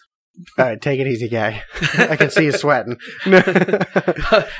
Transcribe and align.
All 0.57 0.65
right, 0.65 0.81
take 0.81 0.99
it 0.99 1.05
easy, 1.05 1.29
guy. 1.29 1.61
I 1.93 2.15
can 2.15 2.31
see 2.31 2.45
you 2.45 2.51
sweating. 2.51 2.97
well, 3.27 3.41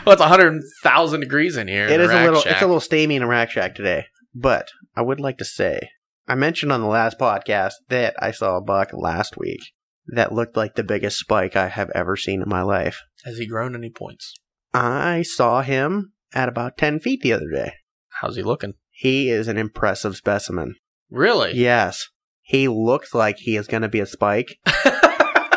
it's 0.07 0.21
hundred 0.21 0.61
thousand 0.83 1.21
degrees 1.21 1.57
in 1.57 1.67
here. 1.67 1.87
in 1.87 1.93
It 1.93 1.97
the 1.97 2.03
is 2.03 2.11
a 2.11 2.23
little. 2.23 2.41
shack. 2.41 2.53
It's 2.53 2.61
a 2.61 2.67
little 2.67 2.79
steamy 2.79 3.15
in 3.15 3.23
a 3.23 3.27
rack 3.27 3.49
shack 3.49 3.73
today. 3.73 4.05
But 4.35 4.67
I 4.95 5.01
would 5.01 5.19
like 5.19 5.37
to 5.39 5.45
say, 5.45 5.89
I 6.27 6.35
mentioned 6.35 6.71
on 6.71 6.81
the 6.81 6.87
last 6.87 7.17
podcast 7.19 7.73
that 7.89 8.15
I 8.19 8.31
saw 8.31 8.57
a 8.57 8.61
buck 8.61 8.89
last 8.93 9.35
week 9.37 9.61
that 10.07 10.33
looked 10.33 10.57
like 10.57 10.75
the 10.75 10.83
biggest 10.83 11.19
spike 11.19 11.55
I 11.55 11.69
have 11.69 11.89
ever 11.95 12.15
seen 12.15 12.41
in 12.41 12.49
my 12.49 12.61
life. 12.61 13.01
Has 13.25 13.37
he 13.37 13.47
grown 13.47 13.75
any 13.75 13.89
points? 13.89 14.33
I 14.73 15.21
saw 15.21 15.61
him 15.61 16.13
at 16.33 16.49
about 16.49 16.77
ten 16.77 16.99
feet 16.99 17.21
the 17.21 17.33
other 17.33 17.49
day. 17.49 17.73
How's 18.21 18.35
he 18.35 18.43
looking? 18.43 18.73
He 18.91 19.29
is 19.29 19.47
an 19.47 19.57
impressive 19.57 20.15
specimen. 20.15 20.75
Really? 21.09 21.53
Yes, 21.53 22.09
he 22.41 22.67
looks 22.67 23.13
like 23.13 23.37
he 23.37 23.55
is 23.55 23.67
going 23.67 23.81
to 23.81 23.89
be 23.89 23.99
a 23.99 24.05
spike. 24.05 24.57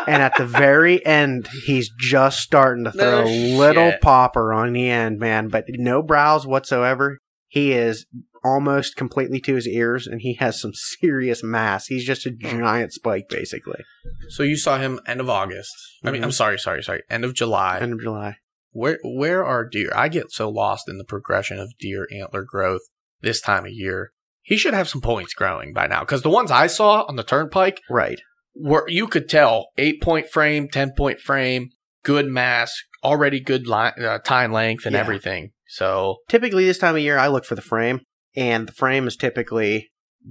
and 0.07 0.21
at 0.21 0.35
the 0.37 0.45
very 0.45 1.05
end, 1.05 1.47
he's 1.65 1.91
just 1.99 2.39
starting 2.39 2.85
to 2.85 2.91
throw 2.91 3.23
No 3.23 3.27
a 3.27 3.57
little 3.57 3.93
popper 4.01 4.53
on 4.53 4.73
the 4.73 4.89
end, 4.89 5.19
man. 5.19 5.49
But 5.49 5.65
no 5.69 6.01
brows 6.01 6.47
whatsoever. 6.47 7.19
He 7.47 7.73
is 7.73 8.05
almost 8.53 8.95
completely 8.95 9.39
to 9.41 9.55
his 9.55 9.67
ears, 9.67 10.07
and 10.07 10.21
he 10.21 10.33
has 10.35 10.59
some 10.61 10.71
serious 10.99 11.43
mass. 11.43 11.87
He's 11.87 12.05
just 12.05 12.25
a 12.25 12.31
giant 12.31 12.93
spike, 12.93 13.27
basically. 13.29 13.83
So 14.29 14.43
you 14.43 14.57
saw 14.57 14.77
him 14.77 14.99
end 15.05 15.19
of 15.19 15.29
August. 15.29 15.73
I 16.03 16.11
mean. 16.11 16.23
I'm 16.23 16.31
sorry, 16.31 16.57
sorry, 16.59 16.83
sorry. 16.83 17.03
End 17.09 17.25
of 17.25 17.33
July. 17.33 17.79
End 17.79 17.93
of 17.93 18.01
July. 18.01 18.37
Where 18.71 18.99
where 19.03 19.43
are 19.45 19.67
deer? 19.67 19.91
I 19.95 20.07
get 20.07 20.31
so 20.31 20.49
lost 20.49 20.87
in 20.87 20.97
the 20.97 21.03
progression 21.05 21.57
of 21.59 21.73
deer 21.79 22.07
antler 22.11 22.43
growth 22.43 22.81
this 23.21 23.41
time 23.41 23.65
of 23.65 23.71
year. 23.71 24.11
He 24.43 24.55
should 24.57 24.73
have 24.75 24.87
some 24.87 25.01
points 25.01 25.33
growing 25.33 25.73
by 25.73 25.87
now 25.87 26.01
because 26.01 26.21
the 26.21 26.29
ones 26.29 26.51
I 26.51 26.67
saw 26.67 27.03
on 27.07 27.15
the 27.15 27.23
turnpike 27.23 27.81
Right. 27.89 28.21
were 28.55 28.85
you 28.87 29.07
could 29.07 29.27
tell 29.29 29.69
eight 29.77 30.01
point 30.01 30.29
frame, 30.29 30.67
ten 30.69 30.91
point 30.95 31.19
frame, 31.19 31.69
good 32.03 32.27
mass, 32.27 32.71
already 33.03 33.39
good 33.39 33.67
line, 33.67 33.93
uh, 33.99 34.19
tine 34.19 34.51
length 34.51 34.85
and 34.85 34.93
Yeah. 34.93 35.01
everything. 35.01 35.51
So 35.69 36.17
Typically, 36.29 36.63
this 36.65 36.77
time 36.77 36.95
of 36.95 37.01
year, 37.01 37.17
I 37.17 37.27
look 37.27 37.45
for 37.45 37.55
the 37.55 37.61
frame, 37.61 38.01
and 38.37 38.67
the 38.67 38.71
frame 38.73 39.07
is 39.07 39.17
typically 39.17 39.89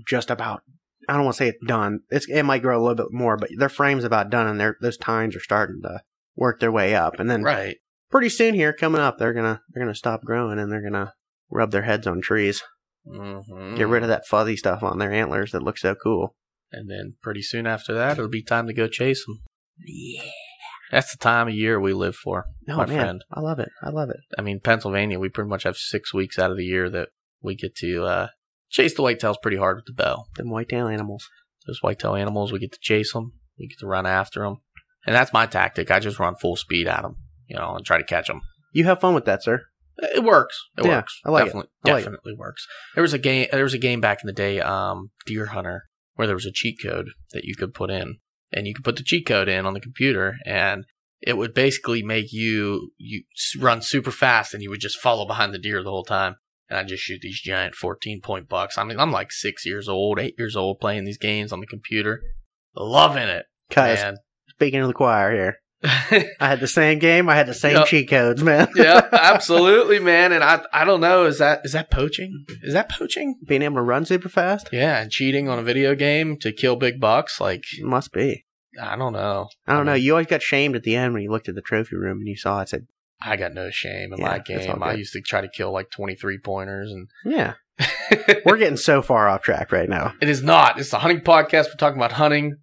just 0.08 0.30
about. 0.30 0.62
I 1.08 1.14
don't 1.14 1.24
want 1.24 1.34
to 1.36 1.38
say 1.44 1.48
it's 1.48 1.66
done. 1.66 2.00
It's 2.08 2.26
it 2.28 2.44
might 2.44 2.62
grow 2.62 2.80
a 2.80 2.82
little 2.82 2.94
bit 2.96 3.12
more, 3.12 3.36
but 3.36 3.50
their 3.58 3.68
frame's 3.68 4.04
about 4.04 4.30
done, 4.30 4.46
and 4.46 4.58
their 4.58 4.76
those 4.80 4.96
tines 4.96 5.36
are 5.36 5.40
starting 5.40 5.80
to 5.82 6.00
work 6.36 6.60
their 6.60 6.72
way 6.72 6.94
up. 6.94 7.20
And 7.20 7.28
then 7.30 7.42
right, 7.42 7.76
pretty 8.10 8.28
soon 8.30 8.54
here, 8.54 8.72
coming 8.72 9.00
up, 9.00 9.18
they're 9.18 9.34
gonna 9.34 9.60
they're 9.68 9.84
gonna 9.84 9.94
stop 9.94 10.22
growing, 10.24 10.58
and 10.58 10.72
they're 10.72 10.82
gonna 10.82 11.12
rub 11.50 11.70
their 11.70 11.82
heads 11.82 12.06
on 12.06 12.20
trees, 12.22 12.62
hmm 13.06 13.76
get 13.76 13.86
rid 13.88 14.02
of 14.02 14.08
that 14.08 14.26
fuzzy 14.26 14.56
stuff 14.56 14.82
on 14.82 14.98
their 14.98 15.12
antlers 15.12 15.52
that 15.52 15.62
looks 15.62 15.82
so 15.82 15.94
cool. 15.94 16.34
and 16.72 16.90
then 16.90 17.14
pretty 17.22 17.42
soon 17.42 17.66
after 17.66 17.94
that, 17.94 18.12
it'll 18.18 18.28
be 18.28 18.42
time 18.42 18.66
to 18.66 18.72
go 18.72 18.88
chase 18.88 19.24
them. 19.26 19.38
Yeah, 19.84 20.22
that's 20.90 21.12
the 21.12 21.18
time 21.18 21.46
of 21.48 21.54
year 21.54 21.78
we 21.78 21.92
live 21.92 22.16
for, 22.16 22.46
No 22.66 22.78
my 22.78 22.86
man, 22.86 22.98
friend. 23.00 23.24
I 23.32 23.40
love 23.40 23.60
it. 23.60 23.68
I 23.82 23.90
love 23.90 24.10
it. 24.10 24.20
I 24.36 24.42
mean, 24.42 24.58
Pennsylvania, 24.58 25.20
we 25.20 25.28
pretty 25.28 25.50
much 25.50 25.62
have 25.62 25.76
six 25.76 26.12
weeks 26.12 26.38
out 26.38 26.50
of 26.50 26.56
the 26.56 26.64
year 26.64 26.90
that 26.90 27.10
we 27.46 27.54
get 27.54 27.74
to 27.76 28.04
uh, 28.04 28.28
chase 28.68 28.94
the 28.94 29.02
whitetails 29.02 29.36
pretty 29.40 29.56
hard 29.56 29.76
with 29.76 29.86
the 29.86 29.92
bow. 29.94 30.24
Them 30.36 30.50
whitetail 30.50 30.88
animals. 30.88 31.26
Those 31.66 31.80
whitetail 31.82 32.14
animals, 32.14 32.52
we 32.52 32.58
get 32.58 32.72
to 32.72 32.78
chase 32.80 33.12
them, 33.12 33.32
we 33.58 33.66
get 33.68 33.78
to 33.80 33.86
run 33.86 34.06
after 34.06 34.40
them, 34.44 34.58
and 35.06 35.16
that's 35.16 35.32
my 35.32 35.46
tactic. 35.46 35.90
I 35.90 35.98
just 35.98 36.18
run 36.20 36.36
full 36.36 36.54
speed 36.56 36.86
at 36.86 37.02
them, 37.02 37.16
you 37.48 37.56
know, 37.56 37.74
and 37.74 37.84
try 37.84 37.98
to 37.98 38.04
catch 38.04 38.28
them. 38.28 38.40
You 38.72 38.84
have 38.84 39.00
fun 39.00 39.14
with 39.14 39.24
that, 39.24 39.42
sir. 39.42 39.62
It 39.98 40.22
works. 40.22 40.56
It 40.78 40.84
Yeah, 40.84 40.96
works. 40.98 41.18
I 41.24 41.30
like 41.30 41.42
it. 41.42 41.46
definitely, 41.46 41.70
I 41.84 41.90
like 41.92 42.06
it. 42.06 42.38
works. 42.38 42.66
There 42.94 43.02
was 43.02 43.14
a 43.14 43.18
game. 43.18 43.46
There 43.50 43.62
was 43.64 43.74
a 43.74 43.78
game 43.78 44.00
back 44.00 44.18
in 44.22 44.26
the 44.26 44.32
day, 44.32 44.60
um, 44.60 45.10
Deer 45.24 45.46
Hunter, 45.46 45.84
where 46.14 46.26
there 46.26 46.36
was 46.36 46.46
a 46.46 46.52
cheat 46.52 46.76
code 46.82 47.06
that 47.32 47.44
you 47.44 47.54
could 47.56 47.72
put 47.74 47.90
in, 47.90 48.18
and 48.52 48.66
you 48.66 48.74
could 48.74 48.84
put 48.84 48.96
the 48.96 49.02
cheat 49.02 49.26
code 49.26 49.48
in 49.48 49.64
on 49.66 49.72
the 49.74 49.80
computer, 49.80 50.36
and 50.44 50.84
it 51.22 51.36
would 51.36 51.54
basically 51.54 52.02
make 52.02 52.32
you 52.32 52.92
you 52.98 53.22
run 53.58 53.80
super 53.82 54.10
fast, 54.12 54.52
and 54.54 54.62
you 54.62 54.70
would 54.70 54.80
just 54.80 55.00
follow 55.00 55.26
behind 55.26 55.52
the 55.54 55.58
deer 55.58 55.82
the 55.82 55.90
whole 55.90 56.04
time. 56.04 56.36
And 56.68 56.78
I 56.78 56.82
just 56.84 57.02
shoot 57.02 57.20
these 57.22 57.40
giant 57.40 57.74
fourteen 57.74 58.20
point 58.20 58.48
bucks. 58.48 58.76
I 58.78 58.84
mean, 58.84 58.98
I'm 58.98 59.12
like 59.12 59.30
six 59.30 59.64
years 59.64 59.88
old, 59.88 60.18
eight 60.18 60.34
years 60.38 60.56
old, 60.56 60.80
playing 60.80 61.04
these 61.04 61.18
games 61.18 61.52
on 61.52 61.60
the 61.60 61.66
computer, 61.66 62.20
loving 62.74 63.28
it, 63.28 63.46
Cause 63.70 63.98
man. 63.98 64.16
speaking 64.48 64.80
of 64.80 64.88
the 64.88 64.94
choir 64.94 65.32
here, 65.32 65.56
I 66.40 66.48
had 66.48 66.60
the 66.60 66.66
same 66.66 66.98
game. 66.98 67.28
I 67.28 67.36
had 67.36 67.46
the 67.46 67.54
same 67.54 67.76
Yep. 67.76 67.86
cheat 67.86 68.08
codes, 68.10 68.42
man. 68.42 68.68
yeah, 68.76 69.06
absolutely, 69.12 70.00
man. 70.00 70.32
And 70.32 70.42
I 70.42 70.62
I 70.72 70.84
don't 70.84 71.00
know, 71.00 71.24
is 71.26 71.38
that 71.38 71.60
is 71.64 71.72
that 71.72 71.90
poaching? 71.90 72.44
Is 72.62 72.72
that 72.74 72.90
poaching? 72.90 73.36
Being 73.46 73.62
able 73.62 73.76
to 73.76 73.82
run 73.82 74.04
super 74.04 74.28
fast 74.28 74.68
Yeah, 74.72 75.00
and 75.00 75.10
cheating 75.10 75.48
on 75.48 75.58
a 75.58 75.62
video 75.62 75.94
game 75.94 76.36
to 76.40 76.52
kill 76.52 76.76
big 76.76 76.98
bucks, 77.00 77.40
like 77.40 77.64
must 77.80 78.12
be. 78.12 78.44
I 78.80 78.96
don't 78.96 79.12
know. 79.14 79.48
I 79.66 79.74
don't 79.74 79.86
know. 79.86 79.94
You 79.94 80.12
always 80.12 80.26
got 80.26 80.42
shamed 80.42 80.76
at 80.76 80.82
the 80.82 80.96
end 80.96 81.14
when 81.14 81.22
you 81.22 81.30
looked 81.30 81.48
at 81.48 81.54
the 81.54 81.62
trophy 81.62 81.96
room 81.96 82.18
and 82.18 82.28
you 82.28 82.36
saw 82.36 82.60
it 82.60 82.68
said, 82.68 82.86
I 83.20 83.36
got 83.36 83.54
no 83.54 83.70
shame 83.70 84.12
in 84.12 84.18
Yeah, 84.18 84.28
my 84.28 84.38
game. 84.38 84.82
I 84.82 84.92
used 84.94 85.12
to 85.14 85.20
try 85.20 85.40
to 85.40 85.48
kill 85.48 85.72
like 85.72 85.90
twenty 85.90 86.14
three 86.14 86.38
pointers, 86.38 86.90
and 86.90 87.08
"Yeah, 87.24 87.54
we're 88.44 88.58
getting 88.58 88.76
so 88.76 89.02
far 89.02 89.28
off 89.28 89.42
track 89.42 89.72
right 89.72 89.88
now." 89.88 90.14
it 90.20 90.28
is 90.28 90.42
not. 90.42 90.78
It's 90.78 90.92
a 90.92 90.98
hunting 90.98 91.20
podcast. 91.20 91.66
We're 91.66 91.76
talking 91.78 91.98
about 91.98 92.12
hunting 92.12 92.56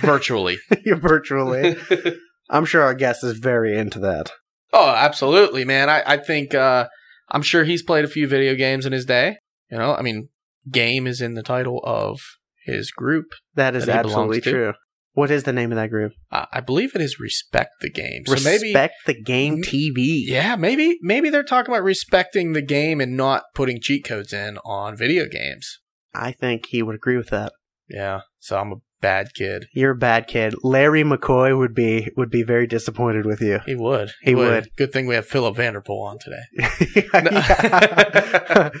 virtually. 0.00 0.58
Virtually. 0.86 1.76
I'm 2.50 2.64
sure 2.64 2.82
our 2.82 2.94
guest 2.94 3.24
is 3.24 3.38
very 3.38 3.76
into 3.76 3.98
that. 4.00 4.32
oh, 4.72 4.88
absolutely, 4.90 5.64
man. 5.64 5.88
I 5.90 6.02
I 6.06 6.16
think 6.18 6.54
uh, 6.54 6.88
I'm 7.30 7.42
sure 7.42 7.64
he's 7.64 7.82
played 7.82 8.04
a 8.04 8.08
few 8.08 8.26
video 8.28 8.54
games 8.54 8.86
in 8.86 8.92
his 8.92 9.04
day. 9.04 9.38
You 9.70 9.78
know, 9.78 9.94
I 9.94 10.02
mean, 10.02 10.28
game 10.70 11.06
is 11.06 11.20
in 11.20 11.34
the 11.34 11.42
title 11.42 11.80
of 11.84 12.20
his 12.64 12.90
group. 12.92 13.26
That 13.54 13.74
is 13.74 13.86
That 13.86 14.04
absolutely 14.06 14.40
true. 14.40 14.74
What 15.16 15.30
is 15.30 15.44
the 15.44 15.52
name 15.54 15.72
of 15.72 15.76
that 15.76 15.88
group? 15.88 16.12
Uh, 16.30 16.44
I 16.52 16.60
believe 16.60 16.94
it 16.94 17.00
is 17.00 17.18
Respect 17.18 17.70
the 17.80 17.88
Game. 17.88 18.26
So 18.26 18.34
maybe 18.44 18.64
Respect 18.64 18.96
the 19.06 19.18
Game 19.18 19.62
TV. 19.62 20.24
Yeah, 20.26 20.56
maybe 20.56 20.98
maybe 21.00 21.30
they're 21.30 21.42
talking 21.42 21.72
about 21.72 21.84
respecting 21.84 22.52
the 22.52 22.60
game 22.60 23.00
and 23.00 23.16
not 23.16 23.44
putting 23.54 23.80
cheat 23.80 24.04
codes 24.04 24.34
in 24.34 24.58
on 24.58 24.94
video 24.94 25.24
games. 25.26 25.80
I 26.14 26.32
think 26.32 26.66
he 26.66 26.82
would 26.82 26.96
agree 26.96 27.16
with 27.16 27.30
that. 27.30 27.54
Yeah, 27.88 28.20
so 28.40 28.58
I'm 28.58 28.72
a 28.72 28.76
bad 29.00 29.32
kid. 29.34 29.68
You're 29.72 29.92
a 29.92 29.96
bad 29.96 30.26
kid. 30.26 30.54
Larry 30.62 31.02
McCoy 31.02 31.56
would 31.56 31.74
be 31.74 32.10
would 32.18 32.28
be 32.30 32.42
very 32.42 32.66
disappointed 32.66 33.24
with 33.24 33.40
you. 33.40 33.60
He 33.64 33.74
would. 33.74 34.12
He 34.20 34.34
would. 34.34 34.68
Good 34.76 34.92
thing 34.92 35.06
we 35.06 35.14
have 35.14 35.26
Philip 35.26 35.56
Vanderpool 35.56 36.02
on 36.02 36.18
today. 36.18 36.42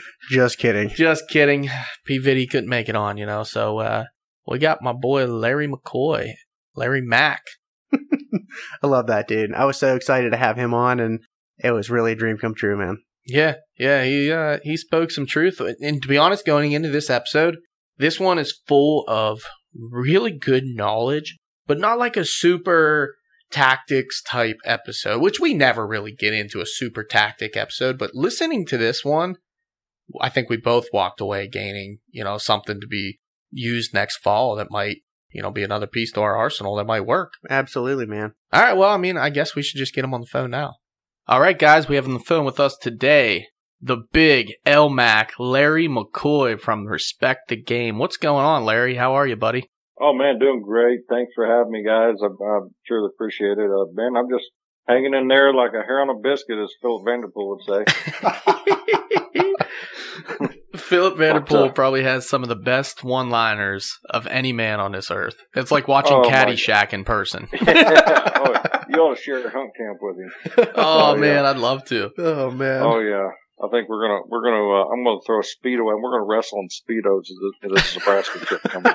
Just 0.30 0.58
kidding. 0.58 0.90
Just 0.90 1.30
kidding. 1.30 1.70
P 2.04 2.18
Viddy 2.18 2.46
couldn't 2.46 2.68
make 2.68 2.90
it 2.90 2.94
on, 2.94 3.16
you 3.16 3.24
know. 3.24 3.42
So 3.42 3.78
uh, 3.78 4.04
we 4.46 4.58
got 4.58 4.82
my 4.82 4.92
boy 4.92 5.26
Larry 5.26 5.68
McCoy, 5.68 6.32
Larry 6.74 7.02
Mack. 7.02 7.42
I 7.92 8.86
love 8.86 9.06
that 9.08 9.28
dude. 9.28 9.52
I 9.52 9.64
was 9.64 9.78
so 9.78 9.94
excited 9.96 10.30
to 10.30 10.36
have 10.36 10.56
him 10.56 10.74
on, 10.74 11.00
and 11.00 11.20
it 11.58 11.72
was 11.72 11.90
really 11.90 12.12
a 12.12 12.16
dream 12.16 12.38
come 12.38 12.54
true, 12.54 12.76
man. 12.76 12.98
Yeah, 13.26 13.54
yeah, 13.78 14.04
he 14.04 14.30
uh, 14.30 14.58
he 14.62 14.76
spoke 14.76 15.10
some 15.10 15.26
truth. 15.26 15.60
And 15.60 16.00
to 16.00 16.08
be 16.08 16.18
honest, 16.18 16.46
going 16.46 16.72
into 16.72 16.88
this 16.88 17.10
episode, 17.10 17.56
this 17.98 18.20
one 18.20 18.38
is 18.38 18.60
full 18.66 19.04
of 19.08 19.42
really 19.74 20.30
good 20.30 20.64
knowledge, 20.64 21.36
but 21.66 21.78
not 21.78 21.98
like 21.98 22.16
a 22.16 22.24
super 22.24 23.16
tactics 23.50 24.22
type 24.22 24.58
episode, 24.64 25.20
which 25.20 25.40
we 25.40 25.54
never 25.54 25.86
really 25.86 26.12
get 26.12 26.34
into 26.34 26.60
a 26.60 26.66
super 26.66 27.02
tactic 27.04 27.56
episode. 27.56 27.98
But 27.98 28.14
listening 28.14 28.66
to 28.66 28.78
this 28.78 29.04
one, 29.04 29.36
I 30.20 30.28
think 30.28 30.48
we 30.48 30.56
both 30.56 30.86
walked 30.92 31.20
away 31.20 31.48
gaining, 31.48 31.98
you 32.10 32.22
know, 32.24 32.38
something 32.38 32.80
to 32.80 32.86
be 32.86 33.18
used 33.50 33.94
next 33.94 34.18
fall 34.18 34.56
that 34.56 34.70
might, 34.70 34.98
you 35.30 35.42
know, 35.42 35.50
be 35.50 35.62
another 35.62 35.86
piece 35.86 36.12
to 36.12 36.20
our 36.20 36.36
arsenal 36.36 36.76
that 36.76 36.86
might 36.86 37.06
work. 37.06 37.32
Absolutely, 37.48 38.06
man. 38.06 38.32
All 38.52 38.62
right. 38.62 38.76
Well, 38.76 38.90
I 38.90 38.96
mean, 38.96 39.16
I 39.16 39.30
guess 39.30 39.54
we 39.54 39.62
should 39.62 39.78
just 39.78 39.94
get 39.94 40.04
him 40.04 40.14
on 40.14 40.20
the 40.20 40.26
phone 40.26 40.50
now. 40.50 40.74
All 41.28 41.40
right, 41.40 41.58
guys, 41.58 41.88
we 41.88 41.96
have 41.96 42.06
on 42.06 42.14
the 42.14 42.20
phone 42.20 42.44
with 42.44 42.60
us 42.60 42.76
today 42.76 43.46
the 43.80 43.98
big 44.12 44.52
LMAC, 44.64 45.30
Larry 45.38 45.88
McCoy 45.88 46.58
from 46.58 46.86
Respect 46.86 47.48
the 47.48 47.56
Game. 47.56 47.98
What's 47.98 48.16
going 48.16 48.44
on, 48.44 48.64
Larry? 48.64 48.94
How 48.94 49.14
are 49.14 49.26
you, 49.26 49.36
buddy? 49.36 49.68
Oh 50.00 50.12
man, 50.12 50.38
doing 50.38 50.62
great. 50.62 51.00
Thanks 51.08 51.32
for 51.34 51.46
having 51.46 51.72
me, 51.72 51.82
guys. 51.84 52.16
I, 52.22 52.26
I 52.26 52.60
truly 52.86 53.10
appreciate 53.14 53.58
it. 53.58 53.70
Uh, 53.70 53.86
man, 53.92 54.16
I'm 54.16 54.30
just 54.30 54.50
hanging 54.86 55.14
in 55.14 55.28
there 55.28 55.54
like 55.54 55.72
a 55.72 55.82
hair 55.84 56.00
on 56.00 56.10
a 56.10 56.18
biscuit, 56.18 56.58
as 56.62 56.72
Philip 56.82 57.02
Vanderpool 57.04 57.56
would 57.56 57.64
say. 57.64 57.84
Philip 60.86 61.16
Vanderpool 61.18 61.70
probably 61.70 62.04
has 62.04 62.28
some 62.28 62.44
of 62.44 62.48
the 62.48 62.54
best 62.56 63.02
one-liners 63.02 63.98
of 64.08 64.26
any 64.28 64.52
man 64.52 64.78
on 64.78 64.92
this 64.92 65.10
earth. 65.10 65.34
It's 65.54 65.72
like 65.72 65.88
watching 65.88 66.16
oh, 66.16 66.22
Caddyshack 66.22 66.92
in 66.92 67.02
person. 67.02 67.48
oh, 67.66 68.54
you 68.88 68.96
ought 69.00 69.16
to 69.16 69.20
share 69.20 69.42
hunt 69.50 69.72
camp 69.76 69.98
with 70.00 70.16
him. 70.16 70.32
Oh, 70.76 71.12
oh 71.12 71.16
man, 71.16 71.42
yeah. 71.42 71.50
I'd 71.50 71.56
love 71.56 71.84
to. 71.86 72.10
Oh 72.18 72.50
man. 72.50 72.82
Oh 72.82 73.00
yeah. 73.00 73.28
I 73.58 73.68
think 73.70 73.88
we're 73.88 74.06
gonna 74.06 74.20
we're 74.28 74.42
gonna 74.42 74.68
uh, 74.68 74.88
I'm 74.92 75.02
gonna 75.02 75.20
throw 75.26 75.40
a 75.40 75.42
speedo 75.42 75.90
and 75.90 76.02
we're 76.02 76.12
gonna 76.12 76.26
wrestle 76.26 76.60
in 76.60 76.68
speedos 76.68 77.22
as 77.22 77.72
this 77.72 77.96
Nebraska 77.96 78.38
trip 78.40 78.62
coming 78.62 78.92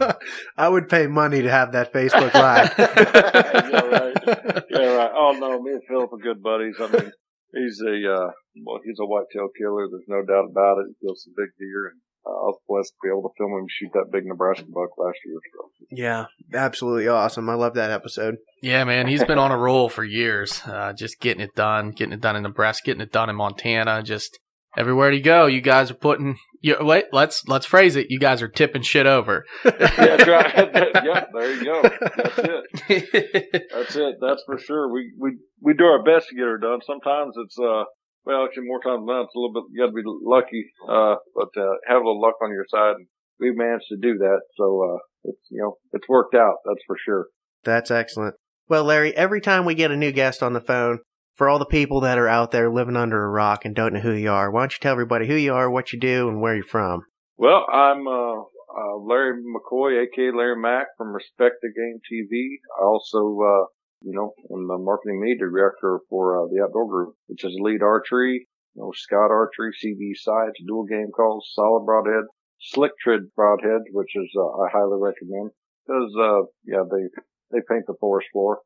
up. 0.00 0.20
I 0.56 0.68
would 0.68 0.88
pay 0.88 1.06
money 1.06 1.42
to 1.42 1.50
have 1.50 1.72
that 1.72 1.92
Facebook 1.92 2.32
live. 2.32 2.74
yeah, 2.78 3.80
right. 3.80 4.64
Yeah, 4.70 4.94
right. 4.94 5.12
Oh 5.14 5.36
no, 5.38 5.62
me 5.62 5.72
and 5.72 5.82
Philip 5.86 6.12
are 6.12 6.18
good 6.18 6.42
buddies. 6.42 6.76
I 6.80 6.86
mean, 6.88 7.12
he's 7.54 7.80
a 7.80 7.96
uh, 8.12 8.30
well, 8.64 8.80
he's 8.84 8.98
a 9.00 9.06
whitetail 9.06 9.48
killer. 9.56 9.88
There's 9.90 10.08
no 10.08 10.24
doubt 10.24 10.50
about 10.50 10.78
it. 10.78 10.86
He 10.88 11.06
kills 11.06 11.24
some 11.24 11.34
big 11.36 11.50
deer, 11.58 11.92
and 11.92 12.00
uh, 12.26 12.30
I 12.30 12.46
was 12.50 12.60
blessed 12.68 12.92
to 12.92 12.98
be 13.02 13.10
able 13.10 13.28
to 13.28 13.34
film 13.36 13.52
him 13.52 13.66
shoot 13.68 13.90
that 13.94 14.12
big 14.12 14.26
Nebraska 14.26 14.66
buck 14.68 14.96
last 14.98 15.18
year. 15.24 15.38
So. 15.52 15.86
Yeah, 15.90 16.24
absolutely 16.52 17.08
awesome. 17.08 17.48
I 17.48 17.54
love 17.54 17.74
that 17.74 17.90
episode. 17.90 18.36
Yeah, 18.62 18.84
man, 18.84 19.06
he's 19.06 19.24
been 19.24 19.38
on 19.38 19.50
a 19.50 19.58
roll 19.58 19.88
for 19.88 20.04
years. 20.04 20.62
Uh, 20.64 20.92
just 20.92 21.20
getting 21.20 21.42
it 21.42 21.54
done, 21.54 21.90
getting 21.90 22.14
it 22.14 22.20
done 22.20 22.36
in 22.36 22.42
Nebraska, 22.42 22.86
getting 22.86 23.02
it 23.02 23.12
done 23.12 23.30
in 23.30 23.36
Montana. 23.36 24.02
Just 24.02 24.38
everywhere 24.76 25.12
you 25.12 25.22
go, 25.22 25.46
you 25.46 25.60
guys 25.60 25.90
are 25.90 25.94
putting. 25.94 26.36
You, 26.60 26.76
wait, 26.80 27.06
let's 27.12 27.46
let's 27.46 27.66
phrase 27.66 27.96
it. 27.96 28.06
You 28.10 28.18
guys 28.18 28.42
are 28.42 28.48
tipping 28.48 28.82
shit 28.82 29.06
over. 29.06 29.44
yeah, 29.64 29.72
that's 29.78 30.26
right. 30.26 30.70
yeah, 31.04 31.24
there 31.32 31.54
you 31.54 31.64
go. 31.64 31.82
That's 31.82 32.38
it. 32.38 33.66
That's 33.72 33.96
it. 33.96 34.16
That's 34.20 34.42
for 34.46 34.58
sure. 34.58 34.92
We 34.92 35.12
we 35.18 35.36
we 35.60 35.74
do 35.74 35.84
our 35.84 36.02
best 36.02 36.28
to 36.28 36.34
get 36.34 36.44
her 36.44 36.58
done. 36.58 36.80
Sometimes 36.86 37.34
it's 37.36 37.56
uh 37.58 37.84
well, 38.24 38.46
actually, 38.46 38.66
more 38.66 38.80
times 38.80 39.00
than 39.00 39.06
not, 39.06 39.24
it's 39.24 39.34
a 39.34 39.38
little 39.38 39.52
bit. 39.52 39.64
You 39.70 39.84
got 39.84 39.88
to 39.88 39.92
be 39.92 40.02
lucky, 40.04 40.64
uh, 40.88 41.16
but 41.34 41.52
uh, 41.60 41.76
have 41.86 42.00
a 42.00 42.06
little 42.06 42.22
luck 42.22 42.36
on 42.42 42.50
your 42.50 42.64
side. 42.70 42.96
And 42.96 43.06
we've 43.38 43.56
managed 43.56 43.84
to 43.90 43.98
do 44.00 44.16
that, 44.18 44.40
so 44.56 44.94
uh, 44.94 44.98
it's 45.24 45.42
you 45.50 45.60
know 45.60 45.76
it's 45.92 46.08
worked 46.08 46.34
out. 46.34 46.56
That's 46.64 46.80
for 46.86 46.96
sure. 47.04 47.26
That's 47.64 47.90
excellent. 47.90 48.36
Well, 48.68 48.84
Larry, 48.84 49.14
every 49.14 49.42
time 49.42 49.66
we 49.66 49.74
get 49.74 49.90
a 49.90 49.96
new 49.96 50.10
guest 50.10 50.42
on 50.42 50.54
the 50.54 50.60
phone, 50.60 51.00
for 51.34 51.48
all 51.48 51.58
the 51.58 51.66
people 51.66 52.00
that 52.00 52.18
are 52.18 52.28
out 52.28 52.50
there 52.50 52.70
living 52.70 52.96
under 52.96 53.22
a 53.24 53.28
rock 53.28 53.64
and 53.64 53.74
don't 53.74 53.94
know 53.94 54.00
who 54.00 54.12
you 54.12 54.30
are, 54.30 54.50
why 54.50 54.62
don't 54.62 54.72
you 54.72 54.78
tell 54.80 54.92
everybody 54.92 55.26
who 55.26 55.34
you 55.34 55.52
are, 55.52 55.70
what 55.70 55.92
you 55.92 56.00
do, 56.00 56.28
and 56.28 56.40
where 56.40 56.54
you're 56.54 56.64
from? 56.64 57.02
Well, 57.36 57.66
I'm 57.72 58.06
uh, 58.06 58.40
uh, 58.40 58.96
Larry 59.02 59.42
McCoy, 59.42 60.02
aka 60.02 60.30
Larry 60.36 60.60
Mack 60.60 60.88
from 60.96 61.12
Respect 61.12 61.56
the 61.62 61.68
Game 61.74 62.00
TV. 62.10 62.56
I 62.80 62.84
also 62.84 63.38
uh, 63.40 63.66
you 64.04 64.12
know, 64.12 64.34
I'm 64.52 64.68
the 64.68 64.78
marketing 64.78 65.20
media 65.20 65.48
director 65.48 65.98
for 66.10 66.44
uh, 66.44 66.46
the 66.52 66.62
Outdoor 66.62 66.86
Group, 66.86 67.14
which 67.26 67.42
is 67.42 67.56
Elite 67.58 67.82
Archery, 67.82 68.46
you 68.74 68.82
know, 68.82 68.92
Scott 68.94 69.30
Archery, 69.30 69.72
CBE 69.72 70.16
sights, 70.16 70.60
Duel 70.66 70.84
game 70.84 71.10
calls, 71.10 71.50
solid 71.54 71.86
broadhead, 71.86 72.24
Slick 72.60 72.92
Trick 73.02 73.22
broadhead, 73.34 73.80
which 73.92 74.12
is 74.14 74.30
uh, 74.36 74.62
I 74.62 74.68
highly 74.70 75.00
recommend 75.00 75.50
because 75.86 76.12
uh, 76.20 76.42
yeah, 76.64 76.84
they 76.84 77.08
they 77.50 77.64
paint 77.68 77.84
the 77.86 77.96
forest 77.98 78.28
floor. 78.32 78.60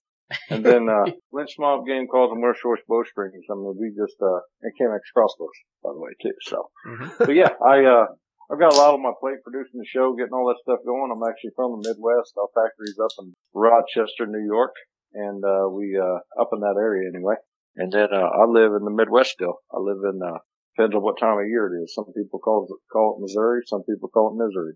And 0.51 0.65
then 0.65 0.89
uh, 0.89 1.11
Lynch 1.33 1.57
Mob 1.59 1.87
game 1.87 2.07
calls 2.07 2.31
them 2.31 2.41
Winner's 2.41 2.61
Choice 2.63 2.85
Bowstrings. 2.87 3.45
I 3.51 3.55
mean, 3.55 3.77
we 3.79 3.93
just 3.97 4.17
uh, 4.21 4.41
and 4.63 4.73
Chemex 4.77 5.01
crossbows, 5.15 5.57
by 5.83 5.91
the 5.93 6.01
way, 6.01 6.13
too. 6.21 6.37
So, 6.43 6.71
mm-hmm. 6.87 7.09
but 7.19 7.35
yeah, 7.35 7.53
I 7.65 7.85
uh, 7.85 8.07
I've 8.51 8.61
got 8.61 8.73
a 8.73 8.77
lot 8.77 8.95
on 8.95 9.03
my 9.03 9.13
plate 9.21 9.45
producing 9.45 9.81
the 9.81 9.89
show, 9.89 10.17
getting 10.17 10.33
all 10.33 10.49
that 10.49 10.61
stuff 10.65 10.81
going. 10.85 11.13
I'm 11.13 11.25
actually 11.29 11.53
from 11.57 11.81
the 11.81 11.89
Midwest. 11.89 12.33
Our 12.37 12.49
factory's 12.57 12.99
up 13.01 13.13
in 13.21 13.37
Rochester, 13.53 14.27
New 14.27 14.45
York, 14.45 14.73
and 15.13 15.45
uh, 15.45 15.69
we 15.69 15.97
uh, 15.97 16.21
up 16.41 16.51
in 16.53 16.61
that 16.61 16.77
area 16.81 17.09
anyway. 17.13 17.37
And 17.77 17.93
then 17.93 18.09
uh, 18.13 18.29
I 18.29 18.45
live 18.49 18.73
in 18.73 18.85
the 18.85 18.91
Midwest 18.91 19.33
still. 19.33 19.61
I 19.71 19.79
live 19.79 20.03
in 20.03 20.21
uh, 20.25 20.39
depends 20.79 20.95
on 20.95 21.03
what 21.03 21.19
time 21.19 21.39
of 21.39 21.49
year 21.49 21.75
it 21.75 21.83
is. 21.83 21.95
Some 21.95 22.07
people 22.17 22.39
call 22.39 22.67
it 22.69 22.75
call 22.93 23.17
it 23.17 23.23
Missouri. 23.23 23.63
Some 23.67 23.83
people 23.83 24.09
call 24.09 24.33
it 24.33 24.39
Missouri. 24.39 24.75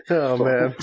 oh 0.10 0.36
man, 0.44 0.74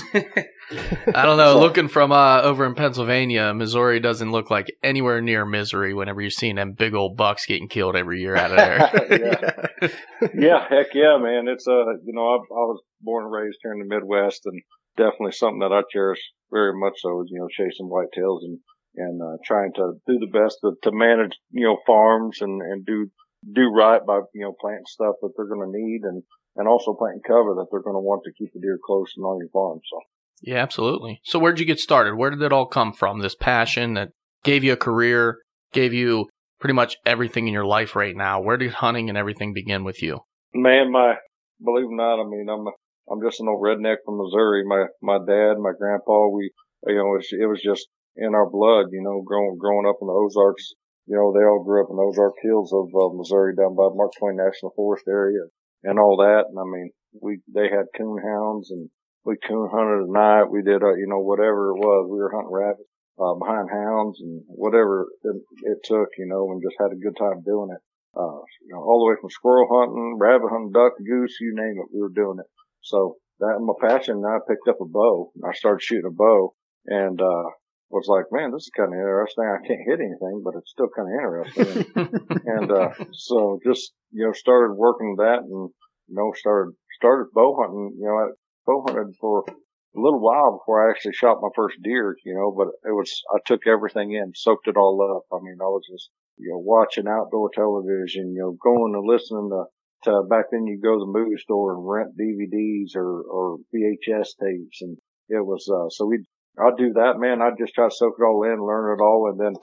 I 1.14 1.24
don't 1.24 1.38
know. 1.38 1.58
Looking 1.58 1.88
from 1.88 2.12
uh, 2.12 2.42
over 2.42 2.66
in 2.66 2.74
Pennsylvania, 2.74 3.54
Missouri 3.54 4.00
doesn't 4.00 4.30
look 4.30 4.50
like 4.50 4.66
anywhere 4.82 5.20
near 5.20 5.44
misery. 5.44 5.94
Whenever 5.94 6.20
you're 6.20 6.30
seeing 6.30 6.56
them 6.56 6.72
big 6.72 6.94
old 6.94 7.16
bucks 7.16 7.46
getting 7.46 7.68
killed 7.68 7.96
every 7.96 8.20
year 8.20 8.36
out 8.36 8.50
of 8.50 8.56
there. 8.56 8.78
yeah. 9.80 9.88
yeah, 10.34 10.68
heck 10.68 10.94
yeah, 10.94 11.18
man. 11.18 11.48
It's 11.48 11.66
uh, 11.66 11.84
you 12.04 12.12
know, 12.12 12.26
I, 12.26 12.36
I 12.36 12.64
was 12.68 12.82
born 13.00 13.24
and 13.24 13.32
raised 13.32 13.58
here 13.62 13.72
in 13.72 13.78
the 13.78 13.86
Midwest, 13.86 14.42
and 14.44 14.60
definitely 14.96 15.32
something 15.32 15.60
that 15.60 15.72
I 15.72 15.82
cherish 15.90 16.20
very 16.50 16.72
much 16.78 16.94
so 17.00 17.22
is, 17.22 17.28
you 17.30 17.40
know, 17.40 17.48
chasing 17.50 17.90
whitetails 17.90 18.40
and, 18.42 18.58
and, 18.96 19.20
uh, 19.20 19.36
trying 19.44 19.72
to 19.74 19.94
do 20.06 20.18
the 20.18 20.30
best 20.32 20.58
to, 20.62 20.72
to 20.82 20.90
manage, 20.92 21.32
you 21.50 21.66
know, 21.66 21.76
farms 21.86 22.38
and, 22.40 22.62
and 22.62 22.86
do, 22.86 23.10
do 23.52 23.70
right 23.74 24.00
by, 24.06 24.20
you 24.34 24.42
know, 24.42 24.54
planting 24.60 24.84
stuff 24.86 25.16
that 25.22 25.30
they're 25.36 25.46
going 25.48 25.60
to 25.60 25.78
need 25.78 26.02
and, 26.02 26.22
and 26.56 26.68
also 26.68 26.94
planting 26.94 27.22
cover 27.26 27.54
that 27.56 27.66
they're 27.70 27.82
going 27.82 27.96
to 27.96 28.00
want 28.00 28.22
to 28.24 28.32
keep 28.36 28.52
the 28.52 28.60
deer 28.60 28.78
close 28.84 29.12
and 29.16 29.24
on 29.24 29.38
your 29.38 29.48
farm. 29.50 29.80
So. 29.90 30.00
Yeah, 30.42 30.56
absolutely. 30.56 31.20
So 31.24 31.38
where'd 31.38 31.60
you 31.60 31.66
get 31.66 31.78
started? 31.78 32.16
Where 32.16 32.30
did 32.30 32.42
it 32.42 32.52
all 32.52 32.66
come 32.66 32.92
from? 32.92 33.20
This 33.20 33.34
passion 33.34 33.94
that 33.94 34.10
gave 34.44 34.64
you 34.64 34.72
a 34.72 34.76
career, 34.76 35.38
gave 35.72 35.92
you 35.92 36.28
pretty 36.60 36.74
much 36.74 36.96
everything 37.06 37.46
in 37.46 37.54
your 37.54 37.64
life 37.64 37.96
right 37.96 38.16
now. 38.16 38.40
Where 38.40 38.56
did 38.56 38.72
hunting 38.72 39.08
and 39.08 39.16
everything 39.16 39.52
begin 39.52 39.84
with 39.84 40.02
you? 40.02 40.20
Man, 40.54 40.92
my, 40.92 41.14
believe 41.62 41.84
it 41.84 41.92
or 41.92 41.96
not, 41.96 42.20
I 42.20 42.24
mean, 42.28 42.46
I'm 42.50 42.66
I'm 43.10 43.22
just 43.22 43.40
an 43.40 43.48
old 43.48 43.62
redneck 43.62 44.02
from 44.04 44.18
Missouri. 44.18 44.64
My 44.66 44.86
my 45.00 45.18
dad, 45.18 45.58
my 45.58 45.72
grandpa, 45.78 46.28
we 46.28 46.50
you 46.86 46.96
know 46.96 47.14
it 47.14 47.22
was, 47.22 47.28
it 47.30 47.46
was 47.46 47.62
just 47.62 47.86
in 48.16 48.34
our 48.34 48.50
blood. 48.50 48.86
You 48.90 49.02
know, 49.02 49.22
growing 49.22 49.56
growing 49.58 49.86
up 49.86 49.96
in 50.00 50.08
the 50.08 50.12
Ozarks. 50.12 50.74
You 51.06 51.16
know, 51.16 51.32
they 51.32 51.44
all 51.44 51.62
grew 51.62 51.82
up 51.82 51.90
in 51.90 51.96
the 51.96 52.02
Ozark 52.02 52.34
Hills 52.42 52.72
of 52.72 52.90
uh, 52.90 53.14
Missouri, 53.14 53.54
down 53.54 53.74
by 53.74 53.88
Mark 53.94 54.12
Twain 54.18 54.36
National 54.36 54.72
Forest 54.74 55.06
area, 55.08 55.46
and 55.84 55.98
all 55.98 56.16
that. 56.18 56.50
And 56.50 56.58
I 56.58 56.66
mean, 56.66 56.90
we 57.22 57.38
they 57.52 57.68
had 57.70 57.94
coon 57.96 58.18
hounds, 58.22 58.70
and 58.70 58.90
we 59.24 59.36
coon 59.46 59.70
hunted 59.70 60.04
at 60.04 60.10
night. 60.10 60.50
We 60.50 60.62
did, 60.62 60.82
uh, 60.82 60.94
you 60.94 61.06
know, 61.06 61.20
whatever 61.20 61.70
it 61.70 61.78
was. 61.78 62.10
We 62.10 62.18
were 62.18 62.30
hunting 62.34 62.52
rabbits 62.52 62.90
uh, 63.18 63.34
behind 63.34 63.68
hounds 63.70 64.20
and 64.20 64.42
whatever 64.46 65.08
it, 65.24 65.36
it 65.62 65.78
took, 65.84 66.08
you 66.18 66.26
know, 66.26 66.50
and 66.52 66.62
just 66.62 66.76
had 66.78 66.92
a 66.92 67.00
good 67.02 67.16
time 67.16 67.42
doing 67.44 67.70
it. 67.72 67.82
Uh, 68.16 68.40
you 68.64 68.72
know, 68.72 68.80
all 68.80 69.04
the 69.04 69.10
way 69.10 69.16
from 69.20 69.30
squirrel 69.30 69.68
hunting, 69.68 70.16
rabbit 70.18 70.48
hunting, 70.48 70.72
duck, 70.72 70.92
goose, 71.04 71.36
you 71.40 71.52
name 71.54 71.76
it, 71.80 71.92
we 71.92 72.00
were 72.00 72.12
doing 72.14 72.38
it. 72.40 72.46
So 72.80 73.16
that 73.40 73.60
my 73.60 73.74
passion. 73.80 74.24
I 74.24 74.38
picked 74.48 74.68
up 74.68 74.80
a 74.80 74.86
bow. 74.86 75.32
And 75.34 75.44
I 75.48 75.52
started 75.52 75.82
shooting 75.82 76.08
a 76.08 76.14
bow 76.14 76.54
and, 76.86 77.20
uh, 77.20 77.50
was 77.90 78.06
like, 78.08 78.26
man, 78.32 78.50
this 78.50 78.66
is 78.66 78.76
kind 78.76 78.92
of 78.92 78.98
interesting. 78.98 79.44
I 79.46 79.66
can't 79.66 79.86
hit 79.86 80.00
anything, 80.00 80.42
but 80.44 80.54
it's 80.58 80.70
still 80.70 80.90
kind 80.90 81.08
of 81.08 81.16
interesting. 81.16 82.40
and, 82.46 82.72
uh, 82.72 82.90
so 83.12 83.60
just, 83.64 83.92
you 84.10 84.26
know, 84.26 84.32
started 84.32 84.74
working 84.74 85.16
that 85.18 85.40
and, 85.46 85.70
you 86.08 86.14
know, 86.14 86.32
started, 86.34 86.74
started 86.98 87.30
bow 87.32 87.56
hunting, 87.60 87.96
you 87.98 88.06
know, 88.06 88.16
I 88.16 88.26
bow 88.66 88.84
hunted 88.86 89.14
for 89.20 89.44
a 89.48 90.00
little 90.00 90.20
while 90.20 90.58
before 90.58 90.86
I 90.86 90.90
actually 90.90 91.14
shot 91.14 91.38
my 91.40 91.48
first 91.54 91.76
deer, 91.82 92.16
you 92.24 92.34
know, 92.34 92.52
but 92.56 92.68
it 92.88 92.92
was, 92.92 93.22
I 93.32 93.38
took 93.46 93.66
everything 93.66 94.12
in, 94.12 94.32
soaked 94.34 94.68
it 94.68 94.76
all 94.76 94.98
up. 95.00 95.24
I 95.32 95.40
mean, 95.42 95.58
I 95.60 95.70
was 95.70 95.86
just, 95.90 96.10
you 96.38 96.50
know, 96.50 96.58
watching 96.58 97.06
outdoor 97.08 97.50
television, 97.54 98.34
you 98.34 98.42
know, 98.42 98.56
going 98.60 98.94
and 98.94 99.06
listening 99.06 99.50
to 99.52 99.64
uh, 100.06 100.22
back 100.22 100.46
then 100.52 100.66
you 100.66 100.78
go 100.80 100.94
to 100.94 101.00
the 101.00 101.18
movie 101.18 101.40
store 101.40 101.74
and 101.74 101.88
rent 101.88 102.14
DVDs 102.14 102.94
or, 102.94 103.22
or 103.22 103.58
VHS 103.74 104.38
tapes. 104.38 104.82
And 104.82 104.96
it 105.28 105.44
was, 105.44 105.68
uh, 105.68 105.90
so 105.90 106.06
we, 106.06 106.24
I'd 106.58 106.76
do 106.78 106.92
that, 106.94 107.18
man. 107.18 107.42
I'd 107.42 107.58
just 107.58 107.74
try 107.74 107.88
to 107.88 107.94
soak 107.94 108.14
it 108.18 108.24
all 108.24 108.42
in, 108.44 108.64
learn 108.64 108.98
it 108.98 109.02
all. 109.02 109.30
And 109.30 109.38
then 109.38 109.54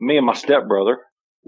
me 0.00 0.16
and 0.16 0.26
my 0.26 0.34
stepbrother 0.34 0.98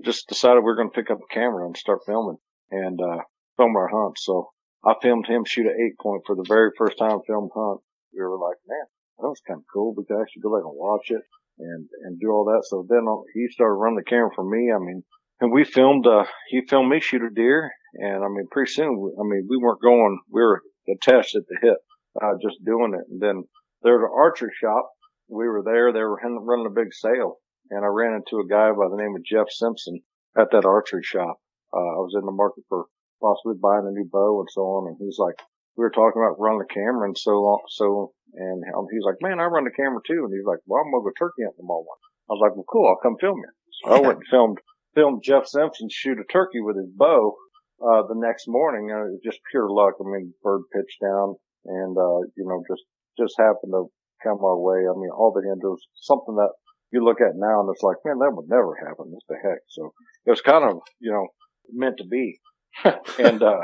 just 0.05 0.29
decided 0.29 0.65
we 0.65 0.71
are 0.71 0.77
going 0.77 0.91
to 0.91 0.95
pick 0.95 1.11
up 1.11 1.19
a 1.19 1.35
camera 1.35 1.67
and 1.67 1.77
start 1.77 2.01
filming 2.07 2.39
and, 2.71 2.99
uh, 3.01 3.23
film 3.57 3.77
our 3.77 3.89
hunts. 3.89 4.25
So 4.25 4.51
I 4.85 4.95
filmed 5.01 5.27
him 5.27 5.45
shoot 5.47 5.67
an 5.67 5.77
eight 5.79 5.99
point 6.01 6.23
for 6.27 6.35
the 6.35 6.45
very 6.49 6.71
first 6.77 6.99
time 6.99 7.21
film 7.27 7.49
hunt. 7.55 7.81
We 8.13 8.23
were 8.23 8.39
like, 8.39 8.59
man, 8.67 8.87
that 9.19 9.29
was 9.29 9.41
kind 9.47 9.59
of 9.59 9.65
cool. 9.73 9.95
We 9.97 10.05
could 10.05 10.21
actually 10.21 10.43
go 10.43 10.57
back 10.57 10.65
and 10.65 10.75
watch 10.75 11.11
it 11.11 11.23
and, 11.59 11.89
and 12.05 12.21
do 12.21 12.31
all 12.31 12.45
that. 12.47 12.65
So 12.67 12.87
then 12.89 13.07
he 13.35 13.49
started 13.49 13.75
running 13.75 13.97
the 13.97 14.11
camera 14.11 14.31
for 14.35 14.45
me. 14.45 14.73
I 14.75 14.79
mean, 14.79 15.03
and 15.41 15.53
we 15.53 15.65
filmed, 15.65 16.07
uh, 16.07 16.25
he 16.49 16.63
filmed 16.69 16.91
me 16.91 17.01
shoot 17.01 17.23
a 17.23 17.31
deer. 17.35 17.71
And 17.95 18.25
I 18.25 18.29
mean, 18.29 18.47
pretty 18.51 18.73
soon, 18.73 18.89
I 18.89 19.23
mean, 19.23 19.47
we 19.49 19.57
weren't 19.57 19.83
going, 19.83 20.19
we 20.31 20.43
were 20.43 20.63
attached 20.91 21.37
at 21.37 21.43
the 21.49 21.59
hip, 21.63 21.79
uh, 22.21 22.35
just 22.43 22.65
doing 22.65 22.95
it. 22.95 23.07
And 23.11 23.21
then 23.21 23.45
there's 23.83 24.03
an 24.03 24.11
archer 24.15 24.51
shop. 24.61 24.91
We 25.29 25.49
were 25.49 25.63
there. 25.65 25.93
They 25.93 26.01
were 26.01 26.21
running 26.23 26.67
a 26.67 26.75
big 26.75 26.93
sale 26.93 27.39
and 27.71 27.85
I 27.85 27.89
ran 27.89 28.15
into 28.15 28.41
a 28.41 28.49
guy 28.49 28.71
by 28.73 28.89
the 28.89 29.01
name 29.01 29.17
of 29.17 29.25
Jeff 29.25 29.49
Simpson 29.49 30.01
at 30.37 30.51
that 30.53 30.65
archery 30.65 31.03
shop. 31.03 31.41
Uh, 31.73 31.97
I 31.97 32.01
was 32.05 32.15
in 32.15 32.27
the 32.27 32.33
market 32.33 32.65
for 32.69 32.87
possibly 33.23 33.57
buying 33.61 33.89
a 33.89 33.95
new 33.95 34.09
bow 34.11 34.41
and 34.41 34.49
so 34.53 34.63
on. 34.77 34.89
And 34.89 34.97
he's 35.01 35.19
like, 35.19 35.41
we 35.77 35.83
were 35.83 35.95
talking 35.95 36.21
about 36.21 36.39
running 36.39 36.63
the 36.63 36.75
camera 36.75 37.09
and 37.09 37.19
so 37.19 37.41
long, 37.43 37.63
so, 37.67 38.13
and 38.35 38.63
he's 38.93 39.03
like, 39.03 39.19
man, 39.21 39.41
I 39.41 39.51
run 39.51 39.65
the 39.65 39.75
camera 39.75 39.99
too. 40.07 40.23
And 40.23 40.31
he's 40.31 40.47
like, 40.47 40.63
well, 40.67 40.83
I'm 40.85 40.93
going 40.93 41.03
to 41.03 41.11
go 41.11 41.19
turkey 41.19 41.43
hunting 41.43 41.67
tomorrow. 41.67 41.89
I 42.31 42.37
was 42.37 42.43
like, 42.43 42.55
well, 42.55 42.69
cool. 42.71 42.87
I'll 42.87 43.03
come 43.03 43.19
film 43.19 43.43
you. 43.43 43.51
So 43.83 43.97
I 43.97 44.01
went 44.01 44.23
and 44.23 44.31
filmed, 44.31 44.59
filmed 44.95 45.25
Jeff 45.25 45.47
Simpson 45.51 45.89
shoot 45.91 46.23
a 46.23 46.27
turkey 46.31 46.61
with 46.61 46.77
his 46.77 46.93
bow, 46.95 47.35
uh, 47.83 48.07
the 48.07 48.15
next 48.15 48.47
morning. 48.47 48.93
Uh, 48.93 49.11
it 49.11 49.19
was 49.19 49.25
just 49.27 49.43
pure 49.51 49.67
luck. 49.67 49.99
I 49.99 50.07
mean, 50.07 50.33
bird 50.43 50.63
pitched 50.71 51.03
down 51.03 51.35
and, 51.67 51.99
uh, 51.99 52.23
you 52.39 52.47
know, 52.47 52.63
just, 52.71 52.87
just 53.19 53.35
happened 53.35 53.75
to 53.75 53.91
come 54.25 54.43
our 54.43 54.59
way. 54.59 54.89
I 54.89 54.97
mean, 54.97 55.13
all 55.13 55.33
the 55.33 55.45
was 55.45 55.87
something 56.01 56.35
that 56.37 56.51
you 56.91 57.05
look 57.05 57.21
at 57.21 57.37
now 57.37 57.61
and 57.61 57.69
it's 57.71 57.83
like, 57.83 58.01
man, 58.05 58.19
that 58.19 58.33
would 58.33 58.49
never 58.49 58.75
happen. 58.81 59.13
What 59.13 59.23
the 59.29 59.37
heck? 59.37 59.61
So 59.69 59.93
it 60.27 60.31
was 60.31 60.41
kind 60.41 60.65
of, 60.65 60.81
you 60.99 61.13
know, 61.13 61.29
meant 61.73 61.99
to 61.99 62.07
be. 62.09 62.41
and, 63.19 63.43
uh, 63.43 63.61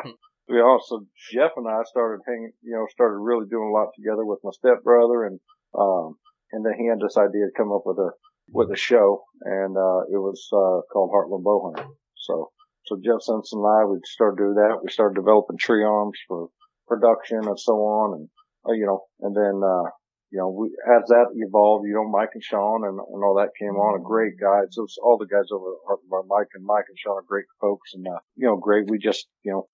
we 0.50 0.60
also 0.60 1.06
Jeff 1.30 1.54
and 1.56 1.68
I 1.70 1.86
started 1.86 2.26
hanging, 2.26 2.50
you 2.62 2.74
know, 2.74 2.84
started 2.90 3.22
really 3.22 3.46
doing 3.48 3.70
a 3.70 3.72
lot 3.72 3.94
together 3.94 4.26
with 4.26 4.40
my 4.42 4.50
stepbrother, 4.50 5.24
and 5.24 5.38
um, 5.78 6.18
and 6.50 6.66
then 6.66 6.74
he 6.76 6.90
had 6.90 6.98
this 6.98 7.16
idea 7.16 7.46
to 7.46 7.56
come 7.56 7.70
up 7.70 7.86
with 7.86 7.98
a 7.98 8.10
with 8.50 8.70
a 8.74 8.76
show, 8.76 9.22
and 9.42 9.76
uh, 9.78 10.02
it 10.10 10.18
was 10.18 10.42
uh, 10.50 10.82
called 10.92 11.14
Heartland 11.14 11.46
Bowhunter. 11.46 11.86
So 12.18 12.50
so 12.86 12.98
Jeff 12.98 13.22
Simpson 13.22 13.62
and 13.62 13.70
I 13.70 13.86
we 13.86 14.02
started 14.04 14.42
doing 14.42 14.58
that. 14.58 14.82
We 14.82 14.90
started 14.90 15.14
developing 15.14 15.56
tree 15.56 15.84
arms 15.84 16.18
for 16.26 16.48
production 16.88 17.46
and 17.46 17.58
so 17.58 17.74
on, 17.86 18.18
and 18.18 18.28
uh, 18.66 18.74
you 18.74 18.86
know, 18.86 19.06
and 19.20 19.34
then 19.36 19.62
uh, 19.62 19.86
you 20.30 20.38
know, 20.38 20.48
we, 20.48 20.70
as 20.86 21.08
that 21.08 21.26
evolved, 21.34 21.86
you 21.86 21.94
know, 21.94 22.08
Mike 22.08 22.30
and 22.34 22.42
Sean 22.42 22.86
and, 22.86 22.98
and 22.98 23.24
all 23.24 23.34
that 23.42 23.50
came 23.58 23.74
on, 23.74 24.00
a 24.00 24.02
great 24.02 24.34
guys. 24.40 24.70
So 24.70 24.86
all 25.02 25.18
the 25.18 25.26
guys 25.26 25.50
over 25.52 25.74
at 25.90 26.26
Mike 26.28 26.54
and 26.54 26.64
Mike 26.64 26.86
and 26.88 26.98
Sean 26.98 27.18
are 27.18 27.26
great 27.26 27.46
folks 27.60 27.94
and, 27.94 28.06
uh, 28.06 28.20
you 28.36 28.46
know, 28.46 28.56
great. 28.56 28.88
We 28.88 28.98
just, 28.98 29.26
you 29.42 29.52
know, 29.52 29.66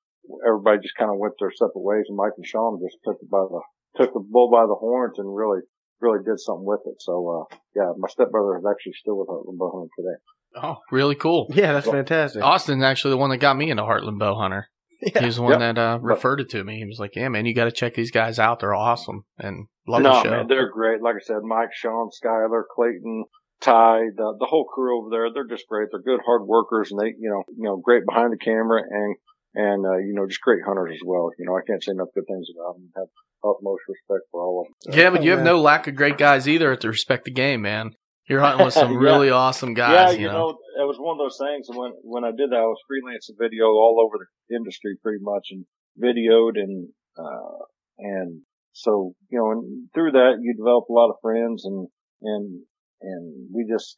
everybody 0.46 0.78
just 0.82 0.96
kind 0.98 1.10
of 1.10 1.18
went 1.18 1.34
their 1.38 1.52
separate 1.52 1.84
ways, 1.86 2.06
and 2.08 2.16
Mike 2.16 2.32
and 2.36 2.46
Sean 2.46 2.80
just 2.82 2.98
took 3.04 3.16
it 3.22 3.30
by 3.30 3.44
the 3.48 3.60
took 3.96 4.12
the 4.12 4.20
bull 4.20 4.50
by 4.50 4.66
the 4.66 4.74
horns 4.74 5.18
and 5.18 5.34
really 5.34 5.60
really 6.00 6.18
did 6.24 6.38
something 6.38 6.66
with 6.66 6.80
it. 6.86 7.00
So 7.00 7.46
uh, 7.50 7.56
yeah, 7.74 7.92
my 7.96 8.08
stepbrother 8.08 8.58
is 8.58 8.64
actually 8.68 8.92
still 9.00 9.18
with 9.18 9.28
Heartland 9.28 9.58
Bowhunter 9.58 9.88
today. 9.96 10.18
Oh, 10.62 10.76
really 10.90 11.14
cool. 11.14 11.46
Yeah, 11.54 11.72
that's 11.72 11.88
fantastic. 11.88 12.42
Austin's 12.42 12.82
actually 12.82 13.12
the 13.12 13.18
one 13.18 13.30
that 13.30 13.38
got 13.38 13.56
me 13.56 13.70
into 13.70 13.82
Heartland 13.82 14.18
Bowhunter. 14.18 14.64
Yeah. 15.00 15.20
He 15.20 15.26
was 15.26 15.36
the 15.36 15.42
one 15.42 15.60
yep. 15.60 15.74
that 15.74 15.78
uh, 15.78 15.98
referred 16.00 16.40
it 16.40 16.50
to 16.50 16.64
me. 16.64 16.78
He 16.78 16.84
was 16.84 16.98
like, 16.98 17.16
"Yeah, 17.16 17.28
man, 17.28 17.46
you 17.46 17.54
got 17.54 17.64
to 17.64 17.72
check 17.72 17.94
these 17.94 18.10
guys 18.10 18.38
out. 18.38 18.60
They're 18.60 18.74
awesome 18.74 19.24
and 19.38 19.66
love 19.86 20.02
no, 20.02 20.10
the 20.10 20.22
show." 20.22 20.30
man, 20.30 20.46
they're 20.48 20.70
great. 20.70 21.02
Like 21.02 21.16
I 21.16 21.24
said, 21.24 21.42
Mike, 21.42 21.74
Sean, 21.74 22.08
Skyler, 22.10 22.62
Clayton, 22.74 23.24
Ty, 23.60 24.10
the, 24.16 24.36
the 24.38 24.46
whole 24.46 24.64
crew 24.64 25.00
over 25.00 25.10
there. 25.10 25.28
They're 25.32 25.54
just 25.54 25.68
great. 25.68 25.88
They're 25.90 26.00
good, 26.00 26.24
hard 26.24 26.46
workers, 26.46 26.90
and 26.90 27.00
they, 27.00 27.14
you 27.18 27.30
know, 27.30 27.44
you 27.48 27.64
know, 27.64 27.76
great 27.76 28.06
behind 28.06 28.32
the 28.32 28.38
camera 28.38 28.82
and 28.88 29.16
and 29.54 29.86
uh, 29.86 29.96
you 29.98 30.14
know 30.14 30.26
just 30.26 30.40
great 30.40 30.62
hunters 30.64 30.92
as 30.92 31.00
well. 31.04 31.30
You 31.38 31.46
know, 31.46 31.56
I 31.56 31.60
can't 31.66 31.82
say 31.82 31.92
enough 31.92 32.08
good 32.14 32.26
things 32.26 32.46
about 32.54 32.74
them. 32.74 32.90
Have 32.96 33.08
utmost 33.44 33.82
respect 33.88 34.28
for 34.30 34.42
all 34.42 34.60
of 34.62 34.92
them. 34.92 34.98
Yeah, 34.98 35.10
but 35.10 35.22
you 35.22 35.30
have 35.30 35.42
no 35.42 35.60
lack 35.60 35.86
of 35.86 35.94
great 35.94 36.18
guys 36.18 36.46
either 36.48 36.72
at 36.72 36.80
the 36.80 36.88
respect 36.88 37.24
the 37.24 37.30
game, 37.30 37.62
man. 37.62 37.94
You're 38.28 38.40
hunting 38.40 38.64
with 38.64 38.74
some 38.74 38.92
yeah. 38.94 38.98
really 38.98 39.30
awesome 39.30 39.74
guys. 39.74 39.92
Yeah, 39.92 40.10
you, 40.10 40.20
you 40.22 40.28
know? 40.28 40.50
know, 40.50 40.82
it 40.82 40.86
was 40.86 40.96
one 40.98 41.14
of 41.14 41.22
those 41.22 41.38
things. 41.38 41.68
When 41.68 41.92
when 42.02 42.24
I 42.24 42.30
did 42.30 42.50
that, 42.50 42.58
I 42.58 42.66
was 42.66 42.82
freelancing 42.90 43.38
video 43.38 43.66
all 43.66 44.02
over 44.04 44.18
the 44.18 44.56
industry 44.56 44.96
pretty 45.02 45.22
much, 45.22 45.48
and 45.50 45.64
videoed 46.00 46.58
and 46.58 46.88
uh, 47.18 47.64
and 47.98 48.40
so 48.72 49.14
you 49.30 49.38
know, 49.38 49.50
and 49.52 49.88
through 49.94 50.12
that 50.12 50.38
you 50.40 50.54
develop 50.56 50.84
a 50.88 50.92
lot 50.92 51.10
of 51.10 51.16
friends, 51.22 51.64
and 51.64 51.88
and 52.22 52.62
and 53.00 53.48
we 53.54 53.66
just 53.70 53.96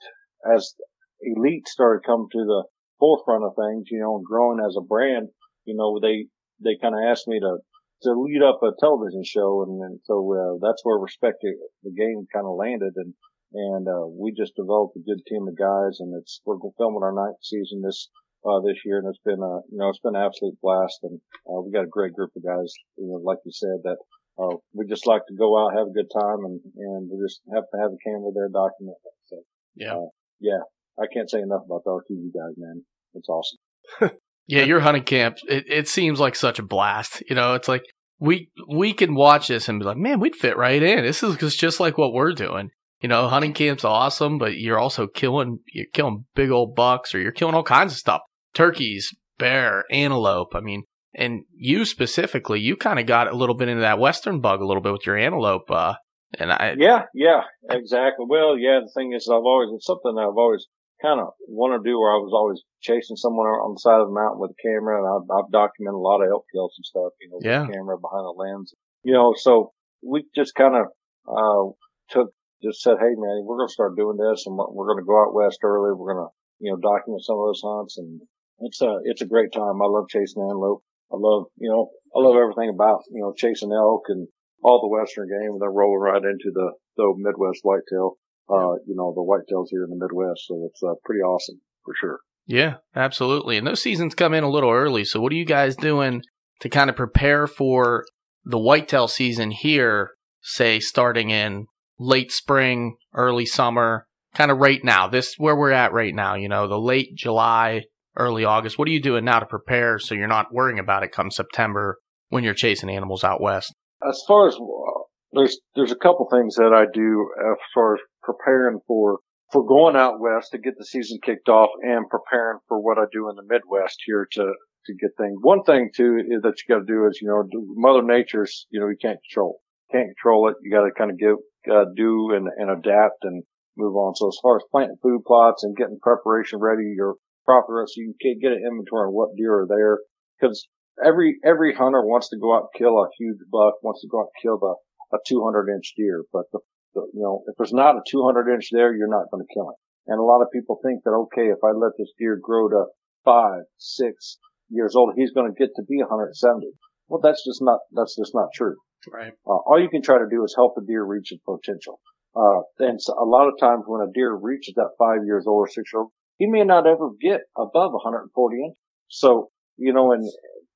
as 0.54 0.75
elite 1.20 1.66
started 1.66 2.06
coming 2.06 2.28
to 2.32 2.44
the 2.44 2.64
forefront 2.99 3.44
of 3.44 3.54
things, 3.54 3.87
you 3.90 4.00
know, 4.00 4.16
and 4.16 4.25
growing 4.25 4.58
as 4.64 4.76
a 4.76 4.85
brand, 4.85 5.28
you 5.64 5.75
know, 5.75 5.99
they, 6.00 6.26
they 6.62 6.78
kind 6.80 6.94
of 6.94 7.00
asked 7.06 7.28
me 7.28 7.40
to, 7.40 7.58
to 8.02 8.11
lead 8.14 8.42
up 8.42 8.61
a 8.62 8.75
television 8.78 9.23
show. 9.25 9.64
And, 9.66 9.80
and 9.82 10.00
so, 10.04 10.18
uh, 10.35 10.58
that's 10.61 10.82
where 10.85 10.99
respect 10.99 11.38
the 11.42 11.94
game 11.94 12.26
kind 12.32 12.47
of 12.47 12.58
landed. 12.58 12.94
And, 12.97 13.14
and, 13.52 13.88
uh, 13.88 14.07
we 14.07 14.33
just 14.33 14.57
developed 14.57 14.97
a 14.97 15.07
good 15.07 15.25
team 15.26 15.49
of 15.49 15.57
guys 15.57 16.00
and 16.00 16.14
it's, 16.19 16.40
we're 16.45 16.59
filming 16.76 17.02
our 17.02 17.12
ninth 17.12 17.40
season 17.43 17.83
this, 17.83 18.09
uh, 18.45 18.61
this 18.61 18.76
year. 18.85 18.99
And 18.99 19.09
it's 19.09 19.23
been, 19.25 19.43
a 19.43 19.55
you 19.71 19.78
know, 19.78 19.88
it's 19.88 20.00
been 20.00 20.17
an 20.17 20.23
absolute 20.23 20.58
blast. 20.63 20.99
And, 21.02 21.21
uh, 21.49 21.61
we 21.61 21.73
got 21.73 21.84
a 21.84 21.91
great 21.91 22.13
group 22.13 22.30
of 22.37 22.45
guys, 22.45 22.73
you 22.97 23.08
know, 23.08 23.21
like 23.25 23.39
you 23.45 23.52
said, 23.52 23.80
that, 23.84 23.99
uh, 24.39 24.56
we 24.73 24.87
just 24.87 25.06
like 25.06 25.23
to 25.28 25.34
go 25.34 25.58
out, 25.58 25.75
have 25.75 25.89
a 25.89 25.97
good 25.97 26.11
time 26.13 26.45
and, 26.45 26.61
and 26.76 27.11
we 27.11 27.19
just 27.25 27.41
have 27.54 27.65
to 27.73 27.78
have 27.80 27.91
a 27.91 28.02
camera 28.04 28.30
there 28.34 28.49
document 28.49 28.97
it. 29.04 29.17
So, 29.26 29.37
yeah. 29.75 29.95
Uh, 29.97 30.11
yeah. 30.41 30.63
I 30.99 31.06
can't 31.13 31.30
say 31.30 31.41
enough 31.41 31.63
about 31.67 31.82
the 31.84 31.91
RTV 31.91 32.34
guys, 32.34 32.54
man. 32.56 32.84
It's 33.15 33.28
awesome. 33.28 34.19
Yeah, 34.49 34.63
your 34.63 34.80
hunting 34.80 35.04
camp, 35.04 35.37
it, 35.47 35.65
it 35.69 35.89
seems 35.89 36.19
like 36.19 36.34
such 36.34 36.58
a 36.58 36.63
blast. 36.63 37.23
You 37.28 37.37
know, 37.37 37.52
it's 37.52 37.69
like 37.69 37.84
we 38.19 38.50
we 38.67 38.95
can 38.95 39.15
watch 39.15 39.49
this 39.49 39.69
and 39.69 39.78
be 39.78 39.84
like, 39.84 39.99
man, 39.99 40.21
we'd 40.21 40.34
fit 40.34 40.56
right 40.56 40.82
in. 40.82 41.04
This 41.04 41.23
is 41.23 41.54
just 41.54 41.80
like 41.80 41.99
what 41.99 42.15
we're 42.15 42.32
doing. 42.32 42.71
You 43.00 43.08
know, 43.08 43.28
hunting 43.28 43.52
camp's 43.52 43.84
awesome, 43.84 44.39
but 44.39 44.56
you're 44.56 44.78
also 44.78 45.06
killing 45.06 45.61
you're 45.73 45.87
killing 45.93 46.25
big 46.34 46.50
old 46.50 46.75
bucks 46.75 47.15
or 47.15 47.21
you're 47.21 47.32
killing 47.32 47.54
all 47.54 47.63
kinds 47.63 47.93
of 47.93 47.99
stuff. 47.99 48.23
Turkeys, 48.54 49.15
bear, 49.39 49.84
antelope. 49.91 50.54
I 50.54 50.61
mean, 50.61 50.82
and 51.15 51.43
you 51.54 51.84
specifically, 51.84 52.61
you 52.61 52.76
kind 52.76 52.99
of 52.99 53.06
got 53.06 53.28
a 53.28 53.37
little 53.37 53.54
bit 53.54 53.69
into 53.69 53.82
that 53.82 53.99
western 53.99 54.41
bug 54.41 54.61
a 54.61 54.67
little 54.67 54.82
bit 54.82 54.93
with 54.93 55.06
your 55.06 55.17
antelope. 55.17 55.71
Uh, 55.71 55.95
and 56.39 56.52
I 56.52 56.75
yeah, 56.76 57.04
yeah, 57.15 57.43
exactly. 57.71 58.26
Well, 58.28 58.58
yeah, 58.58 58.80
the 58.82 58.91
thing 58.95 59.13
is, 59.15 59.28
I've 59.30 59.37
always 59.37 59.71
it's 59.75 59.87
something 59.87 60.17
I've 60.19 60.37
always 60.37 60.67
kind 61.00 61.21
of 61.21 61.28
wanted 61.47 61.78
to 61.78 61.91
do 61.91 61.99
where 61.99 62.11
I 62.11 62.19
was 62.19 62.34
always 62.34 62.63
chasing 62.82 63.17
someone 63.17 63.47
on 63.47 63.75
the 63.75 63.80
side 63.80 64.00
of 64.00 64.08
the 64.08 64.15
mountain 64.15 64.41
with 64.41 64.50
a 64.50 64.63
camera 64.63 64.99
and 64.99 65.06
I've, 65.06 65.26
I've 65.30 65.50
documented 65.50 65.95
a 65.95 66.02
lot 66.02 66.23
of 66.23 66.30
elk 66.30 66.45
kills 66.52 66.75
and 66.76 66.84
stuff, 66.84 67.13
you 67.21 67.30
know, 67.30 67.39
yeah. 67.43 67.63
with 67.63 67.75
camera 67.75 67.99
behind 67.99 68.26
the 68.26 68.34
lens, 68.34 68.75
you 69.02 69.15
know, 69.15 69.34
so 69.37 69.73
we 70.02 70.26
just 70.34 70.54
kind 70.54 70.75
of, 70.75 70.87
uh, 71.30 71.71
took, 72.11 72.34
just 72.62 72.82
said, 72.82 72.97
Hey 73.00 73.14
man, 73.14 73.44
we're 73.44 73.58
going 73.58 73.68
to 73.68 73.73
start 73.73 73.97
doing 73.97 74.16
this 74.16 74.44
and 74.47 74.56
we're 74.56 74.88
going 74.88 75.02
to 75.02 75.08
go 75.08 75.21
out 75.21 75.34
west 75.34 75.60
early. 75.62 75.94
We're 75.94 76.14
going 76.14 76.26
to, 76.26 76.32
you 76.60 76.71
know, 76.73 76.80
document 76.80 77.25
some 77.25 77.38
of 77.38 77.47
those 77.49 77.62
hunts 77.64 77.99
and 77.99 78.21
it's 78.60 78.82
a, 78.82 78.99
it's 79.04 79.23
a 79.23 79.30
great 79.30 79.52
time. 79.52 79.80
I 79.80 79.86
love 79.86 80.10
chasing 80.10 80.42
antelope. 80.42 80.82
I 81.12 81.16
love, 81.16 81.47
you 81.56 81.71
know, 81.71 81.90
I 82.14 82.21
love 82.21 82.36
everything 82.36 82.71
about, 82.75 83.06
you 83.10 83.23
know, 83.23 83.32
chasing 83.36 83.73
elk 83.73 84.06
and 84.08 84.26
all 84.62 84.82
the 84.82 84.90
western 84.90 85.28
game 85.28 85.54
and 85.54 85.62
then 85.62 85.71
rolling 85.71 86.02
right 86.02 86.25
into 86.25 86.50
the, 86.52 86.73
the 86.97 87.14
Midwest 87.16 87.60
whitetail 87.62 88.18
uh, 88.50 88.75
you 88.86 88.94
know, 88.97 89.12
the 89.14 89.23
whitetails 89.23 89.66
here 89.71 89.84
in 89.84 89.90
the 89.90 89.97
Midwest. 89.97 90.47
So 90.47 90.68
it's 90.71 90.82
uh, 90.82 90.94
pretty 91.04 91.21
awesome 91.21 91.60
for 91.84 91.94
sure. 91.99 92.21
Yeah, 92.47 92.76
absolutely. 92.97 93.58
And 93.58 93.66
those 93.66 93.82
seasons 93.82 94.14
come 94.14 94.32
in 94.32 94.44
a 94.44 94.50
little 94.50 94.71
early. 94.71 95.04
So 95.04 95.21
what 95.21 95.32
are 95.32 95.36
you 95.36 95.44
guys 95.44 95.76
doing 95.76 96.23
to 96.60 96.68
kind 96.68 96.88
of 96.88 96.97
prepare 96.97 97.47
for 97.47 98.06
the 98.44 98.58
whitetail 98.58 99.06
season 99.06 99.50
here, 99.50 100.12
say 100.40 100.80
starting 100.80 101.30
in 101.30 101.66
late 101.99 102.32
spring, 102.32 102.97
early 103.15 103.47
summer, 103.47 104.06
kind 104.34 104.50
of 104.50 104.58
right 104.58 104.82
now, 104.82 105.08
this 105.08 105.34
where 105.39 105.56
we're 105.56 105.73
at 105.73 105.93
right 105.93 106.15
now, 106.15 106.34
you 106.34 106.49
know, 106.49 106.69
the 106.69 106.78
late 106.78 107.15
July, 107.15 107.82
early 108.17 108.45
August. 108.45 108.78
What 108.78 108.89
are 108.89 108.93
you 108.93 109.02
doing 109.02 109.25
now 109.25 109.41
to 109.41 109.47
prepare 109.47 109.99
so 109.99 110.15
you're 110.15 110.26
not 110.26 110.52
worrying 110.52 110.78
about 110.78 111.02
it 111.02 111.13
come 111.13 111.30
September 111.30 111.99
when 112.28 112.45
you're 112.45 112.54
chasing 112.54 112.91
animals 112.91 113.25
out 113.25 113.41
west? 113.41 113.75
As 114.06 114.23
far 114.26 114.49
as 114.49 114.54
uh, 114.54 115.02
there's 115.32 115.58
there's 115.75 115.93
a 115.93 115.97
couple 115.97 116.28
things 116.30 116.56
that 116.56 116.73
I 116.73 116.87
do 116.93 117.30
as 117.50 117.56
far 117.75 117.95
as 117.95 118.00
preparing 118.23 118.80
for 118.87 119.19
for 119.50 119.67
going 119.67 119.97
out 119.97 120.21
west 120.21 120.50
to 120.52 120.58
get 120.58 120.75
the 120.76 120.84
season 120.84 121.19
kicked 121.25 121.49
off 121.49 121.71
and 121.82 122.08
preparing 122.08 122.58
for 122.69 122.78
what 122.78 122.99
I 122.99 123.04
do 123.11 123.28
in 123.30 123.37
the 123.37 123.43
Midwest 123.43 124.02
here 124.04 124.26
to 124.32 124.52
to 124.87 124.95
get 124.95 125.11
things. 125.17 125.39
One 125.41 125.65
thing 125.65 125.91
too 125.95 126.19
is 126.19 126.43
that 126.43 126.54
you 126.61 126.75
got 126.75 126.87
to 126.87 126.93
do 126.93 127.06
is 127.06 127.19
you 127.21 127.28
know 127.28 127.43
Mother 127.75 128.02
Nature's 128.02 128.67
you 128.71 128.80
know 128.80 128.89
you 128.89 128.97
can't 129.00 129.19
control 129.28 129.61
can't 129.91 130.08
control 130.15 130.49
it. 130.49 130.56
You 130.63 130.71
got 130.71 130.84
to 130.84 130.93
kind 130.97 131.11
of 131.11 131.19
give 131.19 131.37
uh, 131.71 131.87
do 131.95 132.33
and 132.35 132.49
and 132.57 132.71
adapt 132.71 133.23
and 133.23 133.43
move 133.76 133.97
on. 133.97 134.15
So 134.15 134.28
as 134.28 134.39
far 134.43 134.57
as 134.57 134.63
planting 134.71 134.99
food 135.02 135.23
plots 135.26 135.65
and 135.65 135.76
getting 135.76 135.99
preparation 136.00 136.59
ready, 136.61 136.93
your 136.97 137.15
proper 137.45 137.85
so 137.87 137.95
you 137.97 138.15
can 138.21 138.39
get 138.41 138.52
an 138.52 138.63
inventory 138.65 139.09
on 139.09 139.15
what 139.15 139.37
deer 139.37 139.61
are 139.61 139.67
there 139.69 139.99
because 140.39 140.69
every 141.02 141.39
every 141.45 141.75
hunter 141.75 142.04
wants 142.04 142.28
to 142.31 142.39
go 142.39 142.54
out 142.54 142.69
and 142.69 142.78
kill 142.78 142.99
a 142.99 143.09
huge 143.19 143.39
buck, 143.50 143.83
wants 143.83 144.02
to 144.02 144.09
go 144.09 144.21
out 144.21 144.28
and 144.35 144.43
kill 144.43 144.59
the 144.59 144.75
a 145.17 145.19
200 145.26 145.73
inch 145.73 145.95
deer, 145.97 146.25
but 146.33 146.45
the 146.52 146.61
you 146.95 147.23
know, 147.23 147.43
if 147.47 147.54
there's 147.57 147.73
not 147.73 147.97
a 147.97 148.02
200 148.11 148.52
inch 148.52 148.69
there, 148.73 148.95
you're 148.95 149.09
not 149.09 149.31
going 149.31 149.45
to 149.45 149.54
kill 149.54 149.71
it. 149.71 149.76
And 150.09 150.19
a 150.19 150.23
lot 150.23 150.43
of 150.43 150.49
people 150.52 150.81
think 150.83 151.04
that, 151.04 151.11
okay, 151.11 151.49
if 151.49 151.59
I 151.63 151.71
let 151.71 151.93
this 151.99 152.13
deer 152.19 152.39
grow 152.43 152.69
to 152.69 152.87
five, 153.25 153.63
six 153.76 154.39
years 154.71 154.97
old, 154.97 155.13
he's 155.17 155.33
going 155.33 155.52
to 155.52 155.59
get 155.59 155.71
to 155.76 155.83
be 155.83 155.99
170. 155.99 156.67
Well, 157.09 157.21
that's 157.23 157.45
just 157.45 157.61
not, 157.63 157.81
that's 157.93 158.17
just 158.17 158.35
not 158.35 158.49
true. 158.54 158.76
Right. 159.12 159.32
Uh, 159.47 159.58
all 159.66 159.80
you 159.80 159.88
can 159.88 160.02
try 160.02 160.18
to 160.18 160.26
do 160.30 160.44
is 160.44 160.54
help 160.56 160.75
the 160.75 160.84
deer 160.86 161.04
reach 161.04 161.32
its 161.32 161.42
potential. 161.44 162.00
Uh, 162.36 162.62
and 162.78 163.00
so 163.00 163.14
a 163.14 163.25
lot 163.25 163.49
of 163.49 163.54
times 163.58 163.84
when 163.86 164.06
a 164.06 164.12
deer 164.12 164.34
reaches 164.34 164.75
that 164.76 164.90
five 164.99 165.25
years 165.26 165.44
old 165.47 165.66
or 165.66 165.68
six 165.68 165.90
year 165.92 166.02
old, 166.02 166.12
he 166.36 166.47
may 166.47 166.64
not 166.64 166.86
ever 166.86 167.10
get 167.21 167.40
above 167.56 167.92
140 167.92 168.56
inches. 168.56 168.76
So, 169.08 169.50
you 169.76 169.92
know, 169.92 170.12
and 170.12 170.25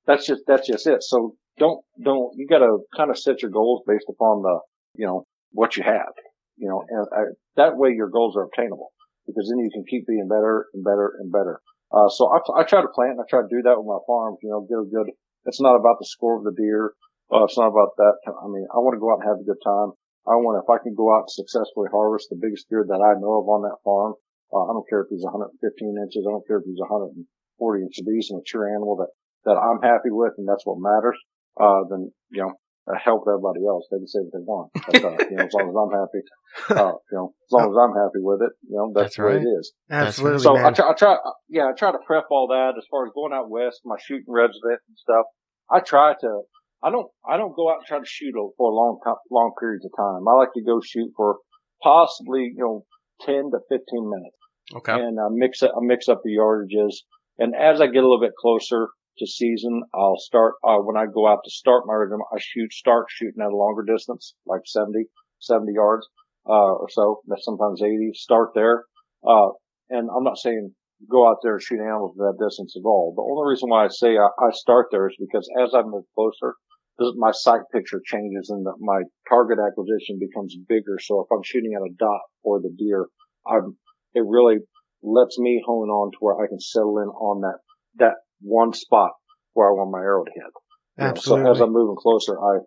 that's 0.05 0.25
just, 0.25 0.41
that's 0.47 0.67
just 0.67 0.87
it. 0.87 1.03
So 1.03 1.35
don't, 1.57 1.83
don't, 2.03 2.33
you 2.35 2.47
got 2.47 2.59
to 2.59 2.79
kind 2.95 3.09
of 3.09 3.17
set 3.17 3.41
your 3.41 3.51
goals 3.51 3.83
based 3.87 4.07
upon 4.09 4.41
the, 4.41 4.59
you 4.95 5.05
know, 5.05 5.25
what 5.51 5.77
you 5.77 5.83
have, 5.83 6.13
you 6.57 6.67
know, 6.67 6.83
and 6.89 7.07
I, 7.13 7.21
that 7.55 7.77
way 7.77 7.91
your 7.95 8.09
goals 8.09 8.35
are 8.35 8.43
obtainable 8.43 8.91
because 9.27 9.47
then 9.49 9.63
you 9.63 9.69
can 9.71 9.85
keep 9.87 10.07
being 10.07 10.27
better 10.27 10.67
and 10.73 10.83
better 10.83 11.13
and 11.19 11.31
better. 11.31 11.61
Uh, 11.93 12.09
so 12.09 12.27
I, 12.27 12.61
I 12.61 12.63
try 12.63 12.81
to 12.81 12.87
plant 12.87 13.11
and 13.11 13.21
I 13.21 13.29
try 13.29 13.41
to 13.41 13.47
do 13.47 13.61
that 13.63 13.77
with 13.77 13.85
my 13.85 14.01
farms, 14.07 14.39
you 14.41 14.49
know, 14.49 14.65
get 14.67 14.81
a 14.81 14.89
good, 14.89 15.13
it's 15.45 15.61
not 15.61 15.75
about 15.75 15.97
the 15.99 16.07
score 16.09 16.37
of 16.37 16.43
the 16.43 16.51
deer. 16.57 16.93
Oh, 17.31 17.45
it's 17.45 17.57
not 17.57 17.71
about 17.71 17.95
that. 17.97 18.15
I 18.27 18.47
mean, 18.47 18.65
I 18.71 18.79
want 18.79 18.95
to 18.95 19.03
go 19.03 19.11
out 19.11 19.21
and 19.21 19.29
have 19.29 19.39
a 19.39 19.47
good 19.47 19.61
time. 19.63 19.95
I 20.23 20.39
want, 20.39 20.63
if 20.63 20.69
I 20.71 20.79
can 20.79 20.95
go 20.95 21.11
out 21.11 21.27
and 21.27 21.35
successfully 21.35 21.91
harvest 21.91 22.31
the 22.31 22.39
biggest 22.39 22.71
deer 22.71 22.87
that 22.87 23.03
I 23.03 23.19
know 23.19 23.43
of 23.43 23.47
on 23.51 23.67
that 23.67 23.83
farm, 23.83 24.15
uh, 24.55 24.63
I 24.67 24.71
don't 24.71 24.87
care 24.87 25.03
if 25.03 25.11
he's 25.11 25.25
115 25.27 25.51
inches. 25.99 26.23
I 26.23 26.31
don't 26.31 26.47
care 26.47 26.63
if 26.63 26.67
he's 26.67 26.79
140 26.79 27.27
inches. 27.83 28.07
He's 28.07 28.31
a 28.31 28.39
mature 28.39 28.71
animal 28.71 29.03
that, 29.03 29.11
that 29.43 29.59
I'm 29.59 29.83
happy 29.83 30.15
with 30.15 30.39
and 30.39 30.47
that's 30.47 30.63
what 30.63 30.79
matters. 30.79 31.19
Uh, 31.59 31.83
then, 31.91 32.11
you 32.31 32.47
know, 32.47 32.55
uh, 32.87 32.99
help 32.99 33.23
everybody 33.27 33.65
else. 33.67 33.87
They 33.91 33.97
can 33.97 34.07
say 34.07 34.19
what 34.23 34.33
they 34.33 34.43
want. 34.43 34.67
But, 34.75 34.95
uh, 35.03 35.17
you 35.29 35.35
know, 35.37 35.45
as 35.45 35.53
long 35.53 35.67
as 35.71 35.75
I'm 35.75 35.93
happy, 35.95 36.21
uh, 36.71 36.95
you 37.11 37.15
know, 37.17 37.27
as 37.31 37.51
long 37.51 37.67
as 37.71 37.77
I'm 37.79 37.95
happy 37.95 38.21
with 38.23 38.41
it, 38.43 38.53
you 38.67 38.75
know, 38.75 38.91
that's, 38.93 39.15
That's 39.15 39.17
the 39.17 39.23
way 39.23 39.35
right. 39.39 39.43
it 39.43 39.59
is. 39.59 39.73
Absolutely, 39.89 40.39
So 40.39 40.55
I 40.55 40.71
try, 40.71 40.89
I 40.89 40.93
try, 40.93 41.15
yeah, 41.49 41.67
I 41.67 41.73
try 41.77 41.91
to 41.91 41.99
prep 42.05 42.25
all 42.31 42.47
that 42.47 42.73
as 42.77 42.85
far 42.89 43.05
as 43.05 43.11
going 43.15 43.31
out 43.33 43.49
west, 43.49 43.81
my 43.85 43.95
shooting 43.99 44.27
resident 44.27 44.79
and 44.87 44.97
stuff. 44.97 45.25
I 45.71 45.79
try 45.79 46.13
to, 46.19 46.41
I 46.83 46.91
don't, 46.91 47.07
I 47.27 47.37
don't 47.37 47.55
go 47.55 47.71
out 47.71 47.77
and 47.79 47.85
try 47.87 47.99
to 47.99 48.05
shoot 48.05 48.33
for 48.57 48.69
a 48.69 48.75
long 48.75 48.99
time, 49.05 49.15
long 49.31 49.53
periods 49.59 49.85
of 49.85 49.91
time. 49.97 50.27
I 50.27 50.33
like 50.33 50.53
to 50.55 50.63
go 50.63 50.81
shoot 50.83 51.11
for 51.15 51.37
possibly, 51.81 52.51
you 52.55 52.63
know, 52.63 52.85
10 53.21 53.51
to 53.51 53.59
15 53.69 54.09
minutes 54.09 54.35
Okay. 54.75 54.93
and 54.93 55.19
I 55.19 55.27
mix 55.31 55.61
it, 55.61 55.71
I 55.75 55.79
mix 55.81 56.07
up 56.09 56.21
the 56.23 56.35
yardages. 56.37 56.95
And 57.37 57.55
as 57.55 57.81
I 57.81 57.87
get 57.87 58.03
a 58.03 58.07
little 58.07 58.19
bit 58.19 58.35
closer 58.39 58.89
to 59.19 59.27
season, 59.27 59.83
I'll 59.93 60.17
start, 60.17 60.55
uh, 60.63 60.77
when 60.77 60.97
I 60.97 61.05
go 61.05 61.27
out 61.27 61.39
to 61.43 61.51
start 61.51 61.83
my 61.85 61.93
regiment, 61.93 62.23
I 62.33 62.39
shoot, 62.39 62.71
start 62.73 63.05
shooting 63.09 63.41
at 63.41 63.51
a 63.51 63.55
longer 63.55 63.83
distance, 63.83 64.35
like 64.45 64.61
70, 64.65 65.05
70 65.39 65.73
yards, 65.73 66.07
uh, 66.47 66.73
or 66.83 66.89
so. 66.89 67.21
That's 67.27 67.45
sometimes 67.45 67.81
80. 67.81 68.11
Start 68.13 68.51
there. 68.55 68.85
Uh, 69.25 69.49
and 69.89 70.09
I'm 70.15 70.23
not 70.23 70.37
saying 70.37 70.73
go 71.09 71.27
out 71.27 71.37
there 71.43 71.53
and 71.55 71.61
shoot 71.61 71.79
animals 71.81 72.15
at 72.17 72.23
that 72.23 72.43
distance 72.43 72.75
at 72.77 72.85
all. 72.85 73.13
The 73.15 73.23
only 73.23 73.49
reason 73.51 73.69
why 73.69 73.85
I 73.85 73.87
say 73.89 74.17
I, 74.17 74.27
I 74.39 74.51
start 74.51 74.87
there 74.91 75.07
is 75.07 75.15
because 75.19 75.47
as 75.61 75.73
I 75.73 75.81
move 75.83 76.05
closer, 76.15 76.55
my 76.99 77.31
sight 77.31 77.61
picture 77.71 78.01
changes 78.05 78.49
and 78.49 78.65
the, 78.65 78.73
my 78.79 79.01
target 79.27 79.57
acquisition 79.59 80.19
becomes 80.19 80.55
bigger. 80.67 80.97
So 81.01 81.21
if 81.21 81.27
I'm 81.31 81.43
shooting 81.43 81.73
at 81.75 81.81
a 81.81 81.93
dot 81.97 82.21
or 82.43 82.59
the 82.59 82.73
deer, 82.77 83.07
I'm, 83.47 83.77
it 84.13 84.23
really 84.25 84.57
lets 85.01 85.39
me 85.39 85.61
hone 85.65 85.89
on 85.89 86.11
to 86.11 86.17
where 86.19 86.35
I 86.43 86.47
can 86.47 86.59
settle 86.59 86.99
in 86.99 87.09
on 87.09 87.41
that, 87.41 87.57
that 87.97 88.15
one 88.41 88.73
spot 88.73 89.11
where 89.53 89.69
I 89.69 89.73
want 89.73 89.91
my 89.91 89.99
arrow 89.99 90.23
to 90.23 90.31
hit. 90.33 90.43
You 90.97 91.03
know, 91.03 91.09
Absolutely. 91.09 91.45
So 91.45 91.51
as 91.51 91.61
I'm 91.61 91.73
moving 91.73 91.97
closer, 91.97 92.37
I, 92.39 92.59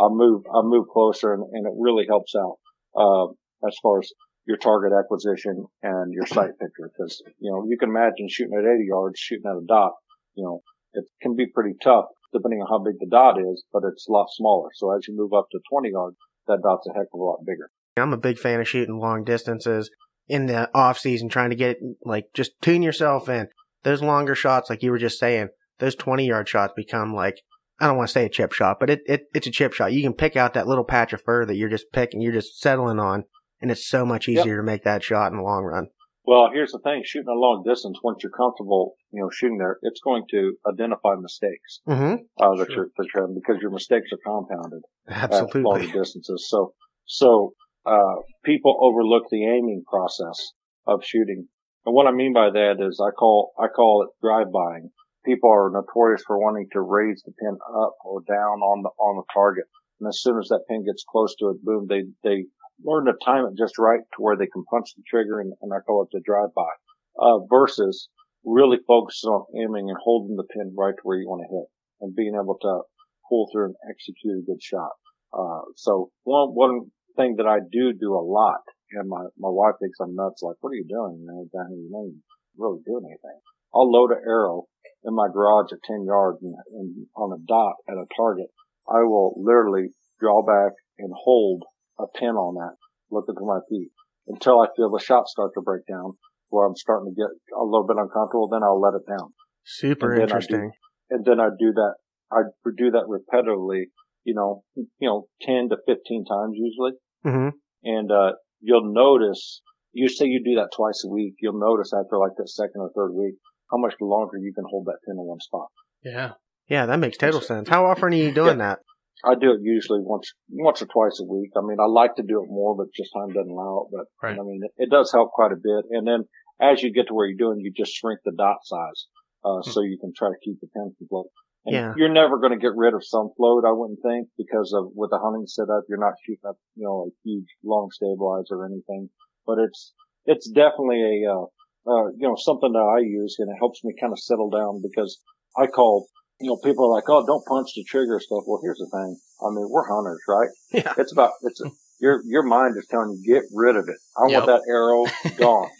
I 0.00 0.08
move, 0.10 0.42
I 0.52 0.62
move 0.62 0.86
closer 0.92 1.34
and, 1.34 1.44
and 1.52 1.66
it 1.66 1.72
really 1.78 2.06
helps 2.08 2.34
out, 2.34 2.56
uh, 2.96 3.26
as 3.66 3.76
far 3.82 4.00
as 4.00 4.10
your 4.46 4.56
target 4.56 4.92
acquisition 4.98 5.66
and 5.82 6.12
your 6.12 6.26
sight 6.26 6.58
picture. 6.60 6.90
Cause, 6.98 7.22
you 7.38 7.50
know, 7.50 7.64
you 7.68 7.76
can 7.78 7.90
imagine 7.90 8.28
shooting 8.28 8.54
at 8.58 8.64
80 8.64 8.86
yards, 8.88 9.18
shooting 9.18 9.46
at 9.46 9.56
a 9.56 9.64
dot, 9.66 9.92
you 10.34 10.44
know, 10.44 10.60
it 10.94 11.04
can 11.22 11.36
be 11.36 11.46
pretty 11.46 11.74
tough 11.82 12.06
depending 12.34 12.60
on 12.60 12.66
how 12.68 12.78
big 12.84 12.98
the 12.98 13.06
dot 13.10 13.38
is, 13.40 13.64
but 13.72 13.82
it's 13.90 14.06
a 14.08 14.12
lot 14.12 14.26
smaller. 14.30 14.68
So 14.74 14.90
as 14.94 15.06
you 15.08 15.16
move 15.16 15.32
up 15.32 15.46
to 15.52 15.58
20 15.70 15.90
yards, 15.90 16.16
that 16.46 16.60
dot's 16.62 16.86
a 16.88 16.92
heck 16.92 17.06
of 17.14 17.20
a 17.20 17.22
lot 17.22 17.38
bigger. 17.46 17.70
I'm 17.96 18.12
a 18.12 18.18
big 18.18 18.38
fan 18.38 18.60
of 18.60 18.68
shooting 18.68 18.98
long 18.98 19.24
distances 19.24 19.90
in 20.28 20.46
the 20.46 20.68
off 20.76 20.98
season, 20.98 21.28
trying 21.28 21.50
to 21.50 21.56
get 21.56 21.78
like 22.04 22.26
just 22.34 22.52
tune 22.60 22.82
yourself 22.82 23.28
in. 23.28 23.48
Those 23.84 24.02
longer 24.02 24.34
shots, 24.34 24.68
like 24.68 24.82
you 24.82 24.90
were 24.90 24.98
just 24.98 25.18
saying, 25.18 25.48
those 25.78 25.94
20 25.94 26.26
yard 26.26 26.48
shots 26.48 26.72
become 26.76 27.14
like, 27.14 27.36
I 27.80 27.86
don't 27.86 27.96
want 27.96 28.08
to 28.08 28.12
say 28.12 28.24
a 28.24 28.28
chip 28.30 28.52
shot, 28.52 28.78
but 28.80 28.90
it, 28.90 29.00
it, 29.06 29.22
it's 29.34 29.46
a 29.46 29.50
chip 29.50 29.72
shot. 29.72 29.92
You 29.92 30.02
can 30.02 30.14
pick 30.14 30.36
out 30.36 30.54
that 30.54 30.66
little 30.66 30.84
patch 30.84 31.12
of 31.12 31.22
fur 31.22 31.44
that 31.44 31.56
you're 31.56 31.68
just 31.68 31.86
picking, 31.92 32.20
you're 32.20 32.32
just 32.32 32.58
settling 32.60 32.98
on, 32.98 33.24
and 33.60 33.70
it's 33.70 33.86
so 33.86 34.04
much 34.06 34.28
Yep. 34.28 34.40
easier 34.40 34.56
to 34.56 34.62
make 34.62 34.84
that 34.84 35.02
shot 35.02 35.30
in 35.32 35.36
the 35.38 35.42
long 35.42 35.64
run. 35.64 35.88
Well, 36.26 36.48
here's 36.52 36.72
the 36.72 36.78
thing, 36.78 37.02
shooting 37.04 37.28
a 37.28 37.32
long 37.38 37.62
distance, 37.66 37.98
once 38.02 38.22
you're 38.22 38.32
comfortable, 38.32 38.94
you 39.12 39.20
know, 39.20 39.28
shooting 39.30 39.58
there, 39.58 39.78
it's 39.82 40.00
going 40.00 40.24
to 40.30 40.56
identify 40.66 41.14
mistakes, 41.20 41.80
Mm-hmm. 41.86 42.14
uh, 42.42 42.56
that 42.56 42.70
you're, 42.70 42.88
that 42.96 43.06
you're 43.12 43.22
having 43.24 43.34
because 43.34 43.60
your 43.60 43.70
mistakes 43.70 44.08
are 44.12 44.18
compounded. 44.24 44.80
at 45.06 45.30
longer 45.30 45.44
Absolutely. 45.84 45.86
distances. 45.92 46.46
So, 46.48 46.72
so, 47.04 47.52
uh, 47.84 48.16
people 48.44 48.78
overlook 48.80 49.24
the 49.30 49.44
aiming 49.44 49.84
process 49.86 50.52
of 50.86 51.04
shooting. 51.04 51.46
And 51.84 51.94
what 51.94 52.06
I 52.06 52.12
mean 52.12 52.32
by 52.32 52.48
that 52.50 52.76
is 52.80 52.98
I 53.06 53.10
call, 53.10 53.52
I 53.58 53.66
call 53.68 54.04
it 54.08 54.26
drive-buying. 54.26 54.90
People 55.26 55.50
are 55.50 55.70
notorious 55.70 56.22
for 56.26 56.38
wanting 56.38 56.68
to 56.72 56.80
raise 56.80 57.22
the 57.26 57.32
pin 57.32 57.58
up 57.84 57.96
or 58.04 58.22
down 58.26 58.60
on 58.64 58.82
the, 58.82 58.88
on 58.98 59.16
the 59.16 59.24
target. 59.34 59.64
And 60.00 60.08
as 60.08 60.20
soon 60.22 60.38
as 60.38 60.48
that 60.48 60.64
pin 60.68 60.84
gets 60.84 61.04
close 61.08 61.34
to 61.36 61.50
it, 61.50 61.62
boom, 61.62 61.86
they, 61.88 62.04
they 62.22 62.46
learn 62.82 63.06
to 63.06 63.12
time 63.24 63.46
it 63.46 63.58
just 63.58 63.78
right 63.78 64.00
to 64.00 64.18
where 64.18 64.36
they 64.36 64.46
can 64.46 64.64
punch 64.70 64.94
the 64.96 65.02
trigger 65.08 65.40
and, 65.40 65.52
and 65.62 65.72
I 65.72 65.80
call 65.80 66.02
it 66.02 66.08
the 66.12 66.22
drive-by, 66.24 66.72
uh, 67.20 67.38
versus 67.50 68.08
really 68.44 68.78
focusing 68.86 69.30
on 69.30 69.46
aiming 69.56 69.88
and 69.88 69.98
holding 70.02 70.36
the 70.36 70.44
pin 70.44 70.74
right 70.76 70.94
to 70.94 71.02
where 71.02 71.18
you 71.18 71.28
want 71.28 71.42
to 71.46 71.54
hit 71.54 71.66
and 72.00 72.16
being 72.16 72.34
able 72.34 72.58
to 72.60 72.80
pull 73.28 73.48
through 73.52 73.72
and 73.72 73.76
execute 73.88 74.42
a 74.42 74.46
good 74.46 74.62
shot. 74.62 74.92
Uh, 75.32 75.62
so 75.76 76.10
one, 76.24 76.50
one 76.50 76.90
thing 77.16 77.36
that 77.38 77.46
I 77.46 77.58
do 77.60 77.92
do 77.92 78.14
a 78.14 78.22
lot, 78.22 78.60
and 78.92 79.08
my, 79.08 79.24
my 79.38 79.50
wife 79.50 79.74
thinks 79.80 79.98
I'm 80.00 80.14
nuts, 80.14 80.42
like, 80.42 80.56
what 80.60 80.70
are 80.70 80.78
you 80.78 80.86
doing, 80.88 81.24
man? 81.24 81.48
Down 81.54 81.70
here, 81.70 81.78
you 81.78 81.88
even 81.88 82.22
really 82.58 82.80
do 82.84 82.98
anything. 82.98 83.38
I'll 83.74 83.90
load 83.90 84.12
an 84.12 84.22
arrow 84.26 84.66
in 85.04 85.14
my 85.14 85.28
garage 85.32 85.72
at 85.72 85.82
10 85.84 86.04
yards 86.04 86.38
and, 86.42 86.54
and 86.72 87.06
on 87.16 87.32
a 87.32 87.40
dot 87.46 87.74
at 87.88 87.96
a 87.96 88.06
target. 88.16 88.46
I 88.88 89.02
will 89.02 89.34
literally 89.36 89.88
draw 90.20 90.44
back 90.44 90.72
and 90.98 91.10
hold 91.12 91.64
a 91.98 92.06
pin 92.18 92.36
on 92.36 92.54
that, 92.54 92.76
looking 93.10 93.34
into 93.36 93.46
my 93.46 93.60
feet 93.68 93.90
until 94.28 94.60
I 94.60 94.66
feel 94.76 94.90
the 94.90 94.98
shot 95.02 95.28
start 95.28 95.52
to 95.54 95.60
break 95.62 95.86
down 95.86 96.12
where 96.48 96.66
I'm 96.66 96.76
starting 96.76 97.12
to 97.12 97.16
get 97.16 97.30
a 97.56 97.64
little 97.64 97.86
bit 97.86 97.96
uncomfortable. 97.98 98.48
Then 98.50 98.62
I'll 98.62 98.80
let 98.80 98.94
it 98.94 99.06
down 99.08 99.30
Super 99.64 100.12
And 100.12 100.20
then 100.20 100.22
I 100.22 100.26
do- 100.26 100.32
interesting. 100.34 100.70
and 101.10 101.24
then 101.24 101.40
I 101.40 101.48
do 101.58 101.72
that. 101.72 101.94
I 102.32 102.42
do 102.76 102.90
that 102.92 103.04
repetitively, 103.08 103.84
you 104.24 104.34
know, 104.34 104.62
you 104.76 104.86
know, 105.08 105.28
10 105.42 105.68
to 105.70 105.76
15 105.86 106.24
times 106.24 106.54
usually. 106.56 106.92
hmm 107.22 107.48
And, 107.84 108.10
uh, 108.10 108.32
you'll 108.60 108.92
notice, 108.92 109.60
you 109.92 110.08
say 110.08 110.24
you 110.26 110.42
do 110.44 110.54
that 110.56 110.70
twice 110.74 111.02
a 111.04 111.08
week, 111.12 111.34
you'll 111.40 111.58
notice 111.60 111.92
after 111.92 112.18
like 112.18 112.32
the 112.36 112.46
second 112.48 112.80
or 112.80 112.90
third 112.96 113.12
week, 113.14 113.34
how 113.70 113.76
much 113.78 113.94
longer 114.00 114.38
you 114.38 114.52
can 114.54 114.64
hold 114.68 114.86
that 114.86 114.98
pin 115.06 115.16
in 115.18 115.24
one 115.24 115.40
spot. 115.40 115.68
Yeah. 116.02 116.32
Yeah, 116.68 116.86
that 116.86 116.98
makes 116.98 117.18
total 117.18 117.40
sense. 117.42 117.68
How 117.68 117.84
often 117.86 118.12
are 118.12 118.16
you 118.16 118.32
doing 118.42 118.58
that? 118.58 118.78
I 119.26 119.34
do 119.34 119.52
it 119.52 119.60
usually 119.62 120.00
once, 120.02 120.32
once 120.50 120.82
or 120.82 120.86
twice 120.86 121.20
a 121.20 121.24
week. 121.24 121.50
I 121.56 121.62
mean, 121.62 121.78
I 121.80 121.86
like 121.86 122.16
to 122.16 122.22
do 122.22 122.42
it 122.42 122.48
more, 122.48 122.76
but 122.76 122.92
just 122.94 123.12
time 123.14 123.32
doesn't 123.32 123.50
allow 123.50 123.86
it. 123.86 123.96
But 123.96 124.06
Right. 124.22 124.38
I 124.38 124.42
mean, 124.42 124.60
it, 124.62 124.84
it 124.84 124.90
does 124.90 125.12
help 125.12 125.32
quite 125.32 125.52
a 125.52 125.56
bit. 125.56 125.84
And 125.90 126.06
then 126.06 126.24
as 126.60 126.82
you 126.82 126.92
get 126.92 127.08
to 127.08 127.14
where 127.14 127.26
you're 127.26 127.38
doing, 127.38 127.60
you 127.60 127.72
just 127.74 127.94
shrink 127.94 128.20
the 128.24 128.32
dot 128.36 128.58
size, 128.64 129.06
uh, 129.44 129.62
so 129.62 129.82
you 129.82 129.98
can 130.00 130.12
try 130.16 130.28
to 130.28 130.38
keep 130.44 130.60
the 130.60 130.68
pen 130.74 130.94
from 130.96 131.08
float. 131.08 131.26
And 131.66 131.74
Yeah. 131.74 131.92
you're 131.96 132.12
never 132.12 132.38
going 132.38 132.52
to 132.52 132.58
get 132.58 132.76
rid 132.76 132.94
of 132.94 133.02
some 133.04 133.30
float, 133.36 133.64
I 133.66 133.72
wouldn't 133.72 134.00
think, 134.02 134.28
because 134.36 134.72
of 134.76 134.92
with 134.94 135.10
the 135.10 135.18
hunting 135.18 135.46
setup, 135.46 135.84
you're 135.88 135.98
not 135.98 136.14
shooting 136.24 136.44
up, 136.48 136.56
you 136.76 136.84
know, 136.84 137.08
a 137.08 137.10
huge 137.24 137.48
long 137.64 137.88
stabilizer 137.90 138.56
or 138.56 138.66
anything. 138.66 139.08
But 139.46 139.58
it's, 139.58 139.94
it's 140.26 140.48
definitely 140.48 141.24
a, 141.24 141.32
uh, 141.32 141.46
uh, 141.86 142.06
you 142.16 142.28
know, 142.28 142.36
something 142.36 142.72
that 142.72 142.78
I 142.96 143.00
use 143.00 143.36
and 143.38 143.50
it 143.50 143.58
helps 143.58 143.82
me 143.84 143.94
kind 144.00 144.12
of 144.12 144.18
settle 144.18 144.50
down 144.50 144.82
because 144.82 145.20
I 145.56 145.66
call, 145.66 146.06
you 146.44 146.50
know, 146.50 146.56
people 146.62 146.84
are 146.84 146.94
like, 146.94 147.08
oh, 147.08 147.24
don't 147.26 147.44
punch 147.46 147.70
the 147.74 147.84
trigger 147.84 148.20
stuff. 148.20 148.44
Well, 148.46 148.60
here's 148.62 148.78
the 148.78 148.86
thing. 148.92 149.16
I 149.40 149.48
mean, 149.50 149.66
we're 149.70 149.88
hunters, 149.88 150.20
right? 150.28 150.48
Yeah. 150.72 150.92
It's 150.98 151.12
about, 151.12 151.32
it's, 151.42 151.60
a, 151.62 151.70
your, 152.00 152.20
your 152.26 152.42
mind 152.42 152.74
is 152.76 152.86
telling 152.90 153.16
you, 153.18 153.34
get 153.34 153.44
rid 153.54 153.76
of 153.76 153.88
it. 153.88 153.96
I 154.16 154.28
Yep. 154.28 154.46
want 154.46 154.46
that 154.46 154.70
arrow 154.70 155.04
gone. 155.38 155.70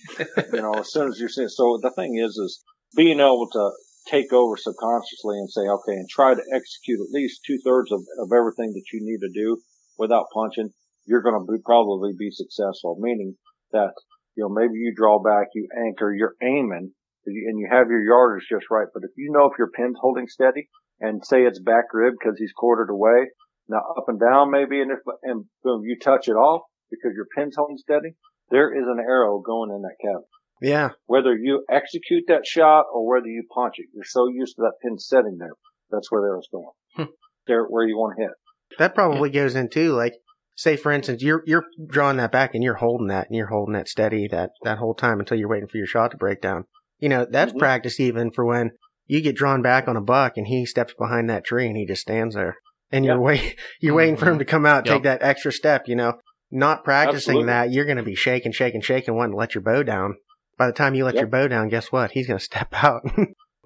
you 0.55 0.63
know, 0.63 0.73
as 0.75 0.91
soon 0.91 1.09
as 1.09 1.19
you 1.21 1.29
see 1.29 1.43
it. 1.43 1.51
So 1.51 1.79
the 1.83 1.91
thing 1.91 2.17
is, 2.17 2.37
is 2.39 2.63
being 2.97 3.21
able 3.21 3.49
to 3.53 3.71
take 4.09 4.33
over 4.33 4.57
subconsciously 4.57 5.37
and 5.39 5.51
say, 5.51 5.63
okay, 5.63 5.93
and 5.93 6.09
try 6.09 6.35
to 6.35 6.43
execute 6.55 7.01
at 7.01 7.13
least 7.13 7.41
two 7.47 7.59
thirds 7.65 7.93
of, 7.93 8.01
of 8.21 8.31
everything 8.35 8.73
that 8.73 8.85
you 8.93 9.01
need 9.03 9.21
to 9.21 9.31
do 9.35 9.59
without 9.99 10.27
punching, 10.33 10.71
you're 11.07 11.23
going 11.23 11.39
to 11.39 11.53
be, 11.53 11.59
probably 11.65 12.13
be 12.19 12.31
successful. 12.31 12.97
Meaning 12.99 13.35
that, 13.73 13.93
you 14.37 14.45
know, 14.45 14.49
maybe 14.49 14.75
you 14.75 14.95
draw 14.97 15.23
back, 15.23 15.49
you 15.55 15.69
anchor, 15.87 16.15
you're 16.15 16.37
aiming, 16.43 16.93
and 17.27 17.59
you 17.59 17.69
have 17.71 17.89
your 17.89 18.03
yardage 18.03 18.47
just 18.51 18.67
right. 18.71 18.87
But 18.93 19.03
if 19.05 19.11
you 19.17 19.31
know 19.33 19.47
if 19.47 19.59
your 19.59 19.71
pin's 19.71 19.97
holding 20.01 20.27
steady 20.29 20.69
and 21.01 21.25
say 21.25 21.43
it's 21.43 21.61
back 21.61 21.87
rib 21.93 22.15
because 22.19 22.39
he's 22.39 22.53
quartered 22.57 22.91
away, 22.91 23.31
now 23.69 23.83
up 23.97 24.05
and 24.09 24.21
down 24.21 24.51
maybe, 24.51 24.81
and 24.81 24.91
if, 24.93 24.99
and 25.23 25.45
boom, 25.63 25.83
you 25.85 25.97
touch 26.03 26.29
it 26.29 26.33
off 26.37 26.63
because 26.91 27.13
your 27.15 27.27
pin's 27.37 27.57
holding 27.57 27.79
steady, 27.79 28.15
there 28.51 28.73
is 28.75 28.85
an 28.87 29.01
arrow 29.01 29.41
going 29.41 29.71
in 29.71 29.83
that 29.83 29.97
cavity 30.01 30.27
Yeah. 30.63 30.91
whether 31.07 31.35
you 31.35 31.65
execute 31.71 32.25
that 32.29 32.47
shot 32.47 32.85
or 32.93 33.07
whether 33.09 33.27
you 33.27 33.43
punch 33.53 33.75
it. 33.79 33.87
You're 33.95 34.05
so 34.05 34.29
used 34.29 34.57
to 34.57 34.63
that 34.63 34.75
pin 34.83 34.99
setting 34.99 35.39
there. 35.39 35.53
That's 35.91 36.11
where 36.13 36.21
the 36.23 36.29
arrow's 36.29 36.49
going. 36.53 36.69
Hmm. 36.97 37.13
There, 37.47 37.65
where 37.65 37.87
you 37.87 37.97
want 37.97 38.17
to 38.17 38.23
hit. 38.23 38.33
That 38.79 38.95
probably 38.95 39.31
goes 39.31 39.55
into 39.55 39.93
like, 39.93 40.15
say 40.57 40.77
for 40.77 40.93
instance, 40.93 41.23
you're 41.23 41.43
you're 41.47 41.65
drawing 41.87 42.17
that 42.19 42.33
back 42.33 42.55
and 42.55 42.63
you're 42.63 42.75
holding 42.75 43.09
that 43.09 43.27
and 43.29 43.37
you're 43.37 43.49
holding 43.49 43.75
that 43.75 43.89
steady 43.89 44.29
that 44.29 44.51
that 44.63 44.79
whole 44.79 44.95
time 44.95 45.21
until 45.21 45.39
you're 45.39 45.49
waiting 45.49 45.69
for 45.69 45.77
your 45.79 45.87
shot 45.87 46.11
to 46.13 46.17
break 46.17 46.41
down. 46.41 46.65
You 47.01 47.09
know, 47.09 47.27
that's 47.29 47.53
Mhm. 47.53 47.59
practice 47.59 48.01
even 48.01 48.31
for 48.31 48.45
when 48.45 48.73
you 49.07 49.21
get 49.21 49.37
drawn 49.37 49.63
back 49.63 49.89
on 49.89 49.97
a 49.97 50.01
buck 50.01 50.37
and 50.37 50.47
he 50.47 50.65
steps 50.65 50.95
behind 50.95 51.29
that 51.29 51.45
tree 51.45 51.67
and 51.67 51.77
he 51.77 51.85
just 51.87 52.03
stands 52.03 52.35
there. 52.35 52.57
And 52.91 53.05
you're 53.05 53.21
wait 53.21 53.59
you're 53.81 53.95
waiting 53.95 54.17
for 54.17 54.27
him 54.31 54.39
to 54.39 54.45
come 54.45 54.65
out, 54.67 54.87
Yep. 54.87 54.95
take 54.95 55.03
that 55.05 55.23
extra 55.23 55.53
step, 55.53 55.89
you 55.89 55.97
know. 55.97 56.15
Not 56.51 56.85
practicing 56.85 57.33
Absolutely. 57.33 57.47
that, 57.47 57.73
you're 57.73 57.85
gonna 57.87 58.03
be 58.05 58.15
shaking, 58.15 58.53
shaking, 58.53 58.81
shaking, 58.81 59.15
wanting 59.17 59.33
to 59.33 59.39
let 59.39 59.55
your 59.55 59.63
bow 59.63 59.83
down. 59.83 60.17
By 60.57 60.67
the 60.67 60.73
time 60.73 60.95
you 60.95 61.05
let 61.05 61.15
Yep. 61.15 61.21
your 61.23 61.29
bow 61.31 61.49
down, 61.49 61.69
guess 61.69 61.91
what? 61.91 62.13
He's 62.13 62.27
gonna 62.29 62.39
step 62.39 62.69
out. 62.85 63.03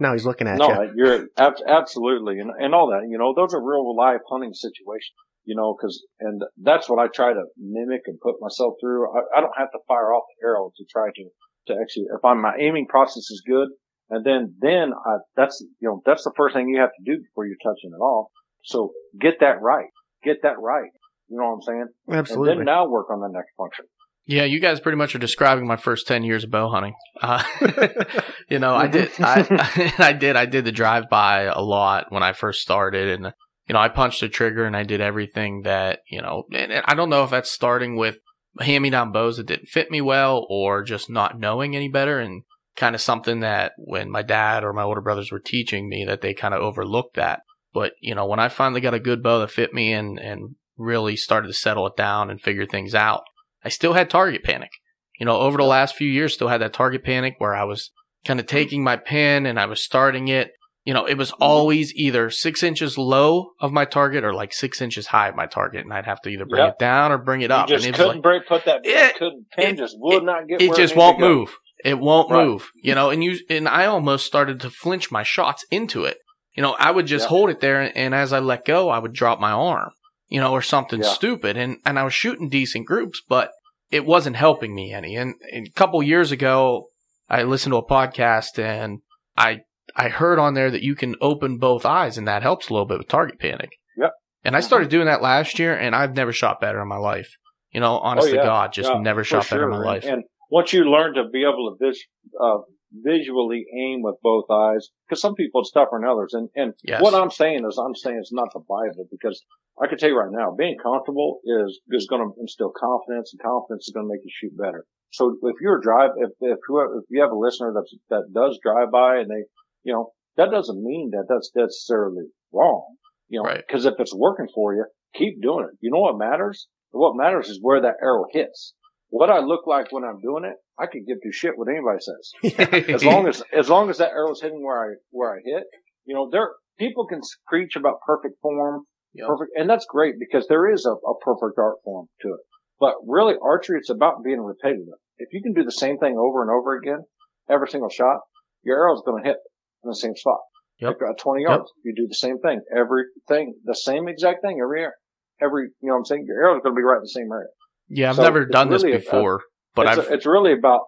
Now 0.01 0.13
he's 0.13 0.25
looking 0.25 0.49
at 0.49 0.59
no, 0.59 0.69
you. 0.69 0.75
No, 0.75 0.93
you're 0.95 1.27
ab- 1.37 1.63
absolutely, 1.67 2.39
and, 2.39 2.51
and 2.59 2.75
all 2.75 2.89
that. 2.91 3.07
You 3.09 3.19
know, 3.19 3.35
those 3.35 3.53
are 3.53 3.63
real 3.63 3.95
live 3.95 4.21
hunting 4.31 4.55
situations. 4.55 5.13
You 5.45 5.57
know, 5.57 5.75
because 5.75 6.05
and 6.21 6.43
that's 6.63 6.89
what 6.91 6.99
I 6.99 7.09
try 7.09 7.33
to 7.33 7.45
mimic 7.57 8.03
and 8.07 8.19
put 8.21 8.37
myself 8.41 8.75
through. 8.81 9.09
I, 9.11 9.39
I 9.39 9.41
don't 9.41 9.57
have 9.57 9.71
to 9.73 9.79
fire 9.89 10.13
off 10.13 10.25
the 10.41 10.47
arrow 10.47 10.73
to 10.77 10.85
try 10.91 11.09
to 11.15 11.25
to 11.69 11.75
actually. 11.81 12.07
If 12.15 12.25
I'm 12.25 12.43
my 12.43 12.57
aiming 12.59 12.87
process 12.89 13.31
is 13.31 13.43
good, 13.47 13.69
and 14.11 14.25
then 14.25 14.55
then 14.61 14.93
I, 14.93 15.19
that's 15.37 15.65
you 15.81 15.89
know 15.89 16.03
that's 16.05 16.25
the 16.25 16.33
first 16.37 16.55
thing 16.55 16.69
you 16.69 16.81
have 16.81 16.91
to 16.91 17.05
do 17.05 17.23
before 17.23 17.47
you're 17.47 17.57
touching 17.63 17.91
it 17.93 18.03
off. 18.03 18.29
So 18.65 18.93
get 19.21 19.41
that 19.41 19.61
right. 19.63 19.89
Get 20.25 20.39
that 20.43 20.59
right. 20.59 20.91
You 21.29 21.39
know 21.39 21.45
what 21.45 21.55
I'm 21.55 21.63
saying? 21.63 21.87
Absolutely. 22.11 22.51
And 22.53 22.61
then 22.61 22.65
now 22.67 22.89
work 22.89 23.11
on 23.11 23.21
the 23.21 23.29
next 23.29 23.51
function. 23.57 23.85
Yeah, 24.27 24.45
you 24.45 24.61
guys 24.61 24.79
pretty 24.79 24.99
much 24.99 25.15
are 25.15 25.19
describing 25.19 25.67
my 25.67 25.77
first 25.77 26.07
ten 26.07 26.23
years 26.23 26.45
of 26.45 26.51
bow 26.51 26.69
hunting. 26.69 26.95
Uh, 27.21 27.43
you 28.51 28.59
know, 28.59 28.75
I 28.75 28.87
did, 28.87 29.11
I, 29.19 29.95
I 29.99 30.13
did, 30.13 30.37
I 30.37 30.45
did 30.45 30.67
the 30.67 30.73
drive 30.73 31.09
by 31.11 31.45
a 31.45 31.61
lot 31.61 32.07
when 32.11 32.23
I 32.23 32.35
first 32.35 32.61
started, 32.61 33.09
and 33.09 33.33
you 33.69 33.73
know, 33.73 33.79
I 33.79 33.89
punched 33.89 34.21
the 34.21 34.29
trigger 34.29 34.65
and 34.65 34.77
I 34.77 34.83
did 34.83 35.01
everything 35.01 35.63
that 35.63 36.01
you 36.11 36.21
know. 36.21 36.45
And, 36.53 36.73
and 36.73 36.85
I 36.87 36.95
don't 36.95 37.09
know 37.09 37.25
if 37.25 37.31
that's 37.31 37.51
starting 37.51 37.97
with 37.97 38.19
hand-me-down 38.61 39.13
bows 39.13 39.37
that 39.37 39.47
didn't 39.47 39.69
fit 39.69 39.91
me 39.91 40.01
well, 40.01 40.47
or 40.49 40.83
just 40.83 41.11
not 41.11 41.39
knowing 41.39 41.75
any 41.75 41.89
better, 41.89 42.19
and 42.19 42.43
kind 42.77 42.95
of 42.95 43.01
something 43.01 43.41
that 43.41 43.73
when 43.77 44.11
my 44.11 44.23
dad 44.23 44.65
or 44.65 44.73
my 44.73 44.83
older 44.83 45.01
brothers 45.01 45.33
were 45.33 45.41
teaching 45.41 45.89
me 45.89 46.05
that 46.05 46.21
they 46.21 46.33
kind 46.33 46.55
of 46.55 46.61
overlooked 46.61 47.17
that. 47.17 47.41
But 47.75 47.93
you 48.01 48.15
know, 48.15 48.27
when 48.27 48.39
I 48.39 48.49
finally 48.49 48.81
got 48.81 48.95
a 48.95 49.01
good 49.01 49.23
bow 49.23 49.41
that 49.41 49.51
fit 49.51 49.75
me 49.75 49.93
and 49.93 50.19
and 50.19 50.55
really 50.77 51.17
started 51.17 51.49
to 51.49 51.55
settle 51.55 51.87
it 51.89 51.97
down 51.97 52.31
and 52.31 52.41
figure 52.41 52.67
things 52.67 52.95
out, 52.95 53.23
I 53.65 53.69
still 53.69 53.95
had 53.95 54.09
target 54.09 54.45
panic. 54.45 54.71
You 55.19 55.27
know, 55.27 55.39
over 55.39 55.57
the 55.57 55.65
last 55.65 55.97
few 55.97 56.09
years, 56.09 56.35
still 56.35 56.49
had 56.49 56.61
that 56.61 56.73
target 56.73 57.05
panic 57.05 57.35
where 57.39 57.55
I 57.55 57.65
was 57.65 57.91
kind 58.25 58.39
of 58.39 58.47
taking 58.47 58.85
my 58.85 58.97
pin 58.97 59.47
and 59.47 59.59
I 59.59 59.67
was 59.67 59.83
starting 59.83 60.29
it. 60.29 60.53
You 60.89 60.95
know, 60.95 61.05
it 61.05 61.19
was 61.19 61.33
mm-hmm. 61.33 61.43
always 61.43 61.93
either 61.97 62.31
six 62.31 62.63
inches 62.63 62.97
low 62.97 63.51
of 63.61 63.73
my 63.73 63.85
target 63.85 64.25
or 64.25 64.33
like 64.33 64.55
six 64.55 64.81
inches 64.81 65.09
high 65.09 65.29
of 65.29 65.37
my 65.37 65.45
target, 65.45 65.85
and 65.85 65.93
I'd 65.93 66.07
have 66.07 66.23
to 66.23 66.31
either 66.31 66.47
bring 66.47 66.65
Yep. 66.65 66.73
it 66.73 66.79
down 66.79 67.13
or 67.13 67.19
bring 67.19 67.43
it 67.43 67.51
up. 67.51 67.69
You 67.69 67.77
just 67.77 67.85
and 67.87 67.95
it 67.95 67.99
couldn't 67.99 68.15
like, 68.15 68.23
break, 68.23 68.49
put 68.49 68.65
that 68.65 68.81
It- 68.85 69.17
couldn't 69.17 69.51
pin 69.55 69.75
it- 69.75 69.77
just 69.77 69.97
would 69.99 70.23
it- 70.23 70.25
not 70.25 70.49
get. 70.49 70.63
it 70.63 70.69
just 70.69 70.79
needed 70.79 70.97
won't 70.97 71.21
move. 71.21 71.55
It 71.85 71.99
won't 71.99 72.31
Right. 72.31 72.47
move. 72.47 72.71
You 72.83 72.95
know, 72.95 73.11
and 73.11 73.23
you 73.23 73.39
and 73.51 73.69
I 73.69 73.85
almost 73.85 74.25
started 74.25 74.61
to 74.61 74.71
flinch 74.71 75.11
my 75.11 75.23
shots 75.23 75.63
into 75.71 76.07
it. 76.07 76.17
You 76.57 76.63
know, 76.63 76.75
I 76.79 76.91
would 76.91 77.05
just 77.05 77.27
Yeah. 77.27 77.29
hold 77.29 77.51
it 77.51 77.61
there, 77.61 77.83
and, 77.83 77.95
and 77.95 78.15
as 78.15 78.33
I 78.33 78.39
let 78.39 78.65
go, 78.65 78.89
I 78.89 78.99
would 78.99 79.13
drop 79.13 79.39
my 79.39 79.51
arm. 79.51 79.91
You 80.31 80.41
know, 80.41 80.53
or 80.53 80.63
something 80.63 81.03
Yeah. 81.03 81.11
stupid, 81.11 81.59
and 81.59 81.77
and 81.85 81.99
I 81.99 82.05
was 82.05 82.15
shooting 82.15 82.49
decent 82.49 82.87
groups, 82.87 83.21
but 83.29 83.51
it 83.91 84.07
wasn't 84.07 84.37
helping 84.37 84.75
me 84.75 84.95
any. 84.95 85.17
And, 85.17 85.35
and 85.53 85.67
a 85.67 85.71
couple 85.73 86.03
years 86.03 86.33
ago, 86.33 86.87
I 87.29 87.43
listened 87.43 87.73
to 87.75 87.77
a 87.79 87.87
podcast, 87.87 88.59
and 88.59 89.01
I 89.37 89.61
I 89.99 90.09
heard 90.09 90.39
on 90.39 90.55
there 90.55 90.71
that 90.71 90.83
you 90.83 90.95
can 90.95 91.17
open 91.21 91.59
both 91.59 91.85
eyes, 91.85 92.17
and 92.17 92.29
that 92.29 92.43
helps 92.43 92.69
a 92.69 92.73
little 92.73 92.87
bit 92.87 92.99
with 92.99 93.09
target 93.09 93.39
panic. 93.41 93.71
Yep. 93.97 94.13
And 94.45 94.57
I 94.57 94.61
started 94.61 94.89
doing 94.89 95.07
that 95.07 95.21
last 95.23 95.59
year, 95.59 95.77
and 95.77 95.95
I've 95.95 96.15
never 96.15 96.33
shot 96.33 96.61
better 96.61 96.81
in 96.81 96.89
my 96.89 96.97
life. 96.97 97.37
You 97.73 97.81
know, 97.81 97.99
honest 97.99 98.29
Oh, 98.29 98.31
yeah. 98.31 98.41
to 98.41 98.47
God, 98.47 98.73
just 98.73 98.89
Yeah, 98.91 99.01
never 99.01 99.25
shot 99.25 99.51
better 99.51 99.65
in 99.65 99.71
my 99.71 99.85
life. 99.85 100.05
And, 100.07 100.25
once 100.51 100.73
you 100.73 100.85
learn 100.85 101.13
to 101.15 101.25
be 101.29 101.43
able 101.43 101.77
to 101.77 101.85
vis- 101.85 102.07
uh, 102.41 102.59
visually 102.91 103.67
aim 103.77 104.01
with 104.03 104.17
both 104.23 104.47
eyes, 104.51 104.89
because 105.07 105.21
some 105.21 105.35
people 105.35 105.61
it's 105.61 105.71
tougher 105.73 105.99
than 106.01 106.09
others. 106.09 106.33
And 106.33 106.49
and 106.55 106.73
Yes. 106.83 107.03
what 107.03 107.15
I'm 107.15 107.31
saying 107.31 107.67
is, 107.67 107.77
I'm 107.77 107.95
saying 107.95 108.17
it's 108.19 108.33
not 108.33 108.49
the 108.55 108.61
Bible 108.61 109.07
because 109.11 109.45
I 109.79 109.87
can 109.89 109.99
tell 109.99 110.09
you 110.09 110.19
right 110.19 110.31
now, 110.33 110.55
being 110.57 110.77
comfortable 110.83 111.41
is 111.45 111.81
is 111.91 112.07
going 112.09 112.23
to 112.23 112.33
instill 112.41 112.73
confidence, 112.75 113.35
and 113.35 113.43
confidence 113.43 113.89
is 113.89 113.93
going 113.95 114.07
to 114.07 114.13
make 114.13 114.25
you 114.25 114.31
shoot 114.33 114.57
better. 114.57 114.87
So 115.11 115.37
if 115.43 115.57
you're 115.61 115.79
a 115.79 115.83
drive, 115.83 116.13
if 116.17 116.31
if 116.41 116.59
you 116.69 116.77
have, 116.79 116.91
if 116.97 117.05
you 117.11 117.21
have 117.21 117.31
a 117.31 117.37
listener 117.39 117.73
that's 117.75 117.95
that 118.09 118.33
does 118.33 118.59
drive 118.63 118.91
by 118.91 119.19
and 119.19 119.29
they, 119.31 119.45
you 119.85 119.93
know, 119.93 120.13
that 120.37 120.51
doesn't 120.51 120.83
mean 120.83 121.11
that 121.13 121.25
that's 121.29 121.51
necessarily 121.55 122.25
wrong. 122.53 122.97
You 123.29 123.41
know, 123.41 123.45
Right. 123.49 123.63
because 123.67 123.85
if 123.87 123.95
it's 123.99 124.15
working 124.15 124.49
for 124.55 124.75
you, 124.75 124.85
keep 125.15 125.41
doing 125.43 125.69
it. 125.71 125.77
You 125.81 125.91
know 125.91 126.01
what 126.01 126.17
matters? 126.19 126.69
What 126.91 127.17
matters 127.17 127.49
is 127.49 127.59
where 127.61 127.83
that 127.83 127.97
arrow 128.03 128.25
hits. 128.31 128.75
What 129.11 129.31
I 129.31 129.41
look 129.41 129.67
like 129.67 129.91
when 129.93 130.05
I'm 130.05 130.21
doing 130.21 130.45
it, 130.45 130.55
I 130.79 130.87
can 130.87 131.05
give 131.07 131.19
two 131.23 131.33
shit 131.33 131.57
what 131.57 131.69
anybody 131.69 131.99
says. 132.01 132.89
As 132.95 133.05
long 133.05 133.27
as 133.27 133.43
as 133.53 133.69
long 133.69 133.91
as 133.91 133.99
that 133.99 134.11
arrow's 134.13 134.41
hitting 134.41 134.63
where 134.63 134.93
I 134.93 134.95
where 135.11 135.33
I 135.35 135.39
hit, 135.45 135.65
you 136.05 136.15
know, 136.15 136.29
there 136.31 136.51
people 136.79 137.07
can 137.07 137.21
preach 137.47 137.75
about 137.77 138.01
perfect 138.07 138.41
form, 138.41 138.85
Yep. 139.15 139.27
perfect, 139.27 139.51
and 139.57 139.69
that's 139.69 139.87
great 139.89 140.15
because 140.19 140.47
there 140.49 140.71
is 140.71 140.85
a, 140.87 140.91
a 140.93 141.19
perfect 141.25 141.59
art 141.59 141.77
form 141.85 142.07
to 142.23 142.29
it. 142.29 142.41
But 142.79 142.95
really, 143.07 143.35
archery, 143.43 143.79
it's 143.79 143.91
about 143.91 144.23
being 144.23 144.41
repetitive. 144.41 144.87
If 145.19 145.29
you 145.33 145.43
can 145.43 145.53
do 145.55 145.65
the 145.65 145.73
same 145.73 145.99
thing 145.99 146.17
over 146.19 146.43
and 146.43 146.51
over 146.51 146.77
again, 146.77 147.05
every 147.51 147.69
single 147.69 147.89
shot, 147.89 148.21
your 148.63 148.77
arrow's 148.77 149.03
going 149.05 149.23
to 149.23 149.29
hit 149.29 149.39
in 149.85 149.91
the 149.91 149.97
same 149.97 150.15
spot. 150.17 150.39
Yep. 150.81 150.97
Like 151.01 151.11
at 151.11 151.19
20 151.19 151.43
yards, 151.43 151.73
you 151.85 151.93
do 151.97 152.07
the 152.09 152.15
same 152.15 152.39
thing, 152.39 152.61
everything, 152.75 153.55
the 153.65 153.75
same 153.75 154.07
exact 154.09 154.43
thing 154.43 154.59
every 154.63 154.81
year. 154.81 154.95
Every, 155.41 155.65
you 155.81 155.89
know 155.89 155.95
what 155.95 155.99
I'm 156.01 156.05
saying? 156.05 156.25
Your 156.27 156.43
arrow's 156.45 156.63
going 156.63 156.75
to 156.75 156.79
be 156.79 156.83
right 156.85 156.97
in 156.97 157.03
the 157.03 157.09
same 157.09 157.29
area. 157.33 157.49
Yeah, 157.89 158.11
I've 158.11 158.17
So 158.17 158.23
never 158.23 158.45
done 158.45 158.71
this 158.71 158.83
really 158.85 158.97
a- 158.97 159.01
before, 159.01 159.41
but 159.75 159.87
it's, 159.87 160.07
I've 160.07 160.13
it's 160.15 160.27
really 160.27 160.53
about 160.53 160.83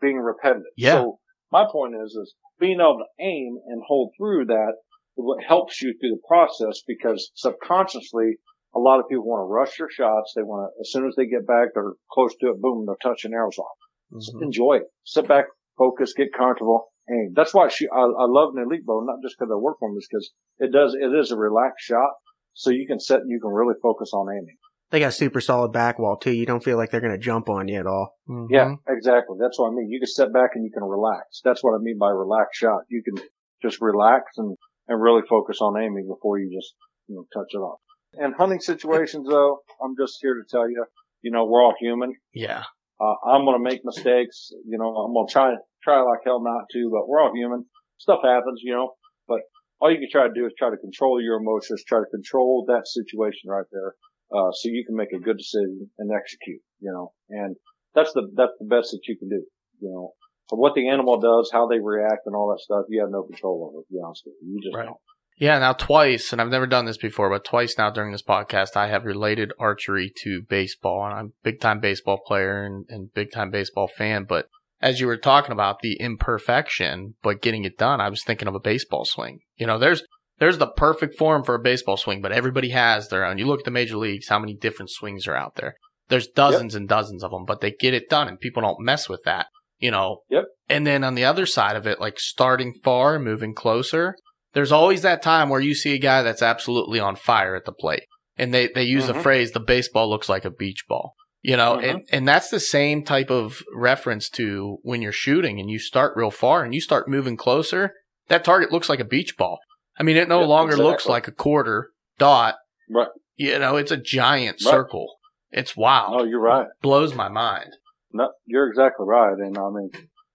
being 0.00 0.18
repetitive. 0.18 0.62
Yeah. 0.76 0.92
So 0.94 1.18
my 1.50 1.64
point 1.70 1.94
is, 2.04 2.12
is 2.14 2.34
being 2.60 2.78
able 2.80 2.98
to 2.98 3.24
aim 3.24 3.56
and 3.66 3.82
hold 3.86 4.12
through 4.18 4.46
that 4.46 4.74
what 5.14 5.42
helps 5.44 5.82
you 5.82 5.94
through 6.00 6.10
the 6.10 6.22
process 6.26 6.80
because 6.86 7.30
subconsciously 7.34 8.36
a 8.74 8.78
lot 8.78 8.98
of 9.00 9.08
people 9.08 9.24
want 9.26 9.40
to 9.46 9.52
rush 9.52 9.76
their 9.78 9.88
shots. 9.90 10.32
They 10.34 10.42
want 10.42 10.70
to, 10.70 10.80
as 10.80 10.90
soon 10.90 11.06
as 11.06 11.14
they 11.16 11.26
get 11.26 11.46
back, 11.46 11.68
they're 11.74 11.92
close 12.10 12.32
to 12.40 12.48
it, 12.48 12.60
boom, 12.60 12.86
they're 12.86 12.96
touching 13.02 13.32
arrows 13.34 13.58
off. 13.58 13.76
Mhm. 14.14 14.42
enjoy 14.42 14.74
it. 14.76 14.82
Sit 15.04 15.26
back, 15.26 15.46
focus, 15.78 16.12
get 16.14 16.28
comfortable, 16.36 16.91
aim. 17.10 17.32
That's 17.34 17.54
why 17.54 17.68
she, 17.68 17.86
I, 17.88 18.00
I 18.00 18.26
love 18.28 18.54
an 18.54 18.62
elite 18.62 18.84
bow, 18.86 19.00
not 19.04 19.16
just 19.22 19.36
because 19.38 19.50
I 19.52 19.56
work 19.56 19.76
for 19.78 19.88
them, 19.88 19.96
it's 19.96 20.08
because 20.10 20.30
it 20.58 20.72
does, 20.72 20.94
it 20.94 21.12
is 21.18 21.30
a 21.30 21.36
relaxed 21.36 21.84
shot. 21.84 22.10
So 22.54 22.70
you 22.70 22.86
can 22.86 23.00
set, 23.00 23.20
you 23.26 23.40
can 23.40 23.50
really 23.50 23.74
focus 23.82 24.10
on 24.12 24.26
aiming. 24.30 24.56
They 24.90 25.00
got 25.00 25.14
super 25.14 25.40
solid 25.40 25.72
back 25.72 25.98
wall 25.98 26.18
too. 26.18 26.32
You 26.32 26.44
don't 26.44 26.62
feel 26.62 26.76
like 26.76 26.90
they're 26.90 27.00
going 27.00 27.14
to 27.14 27.18
jump 27.18 27.48
on 27.48 27.66
you 27.66 27.80
at 27.80 27.86
all. 27.86 28.14
Mhm. 28.28 28.48
Yeah, 28.50 28.74
exactly. 28.88 29.36
That's 29.40 29.58
what 29.58 29.68
I 29.68 29.74
mean. 29.74 29.88
You 29.90 29.98
can 30.00 30.06
step 30.06 30.32
back 30.34 30.50
and 30.54 30.64
you 30.64 30.70
can 30.70 30.84
relax. 30.84 31.40
That's 31.42 31.64
what 31.64 31.72
I 31.74 31.78
mean 31.80 31.96
by 31.98 32.10
relaxed 32.10 32.60
shot. 32.60 32.82
You 32.90 33.02
can 33.02 33.14
just 33.62 33.80
relax 33.80 34.32
and, 34.36 34.54
and 34.88 35.00
really 35.00 35.22
focus 35.28 35.58
on 35.62 35.80
aiming 35.82 36.06
before 36.08 36.38
you 36.38 36.50
just, 36.54 36.74
you 37.08 37.14
know, 37.14 37.24
touch 37.32 37.48
it 37.54 37.58
off. 37.58 37.78
And 38.14 38.34
hunting 38.34 38.60
situations 38.60 39.26
though, 39.26 39.60
I'm 39.82 39.94
just 39.98 40.18
here 40.20 40.34
to 40.34 40.42
tell 40.50 40.68
you, 40.68 40.84
you 41.22 41.30
know, 41.30 41.46
we're 41.46 41.62
all 41.62 41.74
human. 41.80 42.12
yeah, 42.34 42.64
Uh, 43.00 43.14
I'm 43.26 43.46
going 43.46 43.56
to 43.56 43.64
make 43.64 43.80
mistakes. 43.84 44.50
You 44.66 44.76
know, 44.76 44.94
I'm 44.94 45.14
going 45.14 45.26
to 45.26 45.32
try, 45.32 45.54
try 45.82 46.00
like 46.02 46.20
hell 46.24 46.42
not 46.42 46.64
to, 46.72 46.90
but 46.92 47.08
we're 47.08 47.20
all 47.20 47.32
human. 47.34 47.64
Stuff 47.98 48.20
happens, 48.24 48.60
you 48.62 48.72
know, 48.72 48.92
but 49.28 49.40
all 49.80 49.90
you 49.90 49.98
can 49.98 50.08
try 50.10 50.26
to 50.26 50.34
do 50.34 50.46
is 50.46 50.52
try 50.58 50.70
to 50.70 50.76
control 50.76 51.20
your 51.22 51.36
emotions, 51.38 51.82
try 51.86 51.98
to 52.00 52.10
control 52.10 52.64
that 52.68 52.86
situation 52.86 53.48
right 53.50 53.66
there. 53.72 53.94
Uh, 54.34 54.50
so 54.52 54.68
you 54.68 54.84
can 54.86 54.96
make 54.96 55.12
a 55.12 55.18
good 55.18 55.36
decision 55.36 55.90
and 55.98 56.10
execute, 56.10 56.60
you 56.80 56.90
know, 56.90 57.12
and 57.28 57.54
that's 57.94 58.12
the, 58.14 58.22
that's 58.34 58.52
the 58.58 58.66
best 58.66 58.90
that 58.92 59.00
you 59.06 59.16
can 59.18 59.28
do, 59.28 59.44
you 59.80 59.90
know. 59.90 60.12
But 60.48 60.58
what 60.58 60.74
the 60.74 60.88
animal 60.88 61.20
does, 61.20 61.50
how 61.52 61.66
they 61.66 61.78
react 61.80 62.22
and 62.26 62.34
all 62.34 62.50
that 62.50 62.60
stuff, 62.62 62.86
you 62.88 63.00
have 63.02 63.10
no 63.10 63.22
control 63.24 63.70
over, 63.70 63.82
to 63.82 63.92
be 63.92 64.00
honest 64.04 64.22
with 64.24 64.34
you. 64.42 64.54
You 64.54 64.60
just 64.62 64.74
Right. 64.74 64.86
don't. 64.86 64.96
yeah. 65.38 65.58
Now 65.58 65.74
twice, 65.74 66.32
and 66.32 66.40
I've 66.40 66.48
never 66.48 66.66
done 66.66 66.86
this 66.86 66.96
before, 66.96 67.28
but 67.30 67.44
twice 67.44 67.76
now 67.76 67.90
during 67.90 68.12
this 68.12 68.22
podcast, 68.22 68.76
I 68.76 68.88
have 68.88 69.04
related 69.04 69.52
archery 69.58 70.10
to 70.22 70.42
baseball, 70.48 71.04
and 71.04 71.14
I'm 71.14 71.26
a 71.26 71.42
big 71.44 71.60
time 71.60 71.80
baseball 71.80 72.18
player 72.26 72.64
and, 72.64 72.86
and 72.88 73.12
big 73.12 73.32
time 73.32 73.50
baseball 73.50 73.86
fan. 73.88 74.24
But 74.28 74.46
as 74.82 75.00
you 75.00 75.06
were 75.06 75.16
talking 75.16 75.52
about 75.52 75.80
the 75.80 75.96
imperfection, 76.00 77.14
but 77.22 77.40
getting 77.40 77.64
it 77.64 77.78
done, 77.78 78.00
I 78.00 78.08
was 78.08 78.22
thinking 78.24 78.48
of 78.48 78.54
a 78.54 78.60
baseball 78.60 79.04
swing. 79.04 79.40
You 79.56 79.66
know, 79.66 79.78
there's 79.78 80.02
there's 80.38 80.58
the 80.58 80.66
perfect 80.66 81.16
form 81.16 81.44
for 81.44 81.54
a 81.54 81.60
baseball 81.62 81.96
swing, 81.96 82.20
but 82.20 82.32
everybody 82.32 82.70
has 82.70 83.08
their 83.08 83.24
own. 83.24 83.38
You 83.38 83.46
look 83.46 83.60
at 83.60 83.64
the 83.64 83.70
major 83.70 83.96
leagues, 83.96 84.28
how 84.28 84.38
many 84.40 84.54
different 84.54 84.90
swings 84.90 85.26
are 85.28 85.36
out 85.36 85.54
there? 85.56 85.74
There's 86.08 86.26
dozens 86.26 86.74
and 86.74 86.88
dozens 86.88 87.22
of 87.22 87.30
them, 87.30 87.44
but 87.44 87.60
they 87.60 87.70
get 87.70 87.94
it 87.94 88.10
done, 88.10 88.26
and 88.28 88.40
people 88.40 88.60
don't 88.62 88.80
mess 88.80 89.08
with 89.08 89.22
that. 89.24 89.46
You 89.78 89.90
know. 89.90 90.18
Yep. 90.30 90.44
And 90.68 90.86
then 90.86 91.04
on 91.04 91.14
the 91.14 91.24
other 91.24 91.46
side 91.46 91.76
of 91.76 91.86
it, 91.86 92.00
like 92.00 92.18
starting 92.18 92.74
far, 92.82 93.18
moving 93.18 93.54
closer, 93.54 94.16
there's 94.52 94.72
always 94.72 95.02
that 95.02 95.22
time 95.22 95.48
where 95.48 95.60
you 95.60 95.74
see 95.74 95.94
a 95.94 95.98
guy 95.98 96.22
that's 96.22 96.42
absolutely 96.42 96.98
on 96.98 97.16
fire 97.16 97.54
at 97.54 97.64
the 97.64 97.72
plate. 97.72 98.04
And 98.36 98.52
they, 98.54 98.68
they 98.68 98.84
use 98.84 99.06
the 99.06 99.12
Mhm. 99.12 99.22
phrase, 99.22 99.52
the 99.52 99.60
baseball 99.60 100.08
looks 100.08 100.28
like 100.28 100.44
a 100.44 100.50
beach 100.50 100.84
ball. 100.88 101.14
You 101.42 101.56
know, 101.56 101.74
uh-huh. 101.74 101.86
and, 101.86 102.02
and 102.12 102.28
that's 102.28 102.50
the 102.50 102.60
same 102.60 103.04
type 103.04 103.30
of 103.30 103.62
reference 103.74 104.28
to 104.30 104.78
when 104.82 105.02
you're 105.02 105.10
shooting 105.10 105.58
and 105.58 105.68
you 105.68 105.78
start 105.80 106.16
real 106.16 106.30
far 106.30 106.62
and 106.64 106.72
you 106.72 106.80
start 106.80 107.08
moving 107.08 107.36
closer, 107.36 107.94
that 108.28 108.44
target 108.44 108.70
looks 108.70 108.88
like 108.88 109.00
a 109.00 109.04
beach 109.04 109.36
ball. 109.36 109.58
I 109.98 110.04
mean, 110.04 110.16
it 110.16 110.28
no 110.28 110.40
Yeah, 110.40 110.46
longer 110.46 110.76
looks 110.76 111.06
like 111.06 111.26
a 111.26 111.32
quarter 111.32 111.90
dot. 112.18 112.56
Right. 112.88 113.08
You 113.36 113.58
know, 113.58 113.76
it's 113.76 113.90
a 113.90 113.96
giant 113.96 114.62
Right. 114.64 114.70
circle. 114.70 115.16
It's 115.50 115.76
wild. 115.76 116.20
Oh, 116.20 116.24
you're 116.24 116.40
right. 116.40 116.66
It 116.66 116.80
Blows 116.80 117.12
my 117.14 117.28
mind. 117.28 117.76
No, 118.12 118.30
you're 118.46 118.68
exactly 118.68 119.04
right. 119.06 119.36
And 119.36 119.58
I 119.58 119.68
mean, 119.70 119.90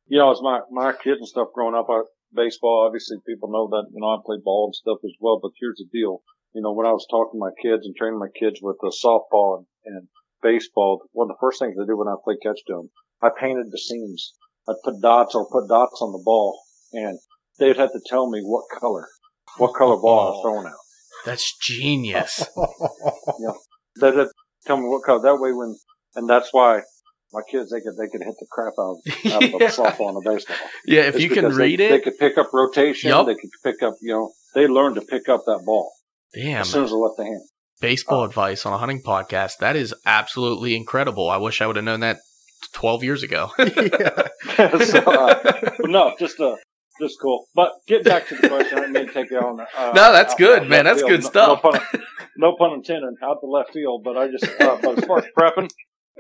you 0.08 0.20
know, 0.20 0.32
as 0.32 0.42
my, 0.42 0.60
my 0.72 0.92
kids 0.92 1.20
and 1.20 1.28
stuff 1.28 1.50
growing 1.54 1.76
up, 1.76 1.88
I, 1.90 2.02
baseball, 2.34 2.86
obviously 2.86 3.18
people 3.26 3.50
know 3.50 3.68
that, 3.70 3.86
you 3.94 4.02
know, 4.02 4.08
I 4.08 4.18
play 4.26 4.38
ball 4.44 4.68
and 4.68 4.76
stuff 4.76 5.00
as 5.06 5.14
well, 5.22 5.40
but 5.42 5.52
here's 5.60 5.78
the 5.78 5.86
deal. 5.92 6.22
You 6.54 6.62
know, 6.62 6.74
when 6.74 6.86
I 6.86 6.92
was 6.92 7.08
talking 7.10 7.40
to 7.40 7.46
my 7.46 7.52
kids 7.62 7.86
and 7.86 7.96
training 7.96 8.20
my 8.20 8.28
kids 8.38 8.60
with 8.62 8.78
the 8.82 8.92
softball 8.92 9.60
and, 9.60 9.96
and 9.96 10.08
baseball, 10.42 11.02
one 11.12 11.26
of 11.26 11.36
the 11.36 11.40
first 11.40 11.60
things 11.60 11.76
I 11.82 11.86
do 11.86 11.98
when 11.98 12.08
I 12.08 12.16
play 12.24 12.36
catch 12.42 12.60
to 12.68 12.74
them, 12.74 12.90
I 13.22 13.30
painted 13.38 13.72
the 13.72 13.78
seams. 13.78 14.34
I'd 14.70 14.76
put 14.84 15.02
dots 15.02 15.34
or 15.36 15.48
put 15.50 15.68
dots 15.68 16.02
on 16.02 16.12
the 16.12 16.22
ball 16.24 16.60
and 16.94 17.18
they'd 17.60 17.78
have 17.78 17.92
to 17.94 18.02
tell 18.06 18.30
me 18.30 18.42
what 18.42 18.66
color, 18.80 19.08
what 19.58 19.74
color 19.74 19.98
ball 19.98 20.20
I 20.20 20.30
was 20.30 20.40
oh. 20.40 20.42
throwing 20.44 20.68
out. 20.68 20.74
That's 21.26 21.58
genius. 21.58 22.46
They'd 24.00 24.14
have 24.14 24.28
to 24.28 24.34
tell 24.66 24.78
me 24.78 24.88
what 24.88 25.04
color. 25.04 25.22
That 25.24 25.42
way, 25.42 25.52
when 25.52 25.76
and 26.16 26.30
that's 26.30 26.50
why 26.54 26.82
my 27.34 27.42
kids 27.50 27.72
they 27.72 27.82
could 27.82 27.98
they 27.98 28.08
could 28.08 28.24
hit 28.24 28.36
the 28.40 28.46
crap 28.50 28.74
out 28.80 28.98
of, 28.98 29.32
out 29.34 29.44
of 29.44 29.50
a 29.62 29.64
Yeah. 29.64 29.70
softball 29.70 30.10
and 30.10 30.26
a 30.26 30.30
baseball. 30.30 30.56
yeah, 30.86 31.02
if 31.02 31.16
It's 31.16 31.24
you 31.24 31.30
can 31.30 31.46
read 31.46 31.80
they- 31.80 31.90
read 31.90 31.92
they 31.92 32.00
could 32.00 32.18
pick 32.18 32.38
up 32.38 32.54
rotation. 32.54 33.10
Yup. 33.10 33.26
They 33.26 33.36
could 33.36 33.50
pick 33.64 33.82
up, 33.84 33.96
you 34.02 34.14
know, 34.14 34.32
they 34.54 34.68
learn 34.68 34.96
to 34.96 35.02
pick 35.02 35.28
up 35.28 35.44
that 35.46 35.64
ball 35.66 35.92
damn, 36.34 36.62
as 36.62 36.70
soon 36.70 36.84
as 36.84 36.92
they 36.92 36.96
left 36.96 37.18
the 37.18 37.26
hand. 37.26 37.42
Baseball 37.82 38.22
Oh. 38.22 38.26
advice 38.26 38.66
on 38.66 38.74
a 38.74 38.78
hunting 38.78 39.02
podcast. 39.02 39.58
That 39.60 39.76
is 39.76 39.94
absolutely 40.06 40.76
incredible. 40.76 41.30
I 41.30 41.38
wish 41.38 41.62
I 41.62 41.68
would 41.68 41.76
have 41.76 41.86
known 41.86 42.00
that 42.02 42.18
12 42.74 43.04
years 43.04 43.24
ago. 43.24 43.52
yeah. 43.60 44.28
so, 44.80 45.00
uh, 45.00 45.72
no, 45.82 46.16
just 46.20 46.40
uh, 46.40 46.56
just 47.00 47.18
cool. 47.22 47.46
But 47.56 47.72
getting 47.88 48.06
back 48.06 48.28
to 48.30 48.36
the 48.36 48.48
question, 48.50 48.78
I 48.78 48.82
didn't 48.82 48.94
mean 48.94 49.08
to 49.08 49.14
take 49.14 49.30
you 49.30 49.40
on. 49.40 49.60
Uh, 49.60 49.92
No, 49.94 50.12
that's 50.12 50.34
good, 50.36 50.68
man. 50.68 50.86
That's 50.86 51.00
field. 51.00 51.12
good 51.12 51.24
stuff. 51.24 51.62
No 51.64 51.72
pun, 51.72 51.82
no 52.38 52.56
pun 52.58 52.74
intended. 52.74 53.14
Out 53.24 53.38
the 53.42 53.48
left 53.48 53.72
field, 53.74 54.02
but 54.04 54.18
I 54.18 54.28
just. 54.30 54.46
Uh, 54.60 54.78
but 54.82 54.98
as 54.98 55.06
far 55.06 55.20
as 55.20 55.26
prepping, 55.38 55.70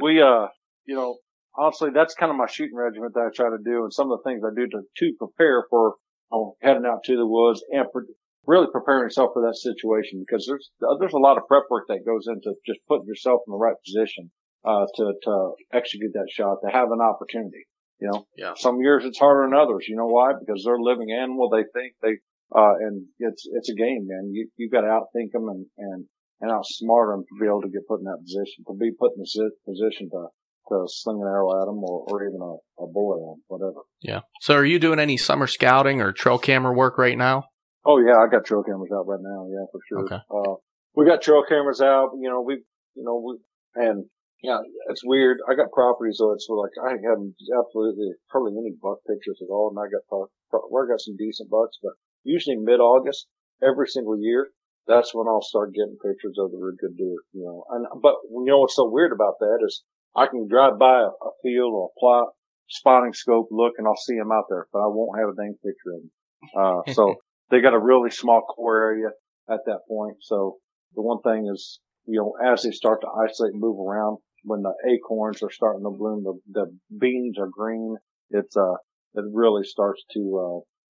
we 0.02 0.22
uh, 0.22 0.48
you 0.86 0.96
know, 0.96 1.18
honestly, 1.58 1.90
that's 1.94 2.14
kind 2.14 2.30
of 2.30 2.36
my 2.38 2.46
shooting 2.48 2.76
regiment 2.78 3.14
that 3.16 3.30
I 3.32 3.36
try 3.36 3.50
to 3.50 3.58
do, 3.64 3.84
and 3.84 3.92
some 3.94 4.12
of 4.12 4.20
the 4.24 4.30
things 4.30 4.44
I 4.46 4.54
do 4.56 4.68
to 4.68 4.82
to 5.00 5.14
prepare 5.18 5.66
for 5.70 5.96
um, 6.32 6.52
heading 6.62 6.86
out 6.86 7.04
to 7.06 7.16
the 7.16 7.26
woods 7.26 7.64
and 7.72 7.88
for 7.92 8.06
really 8.48 8.68
preparing 8.72 9.04
yourself 9.04 9.32
for 9.34 9.42
that 9.44 9.56
situation 9.56 10.24
because 10.26 10.46
there's 10.48 10.70
there's 11.00 11.14
a 11.14 11.20
lot 11.20 11.38
of 11.38 11.44
prep 11.48 11.64
work 11.70 11.86
that 11.90 12.06
goes 12.06 12.26
into 12.28 12.56
just 12.66 12.80
putting 12.88 13.06
yourself 13.06 13.42
in 13.48 13.52
the 13.52 13.58
right 13.58 13.76
position 13.86 14.32
uh, 14.66 14.86
to 14.96 15.14
to 15.24 15.52
execute 15.74 16.12
that 16.14 16.28
shot 16.32 16.58
to 16.66 16.72
have 16.72 16.90
an 16.92 17.02
opportunity. 17.02 17.68
You 18.00 18.10
know, 18.14 18.26
Yeah. 18.38 18.54
some 18.56 18.80
years 18.80 19.06
it's 19.06 19.18
harder 19.20 19.44
than 19.50 19.58
others. 19.58 19.86
You 19.90 19.96
know 19.98 20.06
why? 20.08 20.34
Because 20.40 20.64
they're 20.64 20.80
living 20.80 21.12
animal. 21.12 21.50
They 21.50 21.66
think 21.74 21.94
they 22.02 22.18
uh, 22.56 22.74
and 22.80 23.06
it's 23.20 23.44
it's 23.52 23.70
a 23.70 23.76
game, 23.76 24.08
man. 24.08 24.32
You 24.32 24.48
you 24.56 24.70
got 24.70 24.82
to 24.82 24.88
outthink 24.88 25.32
them 25.34 25.50
and 25.50 25.66
and 25.78 26.06
and 26.40 26.52
outsmart 26.52 27.12
them 27.14 27.24
to 27.28 27.34
be 27.42 27.48
able 27.48 27.62
to 27.64 27.70
get 27.70 27.88
put 27.88 28.00
in 28.00 28.06
that 28.06 28.22
position, 28.24 28.64
to 28.68 28.74
be 28.78 28.92
put 28.98 29.12
in 29.18 29.24
the 29.24 29.52
position 29.66 30.10
to 30.12 30.28
to 30.70 30.84
sling 30.88 31.20
an 31.22 31.28
arrow 31.28 31.62
at 31.62 31.66
them 31.66 31.82
or, 31.84 32.06
or 32.12 32.28
even 32.28 32.40
a, 32.42 32.84
a 32.84 32.88
bullet 32.88 33.18
at 33.24 33.28
them, 33.32 33.42
whatever. 33.48 33.82
yeah. 34.02 34.20
So 34.42 34.54
are 34.56 34.66
you 34.66 34.80
doing 34.80 35.00
any 35.00 35.16
summer 35.18 35.48
scouting 35.48 36.02
or 36.02 36.12
trail 36.12 36.38
camera 36.38 36.74
work 36.74 36.98
right 36.98 37.18
now? 37.18 37.46
Oh 37.88 38.04
yeah, 38.04 38.20
I 38.20 38.28
got 38.28 38.44
trail 38.44 38.64
cameras 38.64 38.92
out 38.92 39.08
right 39.08 39.24
now. 39.24 39.48
Yeah, 39.48 39.64
for 39.72 39.80
sure. 39.88 40.04
Okay. 40.04 40.20
Uh, 40.28 40.60
we 40.94 41.06
got 41.06 41.22
trail 41.22 41.44
cameras 41.48 41.80
out. 41.80 42.12
You 42.20 42.28
know, 42.28 42.42
we, 42.42 42.60
you 42.96 43.04
know, 43.08 43.16
we, 43.24 43.40
and 43.82 44.04
yeah, 44.44 44.60
it's 44.90 45.06
weird. 45.06 45.38
I 45.48 45.56
got 45.56 45.72
properties 45.72 46.18
though. 46.20 46.34
It's 46.34 46.48
like 46.50 46.76
I 46.84 47.00
have 47.00 47.24
absolutely 47.58 48.12
hardly 48.28 48.60
any 48.60 48.76
buck 48.76 49.00
pictures 49.08 49.40
at 49.42 49.50
all, 49.50 49.72
and 49.72 49.80
I 49.80 49.88
got 49.88 50.04
pro- 50.10 50.28
pro- 50.52 50.68
well, 50.70 50.84
I 50.84 50.92
got 50.92 51.00
some 51.00 51.16
decent 51.16 51.50
bucks, 51.50 51.80
but 51.82 51.94
usually 52.24 52.58
mid 52.58 52.82
August 52.82 53.28
every 53.64 53.88
single 53.88 54.20
year. 54.20 54.50
That's 54.86 55.16
when 55.16 55.28
I'll 55.28 55.42
start 55.42 55.74
getting 55.74 55.98
pictures 56.04 56.36
of 56.40 56.52
the 56.52 56.58
really 56.58 56.78
good 56.80 56.96
deer, 56.98 57.24
you 57.32 57.44
know. 57.48 57.64
And 57.72 57.88
but 58.04 58.16
you 58.30 58.44
know 58.44 58.60
what's 58.60 58.76
so 58.76 58.90
weird 58.90 59.14
about 59.14 59.40
that 59.40 59.60
is 59.66 59.84
I 60.14 60.28
can 60.28 60.48
drive 60.48 60.78
by 60.78 61.08
a, 61.08 61.08
a 61.08 61.32
field 61.42 61.72
or 61.72 61.88
a 61.88 62.00
plot, 62.00 62.36
spotting 62.68 63.14
scope, 63.14 63.48
look, 63.52 63.74
and 63.78 63.88
I'll 63.88 63.96
see 63.96 64.18
them 64.18 64.32
out 64.32 64.46
there, 64.50 64.68
but 64.74 64.80
I 64.80 64.88
won't 64.88 65.20
have 65.20 65.30
a 65.30 65.36
dang 65.40 65.56
picture 65.64 65.96
of 65.96 66.02
them. 66.04 66.12
Uh, 66.52 66.82
so 66.94 67.16
they 67.50 67.62
got 67.62 67.74
a 67.74 67.80
really 67.80 68.12
small 68.12 68.42
core 68.42 68.82
area 68.82 69.10
at 69.50 69.60
that 69.66 69.82
point. 69.88 70.18
So 70.22 70.58
the 70.96 71.02
one 71.02 71.22
thing 71.22 71.50
is, 71.54 71.80
you 72.06 72.20
know, 72.20 72.34
as 72.52 72.64
they 72.64 72.72
start 72.72 73.02
to 73.02 73.08
isolate 73.08 73.54
and 73.54 73.62
move 73.62 73.80
around, 73.80 74.18
when 74.44 74.62
the 74.62 74.74
acorns 74.88 75.44
are 75.44 75.52
starting 75.52 75.84
to 75.84 75.90
bloom, 75.90 76.24
the, 76.24 76.40
the 76.52 76.78
beans 77.00 77.38
are 77.38 77.50
green. 77.52 77.96
It's, 78.30 78.56
uh, 78.56 78.76
it 79.16 79.26
really 79.34 79.64
starts 79.64 80.04
to, 80.14 80.20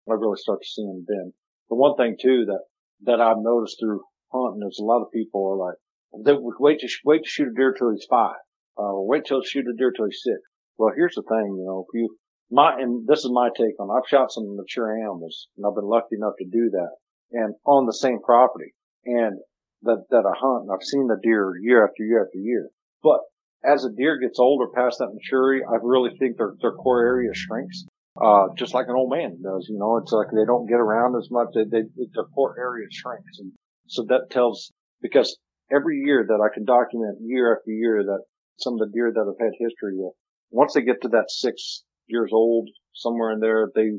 uh, 0.10 0.12
I 0.12 0.15
really 0.15 0.38
start 0.38 0.60
to 0.62 0.67
see 0.67 0.84
them 0.84 1.06
then. 1.08 1.34
The 1.70 1.76
one 1.76 1.96
thing 1.96 2.17
too 2.22 2.46
that, 2.46 2.62
that 3.06 3.22
I've 3.22 3.39
noticed 3.39 3.78
through 3.80 4.02
hunting 4.32 4.67
is 4.67 4.80
a 4.80 4.86
lot 4.86 5.02
of 5.02 5.12
people 5.12 5.48
are 5.48 5.58
like, 5.58 6.26
they 6.26 6.34
would 6.34 6.56
wait 6.60 6.80
to, 6.80 6.89
wait 7.04 7.24
to 7.24 7.30
shoot 7.30 7.50
a 7.50 7.54
deer 7.56 7.74
till 7.74 7.91
he's 7.91 8.06
five, 8.10 8.38
uh, 8.78 8.93
wait 8.93 9.26
till 9.26 9.41
shoot 9.41 9.65
a 9.65 9.76
deer 9.78 9.91
till 9.91 10.06
he's 10.06 10.22
six. 10.24 10.38
Well, 10.78 10.93
here's 10.96 11.15
the 11.15 11.24
thing, 11.24 11.56
you 11.58 11.65
know, 11.65 11.86
if 11.88 12.00
you, 12.00 12.15
my, 12.49 12.75
and 12.79 13.07
this 13.07 13.19
is 13.19 13.31
my 13.31 13.49
take 13.55 13.79
on, 13.79 13.89
it. 13.89 13.99
I've 13.99 14.10
shot 14.10 14.31
some 14.31 14.55
mature 14.55 14.97
animals 14.99 15.47
and 15.57 15.65
I've 15.65 15.75
been 15.75 15.89
lucky 15.89 16.15
enough 16.15 16.33
to 16.39 16.45
do 16.45 16.69
that 16.71 16.91
and 17.31 17.55
on 17.65 17.86
the 17.86 17.93
same 17.93 18.19
property 18.21 18.73
and 19.05 19.39
that, 19.83 20.05
that 20.10 20.25
I 20.25 20.33
hunt 20.38 20.63
and 20.63 20.71
I've 20.71 20.86
seen 20.86 21.07
the 21.07 21.19
deer 21.21 21.53
year 21.62 21.86
after 21.86 22.03
year 22.03 22.25
after 22.25 22.39
year. 22.39 22.69
But 23.03 23.19
as 23.63 23.83
a 23.83 23.91
deer 23.91 24.17
gets 24.19 24.39
older 24.39 24.67
past 24.73 24.99
that 24.99 25.13
maturity, 25.13 25.63
I 25.63 25.75
really 25.81 26.12
think 26.17 26.38
their, 26.38 26.53
their 26.62 26.73
core 26.73 27.03
area 27.03 27.31
shrinks. 27.33 27.86
Uh, 28.19 28.47
just 28.57 28.73
like 28.73 28.88
an 28.88 28.95
old 28.95 29.12
man 29.12 29.38
does, 29.43 29.67
you 29.69 29.77
know, 29.77 29.97
it's 29.97 30.12
like 30.12 30.27
they 30.33 30.45
don't 30.45 30.67
get 30.67 30.79
around 30.79 31.15
as 31.15 31.29
much. 31.29 31.49
They, 31.53 31.65
they, 31.69 31.83
their 32.15 32.25
core 32.33 32.55
area 32.57 32.88
shrinks. 32.89 33.38
And 33.39 33.51
so 33.88 34.05
that 34.10 34.31
tells, 34.31 34.71
because 35.01 35.38
every 35.71 35.99
year 35.99 36.25
that 36.27 36.41
I 36.41 36.53
can 36.53 36.65
document 36.65 37.19
year 37.21 37.55
after 37.55 37.71
year 37.71 38.03
that 38.03 38.23
some 38.57 38.73
of 38.73 38.79
the 38.79 38.91
deer 38.91 39.12
that 39.13 39.21
I've 39.21 39.39
had 39.39 39.53
history 39.60 39.93
with, 39.93 40.13
once 40.49 40.73
they 40.73 40.81
get 40.81 41.01
to 41.03 41.10
that 41.10 41.29
six 41.29 41.83
years 42.08 42.32
old, 42.34 42.70
somewhere 42.93 43.32
in 43.32 43.39
there, 43.39 43.70
they, 43.76 43.91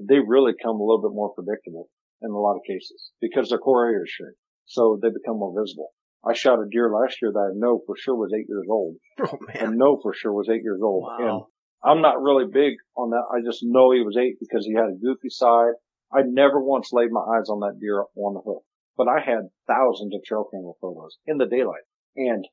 they 0.00 0.18
really 0.18 0.52
come 0.62 0.76
a 0.76 0.84
little 0.84 1.02
bit 1.02 1.14
more 1.14 1.32
predictable 1.34 1.88
in 2.22 2.30
a 2.30 2.38
lot 2.38 2.56
of 2.56 2.62
cases 2.66 3.12
because 3.20 3.48
their 3.48 3.58
core 3.58 3.86
area 3.86 4.04
shrink. 4.06 4.36
So 4.66 4.98
they 5.02 5.08
become 5.08 5.38
more 5.38 5.54
visible. 5.58 5.90
I 6.24 6.34
shot 6.34 6.60
a 6.60 6.68
deer 6.70 6.90
last 6.92 7.16
year 7.22 7.32
that 7.32 7.50
I 7.52 7.56
know 7.56 7.80
for 7.86 7.96
sure 7.96 8.14
was 8.14 8.32
eight 8.34 8.46
years 8.48 8.66
old. 8.70 8.96
Oh 9.20 9.38
I 9.54 9.66
man. 9.66 9.78
know 9.78 9.98
for 10.02 10.12
sure 10.14 10.32
was 10.32 10.48
eight 10.50 10.62
years 10.62 10.80
old. 10.82 11.08
And 11.18 11.42
I'm 11.82 12.02
not 12.02 12.20
really 12.20 12.44
big 12.44 12.74
on 12.96 13.10
that. 13.10 13.24
I 13.32 13.40
just 13.44 13.60
know 13.62 13.90
he 13.90 14.02
was 14.04 14.16
eight 14.20 14.36
because 14.38 14.66
he 14.66 14.74
had 14.74 14.90
a 14.92 15.00
goofy 15.00 15.30
side. 15.30 15.72
I 16.12 16.20
never 16.24 16.60
once 16.62 16.90
laid 16.92 17.10
my 17.10 17.20
eyes 17.20 17.48
on 17.48 17.60
that 17.60 17.78
deer 17.80 18.04
on 18.16 18.34
the 18.34 18.40
hook, 18.40 18.62
but 18.96 19.08
I 19.08 19.20
had 19.20 19.48
thousands 19.66 20.14
of 20.14 20.20
trail 20.26 20.44
camera 20.52 20.72
photos 20.80 21.16
in 21.26 21.38
the 21.38 21.46
daylight 21.46 21.86
and 22.16 22.44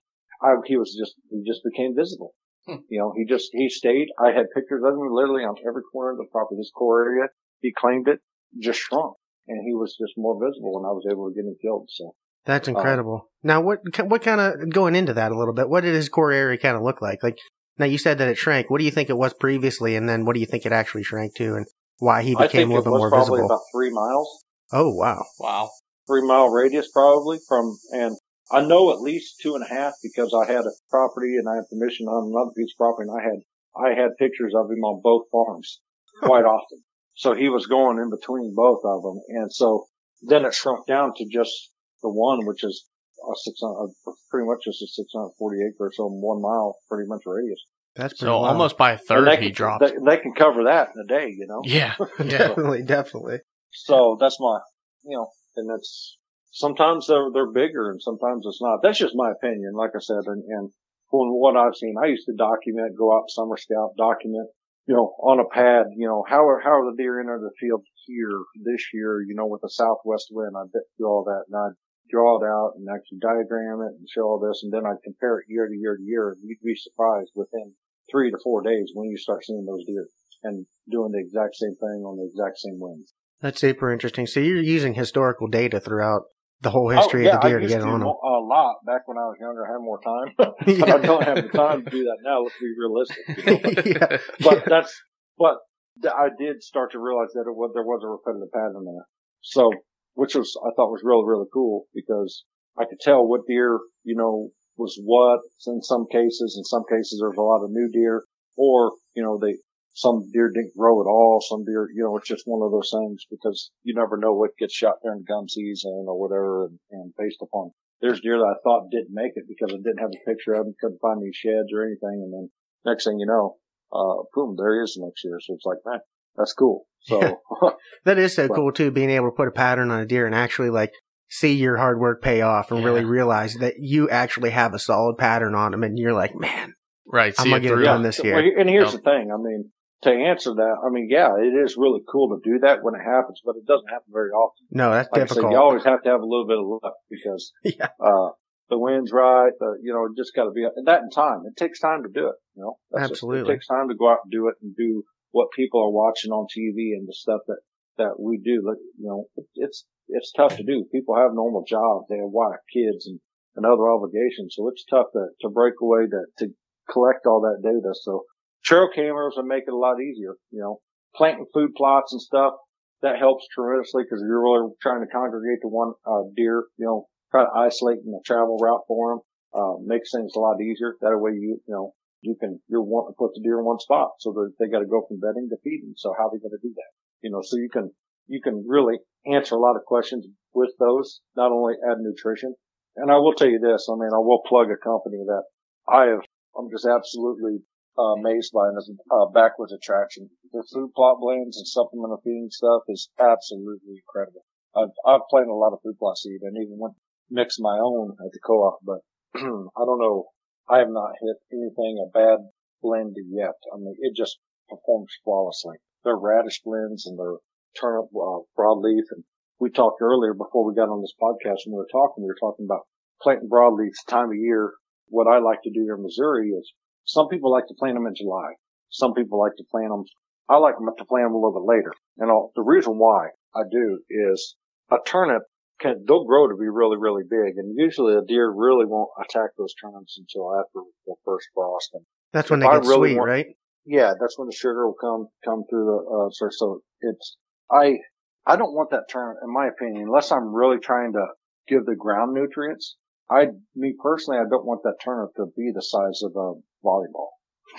I, 0.42 0.54
he 0.66 0.78
was 0.78 0.96
just, 0.98 1.16
he 1.30 1.44
just 1.46 1.62
became 1.64 1.96
visible. 1.96 2.34
You 2.90 3.00
know, 3.00 3.14
he 3.16 3.26
just, 3.26 3.50
he 3.54 3.70
stayed. 3.70 4.08
I 4.20 4.32
had 4.32 4.46
pictures 4.54 4.84
of 4.86 4.94
him 4.94 5.08
literally 5.12 5.44
on 5.44 5.56
every 5.68 5.84
corner 5.92 6.12
of 6.12 6.18
the 6.18 6.26
property, 6.32 6.58
his 6.58 6.72
core 6.76 7.04
area. 7.06 7.28
He 7.62 7.74
claimed 7.74 8.08
it, 8.08 8.20
just 8.62 8.80
shrunk 8.80 9.16
and 9.48 9.62
he 9.66 9.74
was 9.74 9.96
just 10.00 10.14
more 10.18 10.36
visible 10.36 10.78
and 10.78 10.86
I 10.86 10.92
was 10.92 11.06
able 11.10 11.30
to 11.30 11.36
get 11.36 11.46
him 11.48 11.56
killed. 11.62 11.90
So 11.92 12.16
That's 12.46 12.68
uh, 12.68 12.72
incredible. 12.72 13.30
now, 13.44 13.62
what 13.62 13.80
what 14.06 14.22
kind 14.22 14.42
of 14.42 14.70
going 14.70 14.96
into 14.96 15.14
that 15.14 15.32
a 15.32 15.38
little 15.38 15.54
bit? 15.54 15.70
What 15.70 15.82
did 15.82 15.96
his 15.96 16.10
core 16.10 16.32
area 16.32 16.58
kind 16.58 16.76
of 16.76 16.84
look 16.84 17.02
like? 17.02 17.24
Like 17.24 17.38
now, 17.78 17.86
you 17.86 17.98
said 17.98 18.18
that 18.18 18.28
it 18.28 18.38
shrank. 18.38 18.70
What 18.70 18.80
do 18.80 18.86
you 18.86 18.92
think 18.92 19.10
it 19.10 19.18
was 19.18 19.34
previously, 19.34 19.96
and 19.96 20.08
then 20.10 20.26
what 20.26 20.34
do 20.34 20.40
you 20.40 20.46
think 20.46 20.66
it 20.66 20.72
actually 20.72 21.04
shrank 21.04 21.36
to, 21.36 21.56
and 21.56 21.66
why 22.00 22.24
he 22.24 22.36
I 22.36 22.44
became 22.48 22.70
think 22.70 22.72
a 22.72 22.74
it 22.74 22.78
little 22.78 22.84
bit 22.84 22.92
was 22.92 23.00
more 23.00 23.10
probably 23.10 23.40
visible? 23.42 23.46
about 23.56 23.62
three 23.74 23.92
miles. 23.92 24.44
oh 24.74 24.94
wow! 24.94 25.24
Wow. 25.40 25.70
three 26.08 26.26
mile 26.28 26.50
radius 26.50 26.90
probably 26.92 27.38
from, 27.48 27.78
and 27.92 28.18
I 28.52 28.62
know 28.62 28.92
at 28.92 29.02
least 29.02 29.40
two 29.42 29.56
and 29.56 29.64
a 29.64 29.68
half 29.68 29.94
because 30.02 30.34
I 30.34 30.50
had 30.52 30.66
a 30.66 30.72
property 30.90 31.36
and 31.38 31.48
I 31.50 31.56
had 31.56 31.70
permission 31.70 32.08
on 32.08 32.32
another 32.32 32.52
piece 32.56 32.74
of 32.74 32.78
property 32.78 33.10
and 33.10 33.20
I 33.20 33.24
had, 33.24 33.40
I 33.76 34.00
had 34.00 34.18
pictures 34.18 34.54
of 34.56 34.72
him 34.72 34.84
on 34.84 35.02
both 35.04 35.24
farms 35.32 35.80
quite 36.24 36.46
often. 36.46 36.84
So 37.16 37.34
he 37.34 37.50
was 37.50 37.66
going 37.68 37.98
in 37.98 38.10
between 38.10 38.54
both 38.56 38.82
of 38.86 39.04
them. 39.04 39.20
And 39.30 39.52
so 39.52 39.86
then 40.22 40.46
it 40.46 40.54
shrunk 40.54 40.88
down 40.88 41.14
to 41.18 41.26
just 41.32 41.72
the 42.04 42.10
one, 42.10 42.46
which 42.46 42.64
is 42.64 42.86
a 43.20 43.34
six 43.44 43.60
hundred, 43.62 43.92
pretty 44.32 44.48
much 44.48 44.60
just 44.64 44.82
a 44.82 44.88
640 44.88 45.58
acre, 45.68 45.92
so 45.94 46.08
one 46.08 46.42
mile 46.42 46.78
pretty 46.90 47.08
much 47.10 47.22
radius. 47.26 47.60
That's 47.96 48.14
pretty 48.14 48.30
So 48.30 48.40
wild. 48.42 48.52
almost 48.54 48.78
by 48.78 48.92
a 48.92 48.98
third 48.98 49.28
they 49.28 49.38
he 49.38 49.48
can, 49.48 49.56
dropped. 49.56 49.84
They, 49.84 49.94
they 50.06 50.18
can 50.22 50.34
cover 50.34 50.66
that 50.66 50.90
in 50.96 51.02
a 51.02 51.08
day, 51.08 51.30
you 51.36 51.48
know? 51.48 51.62
yeah. 51.66 51.96
Yeah. 52.20 52.26
definitely, 52.50 52.84
definitely. 52.84 53.40
So 53.72 54.18
that's 54.22 54.40
my, 54.40 54.60
you 55.04 55.18
know, 55.18 55.28
and 55.56 55.68
that's, 55.70 56.18
sometimes 56.52 57.08
they're, 57.08 57.30
they're 57.34 57.52
bigger 57.52 57.92
and 57.92 58.02
sometimes 58.02 58.46
it's 58.46 58.62
not. 58.62 58.80
That's 58.82 59.00
just 59.00 59.16
my 59.16 59.32
opinion. 59.32 59.74
Like 59.74 59.92
I 59.96 60.00
said, 60.00 60.24
and, 60.26 60.44
and 60.44 60.72
from 61.10 61.32
what 61.32 61.56
I've 61.56 61.76
seen, 61.76 61.96
I 62.02 62.08
used 62.08 62.26
to 62.26 62.36
document, 62.36 62.98
go 62.98 63.16
out 63.16 63.30
summer 63.30 63.58
scout, 63.58 63.96
document, 63.98 64.50
you 64.88 64.96
know, 64.96 65.16
on 65.20 65.40
a 65.40 65.48
pad, 65.48 65.88
you 65.96 66.08
know, 66.08 66.24
how 66.28 66.48
are, 66.48 66.62
how 66.64 66.72
are 66.80 66.92
the 66.92 66.98
deer 66.98 67.20
enter 67.20 67.40
the 67.40 67.52
field 67.60 67.84
here 68.06 68.44
this 68.64 68.82
year, 68.94 69.22
you 69.22 69.36
know, 69.36 69.48
with 69.48 69.62
the 69.62 69.70
southwest 69.70 70.28
wind, 70.32 70.56
I 70.56 70.64
do 70.98 71.06
all 71.06 71.24
that 71.26 71.44
and 71.52 71.56
I'd 71.56 71.76
draw 72.10 72.40
it 72.40 72.48
out 72.48 72.74
and 72.78 72.88
actually 72.88 73.20
diagram 73.20 73.84
it 73.84 74.00
and 74.00 74.08
show 74.08 74.24
all 74.24 74.40
this 74.40 74.64
and 74.64 74.72
then 74.72 74.86
I'd 74.86 75.04
compare 75.04 75.40
it 75.40 75.46
year 75.50 75.68
to 75.68 75.76
year 75.76 75.98
to 75.98 76.04
year 76.04 76.32
and 76.32 76.42
you'd 76.44 76.64
be 76.64 76.76
surprised 76.76 77.32
within 77.36 77.74
three 78.10 78.32
to 78.32 78.38
four 78.44 78.62
days 78.62 78.92
when 78.94 79.10
you 79.10 79.18
start 79.18 79.44
seeing 79.44 79.66
those 79.66 79.86
deer 79.86 80.08
and 80.44 80.66
doing 80.90 81.12
the 81.12 81.20
exact 81.20 81.56
same 81.56 81.76
thing 81.76 82.04
on 82.06 82.18
the 82.18 82.26
exact 82.32 82.58
same 82.60 82.80
winds. 82.80 83.14
That's 83.42 83.60
super 83.60 83.92
interesting. 83.92 84.26
So 84.26 84.40
you're 84.40 84.62
using 84.62 84.94
historical 84.94 85.48
data 85.48 85.80
throughout 85.80 86.24
the 86.62 86.70
whole 86.70 86.92
oh, 86.92 86.96
history 86.96 87.28
oh, 87.28 87.30
yeah, 87.30 87.36
of 87.36 87.42
the 87.42 87.48
deer 87.50 87.60
I 87.60 87.62
to 87.62 87.68
get 87.68 87.82
on 87.82 88.00
them. 88.00 88.08
A 88.08 88.42
lot 88.42 88.78
back 88.86 89.08
when 89.08 89.18
I 89.18 89.26
was 89.30 89.38
younger, 89.40 89.66
I 89.66 89.74
had 89.74 89.82
more 89.82 90.02
time, 90.02 90.34
but 90.38 90.56
I 90.62 90.98
don't 91.06 91.24
have 91.24 91.36
the 91.36 91.50
time 91.50 91.84
to 91.86 91.90
do 91.90 92.04
that 92.04 92.18
now. 92.24 92.44
Let's 92.44 92.56
be 92.60 92.74
realistic. 92.78 93.86
Yeah. 93.88 94.18
But 94.42 94.66
that's, 94.66 94.94
but 95.38 95.58
I 96.04 96.30
did 96.38 96.64
start 96.64 96.92
to 96.92 97.00
realize 97.00 97.30
that 97.34 97.46
it 97.48 97.56
was, 97.56 97.72
there 97.74 97.84
was 97.84 98.02
a 98.04 98.10
repetitive 98.10 98.52
pattern 98.52 98.86
there. 98.86 99.06
So, 99.42 99.72
which 100.16 100.36
was, 100.36 100.58
I 100.66 100.74
thought 100.76 100.92
was 100.92 101.04
really, 101.04 101.24
really 101.26 101.48
cool 101.54 101.86
because 101.94 102.44
I 102.78 102.86
could 102.86 103.00
tell 103.00 103.26
what 103.26 103.48
deer, 103.48 103.80
you 104.04 104.16
know, 104.16 104.50
was 104.78 105.00
what 105.04 105.42
in 105.68 105.82
some 105.82 106.06
cases. 106.12 106.56
In 106.58 106.64
some 106.66 106.84
cases, 106.90 107.20
there's 107.22 107.38
a 107.38 107.42
lot 107.42 107.64
of 107.64 107.72
new 107.72 107.90
deer 107.92 108.24
or, 108.58 108.92
you 109.16 109.24
know, 109.24 109.40
they, 109.42 109.56
some 109.98 110.30
deer 110.32 110.52
didn't 110.54 110.78
grow 110.78 111.02
at 111.02 111.08
all. 111.10 111.42
Some 111.42 111.66
deer, 111.66 111.88
you 111.92 112.04
know, 112.04 112.16
it's 112.18 112.28
just 112.28 112.44
one 112.46 112.62
of 112.64 112.72
those 112.72 112.92
things 112.94 113.26
because 113.32 113.72
you 113.82 113.96
never 113.96 114.16
know 114.16 114.32
what 114.34 114.52
gets 114.60 114.76
shot 114.76 114.98
during 115.04 115.24
gun 115.28 115.50
season 115.50 116.06
or 116.08 116.20
whatever. 116.20 116.66
And, 116.66 116.78
and 116.92 117.14
based 117.18 117.40
upon 117.42 117.72
there's 118.00 118.22
deer 118.22 118.38
that 118.38 118.44
I 118.56 118.62
thought 118.64 118.92
didn't 118.92 119.10
make 119.10 119.32
it 119.36 119.46
because 119.48 119.74
I 119.74 119.78
didn't 119.78 119.98
have 119.98 120.12
a 120.14 120.30
picture 120.30 120.54
of 120.54 120.66
them, 120.66 120.76
couldn't 120.80 121.00
find 121.02 121.20
any 121.24 121.32
sheds 121.34 121.74
or 121.74 121.82
anything. 121.82 122.22
And 122.24 122.32
then 122.32 122.50
next 122.86 123.06
thing 123.06 123.18
you 123.20 123.26
know, 123.26 123.56
uh, 123.92 124.22
boom, 124.36 124.56
there 124.56 124.76
he 124.76 124.84
is 124.84 125.00
next 125.02 125.24
year. 125.24 125.40
So 125.42 125.56
it's 125.56 125.66
like, 125.66 125.80
man, 125.84 126.00
that's 126.36 126.54
cool. 126.54 126.86
So 127.02 127.20
That 128.06 128.20
is 128.20 128.36
so 128.36 128.48
But- 128.48 128.54
cool 128.54 128.72
too, 128.72 128.92
being 128.92 129.10
able 129.10 129.32
to 129.32 129.36
put 129.36 129.48
a 129.48 129.52
pattern 129.52 129.90
on 129.90 130.00
a 130.02 130.06
deer 130.06 130.28
and 130.28 130.36
actually 130.36 130.70
like 130.70 130.92
see 131.28 131.54
your 131.54 131.78
hard 131.78 132.00
work 132.00 132.22
pay 132.22 132.42
off 132.42 132.70
and 132.70 132.82
Yeah. 132.82 132.86
really 132.86 133.04
realize 133.04 133.56
that 133.56 133.74
you 133.80 134.12
actually 134.12 134.52
have 134.52 134.76
a 134.76 134.80
solid 134.80 135.18
pattern 135.18 135.56
on 135.56 135.72
them 135.72 135.84
and 135.84 135.98
you're 135.98 136.14
like, 136.14 136.36
man, 136.36 136.76
Right. 137.12 137.34
I'm 137.40 137.50
gonna 137.50 137.62
get 137.62 137.72
it 137.72 137.76
through. 137.78 137.84
done 137.86 138.04
this 138.04 138.24
year. 138.24 138.40
he- 138.44 138.54
and 138.60 138.70
here's 138.70 138.94
Yep. 138.94 139.04
the 139.04 139.10
thing. 139.10 139.32
I 139.34 139.38
mean, 139.38 139.72
to 140.04 140.12
answer 140.12 140.54
that, 140.54 140.76
I 140.86 140.90
mean, 140.90 141.08
yeah, 141.10 141.36
it 141.38 141.54
is 141.58 141.76
really 141.78 142.02
cool 142.08 142.30
to 142.30 142.40
do 142.44 142.60
that 142.60 142.84
when 142.84 142.94
it 142.96 143.04
happens, 143.04 143.42
but 143.44 143.56
it 143.56 143.66
doesn't 143.66 143.90
happen 143.90 144.12
very 144.14 144.30
often. 144.32 144.68
No, 144.72 144.92
that's 144.92 145.10
Like 145.12 145.24
I 145.24 145.26
said, 145.26 145.36
difficult. 145.36 145.52
you 145.54 145.58
always 145.60 145.84
have 145.86 146.04
to 146.04 146.10
have 146.10 146.22
a 146.22 146.26
little 146.26 146.46
bit 146.48 146.60
of 146.60 146.66
luck 146.84 146.94
because, 147.10 147.52
Yeah. 147.64 147.90
uh, 148.00 148.30
the 148.70 148.78
wind's 148.78 149.12
right, 149.12 149.52
the, 149.60 149.78
you 149.82 149.94
know, 149.94 150.06
it 150.06 150.12
just 150.18 150.36
gotta 150.36 150.52
be, 150.52 150.66
that 150.86 151.02
in 151.02 151.10
time. 151.10 151.44
It 151.48 151.56
takes 151.58 151.80
time 151.80 152.04
to 152.04 152.10
do 152.10 152.28
it, 152.28 152.36
you 152.56 152.62
know? 152.64 152.78
That's 152.92 153.10
just- 153.10 153.24
Absolutely. 153.24 153.50
it 153.50 153.56
takes 153.56 153.68
time 153.68 153.88
to 153.90 153.96
go 153.96 154.10
out 154.12 154.20
and 154.24 154.32
do 154.32 154.48
it 154.50 154.56
and 154.62 154.76
do 154.76 155.04
what 155.32 155.48
people 155.56 155.82
are 155.82 155.92
watching 155.92 156.32
on 156.32 156.46
TV 156.46 156.94
and 156.98 157.08
the 157.08 157.14
stuff 157.14 157.42
that, 157.48 157.60
that 157.98 158.20
we 158.20 158.38
do. 158.38 158.62
Like, 158.68 158.78
you 159.00 159.08
know, 159.08 159.26
it, 159.36 159.46
it's, 159.56 159.86
it's 160.10 160.32
tough 160.32 160.56
to 160.58 160.64
do. 160.64 160.86
People 160.92 161.16
have 161.16 161.32
normal 161.34 161.64
jobs. 161.68 162.06
They 162.10 162.18
have 162.18 162.30
wife, 162.30 162.60
kids 162.72 163.08
and, 163.08 163.20
and 163.56 163.66
other 163.66 163.90
obligations. 163.90 164.54
So 164.56 164.68
it's 164.70 164.86
tough 164.86 165.08
to, 165.14 165.28
to 165.42 165.50
break 165.50 165.74
away 165.82 166.06
to, 166.12 166.46
to 166.46 166.54
collect 166.92 167.26
all 167.26 167.42
that 167.42 167.62
data. 167.64 167.94
So 167.94 168.24
trail 168.68 168.90
cameras 168.94 169.34
will 169.36 169.48
make 169.48 169.64
it 169.66 169.74
a 169.74 169.78
lot 169.78 170.02
easier, 170.02 170.36
you 170.52 170.60
know, 170.60 170.80
planting 171.16 171.48
food 171.54 171.72
plots 171.76 172.12
and 172.12 172.22
stuff. 172.22 172.54
That 173.02 173.20
helps 173.20 173.46
tremendously 173.54 174.04
because 174.04 174.24
you're 174.26 174.44
really 174.44 174.74
trying 174.82 175.02
to 175.02 175.08
congregate 175.08 175.62
to 175.62 175.70
one, 175.70 175.94
uh, 176.06 176.28
deer, 176.36 176.66
you 176.78 176.86
know, 176.86 177.08
try 177.32 177.44
to 177.44 177.52
isolate 177.56 178.04
the 178.04 178.20
travel 178.26 178.58
route 178.58 178.82
for 178.88 179.14
them, 179.14 179.20
uh, 179.54 179.74
makes 179.86 180.12
things 180.12 180.34
a 180.36 180.40
lot 180.40 180.60
easier. 180.62 180.98
That 181.02 181.18
way 181.18 181.32
you, 181.32 181.62
you 181.66 181.74
know, 181.74 181.94
you 182.22 182.36
can, 182.40 182.60
you're 182.68 182.84
wanting 182.84 183.14
to 183.14 183.18
put 183.18 183.34
the 183.36 183.42
deer 183.42 183.60
in 183.60 183.66
one 183.66 183.80
spot 183.80 184.18
so 184.20 184.34
that 184.34 184.52
they 184.60 184.68
got 184.68 184.80
to 184.80 184.90
go 184.90 185.06
from 185.08 185.20
bedding 185.22 185.48
to 185.50 185.58
feeding. 185.64 185.94
So 185.96 186.14
how 186.18 186.28
are 186.28 186.32
they 186.34 186.42
going 186.42 186.58
to 186.58 186.68
do 186.68 186.74
that? 186.74 186.92
You 187.22 187.32
know, 187.32 187.42
so 187.44 187.58
you 187.58 187.70
can, 187.72 187.92
you 188.26 188.42
can 188.42 188.66
really 188.68 188.98
answer 189.32 189.56
a 189.56 189.62
lot 189.62 189.78
of 189.78 189.86
questions 189.86 190.26
with 190.54 190.74
those, 190.80 191.22
not 191.38 191.52
only 191.52 191.76
add 191.86 192.02
nutrition. 192.02 192.56
And 192.96 193.12
I 193.12 193.18
will 193.18 193.34
tell 193.34 193.48
you 193.48 193.60
this, 193.60 193.88
I 193.88 193.94
mean, 193.94 194.10
I 194.12 194.18
will 194.18 194.42
plug 194.42 194.74
a 194.74 194.84
company 194.84 195.22
that 195.24 195.44
I 195.88 196.10
have, 196.18 196.26
I'm 196.58 196.74
just 196.74 196.88
absolutely 196.88 197.62
uh, 197.98 198.16
by 198.16 198.68
and 198.70 198.78
is 198.78 198.92
uh, 199.12 199.26
backwards 199.34 199.74
attraction. 199.74 200.30
Their 200.54 200.64
food 200.64 200.94
plot 200.96 201.18
blends 201.20 201.58
and 201.58 201.68
supplemental 201.68 202.22
feeding 202.24 202.50
stuff 202.52 202.84
is 202.88 203.10
absolutely 203.20 203.98
incredible. 203.98 204.46
I've, 204.76 204.94
I've 205.06 205.28
planted 205.30 205.52
a 205.52 205.56
lot 205.56 205.74
of 205.74 205.80
food 205.82 205.98
plot 205.98 206.18
seed 206.18 206.42
and 206.42 206.56
even 206.58 206.78
went 206.78 206.96
mix 207.30 207.58
my 207.60 207.78
own 207.80 208.16
at 208.24 208.32
the 208.32 208.40
co-op, 208.46 208.80
but 208.84 209.02
I 209.36 209.40
don't 209.86 210.00
know. 210.00 210.28
I 210.70 210.80
have 210.80 210.90
not 210.90 211.16
hit 211.22 211.38
anything 211.52 211.98
a 212.04 212.10
bad 212.12 212.40
blend 212.82 213.16
yet. 213.30 213.56
I 213.74 213.78
mean, 213.78 213.96
it 214.00 214.16
just 214.16 214.38
performs 214.70 215.12
flawlessly. 215.24 215.78
Their 216.04 216.18
radish 216.18 216.62
blends 216.64 217.06
and 217.06 217.18
their 217.18 217.36
turnip 217.80 218.06
uh, 218.16 218.40
broadleaf, 218.58 219.04
and 219.12 219.24
we 219.60 219.70
talked 219.70 220.02
earlier 220.02 220.34
before 220.34 220.66
we 220.66 220.76
got 220.76 220.90
on 220.90 221.02
this 221.02 221.16
podcast 221.22 221.66
when 221.66 221.74
we 221.74 221.78
were 221.78 221.90
talking. 221.92 222.24
We 222.24 222.28
were 222.28 222.40
talking 222.40 222.66
about 222.66 222.88
planting 223.22 223.50
broadleafs 223.50 224.06
time 224.08 224.30
of 224.30 224.36
year. 224.36 224.74
What 225.10 225.28
I 225.28 225.40
like 225.40 225.62
to 225.64 225.72
do 225.72 225.84
here 225.84 225.96
in 225.96 226.04
Missouri 226.04 226.50
is 226.50 226.74
some 227.08 227.28
people 227.30 227.52
like 227.52 227.66
to 227.68 227.74
plant 227.80 227.96
them 227.96 228.06
in 228.06 228.14
July. 228.16 228.52
Some 228.92 229.14
people 229.14 229.40
like 229.40 229.56
to 229.58 229.64
plant 229.72 229.90
them. 229.90 230.04
I 230.50 230.58
like 230.58 230.76
them 230.76 230.88
to 230.88 231.06
plant 231.06 231.26
them 231.26 231.34
a 231.34 231.40
little 231.40 231.60
bit 231.60 231.68
later. 231.68 231.92
And 232.20 232.30
I'll, 232.30 232.52
the 232.56 232.62
reason 232.64 233.00
why 233.00 233.30
I 233.56 233.62
do 233.72 234.00
is 234.10 234.56
a 234.92 234.98
turnip 235.06 235.44
can, 235.80 236.04
they'll 236.08 236.26
grow 236.26 236.48
to 236.48 236.56
be 236.56 236.68
really, 236.68 236.98
really 237.00 237.24
big. 237.24 237.58
And 237.58 237.76
usually 237.78 238.16
a 238.16 238.22
deer 238.28 238.52
really 238.52 238.86
won't 238.86 239.10
attack 239.20 239.52
those 239.58 239.74
turnips 239.76 240.18
until 240.20 240.52
after 240.60 240.82
the 241.06 241.16
first 241.26 241.48
frost. 241.54 241.90
And 241.94 242.04
That's 242.34 242.50
when 242.50 242.60
they 242.60 242.68
get 242.68 242.84
really 242.84 243.10
sweet, 243.12 243.18
want- 243.18 243.30
right? 243.30 243.48
yeah, 243.86 244.14
that's 244.20 244.38
when 244.38 244.48
the 244.48 244.56
sugar 244.56 244.86
will 244.86 245.00
come, 245.00 245.28
come 245.46 245.64
through 245.70 245.86
the, 245.86 246.00
uh, 246.16 246.30
so, 246.32 246.48
so 246.52 246.82
it's, 247.02 247.38
I, 247.72 247.98
I 248.46 248.56
don't 248.56 248.74
want 248.74 248.92
that 248.92 249.08
turnip, 249.10 249.38
in 249.44 249.54
my 249.54 249.68
opinion, 249.68 250.04
unless 250.08 250.32
I'm 250.32 250.54
really 250.54 250.80
trying 250.80 251.14
to 251.14 251.26
give 251.68 251.86
the 251.86 251.96
ground 251.96 252.34
nutrients. 252.34 252.96
I, 253.30 253.48
me 253.76 253.94
personally, 254.02 254.40
I 254.40 254.50
don't 254.50 254.66
want 254.66 254.84
that 254.84 254.98
turnip 255.04 255.36
to 255.36 255.48
be 255.56 255.72
the 255.74 255.82
size 255.82 256.22
of 256.24 256.32
a 256.36 256.54
volleyball. 256.86 257.30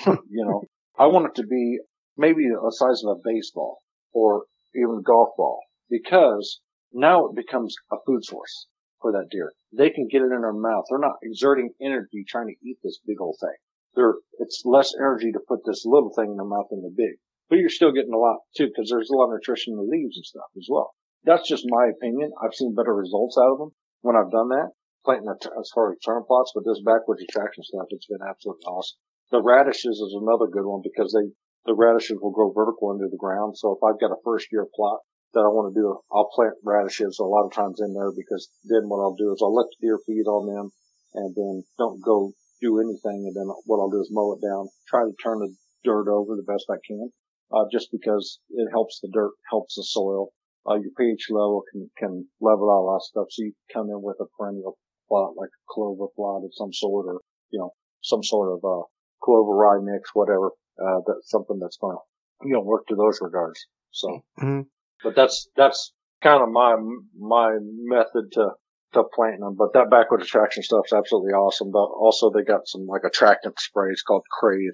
you 0.29 0.45
know, 0.45 0.65
I 0.99 1.07
want 1.07 1.27
it 1.27 1.35
to 1.37 1.47
be 1.47 1.79
maybe 2.17 2.45
the 2.49 2.73
size 2.73 3.03
of 3.05 3.17
a 3.17 3.21
baseball 3.25 3.79
or 4.13 4.45
even 4.75 4.99
a 5.01 5.03
golf 5.03 5.31
ball 5.37 5.61
because 5.89 6.61
now 6.93 7.27
it 7.27 7.37
becomes 7.37 7.75
a 7.93 7.97
food 8.07 8.25
source 8.25 8.67
for 9.01 9.13
that 9.13 9.29
deer. 9.31 9.53
They 9.73 9.91
can 9.91 10.09
get 10.09 10.23
it 10.23 10.33
in 10.33 10.43
their 10.43 10.53
mouth. 10.53 10.85
They're 10.91 10.99
not 10.99 11.23
exerting 11.23 11.71
energy 11.81 12.25
trying 12.29 12.49
to 12.49 12.69
eat 12.69 12.79
this 12.83 13.01
big 13.07 13.21
old 13.21 13.37
thing. 13.41 13.57
They're, 13.95 14.15
it's 14.39 14.63
less 14.65 14.95
energy 14.95 15.33
to 15.33 15.41
put 15.49 15.61
this 15.65 15.85
little 15.87 16.13
thing 16.15 16.31
in 16.31 16.37
their 16.37 16.45
mouth 16.45 16.67
than 16.71 16.83
the 16.83 16.93
big. 16.95 17.19
But 17.49 17.59
you're 17.59 17.71
still 17.71 17.93
getting 17.93 18.13
a 18.13 18.19
lot 18.19 18.41
too 18.57 18.67
because 18.69 18.91
there's 18.91 19.11
a 19.11 19.17
lot 19.17 19.33
of 19.33 19.39
nutrition 19.41 19.73
in 19.73 19.79
the 19.79 19.89
leaves 19.89 20.17
and 20.17 20.27
stuff 20.27 20.51
as 20.57 20.69
well. 20.69 20.93
That's 21.25 21.49
just 21.49 21.65
my 21.67 21.89
opinion. 21.89 22.33
I've 22.43 22.55
seen 22.55 22.75
better 22.75 22.95
results 22.95 23.39
out 23.39 23.53
of 23.53 23.59
them 23.59 23.71
when 24.03 24.17
I've 24.17 24.31
done 24.31 24.49
that. 24.51 24.71
Planting 25.09 25.33
a 25.33 25.39
t- 25.41 25.49
as 25.57 25.73
far 25.73 25.89
as 25.89 25.97
turn 26.05 26.21
plots, 26.29 26.53
but 26.53 26.69
this 26.69 26.85
backwards 26.85 27.25
attraction 27.25 27.65
stuff, 27.65 27.89
it's 27.89 28.05
been 28.05 28.21
absolutely 28.21 28.69
awesome. 28.69 29.01
The 29.33 29.41
radishes 29.41 29.97
is 30.05 30.13
another 30.13 30.53
good 30.53 30.69
one 30.69 30.85
because 30.85 31.17
they, 31.17 31.33
the 31.65 31.73
radishes 31.73 32.21
will 32.21 32.37
grow 32.37 32.53
vertical 32.53 32.93
into 32.93 33.09
the 33.09 33.17
ground. 33.17 33.57
So 33.57 33.73
if 33.73 33.81
I've 33.81 33.99
got 33.99 34.13
a 34.13 34.21
first 34.21 34.53
year 34.53 34.69
plot 34.69 35.01
that 35.33 35.41
I 35.41 35.49
want 35.49 35.73
to 35.73 35.81
do, 35.81 35.97
I'll 36.13 36.29
plant 36.37 36.61
radishes 36.63 37.17
a 37.17 37.25
lot 37.25 37.49
of 37.49 37.57
times 37.57 37.81
in 37.81 37.95
there 37.97 38.13
because 38.13 38.53
then 38.69 38.85
what 38.93 39.01
I'll 39.01 39.17
do 39.17 39.33
is 39.33 39.41
I'll 39.41 39.57
let 39.57 39.73
the 39.73 39.89
deer 39.89 39.97
feed 40.05 40.29
on 40.29 40.45
them 40.45 40.77
and 41.15 41.33
then 41.35 41.65
don't 41.81 42.05
go 42.05 42.37
do 42.61 42.77
anything. 42.77 43.25
And 43.25 43.35
then 43.35 43.49
what 43.65 43.81
I'll 43.81 43.89
do 43.89 44.05
is 44.05 44.13
mow 44.13 44.37
it 44.37 44.45
down, 44.45 44.69
try 44.93 45.09
to 45.09 45.17
turn 45.25 45.41
the 45.41 45.57
dirt 45.89 46.13
over 46.13 46.37
the 46.37 46.45
best 46.45 46.69
I 46.69 46.85
can, 46.85 47.13
uh, 47.49 47.65
just 47.73 47.89
because 47.91 48.41
it 48.51 48.69
helps 48.77 49.01
the 49.01 49.09
dirt, 49.09 49.33
helps 49.49 49.77
the 49.77 49.89
soil. 49.89 50.37
Uh, 50.69 50.77
your 50.77 50.93
pH 51.01 51.33
level 51.33 51.65
can, 51.73 51.89
can 51.97 52.29
level 52.43 52.69
out 52.69 52.85
a 52.85 52.89
lot 52.93 53.01
of 53.01 53.09
stuff. 53.09 53.29
So 53.33 53.49
you 53.49 53.57
come 53.73 53.89
in 53.89 54.05
with 54.05 54.21
a 54.21 54.29
perennial 54.37 54.77
plot 55.09 55.33
like 55.37 55.49
a 55.49 55.65
clover 55.69 56.07
plot 56.15 56.45
of 56.45 56.51
some 56.55 56.73
sort 56.73 57.07
or, 57.07 57.21
you 57.51 57.59
know, 57.59 57.71
some 58.03 58.23
sort 58.23 58.53
of, 58.53 58.65
uh, 58.65 58.85
clover 59.23 59.53
rye 59.57 59.81
mix, 59.83 60.11
whatever, 60.15 60.51
uh, 60.81 61.01
that's 61.07 61.31
something 61.31 61.59
that's 61.61 61.79
going 61.79 61.97
to, 61.97 62.49
you 62.49 62.53
know, 62.55 62.61
work 62.61 62.87
to 62.87 62.95
those 62.95 63.19
regards. 63.21 63.67
So, 63.91 64.21
Mhm. 64.41 64.67
but 65.03 65.17
that's, 65.17 65.49
that's 65.57 65.93
kind 66.23 66.43
of 66.43 66.51
my, 66.51 66.77
my 67.19 67.59
method 67.61 68.31
to, 68.33 68.51
to 68.93 69.05
planting 69.15 69.41
them. 69.41 69.57
But 69.57 69.73
that 69.75 69.91
backward 69.91 70.23
attraction 70.23 70.63
stuff's 70.63 70.93
absolutely 70.93 71.33
awesome. 71.33 71.71
But 71.71 71.87
also 71.87 72.31
they 72.31 72.43
got 72.43 72.67
some 72.67 72.87
like 72.87 73.03
attractant 73.05 73.59
sprays 73.59 74.03
called 74.03 74.23
Crave. 74.31 74.73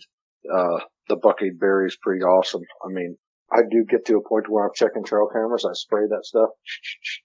Uh, 0.52 0.80
the 1.08 1.16
bucket 1.16 1.58
berry 1.58 1.86
is 1.86 1.96
pretty 2.02 2.22
awesome. 2.22 2.62
I 2.84 2.88
mean, 2.92 3.16
I 3.52 3.62
do 3.70 3.84
get 3.88 4.04
to 4.06 4.16
a 4.16 4.28
point 4.28 4.48
where 4.48 4.64
I'm 4.64 4.74
checking 4.74 5.04
trail 5.04 5.28
cameras. 5.32 5.66
I 5.68 5.72
spray 5.74 6.06
that 6.08 6.24
stuff. 6.24 6.50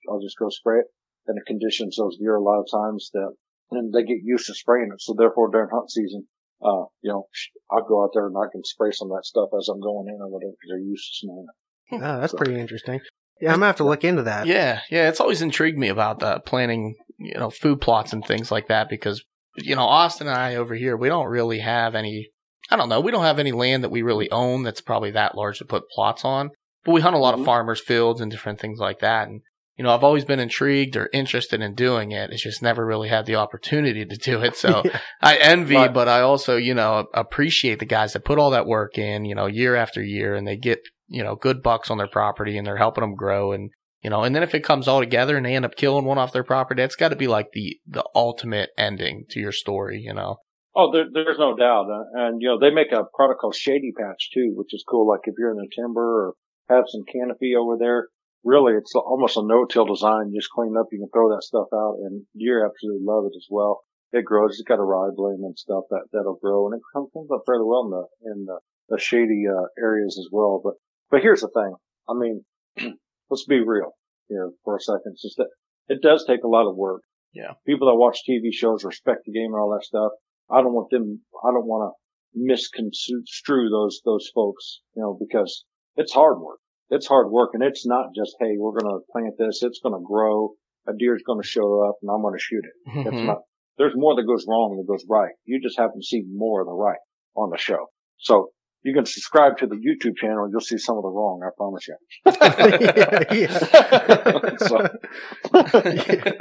I'll 0.09 0.21
just 0.21 0.37
go 0.37 0.49
spray 0.49 0.79
it. 0.79 0.85
And 1.29 1.37
it 1.37 1.45
conditions 1.45 1.95
those 1.95 2.17
deer 2.17 2.35
a 2.35 2.41
lot 2.41 2.59
of 2.59 2.65
times 2.69 3.11
that, 3.13 3.31
and 3.69 3.93
they 3.93 4.01
get 4.01 4.17
used 4.23 4.47
to 4.47 4.55
spraying 4.55 4.89
it. 4.91 4.99
So 4.99 5.13
therefore 5.15 5.51
during 5.51 5.69
hunt 5.71 5.91
season, 5.91 6.27
uh, 6.65 6.89
you 7.01 7.11
know, 7.13 7.27
I'll 7.71 7.87
go 7.87 8.03
out 8.03 8.09
there 8.15 8.25
and 8.25 8.35
I 8.35 8.49
can 8.51 8.63
spray 8.65 8.89
some 8.91 9.11
of 9.11 9.17
that 9.17 9.25
stuff 9.25 9.49
as 9.55 9.69
I'm 9.69 9.79
going 9.79 10.07
in 10.07 10.19
or 10.19 10.27
whatever 10.27 10.51
because 10.51 10.69
they're 10.69 10.79
used 10.79 11.05
to 11.05 11.17
smelling 11.27 11.45
it. 11.47 12.03
Oh, 12.03 12.19
that's 12.19 12.33
pretty 12.33 12.59
interesting. 12.59 12.99
Yeah, 13.39 13.49
I'm 13.49 13.57
gonna 13.57 13.67
have 13.67 13.75
to 13.77 13.83
look 13.83 14.03
into 14.03 14.23
that. 14.23 14.47
Yeah, 14.47 14.81
yeah, 14.89 15.07
it's 15.07 15.19
always 15.19 15.41
intrigued 15.43 15.77
me 15.77 15.87
about 15.89 16.21
uh, 16.23 16.39
planning, 16.39 16.95
you 17.19 17.35
know, 17.35 17.49
food 17.49 17.79
plots 17.79 18.11
and 18.11 18.25
things 18.25 18.51
like 18.51 18.67
that 18.67 18.89
because, 18.89 19.23
you 19.55 19.75
know, 19.75 19.85
Austin 19.85 20.27
and 20.27 20.35
I 20.35 20.55
over 20.55 20.75
here, 20.75 20.97
we 20.97 21.07
don't 21.09 21.27
really 21.27 21.59
have 21.59 21.93
any. 21.95 22.31
I 22.71 22.75
don't 22.75 22.89
know, 22.89 22.99
we 22.99 23.11
don't 23.11 23.23
have 23.23 23.39
any 23.39 23.51
land 23.51 23.83
that 23.83 23.89
we 23.91 24.01
really 24.01 24.29
own 24.31 24.63
that's 24.63 24.81
probably 24.81 25.11
that 25.11 25.35
large 25.35 25.59
to 25.59 25.65
put 25.65 25.89
plots 25.89 26.25
on, 26.25 26.49
but 26.83 26.91
we 26.91 27.01
hunt 27.01 27.15
a 27.15 27.19
lot 27.19 27.35
Mhm. 27.35 27.39
of 27.39 27.45
farmers' 27.45 27.79
fields 27.81 28.19
and 28.19 28.29
different 28.29 28.59
things 28.59 28.79
like 28.79 28.99
that. 28.99 29.27
And 29.27 29.41
you 29.79 29.83
know, 29.83 29.95
I've 29.95 30.03
always 30.03 30.25
been 30.25 30.41
intrigued 30.41 30.97
or 30.97 31.09
interested 31.13 31.61
in 31.61 31.73
doing 31.73 32.11
it. 32.11 32.31
It's 32.31 32.43
just 32.43 32.61
never 32.61 32.85
really 32.85 33.07
had 33.07 33.25
the 33.25 33.35
opportunity 33.35 34.03
to 34.05 34.17
do 34.17 34.41
it. 34.41 34.57
So 34.57 34.83
I 35.21 35.37
envy, 35.37 35.75
Right. 35.75 35.93
but 35.93 36.09
I 36.09 36.19
also, 36.19 36.57
you 36.57 36.73
know, 36.73 37.07
appreciate 37.13 37.79
the 37.79 37.85
guys 37.85 38.11
that 38.11 38.25
put 38.25 38.39
all 38.39 38.49
that 38.49 38.65
work 38.67 38.97
in, 38.97 39.23
you 39.23 39.35
know, 39.35 39.45
year 39.45 39.77
after 39.77 40.03
year 40.03 40.35
and 40.35 40.45
they 40.45 40.57
get, 40.57 40.79
you 41.07 41.23
know, 41.23 41.37
good 41.37 41.63
bucks 41.63 41.89
on 41.89 41.97
their 41.97 42.09
property 42.09 42.57
and 42.57 42.67
they're 42.67 42.75
helping 42.75 43.03
them 43.03 43.15
grow. 43.15 43.53
And, 43.53 43.69
you 44.03 44.09
know, 44.09 44.23
and 44.23 44.35
then 44.35 44.43
if 44.43 44.53
it 44.53 44.65
comes 44.65 44.85
all 44.85 44.99
together 44.99 45.37
and 45.37 45.45
they 45.45 45.55
end 45.55 45.63
up 45.63 45.77
killing 45.77 46.03
one 46.03 46.17
off 46.17 46.33
their 46.33 46.43
property, 46.43 46.81
that's 46.81 46.97
got 46.97 47.09
to 47.09 47.15
be 47.15 47.27
like 47.27 47.53
the, 47.53 47.79
the 47.87 48.03
ultimate 48.13 48.71
ending 48.77 49.27
to 49.29 49.39
your 49.39 49.53
story, 49.53 50.01
you 50.01 50.13
know? 50.13 50.39
Oh, 50.75 50.91
there, 50.91 51.05
there's 51.09 51.39
no 51.39 51.55
doubt. 51.55 51.85
Uh, 51.89 52.03
and, 52.25 52.41
you 52.41 52.49
know, 52.49 52.59
they 52.59 52.69
make 52.69 52.91
a 52.91 53.05
product 53.15 53.39
called 53.39 53.55
Shady 53.55 53.93
Patch 53.97 54.29
too, 54.33 54.51
which 54.55 54.73
is 54.73 54.83
cool. 54.85 55.07
Like 55.07 55.21
if 55.23 55.35
you're 55.39 55.51
in 55.51 55.55
the 55.57 55.69
timber 55.73 56.01
or 56.01 56.33
have 56.67 56.83
some 56.89 57.03
canopy 57.09 57.53
over 57.57 57.77
there, 57.79 58.09
really 58.43 58.73
it's 58.73 58.95
almost 58.95 59.37
a 59.37 59.45
no-till 59.45 59.85
design. 59.85 60.31
You 60.31 60.39
just 60.39 60.51
clean 60.51 60.75
up. 60.77 60.87
You 60.91 60.99
can 60.99 61.09
throw 61.13 61.29
that 61.29 61.43
stuff 61.43 61.67
out 61.73 61.97
and 62.03 62.25
deer 62.37 62.65
absolutely 62.65 63.03
love 63.03 63.25
it 63.25 63.35
as 63.35 63.47
well. 63.49 63.81
It 64.11 64.25
grows. 64.25 64.53
It's 64.53 64.67
got 64.67 64.79
a 64.79 64.83
rye 64.83 65.13
blend 65.15 65.43
and 65.43 65.57
stuff 65.57 65.83
that, 65.89 66.05
that'll 66.11 66.39
grow 66.41 66.67
and 66.67 66.75
it 66.75 66.81
comes 66.93 67.09
comes 67.13 67.29
up 67.31 67.43
fairly 67.45 67.65
well 67.65 67.85
in 67.85 67.91
the, 67.91 68.05
in 68.31 68.45
the 68.45 68.59
the 68.89 68.99
shady 68.99 69.43
uh, 69.47 69.67
areas 69.77 70.17
as 70.19 70.27
well. 70.31 70.61
But 70.63 70.73
but 71.11 71.21
here's 71.21 71.41
the 71.41 71.49
thing. 71.49 71.73
I 72.07 72.13
mean, 72.13 72.43
let's 73.29 73.45
be 73.45 73.63
real 73.63 73.93
here 74.27 74.49
for 74.63 74.75
a 74.77 74.81
second. 74.81 75.13
It's 75.13 75.21
just 75.21 75.37
that 75.37 75.49
it 75.87 76.01
does 76.01 76.25
take 76.25 76.43
a 76.43 76.47
lot 76.47 76.69
of 76.69 76.75
work. 76.75 77.01
Yeah. 77.33 77.53
People 77.65 77.87
that 77.87 77.95
watch 77.95 78.19
TV 78.27 78.51
shows 78.51 78.83
respect 78.83 79.21
the 79.25 79.31
game 79.31 79.53
and 79.53 79.61
all 79.61 79.71
that 79.71 79.85
stuff. 79.85 80.11
I 80.49 80.61
don't 80.61 80.73
want 80.73 80.89
them. 80.89 81.21
I 81.43 81.51
don't 81.51 81.67
want 81.67 81.93
to 81.93 81.99
misconstrue 82.33 83.69
those 83.69 84.01
those 84.05 84.29
folks. 84.33 84.81
You 84.95 85.03
know, 85.03 85.17
because 85.19 85.65
it's 85.95 86.13
hard 86.13 86.39
work. 86.39 86.59
It's 86.89 87.07
hard 87.07 87.29
work, 87.29 87.51
and 87.53 87.63
it's 87.63 87.85
not 87.85 88.07
just 88.15 88.35
hey, 88.39 88.55
we're 88.57 88.79
going 88.79 88.91
to 88.91 88.99
plant 89.11 89.35
this. 89.37 89.61
It's 89.63 89.79
going 89.81 89.93
to 89.93 90.05
grow. 90.05 90.53
A 90.87 90.93
deer's 90.97 91.23
going 91.25 91.41
to 91.41 91.47
show 91.47 91.87
up, 91.87 91.95
and 92.01 92.09
I'm 92.09 92.21
going 92.21 92.33
to 92.33 92.41
shoot 92.41 92.63
it. 92.63 92.89
Mm-hmm. 92.89 93.07
It's 93.07 93.27
not. 93.27 93.39
There's 93.77 93.93
more 93.95 94.15
that 94.15 94.27
goes 94.27 94.45
wrong 94.47 94.75
than 94.75 94.85
goes 94.85 95.05
right. 95.09 95.31
You 95.45 95.61
just 95.61 95.77
happen 95.77 96.01
to 96.01 96.05
see 96.05 96.23
more 96.29 96.61
of 96.61 96.67
the 96.67 96.73
right 96.73 96.99
on 97.35 97.49
the 97.49 97.57
show. 97.57 97.87
So 98.17 98.49
you 98.83 98.93
can 98.93 99.05
subscribe 99.05 99.57
to 99.57 99.67
the 99.67 99.75
YouTube 99.75 100.17
channel 100.17 100.43
and 100.43 100.51
you'll 100.51 100.61
see 100.61 100.77
some 100.77 100.97
of 100.97 101.03
the 101.03 101.09
wrong. 101.09 101.41
I 101.43 101.49
promise 101.55 101.87
you. 101.87 101.95
yeah, 106.05 106.13
yeah. 106.13 106.31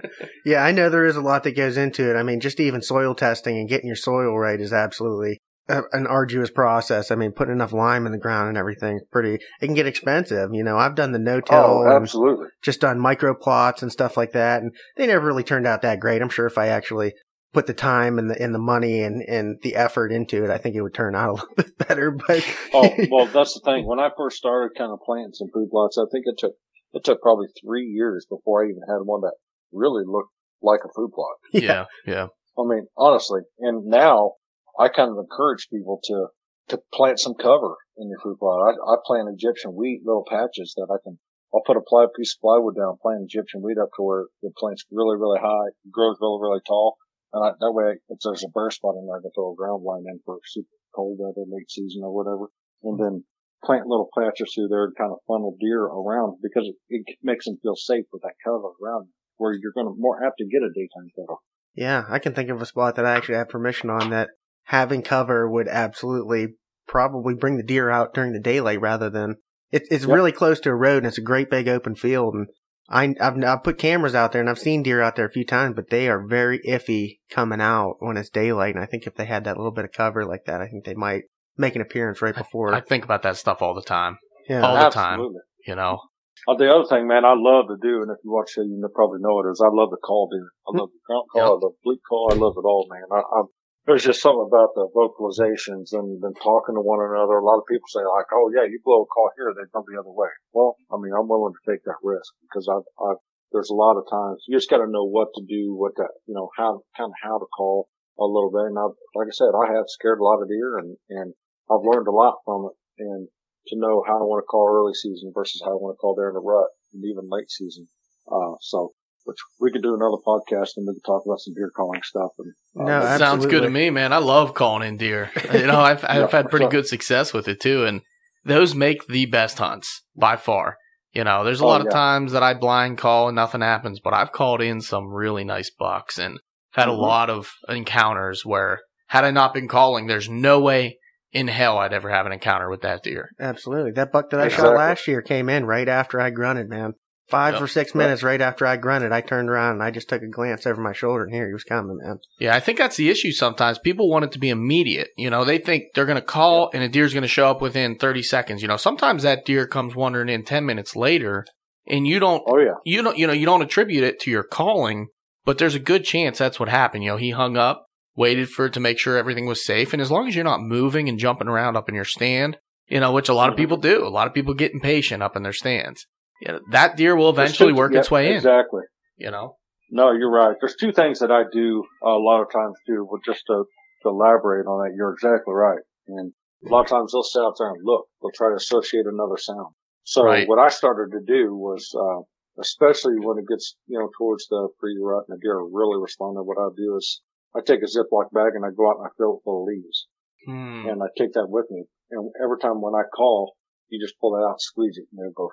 yeah, 0.44 0.64
I 0.64 0.72
know 0.72 0.88
there 0.88 1.06
is 1.06 1.16
a 1.16 1.20
lot 1.20 1.44
that 1.44 1.56
goes 1.56 1.76
into 1.76 2.10
it. 2.10 2.16
I 2.16 2.22
mean, 2.22 2.40
just 2.40 2.60
even 2.60 2.82
soil 2.82 3.14
testing 3.14 3.56
and 3.56 3.68
getting 3.68 3.86
your 3.86 3.96
soil 3.96 4.36
right 4.36 4.60
is 4.60 4.72
absolutely 4.72 5.40
a, 5.68 5.82
an 5.92 6.06
arduous 6.06 6.50
process. 6.50 7.10
I 7.10 7.14
mean, 7.14 7.32
putting 7.32 7.54
enough 7.54 7.72
lime 7.72 8.06
in 8.06 8.12
the 8.12 8.18
ground 8.18 8.48
and 8.48 8.58
everything, 8.58 9.00
pretty, 9.10 9.34
it 9.34 9.66
can 9.66 9.74
get 9.74 9.86
expensive. 9.86 10.50
You 10.52 10.64
know, 10.64 10.76
I've 10.76 10.94
done 10.94 11.12
the 11.12 11.18
no-till. 11.18 11.58
Oh, 11.58 11.82
and 11.82 11.92
absolutely. 11.92 12.46
Just 12.62 12.80
done 12.80 13.00
micro 13.00 13.34
plots 13.34 13.82
and 13.82 13.92
stuff 13.92 14.16
like 14.16 14.32
that. 14.32 14.62
And 14.62 14.74
they 14.96 15.06
never 15.06 15.26
really 15.26 15.44
turned 15.44 15.66
out 15.66 15.82
that 15.82 16.00
great. 16.00 16.22
I'm 16.22 16.28
sure 16.28 16.46
if 16.46 16.58
I 16.58 16.68
actually 16.68 17.12
put 17.52 17.66
the 17.66 17.74
time 17.74 18.18
and 18.18 18.30
the 18.30 18.42
and 18.42 18.54
the 18.54 18.58
money 18.58 19.02
and 19.02 19.22
and 19.22 19.58
the 19.62 19.74
effort 19.74 20.12
into 20.12 20.44
it, 20.44 20.50
I 20.50 20.58
think 20.58 20.76
it 20.76 20.82
would 20.82 20.94
turn 20.94 21.14
out 21.14 21.30
a 21.30 21.32
little 21.32 21.48
bit 21.56 21.78
better. 21.78 22.10
But 22.10 22.44
oh 22.74 22.90
well, 23.10 23.26
that's 23.32 23.54
the 23.54 23.60
thing. 23.64 23.86
When 23.86 24.00
I 24.00 24.10
first 24.16 24.36
started 24.36 24.76
kind 24.76 24.92
of 24.92 25.00
planting 25.04 25.34
some 25.34 25.48
food 25.52 25.68
plots, 25.70 25.98
I 25.98 26.04
think 26.10 26.24
it 26.26 26.36
took 26.38 26.52
it 26.92 27.04
took 27.04 27.20
probably 27.20 27.48
three 27.62 27.84
years 27.86 28.26
before 28.28 28.64
I 28.64 28.68
even 28.68 28.82
had 28.88 29.04
one 29.04 29.20
that 29.22 29.34
really 29.72 30.04
looked 30.06 30.32
like 30.62 30.80
a 30.84 30.92
food 30.94 31.10
plot. 31.14 31.36
Yeah, 31.52 31.84
yeah. 32.06 32.28
I 32.58 32.62
mean, 32.66 32.86
honestly, 32.96 33.42
and 33.60 33.86
now 33.86 34.32
I 34.78 34.88
kind 34.88 35.10
of 35.10 35.18
encourage 35.18 35.68
people 35.70 36.00
to 36.04 36.28
to 36.68 36.80
plant 36.92 37.18
some 37.18 37.34
cover 37.34 37.76
in 37.96 38.10
your 38.10 38.20
food 38.20 38.38
plot. 38.38 38.60
I, 38.60 38.92
I 38.92 38.96
plant 39.04 39.28
Egyptian 39.32 39.72
wheat, 39.74 40.02
little 40.04 40.24
patches 40.28 40.74
that 40.76 40.88
I 40.92 41.00
can. 41.02 41.18
I'll 41.52 41.64
put 41.64 41.78
a 41.78 41.80
ply, 41.80 42.04
piece 42.14 42.36
of 42.36 42.42
plywood 42.42 42.76
down, 42.76 42.98
plant 43.00 43.24
Egyptian 43.24 43.62
wheat 43.62 43.78
up 43.78 43.88
to 43.96 44.02
where 44.02 44.26
the 44.42 44.52
plant's 44.54 44.84
really, 44.92 45.16
really 45.16 45.40
high, 45.40 45.72
grows 45.90 46.18
really, 46.20 46.38
really 46.42 46.60
tall, 46.68 46.98
and 47.32 47.44
I, 47.44 47.50
that 47.60 47.72
way, 47.72 48.00
if 48.08 48.18
there's 48.24 48.44
a 48.44 48.48
bare 48.48 48.70
spot 48.70 48.96
in 48.96 49.06
there, 49.06 49.18
I 49.18 49.22
can 49.22 49.30
throw 49.34 49.52
a 49.52 49.56
ground 49.56 49.84
line 49.84 50.04
in 50.06 50.20
for 50.24 50.38
super 50.44 50.68
cold 50.94 51.18
weather, 51.20 51.44
late 51.46 51.70
season 51.70 52.02
or 52.02 52.12
whatever. 52.14 52.48
And 52.82 52.98
then 52.98 53.24
plant 53.64 53.86
little 53.86 54.08
patches 54.16 54.52
through 54.54 54.68
there 54.68 54.84
and 54.84 54.96
kind 54.96 55.12
of 55.12 55.18
funnel 55.26 55.56
deer 55.60 55.82
around 55.82 56.38
because 56.42 56.66
it, 56.68 56.76
it 56.88 57.18
makes 57.22 57.44
them 57.44 57.58
feel 57.62 57.76
safe 57.76 58.06
with 58.12 58.22
that 58.22 58.40
cover 58.44 58.72
around 58.82 59.08
where 59.36 59.52
you're 59.52 59.72
going 59.74 59.86
to 59.86 59.94
more 59.98 60.24
apt 60.24 60.38
to 60.38 60.46
get 60.46 60.62
a 60.62 60.72
daytime 60.72 61.10
photo. 61.14 61.38
Yeah, 61.74 62.04
I 62.08 62.18
can 62.18 62.34
think 62.34 62.48
of 62.48 62.62
a 62.62 62.66
spot 62.66 62.96
that 62.96 63.06
I 63.06 63.12
actually 63.12 63.36
have 63.36 63.50
permission 63.50 63.90
on 63.90 64.10
that 64.10 64.30
having 64.68 65.02
cover 65.02 65.48
would 65.50 65.68
absolutely 65.68 66.54
probably 66.86 67.34
bring 67.34 67.56
the 67.56 67.62
deer 67.62 67.90
out 67.90 68.14
during 68.14 68.32
the 68.32 68.40
daylight 68.40 68.80
rather 68.80 69.10
than 69.10 69.36
it, 69.70 69.82
it's 69.90 70.06
Yep. 70.06 70.14
really 70.14 70.32
close 70.32 70.60
to 70.60 70.70
a 70.70 70.74
road 70.74 70.98
and 70.98 71.06
it's 71.06 71.18
a 71.18 71.22
great 71.22 71.50
big 71.50 71.68
open 71.68 71.94
field 71.94 72.34
and 72.34 72.46
I, 72.90 73.14
I've, 73.20 73.42
I've 73.44 73.62
put 73.62 73.76
cameras 73.76 74.14
out 74.14 74.32
there 74.32 74.40
and 74.40 74.48
I've 74.48 74.58
seen 74.58 74.82
deer 74.82 75.02
out 75.02 75.14
there 75.14 75.26
a 75.26 75.30
few 75.30 75.44
times, 75.44 75.74
but 75.76 75.90
they 75.90 76.08
are 76.08 76.26
very 76.26 76.58
iffy 76.60 77.18
coming 77.30 77.60
out 77.60 77.96
when 77.98 78.16
it's 78.16 78.30
daylight. 78.30 78.74
And 78.74 78.82
I 78.82 78.86
think 78.86 79.06
if 79.06 79.14
they 79.14 79.26
had 79.26 79.44
that 79.44 79.58
little 79.58 79.72
bit 79.72 79.84
of 79.84 79.92
cover 79.92 80.24
like 80.24 80.46
that, 80.46 80.62
I 80.62 80.68
think 80.68 80.86
they 80.86 80.94
might 80.94 81.24
make 81.58 81.76
an 81.76 81.82
appearance 81.82 82.22
right 82.22 82.34
before. 82.34 82.72
I 82.72 82.80
think 82.80 83.04
about 83.04 83.22
that 83.24 83.36
stuff 83.36 83.60
all 83.60 83.74
the 83.74 83.82
time. 83.82 84.16
yeah. 84.48 84.62
all 84.62 84.74
the 84.84 84.88
time. 84.88 85.20
You 85.66 85.74
know, 85.74 86.00
Uh, 86.48 86.54
the 86.56 86.72
other 86.72 86.88
thing, 86.88 87.06
man, 87.06 87.26
I 87.26 87.34
love 87.36 87.66
to 87.68 87.76
do, 87.76 88.00
and 88.00 88.10
if 88.10 88.24
you 88.24 88.32
watch 88.32 88.52
it, 88.56 88.62
you 88.62 88.80
probably 88.94 89.18
know 89.20 89.40
it, 89.40 89.50
is 89.52 89.60
I 89.60 89.68
love 89.70 89.90
the 89.90 89.98
call 89.98 90.30
deer. 90.32 90.48
I 90.66 90.78
love 90.78 90.88
the 90.88 91.00
grunt 91.04 91.26
call, 91.30 91.42
I 91.42 91.48
love 91.50 91.60
the 91.60 91.72
bleat 91.84 92.00
call, 92.08 92.30
I 92.32 92.36
love 92.36 92.54
it 92.56 92.64
all, 92.64 92.88
man. 92.88 93.04
I, 93.12 93.20
I, 93.20 93.42
there's 93.88 94.04
just 94.04 94.20
something 94.20 94.44
about 94.44 94.76
the 94.76 94.84
vocalizations 94.92 95.96
and 95.96 96.20
then 96.20 96.36
talking 96.44 96.76
to 96.76 96.84
one 96.84 97.00
another. 97.00 97.40
A 97.40 97.44
lot 97.44 97.56
of 97.56 97.64
people 97.64 97.88
say 97.88 98.04
like, 98.04 98.28
oh 98.36 98.52
yeah, 98.52 98.68
you 98.68 98.76
blow 98.84 99.02
a 99.02 99.08
call 99.08 99.32
here, 99.32 99.48
they 99.56 99.64
come 99.72 99.88
the 99.88 99.96
other 99.96 100.12
way. 100.12 100.28
Well, 100.52 100.76
I 100.92 101.00
mean, 101.00 101.16
I'm 101.16 101.24
willing 101.24 101.56
to 101.56 101.64
take 101.64 101.80
that 101.88 102.04
risk 102.04 102.28
because 102.44 102.68
I've, 102.68 102.84
I've, 103.00 103.16
there's 103.50 103.72
a 103.72 103.80
lot 103.80 103.96
of 103.96 104.04
times 104.04 104.44
you 104.44 104.52
just 104.52 104.68
got 104.68 104.84
to 104.84 104.92
know 104.92 105.08
what 105.08 105.32
to 105.40 105.42
do, 105.48 105.72
what 105.72 105.96
to, 105.96 106.04
you 106.28 106.36
know, 106.36 106.52
how, 106.52 106.84
kind 107.00 107.08
of 107.08 107.16
how 107.16 107.40
to 107.40 107.48
call 107.56 107.88
a 108.20 108.28
little 108.28 108.52
bit. 108.52 108.68
And 108.68 108.76
I, 108.76 108.92
like 109.16 109.32
I 109.32 109.32
said, 109.32 109.56
I 109.56 109.72
have 109.72 109.88
scared 109.88 110.20
a 110.20 110.28
lot 110.28 110.44
of 110.44 110.52
deer 110.52 110.76
and, 110.84 110.92
and 111.08 111.32
I've 111.72 111.88
learned 111.88 112.12
a 112.12 112.12
lot 112.12 112.44
from 112.44 112.68
it 112.68 112.76
and 113.00 113.24
to 113.72 113.74
know 113.80 114.04
how 114.04 114.20
I 114.20 114.28
want 114.28 114.44
to 114.44 114.52
call 114.52 114.68
early 114.68 114.92
season 114.92 115.32
versus 115.32 115.64
how 115.64 115.72
I 115.72 115.80
want 115.80 115.96
to 115.96 116.00
call 116.00 116.12
during 116.12 116.36
the 116.36 116.44
rut 116.44 116.68
and 116.92 117.00
even 117.08 117.32
late 117.32 117.48
season. 117.48 117.88
Uh, 118.28 118.60
so, 118.60 118.92
which 119.28 119.36
we 119.60 119.70
could 119.70 119.82
do 119.82 119.94
another 119.94 120.16
podcast 120.26 120.70
and 120.76 120.86
we 120.88 120.94
could 120.94 121.04
talk 121.04 121.22
about 121.26 121.38
some 121.38 121.52
deer 121.54 121.70
calling 121.76 122.00
stuff. 122.02 122.30
And, 122.38 122.52
uh, 122.80 122.84
No, 122.84 123.00
That 123.02 123.18
sounds 123.18 123.44
good 123.46 123.62
to 123.62 123.70
me, 123.70 123.90
man. 123.90 124.12
I 124.12 124.18
love 124.18 124.54
calling 124.54 124.88
in 124.88 124.96
deer. 124.96 125.30
You 125.52 125.66
know, 125.66 125.78
I've 125.80 126.02
I've 126.08 126.16
Yeah, 126.22 126.30
had 126.30 126.50
pretty 126.50 126.64
so- 126.66 126.70
good 126.70 126.86
success 126.86 127.32
with 127.34 127.46
it 127.46 127.60
too, 127.60 127.84
and 127.84 128.00
those 128.44 128.74
make 128.74 129.06
the 129.06 129.26
best 129.26 129.58
hunts 129.58 130.02
by 130.16 130.36
far. 130.36 130.78
You 131.12 131.24
know, 131.24 131.44
there's 131.44 131.60
a 131.60 131.64
Oh, 131.64 131.68
lot 131.68 131.80
of 131.82 131.90
times 131.90 132.32
that 132.32 132.42
I 132.42 132.54
blind 132.54 132.98
call 132.98 133.28
and 133.28 133.36
nothing 133.36 133.60
happens, 133.60 134.00
but 134.00 134.14
I've 134.14 134.32
called 134.32 134.60
in 134.62 134.80
some 134.80 135.08
really 135.08 135.44
nice 135.44 135.70
bucks 135.70 136.18
and 136.18 136.38
had 136.72 136.88
a 136.88 136.92
Mhm. 136.92 136.98
lot 137.00 137.30
of 137.30 137.50
encounters 137.68 138.44
where 138.46 138.80
had 139.08 139.24
I 139.24 139.30
not 139.30 139.54
been 139.54 139.68
calling, 139.68 140.06
there's 140.06 140.28
no 140.28 140.60
way 140.60 140.98
in 141.32 141.48
hell 141.48 141.78
I'd 141.78 141.92
ever 141.92 142.10
have 142.10 142.24
an 142.26 142.32
encounter 142.32 142.70
with 142.70 142.82
that 142.82 143.02
deer. 143.02 143.30
Absolutely. 143.40 143.92
That 143.92 144.12
buck 144.12 144.30
that 144.30 144.40
I 144.40 144.48
shot 144.48 144.74
last 144.76 145.06
year 145.08 145.20
came 145.22 145.48
in 145.48 145.64
right 145.66 145.88
after 145.88 146.20
I 146.20 146.30
grunted, 146.30 146.68
man. 146.68 146.92
Five 147.28 147.54
Yep. 147.54 147.62
or 147.62 147.66
six 147.66 147.94
minutes 147.94 148.22
right 148.22 148.40
after 148.40 148.64
I 148.66 148.76
grunted, 148.78 149.12
I 149.12 149.20
turned 149.20 149.50
around 149.50 149.72
and 149.74 149.82
I 149.82 149.90
just 149.90 150.08
took 150.08 150.22
a 150.22 150.26
glance 150.28 150.66
over 150.66 150.80
my 150.80 150.92
shoulder 150.94 151.24
and 151.24 151.34
here 151.34 151.46
he 151.46 151.52
was 151.52 151.64
coming, 151.64 151.98
man. 152.02 152.20
Yeah, 152.38 152.54
I 152.56 152.60
think 152.60 152.78
that's 152.78 152.96
the 152.96 153.10
issue 153.10 153.32
sometimes. 153.32 153.78
People 153.78 154.08
want 154.08 154.24
it 154.24 154.32
to 154.32 154.38
be 154.38 154.48
immediate. 154.48 155.08
You 155.16 155.28
know, 155.28 155.44
they 155.44 155.58
think 155.58 155.84
they're 155.94 156.06
going 156.06 156.16
to 156.16 156.22
call 156.22 156.70
and 156.72 156.82
a 156.82 156.88
deer's 156.88 157.12
going 157.12 157.22
to 157.22 157.28
show 157.28 157.50
up 157.50 157.60
within 157.60 157.96
30 157.98 158.22
seconds. 158.22 158.62
You 158.62 158.68
know, 158.68 158.78
sometimes 158.78 159.22
that 159.24 159.44
deer 159.44 159.66
comes 159.66 159.94
wandering 159.94 160.30
in 160.30 160.42
10 160.44 160.64
minutes 160.64 160.96
later 160.96 161.44
and 161.86 162.06
you 162.06 162.18
don't 162.18 162.42
Oh 162.46 162.58
yeah. 162.58 162.74
you 162.84 163.02
don't 163.02 163.18
you 163.18 163.26
know, 163.26 163.32
you 163.34 163.44
don't 163.46 163.62
attribute 163.62 164.04
it 164.04 164.20
to 164.20 164.30
your 164.30 164.42
calling, 164.42 165.08
but 165.44 165.58
there's 165.58 165.74
a 165.74 165.78
good 165.80 166.04
chance 166.04 166.38
that's 166.38 166.58
what 166.58 166.68
happened. 166.70 167.04
You 167.04 167.10
know, 167.10 167.16
he 167.18 167.30
hung 167.32 167.56
up, 167.58 167.84
waited 168.16 168.48
for 168.48 168.66
it 168.66 168.72
to 168.72 168.80
make 168.80 168.98
sure 168.98 169.16
everything 169.18 169.44
was 169.46 169.64
safe, 169.64 169.92
and 169.92 170.00
as 170.00 170.10
long 170.10 170.28
as 170.28 170.34
you're 170.34 170.44
not 170.44 170.60
moving 170.62 171.08
and 171.08 171.18
jumping 171.18 171.48
around 171.48 171.76
up 171.76 171.88
in 171.90 171.94
your 171.94 172.04
stand, 172.04 172.56
you 172.88 173.00
know, 173.00 173.12
which 173.12 173.28
a 173.28 173.34
lot 173.34 173.48
of 173.50 173.54
Mhm. 173.54 173.58
people 173.58 173.76
do. 173.76 174.06
A 174.06 174.08
lot 174.08 174.26
of 174.26 174.32
people 174.34 174.54
get 174.54 174.72
impatient 174.72 175.22
up 175.22 175.36
in 175.36 175.42
their 175.42 175.52
stands. 175.52 176.06
You 176.40 176.52
know, 176.52 176.60
that 176.70 176.96
deer 176.96 177.16
will 177.16 177.30
eventually 177.30 177.72
two- 177.72 177.76
work 177.76 177.92
yeah, 177.92 178.00
its 178.00 178.10
way 178.10 178.28
in, 178.30 178.36
Exactly. 178.36 178.82
you 179.16 179.30
know. 179.30 179.56
No, 179.90 180.12
you're 180.12 180.30
right. 180.30 180.54
There's 180.60 180.76
two 180.76 180.92
things 180.92 181.18
that 181.20 181.30
I 181.32 181.44
do 181.50 181.82
a 182.02 182.10
lot 182.10 182.42
of 182.42 182.52
times 182.52 182.76
too, 182.86 183.08
but 183.10 183.20
just 183.24 183.42
to, 183.46 183.64
to 184.02 184.08
elaborate 184.08 184.66
on 184.66 184.84
that, 184.84 184.94
you're 184.94 185.12
exactly 185.12 185.54
right. 185.54 185.80
And 186.06 186.32
a 186.66 186.68
lot 186.68 186.82
of 186.82 186.88
times 186.88 187.12
they'll 187.12 187.22
sit 187.22 187.40
out 187.40 187.54
there 187.58 187.70
and 187.70 187.80
look. 187.82 188.06
They'll 188.20 188.30
try 188.36 188.50
to 188.50 188.56
associate 188.56 189.06
another 189.06 189.38
sound. 189.38 189.74
So 190.04 190.24
Right. 190.24 190.46
what 190.48 190.58
I 190.58 190.68
started 190.68 191.12
to 191.16 191.20
do 191.24 191.54
was, 191.56 191.88
uh, 191.96 192.20
especially 192.60 193.14
when 193.18 193.38
it 193.38 193.46
gets, 193.48 193.76
you 193.86 193.98
know, 193.98 194.10
towards 194.18 194.46
the 194.48 194.68
pre-rut 194.78 195.24
and 195.28 195.38
the 195.38 195.40
deer 195.40 195.56
are 195.56 195.68
really 195.68 196.00
responding, 196.00 196.44
what 196.44 196.58
I 196.58 196.68
do 196.76 196.96
is 196.96 197.22
I 197.56 197.60
take 197.64 197.80
a 197.82 197.86
Ziploc 197.86 198.30
bag 198.32 198.52
and 198.54 198.64
I 198.64 198.70
go 198.76 198.90
out 198.90 198.98
and 198.98 199.06
I 199.06 199.10
fill 199.16 199.38
it 199.38 199.44
full 199.44 199.62
of 199.62 199.68
leaves. 199.68 200.06
Hmm. 200.46 200.86
And 200.88 201.02
I 201.02 201.06
take 201.16 201.32
that 201.32 201.48
with 201.48 201.66
me. 201.70 201.84
And 202.10 202.30
every 202.42 202.58
time 202.58 202.80
when 202.82 202.94
I 202.94 203.04
call, 203.08 203.54
you 203.88 203.98
just 204.04 204.18
pull 204.20 204.32
that 204.32 204.44
out 204.44 204.60
squeeze 204.60 204.98
it 204.98 205.06
and 205.12 205.20
it'll 205.20 205.32
go. 205.32 205.50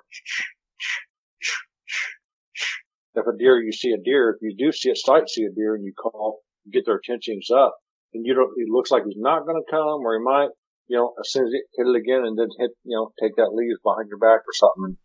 If 3.16 3.24
a 3.26 3.36
deer, 3.36 3.56
you 3.62 3.72
see 3.72 3.92
a 3.92 4.02
deer, 4.02 4.36
if 4.36 4.42
you 4.42 4.54
do 4.56 4.72
see 4.72 4.90
a 4.90 4.96
sight, 4.96 5.28
see 5.28 5.44
a 5.44 5.50
deer 5.50 5.74
and 5.74 5.84
you 5.84 5.94
call, 5.96 6.40
get 6.70 6.84
their 6.84 7.00
attentions 7.00 7.50
up 7.50 7.76
and 8.12 8.26
you 8.26 8.34
don't, 8.34 8.52
it 8.56 8.68
looks 8.68 8.90
like 8.90 9.04
he's 9.06 9.16
not 9.16 9.46
going 9.46 9.56
to 9.56 9.70
come 9.70 10.04
or 10.04 10.18
he 10.18 10.22
might, 10.22 10.50
you 10.88 10.98
know, 10.98 11.14
as 11.18 11.32
soon 11.32 11.46
as 11.46 11.52
you 11.52 11.64
hit 11.76 11.86
it 11.88 11.96
again 11.96 12.28
and 12.28 12.38
then 12.38 12.48
hit, 12.58 12.72
you 12.84 12.94
know, 12.94 13.12
take 13.18 13.34
that 13.36 13.56
leaves 13.56 13.80
behind 13.82 14.08
your 14.08 14.18
back 14.18 14.44
or 14.44 14.52
something 14.52 14.96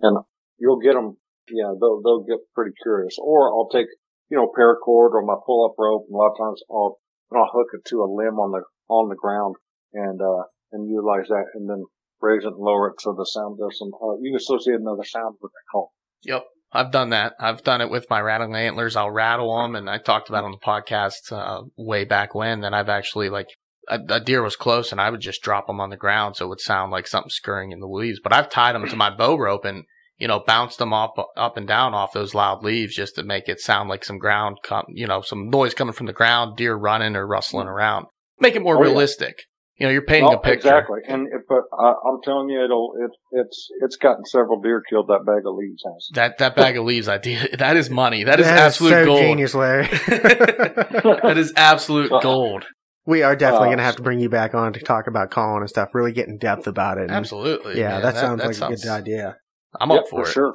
and, 0.00 0.18
you'll 0.60 0.78
get 0.78 0.94
them, 0.94 1.16
yeah, 1.50 1.70
they'll, 1.78 2.02
they'll 2.02 2.26
get 2.26 2.38
pretty 2.54 2.72
curious. 2.82 3.16
Or 3.22 3.50
I'll 3.50 3.68
take, 3.68 3.86
you 4.28 4.36
know, 4.36 4.50
paracord 4.50 5.14
or 5.14 5.22
my 5.24 5.36
pull 5.46 5.66
up 5.66 5.74
rope 5.78 6.06
and 6.08 6.14
a 6.14 6.18
lot 6.18 6.32
of 6.32 6.38
times 6.38 6.62
I'll, 6.70 6.98
I'll 7.34 7.50
hook 7.52 7.68
it 7.74 7.84
to 7.90 8.02
a 8.02 8.10
limb 8.10 8.38
on 8.38 8.52
the, 8.52 8.62
on 8.88 9.08
the 9.08 9.14
ground 9.14 9.56
and, 9.92 10.20
uh, 10.20 10.44
and 10.72 10.88
utilize 10.88 11.28
that 11.28 11.46
and 11.54 11.68
then 11.68 11.84
raise 12.20 12.44
it 12.44 12.48
and 12.48 12.56
lower 12.56 12.88
it 12.90 13.00
so 13.00 13.14
the 13.16 13.24
sound 13.24 13.58
does 13.58 13.78
some, 13.78 13.90
uh, 13.94 14.16
you 14.20 14.34
associate 14.36 14.80
another 14.80 15.04
sound 15.04 15.36
with 15.40 15.52
that 15.52 15.70
call. 15.72 15.92
Yep. 16.24 16.44
I've 16.70 16.92
done 16.92 17.10
that. 17.10 17.32
I've 17.40 17.64
done 17.64 17.80
it 17.80 17.88
with 17.90 18.10
my 18.10 18.20
rattling 18.20 18.54
antlers. 18.54 18.94
I'll 18.94 19.10
rattle 19.10 19.56
them, 19.62 19.74
and 19.74 19.88
I 19.88 19.96
talked 19.96 20.28
about 20.28 20.44
on 20.44 20.50
the 20.50 20.58
podcast 20.58 21.32
uh, 21.32 21.62
way 21.78 22.04
back 22.04 22.34
when 22.34 22.60
that 22.60 22.74
I've 22.74 22.90
actually 22.90 23.30
like 23.30 23.48
a, 23.88 23.98
a 24.10 24.20
deer 24.20 24.42
was 24.42 24.54
close, 24.54 24.92
and 24.92 25.00
I 25.00 25.08
would 25.08 25.20
just 25.20 25.40
drop 25.40 25.66
them 25.66 25.80
on 25.80 25.88
the 25.88 25.96
ground 25.96 26.36
so 26.36 26.44
it 26.44 26.48
would 26.48 26.60
sound 26.60 26.92
like 26.92 27.06
something 27.06 27.30
scurrying 27.30 27.72
in 27.72 27.80
the 27.80 27.86
leaves. 27.86 28.20
But 28.22 28.34
I've 28.34 28.50
tied 28.50 28.74
them 28.74 28.86
to 28.86 28.96
my 28.96 29.08
bow 29.08 29.36
rope 29.36 29.64
and 29.64 29.84
you 30.18 30.28
know 30.28 30.42
bounced 30.46 30.76
them 30.78 30.92
up 30.92 31.14
up 31.38 31.56
and 31.56 31.66
down 31.66 31.94
off 31.94 32.12
those 32.12 32.34
loud 32.34 32.62
leaves 32.62 32.94
just 32.94 33.14
to 33.14 33.22
make 33.22 33.48
it 33.48 33.60
sound 33.60 33.88
like 33.88 34.04
some 34.04 34.18
ground 34.18 34.58
come, 34.62 34.84
you 34.90 35.06
know, 35.06 35.22
some 35.22 35.48
noise 35.48 35.72
coming 35.72 35.94
from 35.94 36.04
the 36.04 36.12
ground, 36.12 36.58
deer 36.58 36.74
running 36.74 37.16
or 37.16 37.26
rustling 37.26 37.66
around, 37.66 38.04
make 38.40 38.56
it 38.56 38.62
more 38.62 38.76
Oh, 38.76 38.80
realistic. 38.82 39.44
You 39.78 39.86
know, 39.86 39.92
you're 39.92 40.02
painting 40.02 40.24
Well, 40.24 40.38
a 40.38 40.40
picture. 40.40 40.68
Exactly, 40.68 40.98
and 41.06 41.28
it, 41.28 41.42
but 41.48 41.62
I, 41.72 41.92
I'm 42.04 42.20
telling 42.24 42.48
you, 42.48 42.64
it'll 42.64 42.94
it, 43.00 43.10
it's 43.40 43.68
it's 43.80 43.96
gotten 43.96 44.24
several 44.24 44.60
deer 44.60 44.82
killed. 44.90 45.06
That 45.08 45.24
bag 45.24 45.46
of 45.46 45.54
leaves 45.54 45.82
has. 45.86 46.08
That 46.14 46.38
that 46.38 46.56
bag 46.56 46.76
of 46.76 46.84
leaves 46.84 47.06
idea, 47.08 47.46
that 47.58 47.76
is 47.76 47.88
money. 47.88 48.24
That 48.24 48.40
is 48.40 48.46
That 48.46 48.58
absolute 48.58 48.90
so 48.90 49.04
gold. 49.04 49.20
genius, 49.20 49.54
Larry. 49.54 49.86
that 50.08 51.34
is 51.36 51.52
absolute 51.56 52.10
gold. 52.22 52.64
we 53.06 53.22
are 53.22 53.36
definitely 53.36 53.66
Uh, 53.66 53.70
going 53.70 53.78
to 53.78 53.84
have 53.84 53.96
to 53.96 54.02
bring 54.02 54.18
you 54.20 54.28
back 54.28 54.54
on 54.54 54.72
to 54.72 54.80
talk 54.80 55.06
about 55.06 55.30
calling 55.30 55.60
and 55.60 55.70
stuff. 55.70 55.94
Really 55.94 56.12
get 56.12 56.28
in 56.28 56.38
depth 56.38 56.66
about 56.66 56.98
it. 56.98 57.02
and- 57.02 57.10
Absolutely. 57.12 57.78
Yeah, 57.78 57.90
man. 57.90 58.02
that 58.02 58.16
sounds 58.16 58.42
like 58.44 58.54
sounds- 58.54 58.82
a 58.82 58.86
good 58.86 58.92
idea. 58.92 59.36
I'm 59.80 59.90
Yep, 59.90 60.00
up 60.00 60.08
for, 60.08 60.22
it. 60.22 60.32
sure. 60.32 60.54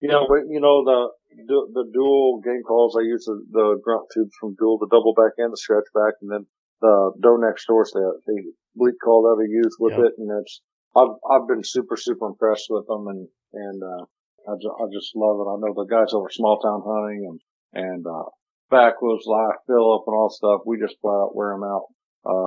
you 0.00 0.08
know, 0.08 0.26
but, 0.28 0.46
you 0.48 0.60
know 0.60 0.84
the 0.84 1.08
du- 1.48 1.68
the 1.74 1.84
Duel 1.92 2.40
game 2.42 2.62
calls. 2.66 2.96
I 2.96 3.02
use 3.02 3.24
the, 3.26 3.44
the 3.50 3.80
grunt 3.82 4.06
tubes 4.14 4.32
from 4.40 4.54
Duel, 4.58 4.78
the 4.78 4.86
double 4.90 5.12
back 5.14 5.32
and 5.38 5.52
the 5.52 5.56
stretch 5.56 5.84
back, 5.92 6.14
and 6.22 6.30
then 6.30 6.46
the 6.82 7.12
doe 7.22 7.36
next 7.38 7.66
door, 7.66 7.86
the 7.86 8.20
the 8.26 8.52
bleat 8.76 8.96
call 9.02 9.22
that 9.22 9.40
I 9.40 9.46
use 9.48 9.76
with 9.78 9.94
Yep. 9.94 10.04
it, 10.06 10.12
and 10.18 10.28
it's 10.42 10.60
I've 10.94 11.14
I've 11.30 11.48
been 11.48 11.64
super 11.64 11.96
super 11.96 12.26
impressed 12.26 12.66
with 12.68 12.86
them, 12.86 13.06
and 13.06 13.28
and 13.54 13.82
uh, 13.82 14.04
I 14.50 14.54
just 14.60 14.74
I 14.76 14.84
just 14.92 15.16
love 15.16 15.40
it. 15.40 15.48
I 15.48 15.56
know 15.62 15.72
the 15.72 15.86
guys 15.88 16.12
over 16.12 16.28
small 16.30 16.58
town 16.58 16.82
hunting 16.84 17.22
and 17.30 17.40
and 17.72 18.06
uh, 18.06 18.28
backwoods 18.70 19.24
life, 19.26 19.62
Philip, 19.66 20.02
and 20.06 20.14
all 20.14 20.30
stuff. 20.30 20.60
We 20.66 20.78
just 20.78 21.00
flat 21.00 21.30
out 21.30 21.36
wear 21.36 21.54
them 21.54 21.64
out. 21.64 21.86
Uh, 22.24 22.46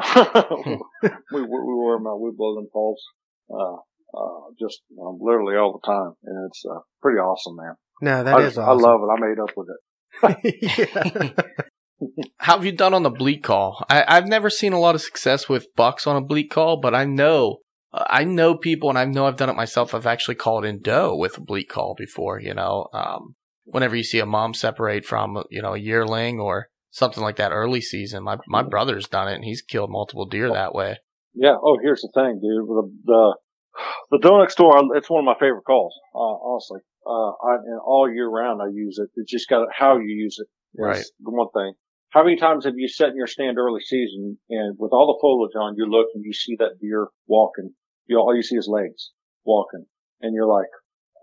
we, 1.31 1.41
we 1.41 1.59
we 1.67 1.73
wear 1.79 1.97
them 1.97 2.07
out. 2.07 2.21
We 2.21 2.31
blow 2.35 2.55
them 2.55 2.67
calls. 2.71 3.01
Uh, 3.49 3.77
uh, 4.15 4.41
just 4.59 4.81
um, 5.01 5.17
literally 5.19 5.55
all 5.55 5.79
the 5.79 5.85
time, 5.85 6.13
and 6.23 6.47
it's 6.47 6.63
uh, 6.65 6.79
pretty 7.01 7.19
awesome, 7.19 7.55
man. 7.55 7.75
No, 8.01 8.23
that 8.23 8.35
I, 8.35 8.43
is 8.43 8.57
I 8.57 8.71
love 8.71 9.01
it. 9.03 9.11
I 9.11 9.19
made 9.19 9.39
up 9.39 9.51
with 9.55 9.67
it. 9.69 11.35
How 12.37 12.57
have 12.57 12.65
you 12.65 12.71
done 12.71 12.93
on 12.93 13.03
the 13.03 13.09
bleat 13.09 13.43
call? 13.43 13.85
I, 13.89 14.03
I've 14.07 14.27
never 14.27 14.49
seen 14.49 14.73
a 14.73 14.79
lot 14.79 14.95
of 14.95 15.01
success 15.01 15.47
with 15.47 15.73
bucks 15.75 16.05
on 16.05 16.15
a 16.15 16.21
bleat 16.21 16.51
call, 16.51 16.79
but 16.79 16.93
I 16.93 17.05
know 17.05 17.59
uh, 17.93 18.03
I 18.09 18.25
know 18.25 18.55
people, 18.55 18.89
and 18.89 18.97
I 18.97 19.05
know 19.05 19.25
I've 19.25 19.37
done 19.37 19.49
it 19.49 19.55
myself. 19.55 19.93
I've 19.93 20.05
actually 20.05 20.35
called 20.35 20.65
in 20.65 20.81
doe 20.81 21.15
with 21.15 21.37
a 21.37 21.41
bleat 21.41 21.69
call 21.69 21.95
before. 21.97 22.39
You 22.39 22.53
know, 22.53 22.87
um, 22.93 23.35
whenever 23.63 23.95
you 23.95 24.03
see 24.03 24.19
a 24.19 24.25
mom 24.25 24.53
separate 24.53 25.05
from 25.05 25.43
you 25.49 25.61
know 25.61 25.73
a 25.73 25.79
yearling 25.79 26.39
or 26.39 26.67
something 26.91 27.23
like 27.23 27.37
that 27.37 27.51
early 27.51 27.81
season, 27.81 28.23
my 28.23 28.37
my 28.47 28.61
brother's 28.61 29.07
done 29.07 29.29
it, 29.29 29.35
and 29.35 29.45
he's 29.45 29.61
killed 29.61 29.89
multiple 29.89 30.25
deer 30.25 30.51
that 30.51 30.75
way. 30.75 30.97
Yeah. 31.33 31.55
Oh, 31.61 31.77
here's 31.81 32.01
the 32.01 32.11
thing, 32.13 32.39
dude. 32.41 32.67
The 32.67 32.91
the 33.05 33.35
the 34.11 34.19
doe 34.19 34.39
next 34.39 34.55
door. 34.55 34.77
It's 34.95 35.09
one 35.09 35.19
of 35.19 35.25
my 35.25 35.39
favorite 35.39 35.63
calls. 35.65 35.93
Uh, 36.13 36.19
honestly, 36.19 36.81
uh, 37.07 37.31
I, 37.31 37.55
and 37.65 37.79
all 37.85 38.11
year 38.13 38.29
round 38.29 38.61
I 38.61 38.67
use 38.73 38.99
it. 38.99 39.09
It's 39.15 39.31
just 39.31 39.49
got 39.49 39.67
how 39.73 39.97
you 39.97 40.07
use 40.07 40.37
it. 40.39 40.47
Right. 40.77 41.05
The 41.19 41.31
one 41.31 41.47
thing. 41.53 41.73
How 42.15 42.23
many 42.23 42.37
times 42.37 42.63
have 42.63 42.77
you 42.77 42.87
sat 42.87 43.09
in 43.09 43.17
your 43.17 43.27
stand 43.27 43.57
early 43.57 43.81
season 43.81 44.39
and 44.49 44.77
with 44.79 44.93
all 44.93 45.07
the 45.07 45.19
foliage 45.19 45.51
on, 45.59 45.75
you 45.75 45.85
look 45.85 46.07
and 46.15 46.23
you 46.23 46.31
see 46.31 46.55
that 46.59 46.79
deer 46.79 47.09
walking. 47.27 47.75
You 48.05 48.19
all 48.19 48.33
you 48.33 48.41
see 48.41 48.55
is 48.55 48.69
legs 48.69 49.11
walking, 49.43 49.85
and 50.21 50.33
you're 50.33 50.47
like, 50.47 50.69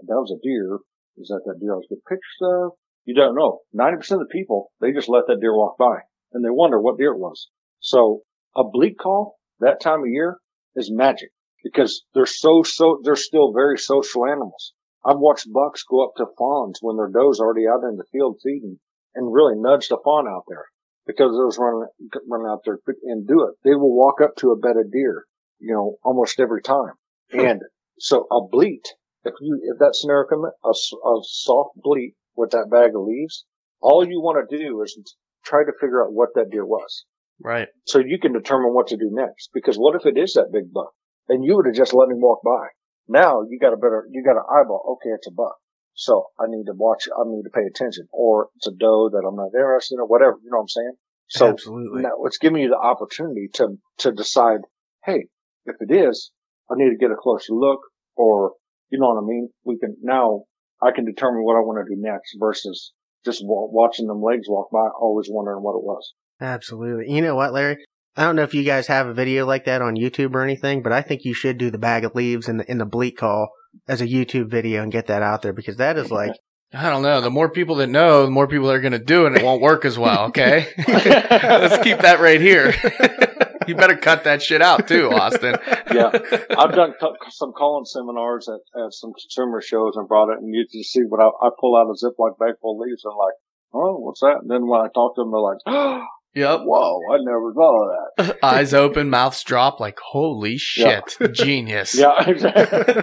"That 0.06 0.20
was 0.20 0.30
a 0.30 0.42
deer. 0.46 0.80
Is 1.16 1.28
that 1.28 1.44
that 1.46 1.60
deer 1.60 1.72
I 1.72 1.76
was 1.76 1.86
getting 1.88 2.02
pictures 2.06 2.42
of?" 2.42 2.72
You 3.06 3.14
don't 3.14 3.34
know. 3.34 3.60
Ninety 3.72 3.96
percent 3.96 4.20
of 4.20 4.28
the 4.28 4.38
people 4.38 4.70
they 4.80 4.92
just 4.92 5.08
let 5.08 5.26
that 5.28 5.40
deer 5.40 5.56
walk 5.56 5.78
by, 5.78 6.00
and 6.34 6.44
they 6.44 6.50
wonder 6.50 6.78
what 6.78 6.98
deer 6.98 7.12
it 7.12 7.18
was. 7.18 7.48
So 7.80 8.24
a 8.54 8.62
bleat 8.62 8.98
call 8.98 9.38
that 9.60 9.80
time 9.80 10.00
of 10.00 10.08
year 10.08 10.40
is 10.76 10.92
magic 10.92 11.30
because 11.64 12.04
they're 12.12 12.26
so 12.26 12.64
so 12.64 13.00
they're 13.02 13.16
still 13.16 13.54
very 13.54 13.78
social 13.78 14.26
animals. 14.26 14.74
I've 15.06 15.20
watched 15.20 15.50
bucks 15.50 15.84
go 15.84 16.04
up 16.04 16.16
to 16.16 16.26
fawns 16.36 16.80
when 16.82 16.98
their 16.98 17.08
doe's 17.08 17.40
already 17.40 17.66
out 17.66 17.82
in 17.82 17.96
the 17.96 18.04
field 18.12 18.40
feeding 18.42 18.78
and 19.14 19.32
really 19.32 19.54
nudge 19.56 19.88
the 19.88 19.96
fawn 20.04 20.28
out 20.28 20.44
there 20.48 20.66
because 21.06 21.32
those 21.32 21.58
running 21.58 21.86
running 22.28 22.46
out 22.48 22.60
there 22.64 22.78
and 23.04 23.26
do 23.26 23.46
it. 23.46 23.54
They 23.64 23.74
will 23.74 23.94
walk 23.96 24.20
up 24.20 24.36
to 24.36 24.52
a 24.52 24.56
bed 24.56 24.76
of 24.76 24.92
deer, 24.92 25.24
you 25.58 25.72
know, 25.74 25.96
almost 26.04 26.40
every 26.40 26.62
time. 26.62 26.92
And 27.32 27.62
so 27.98 28.26
a 28.30 28.40
bleat, 28.50 28.86
if 29.24 29.34
you 29.40 29.60
if 29.62 29.78
that 29.78 29.96
scenario 29.96 30.26
come 30.28 30.44
in, 30.44 30.50
a, 30.64 30.70
a 30.70 31.20
soft 31.24 31.70
bleat 31.76 32.14
with 32.36 32.50
that 32.50 32.70
bag 32.70 32.90
of 32.94 33.02
leaves, 33.02 33.44
all 33.80 34.06
you 34.06 34.20
want 34.20 34.48
to 34.48 34.56
do 34.56 34.82
is 34.82 34.98
try 35.44 35.64
to 35.64 35.72
figure 35.80 36.04
out 36.04 36.12
what 36.12 36.30
that 36.34 36.50
deer 36.50 36.64
was 36.64 37.04
Right. 37.40 37.68
so 37.86 37.98
you 37.98 38.18
can 38.20 38.32
determine 38.32 38.72
what 38.74 38.88
to 38.88 38.96
do 38.96 39.10
next. 39.12 39.50
Because 39.52 39.76
what 39.76 39.96
if 39.96 40.06
it 40.06 40.18
is 40.18 40.34
that 40.34 40.52
big 40.52 40.72
buck 40.72 40.92
and 41.28 41.44
you 41.44 41.56
would 41.56 41.66
have 41.66 41.74
just 41.74 41.94
let 41.94 42.10
him 42.10 42.20
walk 42.20 42.40
by? 42.44 42.68
Now 43.08 43.42
you 43.48 43.58
got 43.58 43.72
a 43.72 43.76
better, 43.76 44.06
you 44.10 44.22
got 44.24 44.36
an 44.36 44.44
eyeball. 44.48 44.96
Okay, 44.96 45.14
it's 45.14 45.26
a 45.26 45.32
buck. 45.32 45.56
So 45.94 46.26
I 46.38 46.44
need 46.48 46.64
to 46.66 46.72
watch, 46.74 47.08
I 47.08 47.22
need 47.26 47.42
to 47.44 47.50
pay 47.50 47.66
attention 47.66 48.08
or 48.12 48.48
it's 48.56 48.66
a 48.66 48.72
doe 48.72 49.10
that 49.10 49.24
I'm 49.26 49.36
not 49.36 49.54
interested 49.54 49.96
in 49.96 50.00
or 50.00 50.06
whatever. 50.06 50.36
You 50.42 50.50
know 50.50 50.58
what 50.58 50.62
I'm 50.62 50.68
saying? 50.68 50.92
So 51.28 51.48
Absolutely. 51.48 52.02
now 52.02 52.24
it's 52.24 52.38
giving 52.38 52.62
you 52.62 52.68
the 52.68 52.78
opportunity 52.78 53.48
to, 53.54 53.78
to 53.98 54.12
decide, 54.12 54.60
hey, 55.04 55.26
if 55.64 55.76
it 55.80 55.92
is, 55.92 56.30
I 56.70 56.74
need 56.76 56.90
to 56.90 56.96
get 56.96 57.10
a 57.10 57.16
closer 57.16 57.52
look 57.52 57.80
or, 58.16 58.52
you 58.90 58.98
know 58.98 59.08
what 59.08 59.22
I 59.22 59.26
mean? 59.26 59.48
We 59.64 59.78
can 59.78 59.96
now, 60.02 60.44
I 60.82 60.90
can 60.92 61.04
determine 61.04 61.44
what 61.44 61.56
I 61.56 61.60
want 61.60 61.86
to 61.86 61.94
do 61.94 62.00
next 62.00 62.36
versus 62.38 62.92
just 63.24 63.40
watching 63.44 64.06
them 64.06 64.22
legs 64.22 64.46
walk 64.48 64.70
by, 64.72 64.88
always 65.00 65.28
wondering 65.30 65.62
what 65.62 65.76
it 65.76 65.84
was. 65.84 66.12
Absolutely. 66.40 67.12
You 67.12 67.22
know 67.22 67.36
what, 67.36 67.52
Larry? 67.52 67.78
I 68.16 68.24
don't 68.24 68.36
know 68.36 68.42
if 68.42 68.54
you 68.54 68.62
guys 68.62 68.88
have 68.88 69.06
a 69.06 69.14
video 69.14 69.46
like 69.46 69.64
that 69.64 69.80
on 69.80 69.96
YouTube 69.96 70.34
or 70.34 70.42
anything, 70.42 70.82
but 70.82 70.92
I 70.92 71.00
think 71.00 71.24
you 71.24 71.32
should 71.32 71.56
do 71.56 71.70
the 71.70 71.78
bag 71.78 72.04
of 72.04 72.14
leaves 72.14 72.48
and 72.48 72.60
the, 72.60 72.70
in 72.70 72.78
the 72.78 72.84
bleat 72.84 73.16
call 73.16 73.48
as 73.88 74.00
a 74.00 74.06
YouTube 74.06 74.50
video 74.50 74.82
and 74.82 74.92
get 74.92 75.06
that 75.06 75.22
out 75.22 75.42
there 75.42 75.54
because 75.54 75.78
that 75.78 75.96
is 75.96 76.10
like, 76.10 76.32
I 76.74 76.88
don't 76.88 77.02
know. 77.02 77.20
The 77.20 77.30
more 77.30 77.50
people 77.50 77.76
that 77.76 77.88
know, 77.88 78.24
the 78.24 78.30
more 78.30 78.48
people 78.48 78.68
that 78.68 78.74
are 78.74 78.80
going 78.80 78.92
to 78.92 78.98
do 78.98 79.24
it, 79.24 79.28
and 79.28 79.36
it 79.36 79.44
won't 79.44 79.60
work 79.60 79.84
as 79.84 79.98
well. 79.98 80.26
Okay, 80.26 80.68
let's 80.88 81.82
keep 81.84 81.98
that 81.98 82.18
right 82.20 82.40
here. 82.40 82.72
you 83.68 83.74
better 83.74 83.96
cut 83.96 84.24
that 84.24 84.40
shit 84.40 84.62
out 84.62 84.88
too, 84.88 85.10
Austin. 85.10 85.56
yeah, 85.92 86.10
I've 86.56 86.72
done 86.72 86.94
co- 86.98 87.16
some 87.28 87.52
calling 87.52 87.84
seminars 87.84 88.48
at, 88.48 88.80
at 88.80 88.92
some 88.94 89.12
consumer 89.12 89.60
shows 89.60 89.96
and 89.96 90.08
brought 90.08 90.32
it, 90.32 90.38
and 90.38 90.48
you 90.54 90.64
just 90.64 90.90
see 90.90 91.02
what 91.06 91.20
I, 91.20 91.28
I 91.46 91.50
pull 91.60 91.76
out 91.76 91.92
a 91.92 91.94
Ziploc 91.94 92.38
bag 92.38 92.54
full 92.62 92.80
of 92.80 92.86
leaves 92.86 93.04
and 93.04 93.14
like, 93.18 93.34
oh, 93.74 93.98
what's 93.98 94.20
that? 94.20 94.38
And 94.40 94.50
then 94.50 94.66
when 94.66 94.80
I 94.80 94.88
talk 94.94 95.14
to 95.16 95.20
them, 95.20 95.30
they're 95.30 95.40
like, 95.40 95.58
oh, 95.66 96.06
Yep. 96.34 96.60
whoa, 96.64 97.00
I 97.12 97.18
never 97.20 97.52
thought 97.52 97.82
of 97.82 97.90
that. 98.16 98.38
Eyes 98.42 98.72
open, 98.72 99.10
mouths 99.10 99.42
drop, 99.44 99.80
like 99.80 99.98
holy 99.98 100.56
shit, 100.56 101.16
genius. 101.32 101.94
Yeah, 101.94 102.12
exactly. 102.26 102.94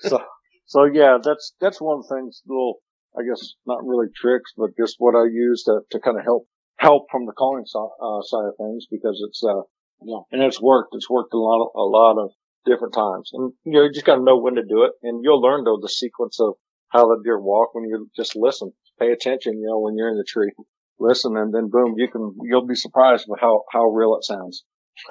so, 0.00 0.20
so 0.66 0.84
yeah, 0.84 1.18
that's 1.22 1.54
that's 1.60 1.80
one 1.80 2.02
thing. 2.02 2.30
Little, 2.46 2.76
I 3.18 3.22
guess, 3.28 3.54
not 3.66 3.84
really 3.84 4.08
tricks, 4.16 4.52
but 4.56 4.70
just 4.78 4.96
what 4.98 5.14
I 5.14 5.24
use 5.24 5.64
to 5.64 5.80
to 5.90 6.00
kind 6.00 6.18
of 6.18 6.24
help 6.24 6.46
help 6.78 7.06
from 7.10 7.26
the 7.26 7.32
calling 7.32 7.64
si- 7.66 7.78
uh, 7.78 8.22
side 8.22 8.48
of 8.48 8.54
things 8.58 8.86
because 8.90 9.22
it's 9.28 9.42
uh, 9.44 9.62
you 10.02 10.12
know, 10.12 10.26
and 10.32 10.42
it's 10.42 10.60
worked. 10.60 10.90
It's 10.92 11.10
worked 11.10 11.34
a 11.34 11.38
lot 11.38 11.62
of, 11.62 11.68
a 11.74 11.84
lot 11.84 12.22
of 12.22 12.30
different 12.64 12.94
times, 12.94 13.30
and 13.32 13.52
you 13.64 13.72
know, 13.72 13.84
you 13.84 13.92
just 13.92 14.06
got 14.06 14.16
to 14.16 14.24
know 14.24 14.38
when 14.38 14.54
to 14.56 14.62
do 14.62 14.84
it, 14.84 14.92
and 15.02 15.20
you'll 15.22 15.40
learn 15.40 15.64
though 15.64 15.78
the 15.80 15.88
sequence 15.88 16.40
of 16.40 16.54
how 16.88 17.06
the 17.08 17.20
deer 17.22 17.40
walk 17.40 17.74
when 17.74 17.84
you 17.84 18.08
just 18.16 18.36
listen, 18.36 18.72
pay 18.98 19.10
attention. 19.12 19.60
You 19.60 19.68
know, 19.68 19.80
when 19.80 19.96
you're 19.96 20.10
in 20.10 20.16
the 20.16 20.24
tree, 20.26 20.50
listen, 20.98 21.36
and 21.36 21.52
then 21.54 21.68
boom, 21.70 21.94
you 21.96 22.08
can 22.10 22.34
you'll 22.42 22.66
be 22.66 22.74
surprised 22.74 23.26
with 23.28 23.40
how 23.40 23.62
how 23.72 23.84
real 23.86 24.16
it 24.16 24.24
sounds. 24.24 24.64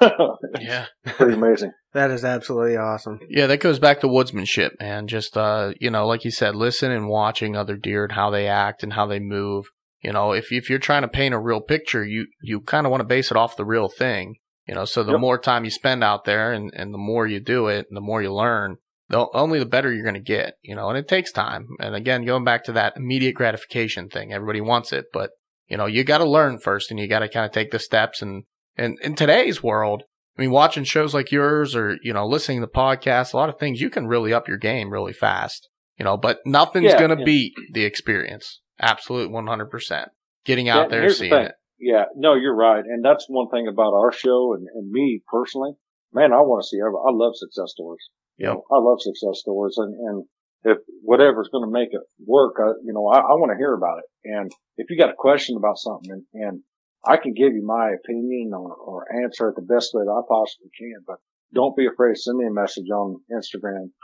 Yeah. 0.60 0.86
Pretty 1.04 1.34
amazing. 1.34 1.72
that 1.92 2.10
is 2.10 2.24
absolutely 2.24 2.76
awesome. 2.76 3.20
Yeah, 3.28 3.46
that 3.46 3.60
goes 3.60 3.78
back 3.78 4.00
to 4.00 4.08
woodsmanship, 4.08 4.70
and 4.80 5.08
Just 5.08 5.36
uh, 5.36 5.72
you 5.80 5.90
know, 5.90 6.06
like 6.06 6.24
you 6.24 6.30
said, 6.30 6.56
listen 6.56 6.90
and 6.90 7.08
watching 7.08 7.54
other 7.56 7.76
deer 7.76 8.04
and 8.04 8.12
how 8.12 8.30
they 8.30 8.46
act 8.48 8.82
and 8.82 8.92
how 8.94 9.06
they 9.06 9.20
move. 9.20 9.66
You 10.02 10.12
know, 10.12 10.32
if 10.32 10.52
if 10.52 10.68
you're 10.68 10.78
trying 10.78 11.02
to 11.02 11.08
paint 11.08 11.34
a 11.34 11.38
real 11.38 11.60
picture, 11.60 12.04
you 12.04 12.26
you 12.42 12.60
kind 12.60 12.86
of 12.86 12.90
want 12.90 13.00
to 13.00 13.06
base 13.06 13.30
it 13.30 13.36
off 13.36 13.56
the 13.56 13.64
real 13.64 13.88
thing. 13.88 14.36
You 14.66 14.74
know, 14.74 14.84
so 14.84 15.04
the 15.04 15.12
Yep. 15.12 15.20
more 15.20 15.38
time 15.38 15.64
you 15.64 15.70
spend 15.70 16.02
out 16.02 16.24
there 16.24 16.52
and 16.52 16.72
and 16.74 16.92
the 16.92 16.98
more 16.98 17.26
you 17.26 17.40
do 17.40 17.68
it, 17.68 17.86
and 17.88 17.96
the 17.96 18.00
more 18.00 18.20
you 18.20 18.32
learn, 18.34 18.76
the 19.08 19.26
only 19.34 19.58
the 19.60 19.66
better 19.66 19.92
you're 19.92 20.02
going 20.04 20.14
to 20.14 20.20
get. 20.20 20.54
You 20.62 20.74
know, 20.74 20.88
and 20.88 20.98
it 20.98 21.06
takes 21.08 21.30
time. 21.32 21.68
And 21.78 21.94
again, 21.94 22.24
going 22.24 22.44
back 22.44 22.64
to 22.64 22.72
that 22.72 22.96
immediate 22.96 23.34
gratification 23.36 24.08
thing, 24.08 24.32
everybody 24.32 24.60
wants 24.60 24.92
it, 24.92 25.06
but 25.12 25.30
you 25.68 25.76
know, 25.76 25.86
you 25.86 26.04
got 26.04 26.18
to 26.18 26.28
learn 26.28 26.58
first, 26.58 26.90
and 26.90 27.00
you 27.00 27.08
got 27.08 27.20
to 27.20 27.28
kind 27.28 27.46
of 27.46 27.52
take 27.52 27.70
the 27.70 27.78
steps. 27.78 28.22
And 28.22 28.44
and 28.76 28.98
in 29.00 29.14
today's 29.14 29.62
world, 29.62 30.04
I 30.36 30.42
mean, 30.42 30.50
watching 30.50 30.84
shows 30.84 31.14
like 31.14 31.32
yours 31.32 31.74
or, 31.74 31.96
you 32.02 32.12
know, 32.12 32.26
listening 32.26 32.60
to 32.60 32.66
podcasts, 32.66 33.32
a 33.32 33.36
lot 33.36 33.48
of 33.48 33.58
things 33.58 33.80
you 33.80 33.90
can 33.90 34.06
really 34.06 34.32
up 34.32 34.48
your 34.48 34.58
game 34.58 34.90
really 34.90 35.14
fast, 35.14 35.68
you 35.98 36.04
know, 36.04 36.16
but 36.16 36.40
nothing's 36.44 36.92
Yeah, 36.92 36.98
going 36.98 37.10
to 37.10 37.16
yeah. 37.18 37.24
beat 37.24 37.54
the 37.72 37.84
experience. 37.84 38.60
Absolute 38.78 39.30
100%. 39.30 40.08
Getting 40.44 40.66
Yeah, 40.66 40.74
out 40.74 40.90
there, 40.90 41.00
here's 41.02 41.18
the 41.18 41.24
seeing 41.24 41.32
it. 41.32 41.54
Yeah, 41.78 42.04
no, 42.14 42.34
you're 42.34 42.54
right, 42.54 42.84
and 42.84 43.04
that's 43.04 43.26
one 43.28 43.48
thing 43.48 43.66
about 43.68 43.92
our 43.94 44.12
show 44.12 44.54
and, 44.54 44.66
and 44.74 44.90
me 44.90 45.22
personally. 45.26 45.72
Man, 46.12 46.32
I 46.32 46.40
want 46.40 46.62
to 46.62 46.68
see. 46.68 46.78
I 46.80 47.10
love 47.12 47.36
success 47.36 47.72
stories. 47.72 48.04
You 48.38 48.46
know, 48.46 48.64
I 48.70 48.78
love 48.78 49.00
success 49.00 49.40
stories, 49.40 49.74
and 49.76 49.94
and 49.94 50.24
if 50.66 50.78
whatever's 51.02 51.48
going 51.48 51.64
to 51.64 51.72
make 51.72 51.90
it 51.92 52.02
work, 52.26 52.56
I, 52.58 52.74
you 52.82 52.92
know, 52.92 53.06
I, 53.06 53.18
I 53.18 53.34
want 53.38 53.52
to 53.52 53.58
hear 53.58 53.72
about 53.72 54.02
it. 54.02 54.08
And 54.24 54.50
if 54.76 54.90
you 54.90 54.98
got 54.98 55.14
a 55.14 55.18
question 55.18 55.56
about 55.56 55.78
something, 55.78 56.10
and, 56.10 56.24
and 56.34 56.60
I 57.06 57.16
can 57.16 57.34
give 57.34 57.54
you 57.54 57.64
my 57.64 57.94
opinion 57.94 58.50
or, 58.52 58.74
or 58.74 59.06
answer 59.22 59.48
it 59.50 59.56
the 59.56 59.62
best 59.62 59.94
way 59.94 60.02
that 60.04 60.10
I 60.10 60.22
possibly 60.26 60.70
can, 60.76 61.06
but 61.06 61.22
don't 61.54 61.76
be 61.76 61.86
afraid 61.86 62.14
to 62.14 62.20
send 62.20 62.38
me 62.38 62.46
a 62.46 62.52
message 62.52 62.90
on 62.90 63.22
Instagram. 63.30 63.94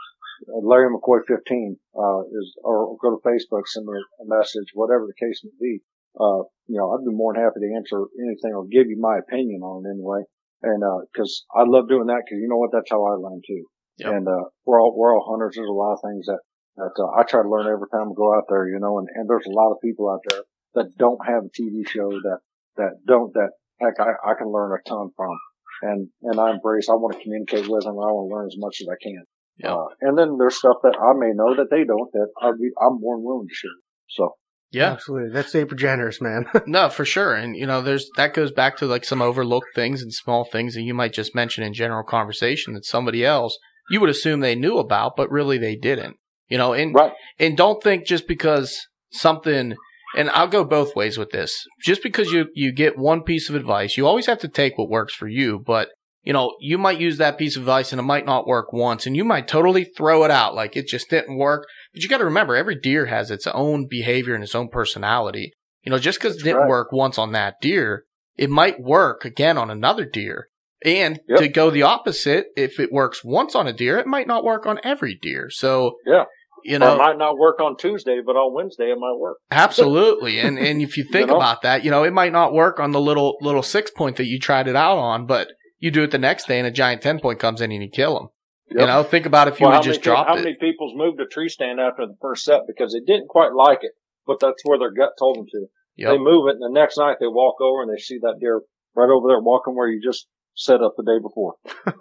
Uh, 0.47 0.63
Larry 0.63 0.89
McCoy 0.89 1.19
15 1.27 1.77
uh, 1.95 2.21
is, 2.31 2.55
or 2.63 2.95
go 3.01 3.11
to 3.11 3.21
Facebook, 3.27 3.67
send 3.67 3.85
me 3.85 3.93
a 3.93 4.25
message, 4.25 4.71
whatever 4.73 5.05
the 5.05 5.19
case 5.19 5.43
may 5.43 5.51
be 5.59 5.83
uh, 6.19 6.45
you 6.69 6.77
know, 6.77 6.93
I'd 6.93 7.05
be 7.05 7.13
more 7.13 7.33
than 7.33 7.43
happy 7.43 7.59
to 7.61 7.75
answer 7.75 8.05
anything 8.21 8.53
or 8.53 8.65
give 8.69 8.87
you 8.87 8.97
my 8.99 9.17
opinion 9.17 9.61
on 9.61 9.85
it 9.85 9.97
anyway. 9.97 10.21
and 10.61 10.83
because 11.11 11.45
I 11.53 11.63
love 11.65 11.89
doing 11.89 12.07
that 12.07 12.21
because 12.25 12.39
you 12.39 12.47
know 12.47 12.57
what, 12.57 12.71
that's 12.71 12.89
how 12.89 13.03
I 13.03 13.17
learn 13.17 13.41
too. 13.45 13.63
Yep. 13.97 14.13
And 14.13 14.27
uh, 14.27 14.49
we're 14.65 14.81
all 14.81 14.93
we're 14.95 15.13
all 15.13 15.25
hunters. 15.29 15.53
There's 15.55 15.69
a 15.69 15.73
lot 15.73 15.93
of 15.93 16.01
things 16.01 16.25
that 16.25 16.39
that 16.77 16.93
uh, 16.97 17.19
I 17.19 17.23
try 17.23 17.43
to 17.43 17.49
learn 17.49 17.67
every 17.67 17.87
time 17.91 18.11
I 18.11 18.13
go 18.15 18.35
out 18.35 18.45
there, 18.49 18.67
you 18.67 18.79
know. 18.79 18.99
And, 18.99 19.07
and 19.13 19.29
there's 19.29 19.45
a 19.45 19.53
lot 19.53 19.71
of 19.71 19.81
people 19.81 20.09
out 20.09 20.21
there 20.29 20.41
that 20.75 20.97
don't 20.97 21.25
have 21.25 21.45
a 21.45 21.49
TV 21.49 21.87
show 21.87 22.09
that 22.09 22.39
that 22.77 22.91
don't 23.05 23.33
that 23.33 23.51
heck 23.79 23.99
I, 23.99 24.31
I 24.31 24.33
can 24.37 24.51
learn 24.51 24.71
a 24.71 24.89
ton 24.89 25.09
from. 25.15 25.37
And 25.81 26.09
and 26.23 26.39
I 26.39 26.51
embrace. 26.51 26.89
I 26.89 26.93
want 26.93 27.15
to 27.15 27.23
communicate 27.23 27.67
with 27.67 27.83
them. 27.83 27.93
I 27.93 28.11
want 28.11 28.29
to 28.29 28.35
learn 28.35 28.47
as 28.47 28.55
much 28.57 28.77
as 28.81 28.87
I 28.87 28.97
can. 29.01 29.23
Yep. 29.57 29.71
Uh, 29.71 29.85
and 30.01 30.17
then 30.17 30.37
there's 30.37 30.55
stuff 30.55 30.77
that 30.83 30.97
I 30.99 31.13
may 31.13 31.31
know 31.33 31.55
that 31.55 31.69
they 31.69 31.83
don't 31.83 32.11
that 32.13 32.27
I'd 32.41 32.57
be, 32.57 32.69
I'm 32.81 32.99
more 32.99 33.17
than 33.17 33.23
willing 33.23 33.47
to 33.47 33.53
share. 33.53 33.69
So 34.09 34.33
Yeah. 34.71 34.93
Absolutely. 34.93 35.31
That's 35.31 35.51
super 35.51 35.75
generous, 35.75 36.21
man. 36.21 36.45
No, 36.65 36.89
for 36.89 37.05
sure. 37.05 37.35
And 37.35 37.55
you 37.55 37.67
know, 37.67 37.81
there's 37.81 38.09
that 38.17 38.33
goes 38.33 38.51
back 38.51 38.77
to 38.77 38.87
like 38.87 39.05
some 39.05 39.21
overlooked 39.21 39.75
things 39.75 40.01
and 40.01 40.13
small 40.13 40.43
things 40.43 40.73
that 40.73 40.81
you 40.81 40.93
might 40.93 41.13
just 41.13 41.35
mention 41.35 41.63
in 41.63 41.73
general 41.73 42.03
conversation 42.03 42.73
that 42.73 42.85
somebody 42.85 43.23
else 43.23 43.57
you 43.89 43.99
would 43.99 44.09
assume 44.09 44.39
they 44.39 44.55
knew 44.55 44.77
about, 44.77 45.15
but 45.15 45.29
really 45.29 45.57
they 45.57 45.75
didn't. 45.75 46.17
You 46.53 46.59
know, 46.59 46.73
and 46.73 46.93
right, 46.93 47.13
and 47.39 47.57
don't 47.57 47.81
think 47.81 48.05
just 48.05 48.27
because 48.27 48.85
something 49.11 49.75
and 50.15 50.29
I'll 50.29 50.47
go 50.47 50.63
both 50.63 50.95
ways 50.95 51.17
with 51.17 51.31
this. 51.31 51.65
Just 51.81 52.03
because 52.03 52.31
you 52.31 52.45
you 52.53 52.71
get 52.71 52.95
one 52.95 53.23
piece 53.23 53.49
of 53.49 53.55
advice, 53.55 53.97
you 53.97 54.05
always 54.05 54.27
have 54.27 54.37
to 54.41 54.47
take 54.47 54.77
what 54.77 54.87
works 54.87 55.15
for 55.15 55.27
you, 55.27 55.63
but 55.65 55.89
you 56.21 56.31
know, 56.31 56.55
you 56.59 56.77
might 56.77 56.99
use 56.99 57.17
that 57.17 57.39
piece 57.39 57.55
of 57.55 57.63
advice 57.63 57.91
and 57.91 57.99
it 57.99 58.03
might 58.03 58.27
not 58.27 58.45
work 58.45 58.71
once 58.71 59.07
and 59.07 59.17
you 59.17 59.23
might 59.25 59.47
totally 59.47 59.83
throw 59.83 60.25
it 60.25 60.29
out 60.29 60.53
like 60.53 60.77
it 60.77 60.85
just 60.85 61.09
didn't 61.09 61.39
work. 61.39 61.65
But 61.91 62.03
you 62.03 62.07
got 62.07 62.19
to 62.19 62.25
remember 62.25 62.55
every 62.55 62.79
deer 62.79 63.07
has 63.07 63.31
its 63.31 63.47
own 63.47 63.87
behavior 63.89 64.35
and 64.35 64.43
its 64.43 64.53
own 64.53 64.69
personality. 64.69 65.53
You 65.81 65.89
know, 65.89 65.97
just 65.97 66.19
because 66.19 66.35
it 66.35 66.43
didn't 66.43 66.61
right. 66.61 66.69
work 66.69 66.91
once 66.91 67.17
on 67.17 67.31
that 67.31 67.55
deer, 67.61 68.05
it 68.37 68.51
might 68.51 68.79
work 68.79 69.25
again 69.25 69.57
on 69.57 69.71
another 69.71 70.05
deer. 70.05 70.49
And 70.85 71.19
Yep. 71.27 71.39
to 71.39 71.47
go 71.47 71.69
the 71.71 71.83
opposite, 71.83 72.47
if 72.55 72.79
it 72.79 72.91
works 72.91 73.23
once 73.23 73.55
on 73.55 73.67
a 73.67 73.73
deer, 73.73 73.97
it 73.97 74.05
might 74.05 74.27
not 74.27 74.43
work 74.43 74.65
on 74.65 74.79
every 74.83 75.17
deer. 75.19 75.49
So, 75.49 75.95
Yeah. 76.05 76.25
You 76.63 76.75
or 76.77 76.79
know, 76.79 76.95
it 76.95 76.97
might 76.97 77.17
not 77.17 77.37
work 77.37 77.59
on 77.59 77.75
Tuesday, 77.77 78.19
but 78.25 78.33
on 78.33 78.53
Wednesday 78.53 78.85
it 78.91 78.97
might 78.99 79.17
work. 79.17 79.37
Absolutely. 79.51 80.39
And 80.43 80.57
and 80.59 80.81
if 80.81 80.97
you 80.97 81.03
think 81.03 81.29
know? 81.29 81.35
about 81.37 81.61
that, 81.63 81.83
you 81.83 81.91
know, 81.91 82.03
it 82.03 82.11
might 82.13 82.31
not 82.31 82.53
work 82.53 82.79
on 82.79 82.91
the 82.91 82.99
little 83.01 83.37
little 83.41 83.63
six 83.63 83.91
point 83.91 84.17
that 84.17 84.25
you 84.25 84.39
tried 84.39 84.67
it 84.67 84.75
out 84.75 84.97
on, 84.97 85.25
but 85.25 85.49
you 85.79 85.91
do 85.91 86.03
it 86.03 86.11
the 86.11 86.17
next 86.17 86.47
day 86.47 86.57
and 86.59 86.67
a 86.67 86.71
giant 86.71 87.01
ten 87.01 87.19
point 87.19 87.39
comes 87.39 87.61
in 87.61 87.71
and 87.71 87.83
you 87.83 87.89
kill 87.89 88.15
them. 88.15 88.27
You 88.69 88.79
Yep. 88.79 88.87
know, 88.87 89.03
think 89.03 89.25
about 89.25 89.47
if 89.47 89.59
you 89.59 89.65
Well, 89.65 89.71
would 89.73 89.77
how 89.77 89.81
just 89.83 89.99
many, 89.99 90.15
drop 90.15 90.27
how 90.27 90.35
it. 90.35 90.43
many 90.43 90.55
people's 90.59 90.93
moved 90.95 91.19
a 91.19 91.25
tree 91.27 91.49
stand 91.49 91.79
after 91.79 92.07
the 92.07 92.15
first 92.21 92.43
set 92.43 92.61
because 92.67 92.93
they 92.93 93.01
didn't 93.05 93.27
quite 93.27 93.53
like 93.53 93.79
it, 93.83 93.91
but 94.25 94.39
that's 94.39 94.63
where 94.63 94.79
their 94.79 94.91
gut 94.91 95.11
told 95.19 95.37
them 95.37 95.45
to. 95.51 95.65
They 95.95 96.17
move 96.17 96.47
it, 96.47 96.55
and 96.59 96.61
the 96.61 96.71
next 96.79 96.97
night 96.97 97.17
they 97.19 97.27
walk 97.27 97.61
over 97.61 97.83
and 97.83 97.91
they 97.91 98.01
see 98.01 98.17
that 98.23 98.37
deer 98.39 98.61
right 98.95 99.09
over 99.09 99.27
there 99.27 99.39
walking 99.41 99.75
where 99.75 99.87
you 99.87 100.01
just 100.01 100.27
set 100.55 100.81
up 100.81 100.95
the 100.97 101.03
day 101.03 101.19
before. 101.21 101.55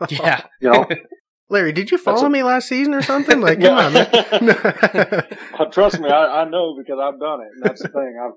Yeah. 0.11 0.47
You 0.61 0.71
know, 0.71 0.87
Larry, 1.49 1.73
did 1.73 1.91
you 1.91 1.99
follow 1.99 2.27
a- 2.27 2.31
me 2.31 2.43
last 2.43 2.69
season 2.69 2.95
or 2.95 3.03
something? 3.03 3.41
Like, 3.41 3.61
come 3.61 3.77
on, 3.77 3.93
man. 3.93 4.09
Trust 5.73 6.01
me, 6.01 6.09
I, 6.09 6.43
I 6.43 6.49
know 6.49 6.75
because 6.79 6.99
I've 7.03 7.21
done 7.21 7.41
it, 7.41 7.49
and 7.55 7.63
that's 7.63 7.83
the 7.83 7.89
thing. 7.89 8.15
I've 8.25 8.33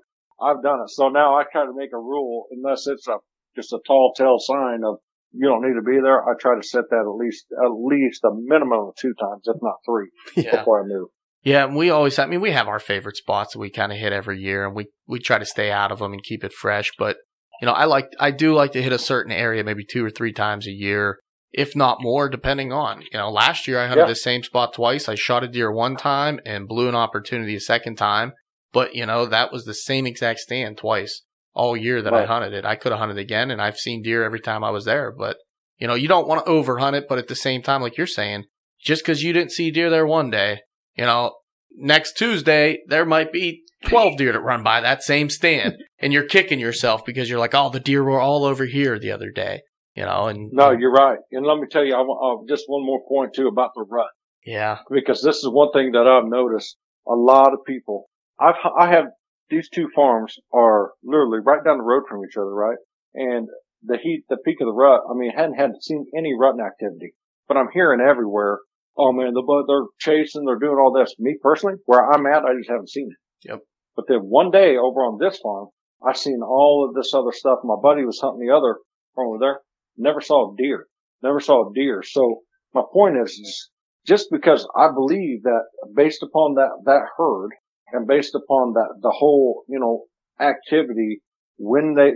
I've 0.56 0.62
done 0.62 0.80
it. 0.82 0.90
So 0.90 1.08
now 1.08 1.38
I 1.38 1.44
kind 1.50 1.68
of 1.68 1.74
make 1.76 1.90
a 1.94 1.98
rule, 1.98 2.44
unless 2.50 2.86
it's 2.86 3.06
a 3.08 3.16
just 3.54 3.72
a 3.72 3.78
tall 3.86 4.12
tale 4.16 4.38
sign 4.38 4.80
of 4.84 4.96
you 5.32 5.48
don't 5.48 5.62
need 5.62 5.74
to 5.74 5.82
be 5.82 5.98
there. 6.02 6.22
I 6.22 6.34
try 6.38 6.56
to 6.60 6.66
set 6.66 6.84
that 6.90 7.00
at 7.00 7.16
least 7.16 7.46
at 7.64 7.70
least 7.70 8.22
a 8.24 8.30
minimum 8.34 8.88
of 8.88 8.94
two 9.00 9.14
times, 9.18 9.42
if 9.46 9.56
not 9.62 9.76
three, 9.86 10.10
Yeah. 10.44 10.58
before 10.58 10.82
I 10.82 10.86
move. 10.86 11.08
Yeah, 11.42 11.64
and 11.64 11.76
we 11.76 11.90
always 11.90 12.18
I 12.18 12.26
mean 12.26 12.40
we 12.40 12.50
have 12.50 12.68
our 12.68 12.80
favorite 12.80 13.16
spots 13.16 13.52
that 13.52 13.58
we 13.60 13.70
kind 13.70 13.92
of 13.92 13.98
hit 13.98 14.12
every 14.12 14.40
year 14.40 14.66
and 14.66 14.74
we 14.74 14.88
we 15.06 15.18
try 15.20 15.38
to 15.38 15.44
stay 15.46 15.70
out 15.70 15.92
of 15.92 16.00
them 16.00 16.12
and 16.12 16.22
keep 16.22 16.44
it 16.44 16.52
fresh, 16.52 16.90
but 16.98 17.16
you 17.60 17.66
know, 17.66 17.72
I 17.72 17.84
like 17.86 18.12
I 18.20 18.30
do 18.32 18.52
like 18.52 18.72
to 18.72 18.82
hit 18.82 18.92
a 18.92 18.98
certain 18.98 19.32
area 19.32 19.64
maybe 19.64 19.84
two 19.84 20.04
or 20.04 20.10
three 20.10 20.32
times 20.32 20.66
a 20.66 20.70
year, 20.72 21.18
if 21.56 21.74
not 21.74 22.02
more 22.02 22.28
depending 22.28 22.70
on. 22.72 23.02
You 23.10 23.18
know, 23.18 23.30
last 23.30 23.66
year 23.66 23.80
I 23.80 23.86
hunted 23.86 24.02
Yeah. 24.02 24.08
the 24.08 24.14
same 24.14 24.42
spot 24.42 24.74
twice. 24.74 25.08
I 25.08 25.14
shot 25.14 25.42
a 25.42 25.48
deer 25.48 25.72
one 25.72 25.96
time 25.96 26.38
and 26.44 26.68
blew 26.68 26.88
an 26.88 26.94
opportunity 26.94 27.56
a 27.56 27.60
second 27.60 27.96
time, 27.96 28.32
but 28.72 28.94
you 28.94 29.06
know, 29.06 29.24
that 29.26 29.50
was 29.50 29.64
the 29.64 29.74
same 29.74 30.06
exact 30.06 30.40
stand 30.40 30.76
twice 30.76 31.22
all 31.54 31.74
year 31.76 32.02
that 32.02 32.12
I 32.12 32.26
hunted 32.26 32.52
it. 32.52 32.66
I 32.66 32.76
could 32.76 32.92
have 32.92 32.98
hunted 33.00 33.16
again 33.16 33.50
and 33.50 33.62
I've 33.62 33.78
seen 33.78 34.02
deer 34.02 34.22
every 34.22 34.40
time 34.40 34.62
I 34.62 34.70
was 34.70 34.84
there, 34.84 35.10
but 35.10 35.38
you 35.78 35.86
know, 35.86 35.94
you 35.94 36.08
don't 36.08 36.28
want 36.28 36.44
to 36.44 36.52
overhunt 36.52 36.94
it, 36.94 37.06
but 37.08 37.18
at 37.18 37.28
the 37.28 37.34
same 37.34 37.62
time 37.62 37.80
like 37.80 37.96
you're 37.96 38.06
saying, 38.06 38.44
just 38.78 39.04
cuz 39.04 39.22
you 39.22 39.32
didn't 39.32 39.52
see 39.52 39.70
deer 39.70 39.88
there 39.88 40.06
one 40.06 40.30
day, 40.30 40.60
you 40.94 41.06
know, 41.06 41.32
next 41.74 42.18
Tuesday, 42.18 42.80
there 42.86 43.06
might 43.06 43.32
be 43.32 43.62
12 43.86 44.18
deer 44.18 44.32
that 44.32 44.40
run 44.40 44.62
by 44.62 44.80
that 44.82 45.02
same 45.02 45.30
stand. 45.30 45.76
and 45.98 46.12
you're 46.12 46.24
kicking 46.28 46.60
yourself 46.60 47.04
because 47.04 47.30
you're 47.30 47.38
like, 47.38 47.54
oh, 47.54 47.70
the 47.70 47.80
deer 47.80 48.04
were 48.04 48.20
all 48.20 48.44
over 48.44 48.66
here 48.66 48.98
the 48.98 49.10
other 49.10 49.30
day, 49.30 49.62
you 49.96 50.04
know? 50.04 50.26
And 50.28 50.50
No, 50.52 50.70
you're 50.70 50.92
right. 50.92 51.18
And 51.32 51.44
let 51.46 51.58
me 51.58 51.66
tell 51.70 51.84
you, 51.84 51.94
I, 51.94 52.00
want- 52.00 52.46
uh, 52.48 52.54
just 52.54 52.64
one 52.68 52.84
more 52.84 53.00
point 53.08 53.34
too 53.34 53.48
about 53.48 53.70
the 53.74 53.84
rut. 53.88 54.08
yeah, 54.44 54.78
because 54.90 55.22
this 55.22 55.38
is 55.38 55.48
one 55.48 55.72
thing 55.72 55.92
that 55.92 56.06
I've 56.06 56.28
noticed. 56.28 56.76
A 57.08 57.14
lot 57.14 57.52
of 57.52 57.60
people, 57.66 58.08
I've, 58.40 58.54
I 58.78 58.88
have 58.90 59.06
these 59.48 59.68
two 59.68 59.88
farms 59.94 60.34
are 60.52 60.92
literally 61.04 61.38
right 61.44 61.62
down 61.64 61.78
the 61.78 61.84
road 61.84 62.02
from 62.08 62.20
each 62.28 62.36
other, 62.36 62.52
right? 62.52 62.78
And 63.14 63.48
the 63.84 63.96
heat, 63.96 64.24
the 64.28 64.36
peak 64.44 64.56
of 64.60 64.66
the 64.66 64.72
rut, 64.72 65.02
I 65.08 65.14
mean, 65.16 65.30
hadn't 65.30 65.54
had 65.54 65.70
seen 65.80 66.06
any 66.16 66.32
rutting 66.38 66.60
activity, 66.64 67.14
but 67.46 67.56
I'm 67.56 67.68
hearing 67.72 68.00
everywhere. 68.00 68.58
Oh 68.98 69.12
man, 69.12 69.34
the 69.34 69.64
they're 69.68 69.86
chasing, 70.00 70.44
they're 70.46 70.58
doing 70.58 70.78
all 70.78 70.92
this. 70.92 71.14
Me 71.18 71.36
personally, 71.40 71.76
where 71.86 72.10
I'm 72.10 72.26
at, 72.26 72.44
I 72.44 72.56
just 72.58 72.70
haven't 72.70 72.90
seen 72.90 73.08
it. 73.10 73.50
Yep. 73.50 73.60
But 73.94 74.06
then 74.08 74.18
one 74.20 74.50
day 74.50 74.76
over 74.76 75.00
on 75.00 75.18
this 75.20 75.38
farm, 75.38 75.68
I 76.04 76.12
seen 76.14 76.40
all 76.42 76.86
of 76.88 76.94
this 76.94 77.14
other 77.14 77.32
stuff. 77.32 77.58
My 77.62 77.76
buddy 77.80 78.04
was 78.04 78.18
hunting 78.20 78.46
the 78.46 78.54
other 78.54 78.78
over 79.16 79.38
there. 79.38 79.60
Never 79.96 80.20
saw 80.20 80.52
a 80.52 80.56
deer. 80.56 80.86
Never 81.22 81.40
saw 81.40 81.68
a 81.68 81.72
deer. 81.74 82.02
So 82.04 82.42
my 82.74 82.82
point 82.92 83.16
is, 83.22 83.30
is 83.30 83.70
just 84.06 84.28
because 84.30 84.66
I 84.76 84.88
believe 84.92 85.42
that 85.42 85.62
based 85.94 86.22
upon 86.22 86.54
that, 86.54 86.70
that 86.84 87.02
herd 87.16 87.50
and 87.92 88.06
based 88.06 88.34
upon 88.34 88.74
that, 88.74 88.98
the 89.00 89.10
whole, 89.10 89.64
you 89.68 89.78
know, 89.78 90.04
activity, 90.40 91.22
when 91.58 91.94
they, 91.94 92.12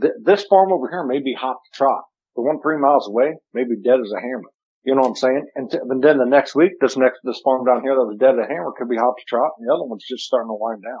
th- 0.00 0.14
this 0.22 0.44
farm 0.44 0.72
over 0.72 0.88
here 0.90 1.04
may 1.06 1.20
be 1.20 1.34
hot 1.38 1.56
to 1.64 1.76
trot. 1.76 2.02
The 2.36 2.42
one 2.42 2.60
three 2.60 2.78
miles 2.78 3.08
away 3.08 3.36
may 3.52 3.62
be 3.62 3.80
dead 3.82 4.00
as 4.00 4.12
a 4.12 4.20
hammer. 4.20 4.50
You 4.84 4.94
know 4.94 5.02
what 5.02 5.10
I'm 5.10 5.16
saying? 5.16 5.46
And, 5.54 5.70
t- 5.70 5.78
and 5.78 6.02
then 6.02 6.18
the 6.18 6.26
next 6.26 6.54
week, 6.54 6.72
this 6.80 6.96
next, 6.96 7.20
this 7.22 7.40
farm 7.44 7.64
down 7.64 7.82
here 7.82 7.94
that 7.94 8.04
was 8.04 8.18
dead 8.18 8.34
as 8.34 8.44
a 8.44 8.52
hammer 8.52 8.72
could 8.76 8.88
be 8.88 8.96
hot 8.96 9.14
to 9.16 9.24
trot 9.28 9.52
and 9.58 9.68
the 9.68 9.72
other 9.72 9.84
one's 9.84 10.04
just 10.06 10.24
starting 10.24 10.48
to 10.48 10.58
wind 10.58 10.82
down. 10.82 11.00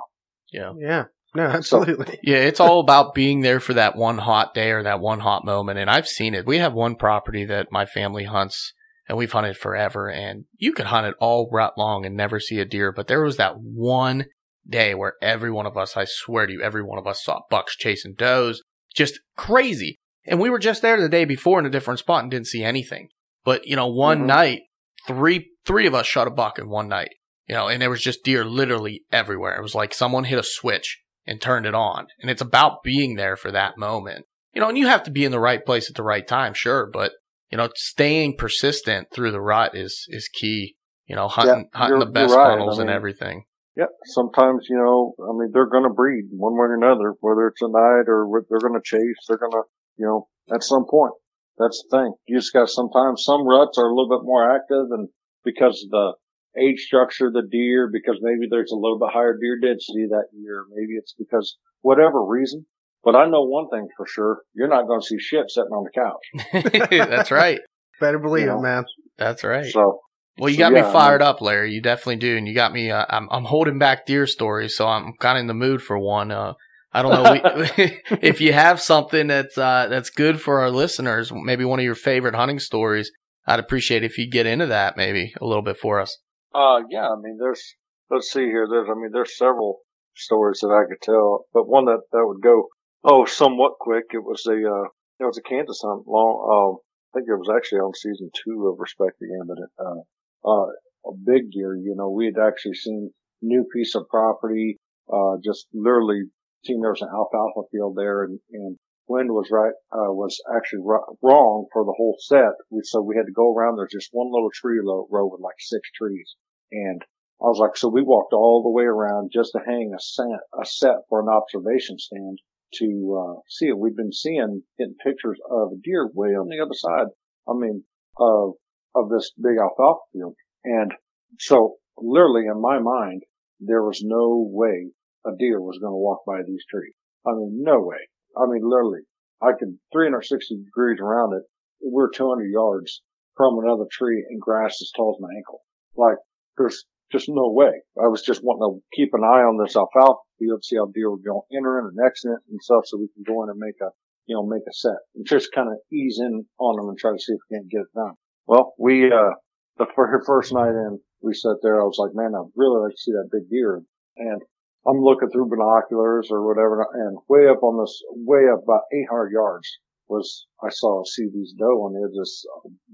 yeah. 0.52 0.72
yeah. 0.78 1.04
No, 1.34 1.42
absolutely. 1.44 2.18
Yeah, 2.22 2.38
it's 2.38 2.60
all 2.60 2.80
about 2.84 3.14
being 3.14 3.40
there 3.40 3.60
for 3.60 3.74
that 3.74 3.96
one 3.96 4.18
hot 4.18 4.54
day 4.54 4.70
or 4.70 4.82
that 4.82 5.00
one 5.00 5.20
hot 5.20 5.44
moment. 5.44 5.78
And 5.78 5.90
I've 5.90 6.08
seen 6.08 6.34
it. 6.34 6.46
We 6.46 6.58
have 6.58 6.72
one 6.72 6.96
property 6.96 7.44
that 7.46 7.72
my 7.72 7.86
family 7.86 8.24
hunts 8.24 8.72
and 9.08 9.18
we've 9.18 9.32
hunted 9.32 9.56
forever 9.56 10.08
and 10.10 10.44
you 10.56 10.72
could 10.72 10.86
hunt 10.86 11.06
it 11.06 11.14
all 11.20 11.48
rut 11.52 11.74
long 11.76 12.06
and 12.06 12.16
never 12.16 12.40
see 12.40 12.58
a 12.58 12.64
deer. 12.64 12.92
But 12.92 13.06
there 13.06 13.22
was 13.22 13.36
that 13.36 13.54
one 13.58 14.26
day 14.66 14.94
where 14.94 15.14
every 15.20 15.50
one 15.50 15.66
of 15.66 15.76
us, 15.76 15.96
I 15.96 16.04
swear 16.06 16.46
to 16.46 16.52
you, 16.52 16.62
every 16.62 16.82
one 16.82 16.98
of 16.98 17.06
us 17.06 17.22
saw 17.22 17.40
bucks 17.50 17.76
chasing 17.76 18.14
does. 18.16 18.62
Just 18.94 19.20
crazy. 19.36 19.96
And 20.26 20.40
we 20.40 20.48
were 20.48 20.58
just 20.58 20.80
there 20.80 20.98
the 21.00 21.08
day 21.08 21.26
before 21.26 21.58
in 21.58 21.66
a 21.66 21.70
different 21.70 22.00
spot 22.00 22.22
and 22.22 22.30
didn't 22.30 22.46
see 22.46 22.62
anything. 22.64 23.08
But, 23.44 23.66
you 23.66 23.76
know, 23.76 23.88
one 23.88 24.22
Mhm. 24.22 24.26
night, 24.26 24.60
three, 25.06 25.50
three 25.66 25.86
of 25.86 25.94
us 25.94 26.06
shot 26.06 26.26
a 26.26 26.30
buck 26.30 26.58
in 26.58 26.70
one 26.70 26.88
night, 26.88 27.10
you 27.46 27.54
know, 27.54 27.68
and 27.68 27.82
there 27.82 27.90
was 27.90 28.00
just 28.00 28.24
deer 28.24 28.42
literally 28.42 29.04
everywhere. 29.12 29.54
It 29.56 29.62
was 29.62 29.74
like 29.74 29.92
someone 29.92 30.24
hit 30.24 30.38
a 30.38 30.42
switch 30.42 31.02
and 31.26 31.40
turned 31.40 31.66
it 31.66 31.74
on. 31.74 32.06
And 32.20 32.30
it's 32.30 32.42
about 32.42 32.82
being 32.82 33.16
there 33.16 33.36
for 33.36 33.50
that 33.50 33.78
moment. 33.78 34.26
You 34.52 34.60
know, 34.60 34.68
and 34.68 34.78
you 34.78 34.86
have 34.86 35.02
to 35.04 35.10
be 35.10 35.24
in 35.24 35.32
the 35.32 35.40
right 35.40 35.64
place 35.64 35.90
at 35.90 35.96
the 35.96 36.04
right 36.04 36.26
time, 36.26 36.54
sure, 36.54 36.88
but 36.92 37.12
you 37.50 37.58
know, 37.58 37.68
staying 37.74 38.36
persistent 38.36 39.08
through 39.12 39.32
the 39.32 39.40
rut 39.40 39.76
is 39.76 40.06
is 40.08 40.28
key. 40.28 40.76
You 41.06 41.16
know, 41.16 41.28
hunting 41.28 41.68
hunting 41.74 41.98
the 41.98 42.06
best 42.06 42.34
right. 42.34 42.46
funnels 42.46 42.78
I 42.78 42.82
and 42.82 42.90
everything. 42.90 43.44
Yeah, 43.76 43.90
sometimes, 44.06 44.66
you 44.70 44.76
know, 44.76 45.14
I 45.18 45.32
mean, 45.36 45.50
they're 45.52 45.68
going 45.68 45.82
to 45.82 45.90
breed 45.90 46.26
one 46.30 46.52
way 46.54 46.70
or 46.70 46.76
another, 46.76 47.14
whether 47.20 47.48
it's 47.48 47.60
a 47.60 47.68
night 47.68 48.06
or 48.06 48.28
what 48.28 48.44
they're 48.48 48.60
going 48.60 48.80
to 48.80 48.84
chase, 48.84 49.26
they're 49.26 49.36
going 49.36 49.50
to, 49.50 49.62
you 49.98 50.06
know, 50.06 50.28
at 50.54 50.62
some 50.62 50.86
point. 50.88 51.14
That's 51.58 51.82
the 51.82 51.98
thing. 51.98 52.14
You 52.26 52.38
just 52.38 52.52
got 52.52 52.68
sometimes 52.68 53.24
some 53.24 53.46
ruts 53.46 53.76
are 53.78 53.86
a 53.86 53.94
little 53.94 54.08
bit 54.08 54.24
more 54.24 54.48
active 54.54 54.86
and 54.90 55.08
because 55.44 55.82
of 55.84 55.90
the 55.90 56.14
age 56.60 56.80
structure 56.80 57.26
of 57.28 57.32
the 57.34 57.42
deer, 57.50 57.88
because 57.92 58.18
maybe 58.20 58.46
there's 58.50 58.72
a 58.72 58.76
little 58.76 58.98
bit 58.98 59.10
higher 59.12 59.36
deer 59.40 59.58
density 59.60 60.06
that 60.10 60.26
year. 60.32 60.64
Maybe 60.74 60.94
it's 60.98 61.14
because 61.18 61.56
whatever 61.82 62.24
reason. 62.24 62.66
But 63.02 63.16
I 63.16 63.26
know 63.26 63.42
one 63.42 63.68
thing 63.68 63.86
for 63.96 64.06
sure. 64.06 64.38
You're 64.54 64.68
not 64.68 64.86
going 64.86 65.00
to 65.00 65.06
see 65.06 65.18
shit 65.18 65.50
sitting 65.50 65.70
on 65.72 65.84
the 65.84 66.62
couch. 66.62 66.88
That's 66.90 67.30
right. 67.30 67.60
Better 68.00 68.18
believe 68.18 68.44
You 68.46 68.52
it, 68.52 68.54
know. 68.54 68.60
man. 68.62 68.84
That's 69.18 69.44
right. 69.44 69.66
So 69.70 70.00
Well, 70.38 70.48
you 70.48 70.56
So, 70.56 70.60
got 70.60 70.72
yeah, 70.72 70.82
me 70.82 70.88
I 70.88 70.92
fired 70.92 71.20
mean- 71.20 71.28
up, 71.28 71.40
Larry. 71.42 71.72
You 71.72 71.82
definitely 71.82 72.16
do, 72.16 72.36
and 72.36 72.48
you 72.48 72.54
got 72.54 72.72
me. 72.72 72.90
Uh, 72.90 73.04
I'm 73.10 73.28
I'm 73.30 73.44
holding 73.44 73.78
back 73.78 74.06
deer 74.06 74.26
stories, 74.26 74.74
so 74.76 74.86
I'm 74.88 75.12
kind 75.20 75.36
of 75.36 75.42
in 75.42 75.46
the 75.48 75.54
mood 75.54 75.82
for 75.82 75.98
one. 75.98 76.30
Uh, 76.32 76.54
I 76.92 77.02
don't 77.02 77.12
know 77.12 77.32
we, 77.76 78.00
if 78.22 78.40
you 78.40 78.52
have 78.52 78.80
something 78.80 79.26
that's 79.26 79.58
uh, 79.58 79.86
that's 79.90 80.10
good 80.10 80.40
for 80.40 80.60
our 80.60 80.70
listeners. 80.70 81.30
Maybe 81.32 81.64
one 81.64 81.78
of 81.80 81.84
your 81.84 81.94
favorite 81.94 82.34
hunting 82.34 82.58
stories. 82.58 83.10
I'd 83.46 83.60
appreciate 83.60 84.02
if 84.02 84.16
you 84.16 84.30
get 84.30 84.46
into 84.46 84.66
that 84.66 84.96
maybe 84.96 85.34
a 85.40 85.44
little 85.44 85.62
bit 85.62 85.76
for 85.76 86.00
us. 86.00 86.16
Uh, 86.54 86.82
yeah, 86.88 87.08
I 87.08 87.16
mean, 87.20 87.36
there's, 87.38 87.62
let's 88.10 88.30
see 88.30 88.46
here. 88.46 88.66
There's, 88.70 88.88
I 88.88 88.94
mean, 88.94 89.10
there's 89.12 89.36
several 89.36 89.80
stories 90.14 90.60
that 90.60 90.70
I 90.70 90.86
could 90.88 91.02
tell, 91.02 91.46
but 91.52 91.68
one 91.68 91.86
that, 91.86 92.02
that 92.12 92.24
would 92.24 92.42
go, 92.42 92.68
oh, 93.02 93.24
somewhat 93.24 93.72
quick. 93.80 94.04
It 94.12 94.22
was 94.22 94.46
a, 94.46 94.54
uh, 94.54 94.88
it 95.18 95.26
was 95.26 95.38
a 95.38 95.48
Kansas 95.48 95.82
hunt. 95.84 96.04
Long, 96.06 96.34
uh, 96.46 96.78
I 96.78 97.18
think 97.18 97.28
it 97.28 97.38
was 97.38 97.50
actually 97.54 97.80
on 97.80 97.92
season 97.94 98.30
two 98.44 98.68
of 98.68 98.78
Respect 98.78 99.18
the 99.20 99.26
Game, 99.26 99.46
but 99.46 99.84
uh, 99.84 100.48
uh, 100.48 100.66
a 101.10 101.12
big 101.26 101.50
deer. 101.50 101.74
You 101.76 101.94
know, 101.96 102.10
we 102.10 102.26
had 102.26 102.38
actually 102.42 102.74
seen 102.74 103.10
new 103.42 103.66
piece 103.74 103.94
of 103.94 104.08
property. 104.08 104.78
Uh, 105.12 105.36
just 105.44 105.66
literally 105.74 106.22
seen 106.64 106.80
there 106.80 106.90
was 106.90 107.02
an 107.02 107.12
alfalfa 107.12 107.68
field 107.70 107.94
there, 107.96 108.24
and, 108.24 108.38
and 108.52 108.78
wind 109.06 109.30
was 109.30 109.48
right 109.50 109.74
uh, 109.92 110.10
was 110.12 110.40
actually 110.56 110.80
wrong 110.82 111.66
for 111.72 111.84
the 111.84 111.94
whole 111.96 112.16
set. 112.18 112.54
We, 112.70 112.80
so 112.84 113.02
we 113.02 113.16
had 113.16 113.26
to 113.26 113.32
go 113.32 113.52
around. 113.52 113.76
There's 113.76 113.92
just 113.92 114.08
one 114.12 114.32
little 114.32 114.50
tree 114.54 114.80
row 114.80 115.28
with 115.28 115.40
like 115.40 115.58
six 115.58 115.88
trees, 115.94 116.34
and 116.72 117.02
I 117.40 117.46
was 117.46 117.58
like, 117.58 117.76
so 117.76 117.88
we 117.88 118.02
walked 118.02 118.32
all 118.32 118.62
the 118.62 118.70
way 118.70 118.84
around 118.84 119.30
just 119.32 119.52
to 119.52 119.60
hang 119.64 119.92
a 119.94 120.00
set, 120.00 120.40
a 120.58 120.64
set 120.64 120.96
for 121.08 121.20
an 121.20 121.28
observation 121.28 121.98
stand 121.98 122.38
to 122.74 123.20
uh, 123.20 123.40
see 123.48 123.66
it. 123.66 123.78
We've 123.78 123.96
been 123.96 124.12
seeing 124.12 124.62
getting 124.78 124.96
pictures 125.04 125.38
of 125.50 125.82
deer 125.82 126.08
way 126.12 126.30
on 126.30 126.48
the 126.48 126.60
other 126.60 126.74
side. 126.74 127.08
I 127.48 127.52
mean, 127.54 127.84
of 128.18 128.54
of 128.94 129.10
this 129.10 129.32
big 129.36 129.58
alfalfa 129.58 130.00
field, 130.12 130.36
and 130.64 130.94
so 131.38 131.76
literally 131.98 132.46
in 132.46 132.60
my 132.60 132.78
mind, 132.78 133.22
there 133.60 133.82
was 133.82 134.02
no 134.02 134.46
way 134.48 134.90
a 135.26 135.30
deer 135.36 135.60
was 135.60 135.78
going 135.78 135.92
to 135.92 135.96
walk 135.96 136.24
by 136.26 136.42
these 136.46 136.64
trees. 136.70 136.94
I 137.26 137.32
mean, 137.32 137.62
no 137.62 137.80
way. 137.80 138.08
I 138.36 138.46
mean, 138.46 138.62
literally, 138.62 139.02
I 139.42 139.52
could 139.58 139.78
360 139.92 140.64
degrees 140.64 140.98
around 141.00 141.34
it. 141.34 141.42
We're 141.80 142.10
200 142.10 142.44
yards 142.44 143.02
from 143.36 143.58
another 143.58 143.86
tree 143.90 144.24
and 144.28 144.40
grass 144.40 144.80
as 144.80 144.92
tall 144.94 145.16
as 145.16 145.20
my 145.20 145.34
ankle. 145.36 145.62
Like, 145.96 146.18
there's 146.56 146.84
just 147.12 147.28
no 147.28 147.50
way. 147.50 147.82
I 147.98 148.08
was 148.08 148.22
just 148.22 148.42
wanting 148.42 148.66
to 148.66 148.96
keep 148.96 149.10
an 149.14 149.24
eye 149.24 149.46
on 149.46 149.58
this 149.58 149.76
alfalfa 149.76 150.20
field, 150.38 150.64
see 150.64 150.76
how 150.76 150.86
deer 150.86 151.10
were 151.10 151.18
going 151.18 151.46
entering 151.54 151.90
and 151.92 152.06
exiting 152.06 152.38
and 152.50 152.62
stuff 152.62 152.84
so 152.86 152.98
we 152.98 153.08
can 153.14 153.22
go 153.26 153.42
in 153.44 153.50
and 153.50 153.58
make 153.58 153.78
a, 153.82 153.90
you 154.26 154.34
know, 154.34 154.46
make 154.46 154.66
a 154.68 154.74
set 154.74 154.98
and 155.14 155.26
just 155.26 155.52
kind 155.54 155.68
of 155.68 155.78
ease 155.92 156.18
in 156.20 156.44
on 156.58 156.76
them 156.76 156.88
and 156.88 156.98
try 156.98 157.12
to 157.12 157.22
see 157.22 157.32
if 157.32 157.40
we 157.50 157.58
can 157.58 157.68
get 157.70 157.86
it 157.86 157.94
done. 157.94 158.14
Well, 158.46 158.74
we, 158.78 159.06
uh, 159.06 159.38
the 159.78 159.86
first 160.26 160.52
night 160.52 160.74
in, 160.74 160.98
we 161.22 161.34
sat 161.34 161.56
there. 161.62 161.80
I 161.80 161.84
was 161.84 161.98
like, 161.98 162.14
man, 162.14 162.34
I'd 162.34 162.52
really 162.56 162.82
like 162.82 162.92
to 162.92 163.02
see 163.02 163.12
that 163.12 163.32
big 163.32 163.48
deer. 163.48 163.80
And 164.16 164.42
I'm 164.86 165.00
looking 165.00 165.30
through 165.30 165.48
binoculars 165.48 166.28
or 166.30 166.46
whatever, 166.46 166.84
and 166.92 167.18
way 167.28 167.48
up 167.48 167.62
on 167.62 167.80
this, 167.80 168.02
way 168.12 168.44
up 168.52 168.62
about 168.62 168.84
800 168.92 169.30
yards 169.32 169.68
was 170.08 170.46
I 170.62 170.68
saw 170.68 171.02
see 171.04 171.28
these 171.32 171.54
doe 171.56 171.80
on 171.88 171.94
the 171.94 172.04
edge 172.04 172.12
of 172.12 172.20
this, 172.20 172.44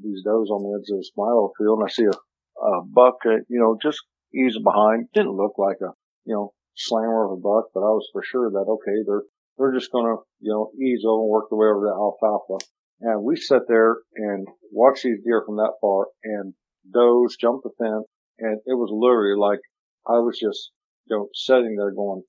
these 0.00 0.22
does 0.22 0.48
on 0.50 0.62
the 0.62 0.78
edge 0.78 0.86
of 0.94 0.98
this 0.98 1.11
milo 1.16 1.50
field, 1.58 1.80
and 1.80 1.88
I 1.88 1.90
see 1.90 2.04
a, 2.04 2.14
a 2.62 2.82
buck, 2.84 3.16
uh, 3.26 3.42
you 3.48 3.58
know, 3.58 3.78
just 3.80 4.00
easing 4.34 4.62
behind. 4.62 5.08
Didn't 5.14 5.36
look 5.36 5.58
like 5.58 5.78
a, 5.82 5.92
you 6.24 6.34
know, 6.34 6.52
slammer 6.76 7.24
of 7.24 7.32
a 7.32 7.36
buck, 7.36 7.70
but 7.74 7.80
I 7.80 7.92
was 7.92 8.08
for 8.12 8.22
sure 8.22 8.50
that 8.50 8.66
okay, 8.68 9.02
they're 9.06 9.22
they're 9.58 9.78
just 9.78 9.92
gonna, 9.92 10.16
you 10.40 10.52
know, 10.52 10.70
ease 10.80 11.04
over 11.06 11.22
and 11.22 11.30
work 11.30 11.50
their 11.50 11.58
way 11.58 11.66
over 11.66 11.86
the 11.86 11.92
alfalfa. 11.92 12.64
And 13.02 13.22
we 13.22 13.36
sat 13.36 13.62
there 13.68 13.96
and 14.14 14.46
watched 14.72 15.04
these 15.04 15.22
deer 15.24 15.42
from 15.44 15.56
that 15.56 15.74
far, 15.80 16.08
and 16.22 16.54
does 16.90 17.36
jumped 17.40 17.64
the 17.64 17.70
fence, 17.78 18.06
and 18.38 18.61
it 18.66 18.74
was 18.74 18.90
literally 18.92 19.38
like 19.38 19.61
I 20.06 20.18
was 20.18 20.38
just 20.38 20.70
you 21.11 21.16
know, 21.16 21.28
sitting 21.34 21.76
there 21.76 21.92
going, 21.92 22.22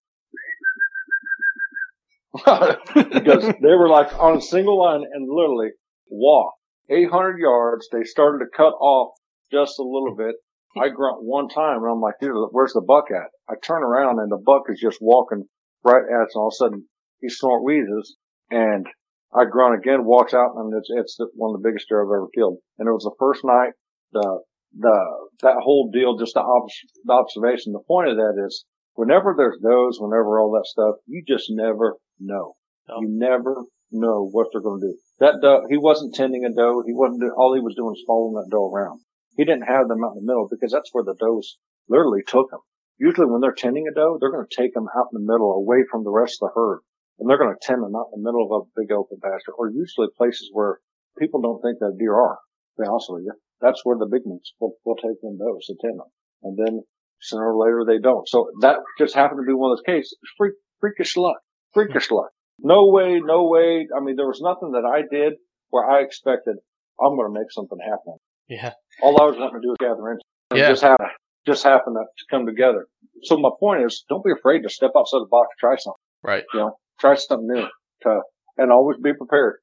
because 2.34 3.54
they 3.62 3.76
were 3.76 3.90
like 3.90 4.18
on 4.20 4.38
a 4.38 4.42
single 4.42 4.80
line 4.80 5.04
and 5.12 5.30
literally 5.30 5.70
walk 6.10 6.54
800 6.90 7.38
yards. 7.38 7.88
They 7.92 8.04
started 8.04 8.46
to 8.46 8.52
cut 8.56 8.74
off 8.74 9.14
just 9.52 9.80
a 9.80 9.84
little 9.84 10.16
bit. 10.16 10.36
I 10.82 10.90
grunt 10.90 11.24
one 11.24 11.50
time 11.50 11.84
and 11.84 11.92
I'm 11.92 12.02
like, 12.02 12.16
dude, 12.22 12.36
where's 12.52 12.74
the 12.74 12.82
buck 12.82 13.06
at? 13.12 13.30
I 13.50 13.56
turn 13.62 13.84
around 13.84 14.20
and 14.20 14.32
the 14.32 14.42
buck 14.44 14.64
is 14.70 14.80
just 14.80 15.00
walking 15.02 15.46
right 15.84 16.04
at 16.04 16.24
us. 16.24 16.32
And 16.34 16.40
all 16.42 16.48
of 16.48 16.54
a 16.54 16.56
sudden 16.56 16.88
he 17.20 17.30
snort 17.30 17.64
wheezes 17.64 18.16
and 18.50 18.88
I 19.34 19.46
grunt 19.46 19.80
again, 19.80 20.06
walks 20.06 20.34
out 20.34 20.56
and 20.56 20.74
it's, 20.78 20.90
it's 20.90 21.18
one 21.36 21.56
of 21.56 21.62
the 21.62 21.68
biggest 21.68 21.88
deer 21.90 22.04
I've 22.04 22.08
ever 22.08 22.28
killed. 22.36 22.58
And 22.80 22.88
it 22.88 22.92
was 22.92 23.04
the 23.04 23.16
first 23.20 23.44
night, 23.44 23.74
the, 24.12 24.42
the, 24.78 24.98
that 25.44 25.62
whole 25.64 25.90
deal, 25.92 26.18
just 26.18 26.34
the, 26.36 26.42
ob- 26.42 26.70
the 27.06 27.14
observation. 27.14 27.72
The 27.72 27.84
point 27.88 28.10
of 28.10 28.18
that 28.18 28.42
is 28.46 28.66
whenever 28.96 29.34
there's 29.36 29.60
does, 29.60 30.00
whenever 30.00 30.40
all 30.40 30.52
that 30.52 30.68
stuff, 30.68 30.96
you 31.06 31.24
just 31.28 31.48
never 31.50 31.98
know. 32.20 32.56
No. 32.88 32.96
You 33.00 33.08
never 33.10 33.64
know 33.92 34.28
what 34.32 34.48
they're 34.52 34.62
going 34.62 34.82
to 34.82 34.88
do. 34.88 34.98
That 35.20 35.36
doe, 35.42 35.64
he 35.70 35.78
wasn't 35.78 36.16
tending 36.16 36.44
a 36.44 36.54
doe. 36.54 36.84
He 36.86 36.94
wasn't, 36.94 37.24
all 37.38 37.54
he 37.56 37.62
was 37.62 37.76
doing 37.76 37.92
was 37.92 38.04
following 38.08 38.36
that 38.36 38.52
doe 38.52 38.72
around. 38.72 39.00
He 39.38 39.46
didn't 39.46 39.68
have 39.68 39.88
them 39.88 40.04
out 40.04 40.16
in 40.18 40.24
the 40.24 40.30
middle 40.30 40.48
because 40.50 40.72
that's 40.72 40.90
where 40.92 41.04
the 41.04 41.16
does 41.16 41.58
literally 41.88 42.22
took 42.26 42.52
them. 42.52 42.62
Usually 42.98 43.28
when 43.28 43.42
they're 43.42 43.56
tending 43.56 43.88
a 43.88 43.94
doe, 43.94 44.18
they're 44.20 44.32
going 44.32 44.46
to 44.48 44.62
take 44.62 44.74
them 44.74 44.88
out 44.96 45.10
in 45.14 45.22
the 45.22 45.26
middle 45.32 45.52
away 45.54 45.84
from 45.90 46.04
the 46.04 46.12
rest 46.12 46.40
of 46.42 46.50
the 46.50 46.56
herd. 46.56 46.82
And 47.20 47.30
they're 47.30 47.42
going 47.42 47.54
to 47.54 47.66
tend 47.66 47.82
them 47.82 47.96
out 47.96 48.12
in 48.14 48.22
the 48.22 48.28
middle 48.28 48.46
of 48.46 48.68
a 48.68 48.72
big 48.76 48.92
open 48.92 49.18
pasture 49.22 49.54
or 49.58 49.70
usually 49.70 50.08
places 50.18 50.50
where 50.54 50.80
people 51.18 51.42
don't 51.42 51.62
think 51.62 51.80
that 51.80 51.98
deer 51.98 52.14
are. 52.14 52.40
To 52.78 52.84
be 52.84 52.88
honest 52.88 53.08
with 53.10 53.24
you, 53.26 53.34
that's 53.60 53.82
where 53.84 53.98
the 53.98 54.10
big 54.10 54.26
ones 54.26 54.54
will, 54.60 54.76
will 54.86 54.96
take 54.96 55.20
them 55.22 55.38
does 55.38 55.66
to 55.68 55.76
tend 55.82 56.00
them. 56.00 56.12
And 56.44 56.58
then 56.58 56.84
Sooner 57.22 57.54
or 57.54 57.58
later 57.58 57.86
they 57.86 58.02
don't. 58.02 58.28
So 58.28 58.50
that 58.62 58.78
just 58.98 59.14
happened 59.14 59.42
to 59.42 59.48
be 59.48 59.54
one 59.54 59.72
of 59.72 59.78
those 59.78 59.86
cases. 59.86 60.18
Freak, 60.38 60.54
freakish 60.80 61.16
luck. 61.16 61.38
Freakish 61.74 62.10
hmm. 62.10 62.16
luck. 62.16 62.32
No 62.60 62.90
way, 62.90 63.22
no 63.24 63.48
way. 63.48 63.88
I 63.96 64.04
mean, 64.04 64.16
there 64.16 64.28
was 64.28 64.42
nothing 64.42 64.72
that 64.72 64.86
I 64.86 65.02
did 65.10 65.34
where 65.70 65.90
I 65.90 66.02
expected 66.02 66.56
I'm 67.00 67.16
going 67.16 67.32
to 67.32 67.40
make 67.40 67.52
something 67.52 67.78
happen. 67.80 68.18
Yeah. 68.52 68.74
All 69.02 69.16
I 69.22 69.26
was 69.26 69.38
wanting 69.40 69.62
to 69.62 69.64
do 69.64 69.72
was 69.72 69.80
gather 69.80 70.12
in. 70.12 70.20
It 70.52 70.60
yeah. 70.60 70.70
just 70.70 70.84
happened, 70.84 71.16
just 71.48 71.64
happened 71.64 71.96
to 71.96 72.26
come 72.30 72.46
together. 72.46 72.86
So 73.24 73.38
my 73.38 73.50
point 73.58 73.86
is, 73.86 74.04
don't 74.10 74.24
be 74.24 74.36
afraid 74.36 74.64
to 74.64 74.70
step 74.70 74.92
outside 74.92 75.24
the 75.24 75.32
box, 75.32 75.56
try 75.58 75.78
something. 75.78 76.04
Right. 76.22 76.44
You 76.54 76.60
know, 76.60 76.78
try 77.00 77.16
something 77.16 77.48
new 77.48 77.68
to, 78.04 78.22
and 78.58 78.72
always 78.72 78.98
be 79.02 79.14
prepared. 79.14 79.60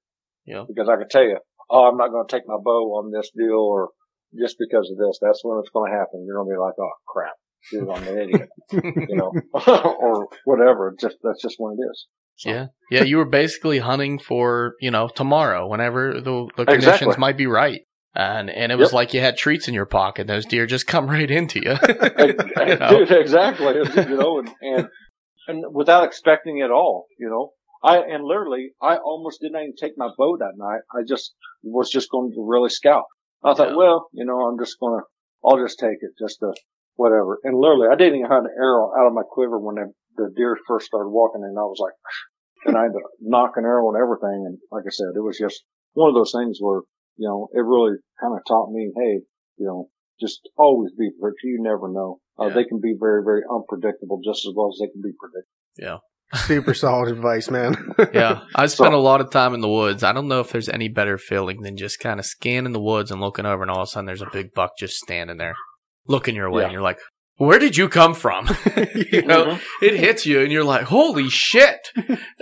Yeah. 0.46 0.64
Because 0.66 0.88
I 0.88 0.96
can 0.96 1.08
tell 1.10 1.22
you, 1.22 1.36
oh, 1.68 1.84
I'm 1.84 1.98
not 1.98 2.08
going 2.08 2.26
to 2.26 2.32
take 2.34 2.48
my 2.48 2.56
bow 2.56 2.96
on 2.96 3.12
this 3.12 3.30
deal 3.36 3.60
or 3.60 3.90
just 4.40 4.56
because 4.58 4.90
of 4.90 4.96
this. 4.96 5.18
That's 5.20 5.44
when 5.44 5.60
it's 5.60 5.70
going 5.70 5.92
to 5.92 5.98
happen. 5.98 6.24
You're 6.24 6.40
going 6.40 6.48
to 6.48 6.54
be 6.56 6.58
like, 6.58 6.80
oh 6.80 6.96
crap 7.06 7.36
dude, 7.70 7.88
I'm 7.88 8.02
an 8.06 8.18
idiot, 8.18 8.48
you 8.72 9.16
know, 9.16 9.32
or 9.52 10.28
whatever. 10.44 10.94
Just 11.00 11.16
that's 11.22 11.42
just 11.42 11.56
what 11.58 11.72
it 11.72 11.82
is. 11.90 12.06
So. 12.36 12.50
Yeah, 12.50 12.66
yeah. 12.90 13.02
You 13.02 13.16
were 13.16 13.28
basically 13.28 13.78
hunting 13.78 14.18
for 14.18 14.74
you 14.80 14.90
know 14.90 15.08
tomorrow, 15.08 15.66
whenever 15.66 16.20
the, 16.20 16.48
the 16.56 16.64
conditions 16.64 17.02
exactly. 17.02 17.18
might 17.18 17.36
be 17.36 17.46
right, 17.46 17.82
and 18.18 18.50
and 18.50 18.72
it 18.72 18.74
was 18.76 18.88
yep. 18.88 18.94
like 18.94 19.14
you 19.14 19.20
had 19.20 19.36
treats 19.36 19.68
in 19.68 19.74
your 19.74 19.86
pocket. 19.86 20.26
Those 20.26 20.44
deer 20.44 20.66
just 20.66 20.86
come 20.86 21.06
right 21.10 21.30
into 21.30 21.60
you. 21.60 21.76
you 22.18 22.76
know? 22.76 22.88
Dude, 23.06 23.12
exactly. 23.12 23.74
You 23.74 24.16
know, 24.16 24.40
and, 24.40 24.50
and 24.60 24.88
and 25.46 25.64
without 25.72 26.04
expecting 26.04 26.58
it 26.58 26.70
all. 26.70 27.06
You 27.18 27.30
know, 27.30 27.52
I 27.82 27.98
and 27.98 28.24
literally, 28.24 28.72
I 28.82 28.96
almost 28.96 29.40
didn't 29.40 29.60
even 29.60 29.74
take 29.80 29.92
my 29.96 30.08
bow 30.18 30.36
that 30.38 30.54
night. 30.56 30.80
I 30.92 31.04
just 31.06 31.34
was 31.62 31.90
just 31.90 32.10
going 32.10 32.32
to 32.32 32.44
really 32.44 32.70
scout. 32.70 33.04
I 33.44 33.54
thought, 33.54 33.70
yeah. 33.70 33.76
well, 33.76 34.08
you 34.12 34.24
know, 34.24 34.40
I'm 34.48 34.58
just 34.58 34.76
gonna, 34.80 35.02
I'll 35.44 35.62
just 35.62 35.78
take 35.78 35.98
it 36.00 36.10
just 36.18 36.40
to 36.40 36.52
whatever. 36.96 37.38
And 37.44 37.56
literally, 37.56 37.86
I 37.86 37.94
didn't 37.94 38.18
even 38.18 38.30
have 38.30 38.44
an 38.44 38.50
arrow 38.58 38.90
out 38.98 39.06
of 39.06 39.14
my 39.14 39.22
quiver 39.22 39.60
when 39.60 39.76
the, 39.76 39.92
the 40.16 40.34
deer 40.36 40.58
first 40.66 40.86
started 40.86 41.08
walking, 41.08 41.42
and 41.44 41.56
I 41.56 41.62
was 41.62 41.78
like, 41.78 41.94
and 42.66 42.76
I 42.76 42.82
had 42.90 42.98
to 42.98 43.02
knock 43.20 43.52
an 43.54 43.64
arrow 43.64 43.88
and 43.94 44.02
everything. 44.02 44.42
And 44.44 44.58
like 44.72 44.82
I 44.86 44.90
said, 44.90 45.14
it 45.14 45.22
was 45.22 45.38
just 45.38 45.62
one 45.92 46.08
of 46.08 46.16
those 46.16 46.34
things 46.34 46.58
where, 46.60 46.82
you 47.18 47.28
know, 47.28 47.48
it 47.52 47.60
really 47.60 47.98
kind 48.20 48.34
of 48.34 48.40
taught 48.46 48.70
me, 48.70 48.90
hey, 48.96 49.20
you 49.58 49.66
know, 49.66 49.88
just 50.20 50.48
always 50.56 50.92
be 50.98 51.10
prepared. 51.10 51.34
You 51.44 51.58
never 51.60 51.88
know. 51.92 52.20
Uh, 52.40 52.46
yeah. 52.46 52.54
They 52.54 52.64
can 52.64 52.80
be 52.80 52.94
very, 52.98 53.22
very 53.22 53.42
unpredictable 53.50 54.20
just 54.24 54.46
as 54.46 54.52
well 54.56 54.70
as 54.72 54.78
they 54.80 54.90
can 54.90 55.02
be 55.02 55.12
predictable. 55.18 55.52
Yeah. 55.76 55.98
Super 56.46 56.74
solid 56.74 57.10
advice, 57.10 57.50
man. 57.50 57.74
yeah. 58.12 58.42
I 58.54 58.66
spent 58.66 58.92
so, 58.92 58.98
a 58.98 59.00
lot 59.00 59.20
of 59.20 59.30
time 59.30 59.54
in 59.54 59.60
the 59.60 59.68
woods. 59.68 60.02
I 60.02 60.12
don't 60.12 60.28
know 60.28 60.40
if 60.40 60.50
there's 60.50 60.68
any 60.68 60.88
better 60.88 61.18
feeling 61.18 61.62
than 61.62 61.76
just 61.76 62.00
kind 62.00 62.20
of 62.20 62.26
scanning 62.26 62.72
the 62.72 62.80
woods 62.80 63.10
and 63.10 63.20
looking 63.20 63.46
over 63.46 63.62
and 63.62 63.70
all 63.70 63.82
of 63.82 63.88
a 63.88 63.90
sudden 63.90 64.06
there's 64.06 64.22
a 64.22 64.30
big 64.32 64.52
buck 64.54 64.72
just 64.78 64.96
standing 64.96 65.38
there 65.38 65.54
looking 66.08 66.34
your 66.34 66.50
way, 66.50 66.62
yeah. 66.62 66.66
and 66.66 66.72
you're 66.72 66.82
like, 66.82 66.98
where 67.36 67.58
did 67.60 67.76
you 67.76 67.88
come 67.88 68.14
from? 68.14 68.46
you 68.76 69.22
know, 69.22 69.44
mm-hmm. 69.44 69.84
it 69.84 69.94
hits 69.94 70.26
you, 70.26 70.40
and 70.40 70.50
you're 70.50 70.64
like, 70.64 70.84
holy 70.84 71.28
shit! 71.28 71.78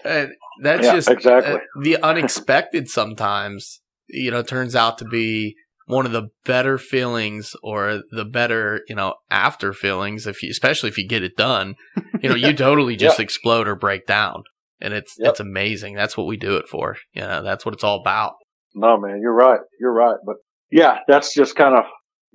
And 0.04 0.32
that's 0.62 0.86
yeah, 0.86 0.94
just 0.94 1.10
exactly 1.10 1.54
uh, 1.54 1.58
the 1.82 1.98
unexpected. 2.02 2.88
Sometimes, 2.88 3.82
you 4.08 4.30
know, 4.30 4.42
turns 4.42 4.76
out 4.76 4.98
to 4.98 5.04
be 5.04 5.56
one 5.86 6.06
of 6.06 6.12
the 6.12 6.28
better 6.44 6.78
feelings 6.78 7.54
or 7.62 8.02
the 8.10 8.24
better, 8.24 8.80
you 8.88 8.94
know, 8.94 9.14
after 9.30 9.72
feelings. 9.72 10.26
If 10.26 10.42
you, 10.42 10.50
especially 10.50 10.88
if 10.88 10.98
you 10.98 11.06
get 11.06 11.22
it 11.22 11.36
done, 11.36 11.76
you 12.22 12.28
know, 12.28 12.34
you 12.34 12.52
totally 12.52 12.96
just 12.96 13.18
yeah. 13.18 13.24
explode 13.24 13.68
or 13.68 13.76
break 13.76 14.06
down, 14.06 14.42
and 14.80 14.92
it's 14.92 15.14
yep. 15.18 15.30
it's 15.30 15.40
amazing. 15.40 15.94
That's 15.94 16.16
what 16.16 16.26
we 16.26 16.36
do 16.36 16.56
it 16.56 16.68
for. 16.68 16.96
You 17.12 17.22
know, 17.22 17.42
that's 17.42 17.64
what 17.64 17.74
it's 17.74 17.84
all 17.84 18.00
about. 18.00 18.34
No, 18.74 18.98
man, 19.00 19.20
you're 19.20 19.34
right. 19.34 19.60
You're 19.80 19.94
right. 19.94 20.18
But 20.24 20.36
yeah, 20.70 20.98
that's 21.08 21.34
just 21.34 21.56
kind 21.56 21.76
of 21.76 21.84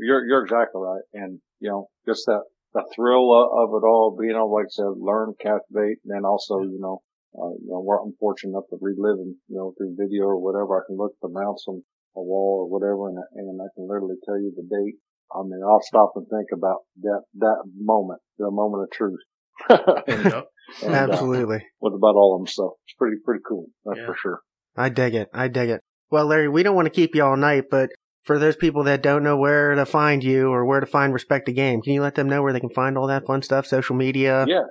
you're, 0.01 0.25
you're 0.25 0.43
exactly 0.43 0.81
right. 0.81 1.03
And, 1.13 1.39
you 1.59 1.69
know, 1.69 1.87
just 2.07 2.25
that, 2.25 2.41
the 2.73 2.83
thrill 2.95 3.31
of 3.33 3.69
it 3.69 3.85
all, 3.85 4.17
being 4.19 4.31
able, 4.31 4.53
like 4.53 4.65
I 4.65 4.71
said, 4.71 4.95
learn, 4.97 5.33
captivate, 5.39 5.99
and 6.03 6.15
then 6.15 6.23
also, 6.25 6.61
you 6.61 6.79
know, 6.79 7.01
uh, 7.37 7.55
you 7.63 7.71
know, 7.71 7.79
we're 7.79 8.03
unfortunate 8.03 8.51
enough 8.51 8.67
to 8.69 8.77
relive 8.81 9.17
them, 9.17 9.39
you 9.47 9.55
know, 9.55 9.73
through 9.77 9.95
video 9.95 10.25
or 10.25 10.39
whatever, 10.39 10.77
I 10.77 10.83
can 10.87 10.97
look 10.97 11.13
at 11.15 11.21
the 11.21 11.31
mounts 11.31 11.65
on 11.67 11.83
a 12.15 12.21
wall 12.21 12.67
or 12.67 12.69
whatever 12.69 13.07
and, 13.07 13.17
and 13.35 13.61
I 13.61 13.71
can 13.75 13.87
literally 13.87 14.19
tell 14.25 14.35
you 14.35 14.51
the 14.55 14.67
date. 14.67 14.99
I 15.31 15.43
mean, 15.43 15.61
I'll 15.63 15.81
stop 15.81 16.11
and 16.15 16.27
think 16.27 16.49
about 16.51 16.83
that, 17.03 17.21
that 17.39 17.63
moment, 17.79 18.19
the 18.37 18.51
moment 18.51 18.83
of 18.83 18.91
truth. 18.91 19.19
and, 20.07 20.25
and, 20.27 20.33
uh, 20.33 20.43
Absolutely. 20.83 21.57
Uh, 21.57 21.69
with 21.79 21.93
about 21.93 22.15
all 22.15 22.35
of 22.35 22.41
them. 22.41 22.47
So 22.47 22.75
it's 22.85 22.95
pretty, 22.97 23.17
pretty 23.23 23.41
cool. 23.47 23.67
That's 23.85 23.99
yeah. 23.99 24.05
for 24.07 24.15
sure. 24.15 24.41
I 24.75 24.89
dig 24.89 25.15
it. 25.15 25.29
I 25.33 25.47
dig 25.47 25.69
it. 25.69 25.81
Well, 26.09 26.25
Larry, 26.25 26.49
we 26.49 26.63
don't 26.63 26.75
want 26.75 26.87
to 26.87 26.93
keep 26.93 27.15
you 27.15 27.23
all 27.23 27.37
night, 27.37 27.65
but 27.71 27.89
for 28.23 28.37
those 28.37 28.57
people 28.57 28.83
that 28.83 29.01
don't 29.01 29.23
know 29.23 29.37
where 29.37 29.73
to 29.75 29.85
find 29.85 30.21
you 30.23 30.49
or 30.49 30.65
where 30.65 30.81
to 30.81 30.85
find 30.85 31.13
Respect 31.13 31.45
the 31.45 31.53
Game, 31.53 31.81
can 31.81 31.93
you 31.93 32.01
let 32.01 32.15
them 32.15 32.27
know 32.27 32.41
where 32.43 32.51
they 32.51 32.59
can 32.59 32.69
find 32.69 32.97
all 32.97 33.07
that 33.07 33.25
fun 33.25 33.41
stuff, 33.41 33.65
social 33.65 33.95
media? 33.95 34.45
Yeah, 34.47 34.63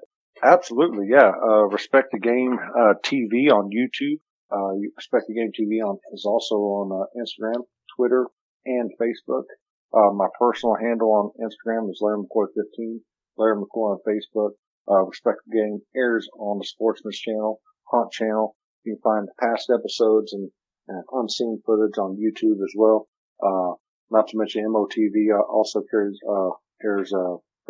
absolutely. 0.42 1.06
Yeah. 1.08 1.30
Uh, 1.30 1.64
Respect 1.66 2.08
the 2.12 2.18
Game, 2.18 2.58
uh, 2.58 2.94
TV 3.04 3.50
on 3.50 3.70
YouTube. 3.70 4.18
Uh, 4.50 4.74
Respect 4.96 5.26
the 5.28 5.34
Game 5.34 5.52
TV 5.52 5.82
on, 5.84 5.98
is 6.12 6.24
also 6.24 6.56
on, 6.56 6.90
uh, 6.92 7.06
Instagram, 7.20 7.64
Twitter, 7.96 8.26
and 8.66 8.90
Facebook. 9.00 9.44
Uh, 9.92 10.12
my 10.12 10.26
personal 10.38 10.76
handle 10.76 11.12
on 11.12 11.30
Instagram 11.40 11.90
is 11.90 12.00
Larry 12.00 12.18
McCoy15, 12.18 13.00
Larry 13.36 13.56
McCoy 13.56 13.96
on 13.96 13.98
Facebook. 14.06 14.50
Uh, 14.90 15.04
Respect 15.04 15.38
the 15.46 15.56
Game 15.56 15.80
airs 15.94 16.28
on 16.38 16.58
the 16.58 16.64
Sportsman's 16.64 17.18
channel, 17.18 17.60
Hunt 17.90 18.12
channel. 18.12 18.56
You 18.84 18.94
can 18.94 19.02
find 19.02 19.28
past 19.38 19.70
episodes 19.70 20.32
and, 20.32 20.50
and 20.88 21.04
unseen 21.12 21.60
footage 21.66 21.98
on 21.98 22.16
YouTube 22.16 22.62
as 22.62 22.72
well. 22.76 23.08
Uh, 23.42 23.74
not 24.10 24.28
to 24.28 24.38
mention 24.38 24.64
MOTV 24.64 25.38
also 25.48 25.82
carries, 25.90 26.18
uh, 26.28 26.50
airs, 26.84 27.12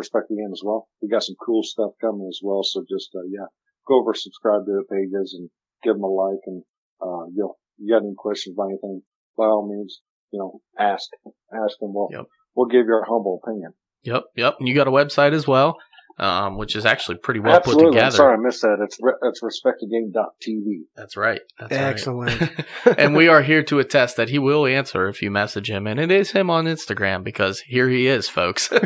Respect 0.00 0.28
the 0.28 0.36
Game 0.36 0.52
as 0.52 0.62
well. 0.64 0.88
We 1.02 1.08
got 1.08 1.22
some 1.22 1.36
cool 1.44 1.62
stuff 1.62 1.92
coming 2.00 2.26
as 2.28 2.40
well. 2.42 2.62
So 2.64 2.82
just, 2.88 3.10
uh, 3.14 3.28
yeah, 3.28 3.46
go 3.86 4.00
over, 4.00 4.14
subscribe 4.14 4.64
to 4.66 4.72
the 4.80 4.84
pages 4.90 5.36
and 5.38 5.48
give 5.84 5.94
them 5.94 6.04
a 6.04 6.08
like. 6.08 6.40
And, 6.46 6.62
uh, 7.00 7.28
you 7.36 7.44
know, 7.44 7.54
you 7.78 7.92
got 7.94 8.02
any 8.02 8.14
questions 8.16 8.56
about 8.56 8.68
anything, 8.72 9.02
by 9.36 9.44
all 9.44 9.68
means, 9.68 10.00
you 10.32 10.38
know, 10.38 10.60
ask, 10.78 11.08
ask 11.52 11.78
them. 11.80 11.92
We'll, 11.94 12.08
Yep. 12.10 12.24
we'll 12.54 12.66
give 12.68 12.86
you 12.86 12.94
our 12.94 13.04
humble 13.04 13.40
opinion. 13.42 13.72
Yep, 14.02 14.24
yep. 14.36 14.56
And 14.58 14.68
you 14.68 14.74
got 14.74 14.88
a 14.88 14.90
website 14.90 15.32
as 15.32 15.46
well, 15.46 15.76
um, 16.20 16.56
which 16.58 16.76
is 16.76 16.84
actually 16.86 17.16
pretty 17.16 17.40
well 17.40 17.56
Absolutely. 17.56 17.84
put 17.84 17.88
I'm 17.88 17.94
together. 17.94 18.16
sorry 18.16 18.34
I 18.34 18.36
missed 18.40 18.60
that. 18.62 18.76
It's, 18.84 18.98
re- 19.00 19.14
it's 19.22 19.40
respectthegame.tv. 19.42 20.82
That's 20.94 21.16
right. 21.16 21.40
That's 21.58 21.72
right. 21.72 21.80
Excellent. 21.80 22.52
and 22.98 23.16
we 23.16 23.26
are 23.28 23.42
here 23.42 23.62
to 23.64 23.78
attest 23.78 24.16
that 24.18 24.28
he 24.28 24.38
will 24.38 24.66
answer 24.66 25.08
if 25.08 25.22
you 25.22 25.30
message 25.30 25.70
him, 25.70 25.86
and 25.86 25.98
it 25.98 26.10
is 26.10 26.30
him 26.32 26.50
on 26.50 26.66
Instagram 26.66 27.24
because 27.24 27.60
here 27.60 27.88
he 27.88 28.06
is, 28.06 28.28
folks. 28.28 28.70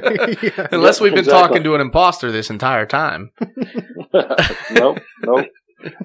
Yeah. 0.43 0.69
Unless 0.73 1.01
we've 1.01 1.13
been 1.13 1.21
exactly. 1.21 1.49
talking 1.49 1.65
to 1.65 1.75
an 1.75 1.81
imposter 1.81 2.31
this 2.31 2.51
entire 2.51 2.87
time. 2.87 3.31
nope, 4.71 4.99
nope. 5.23 5.47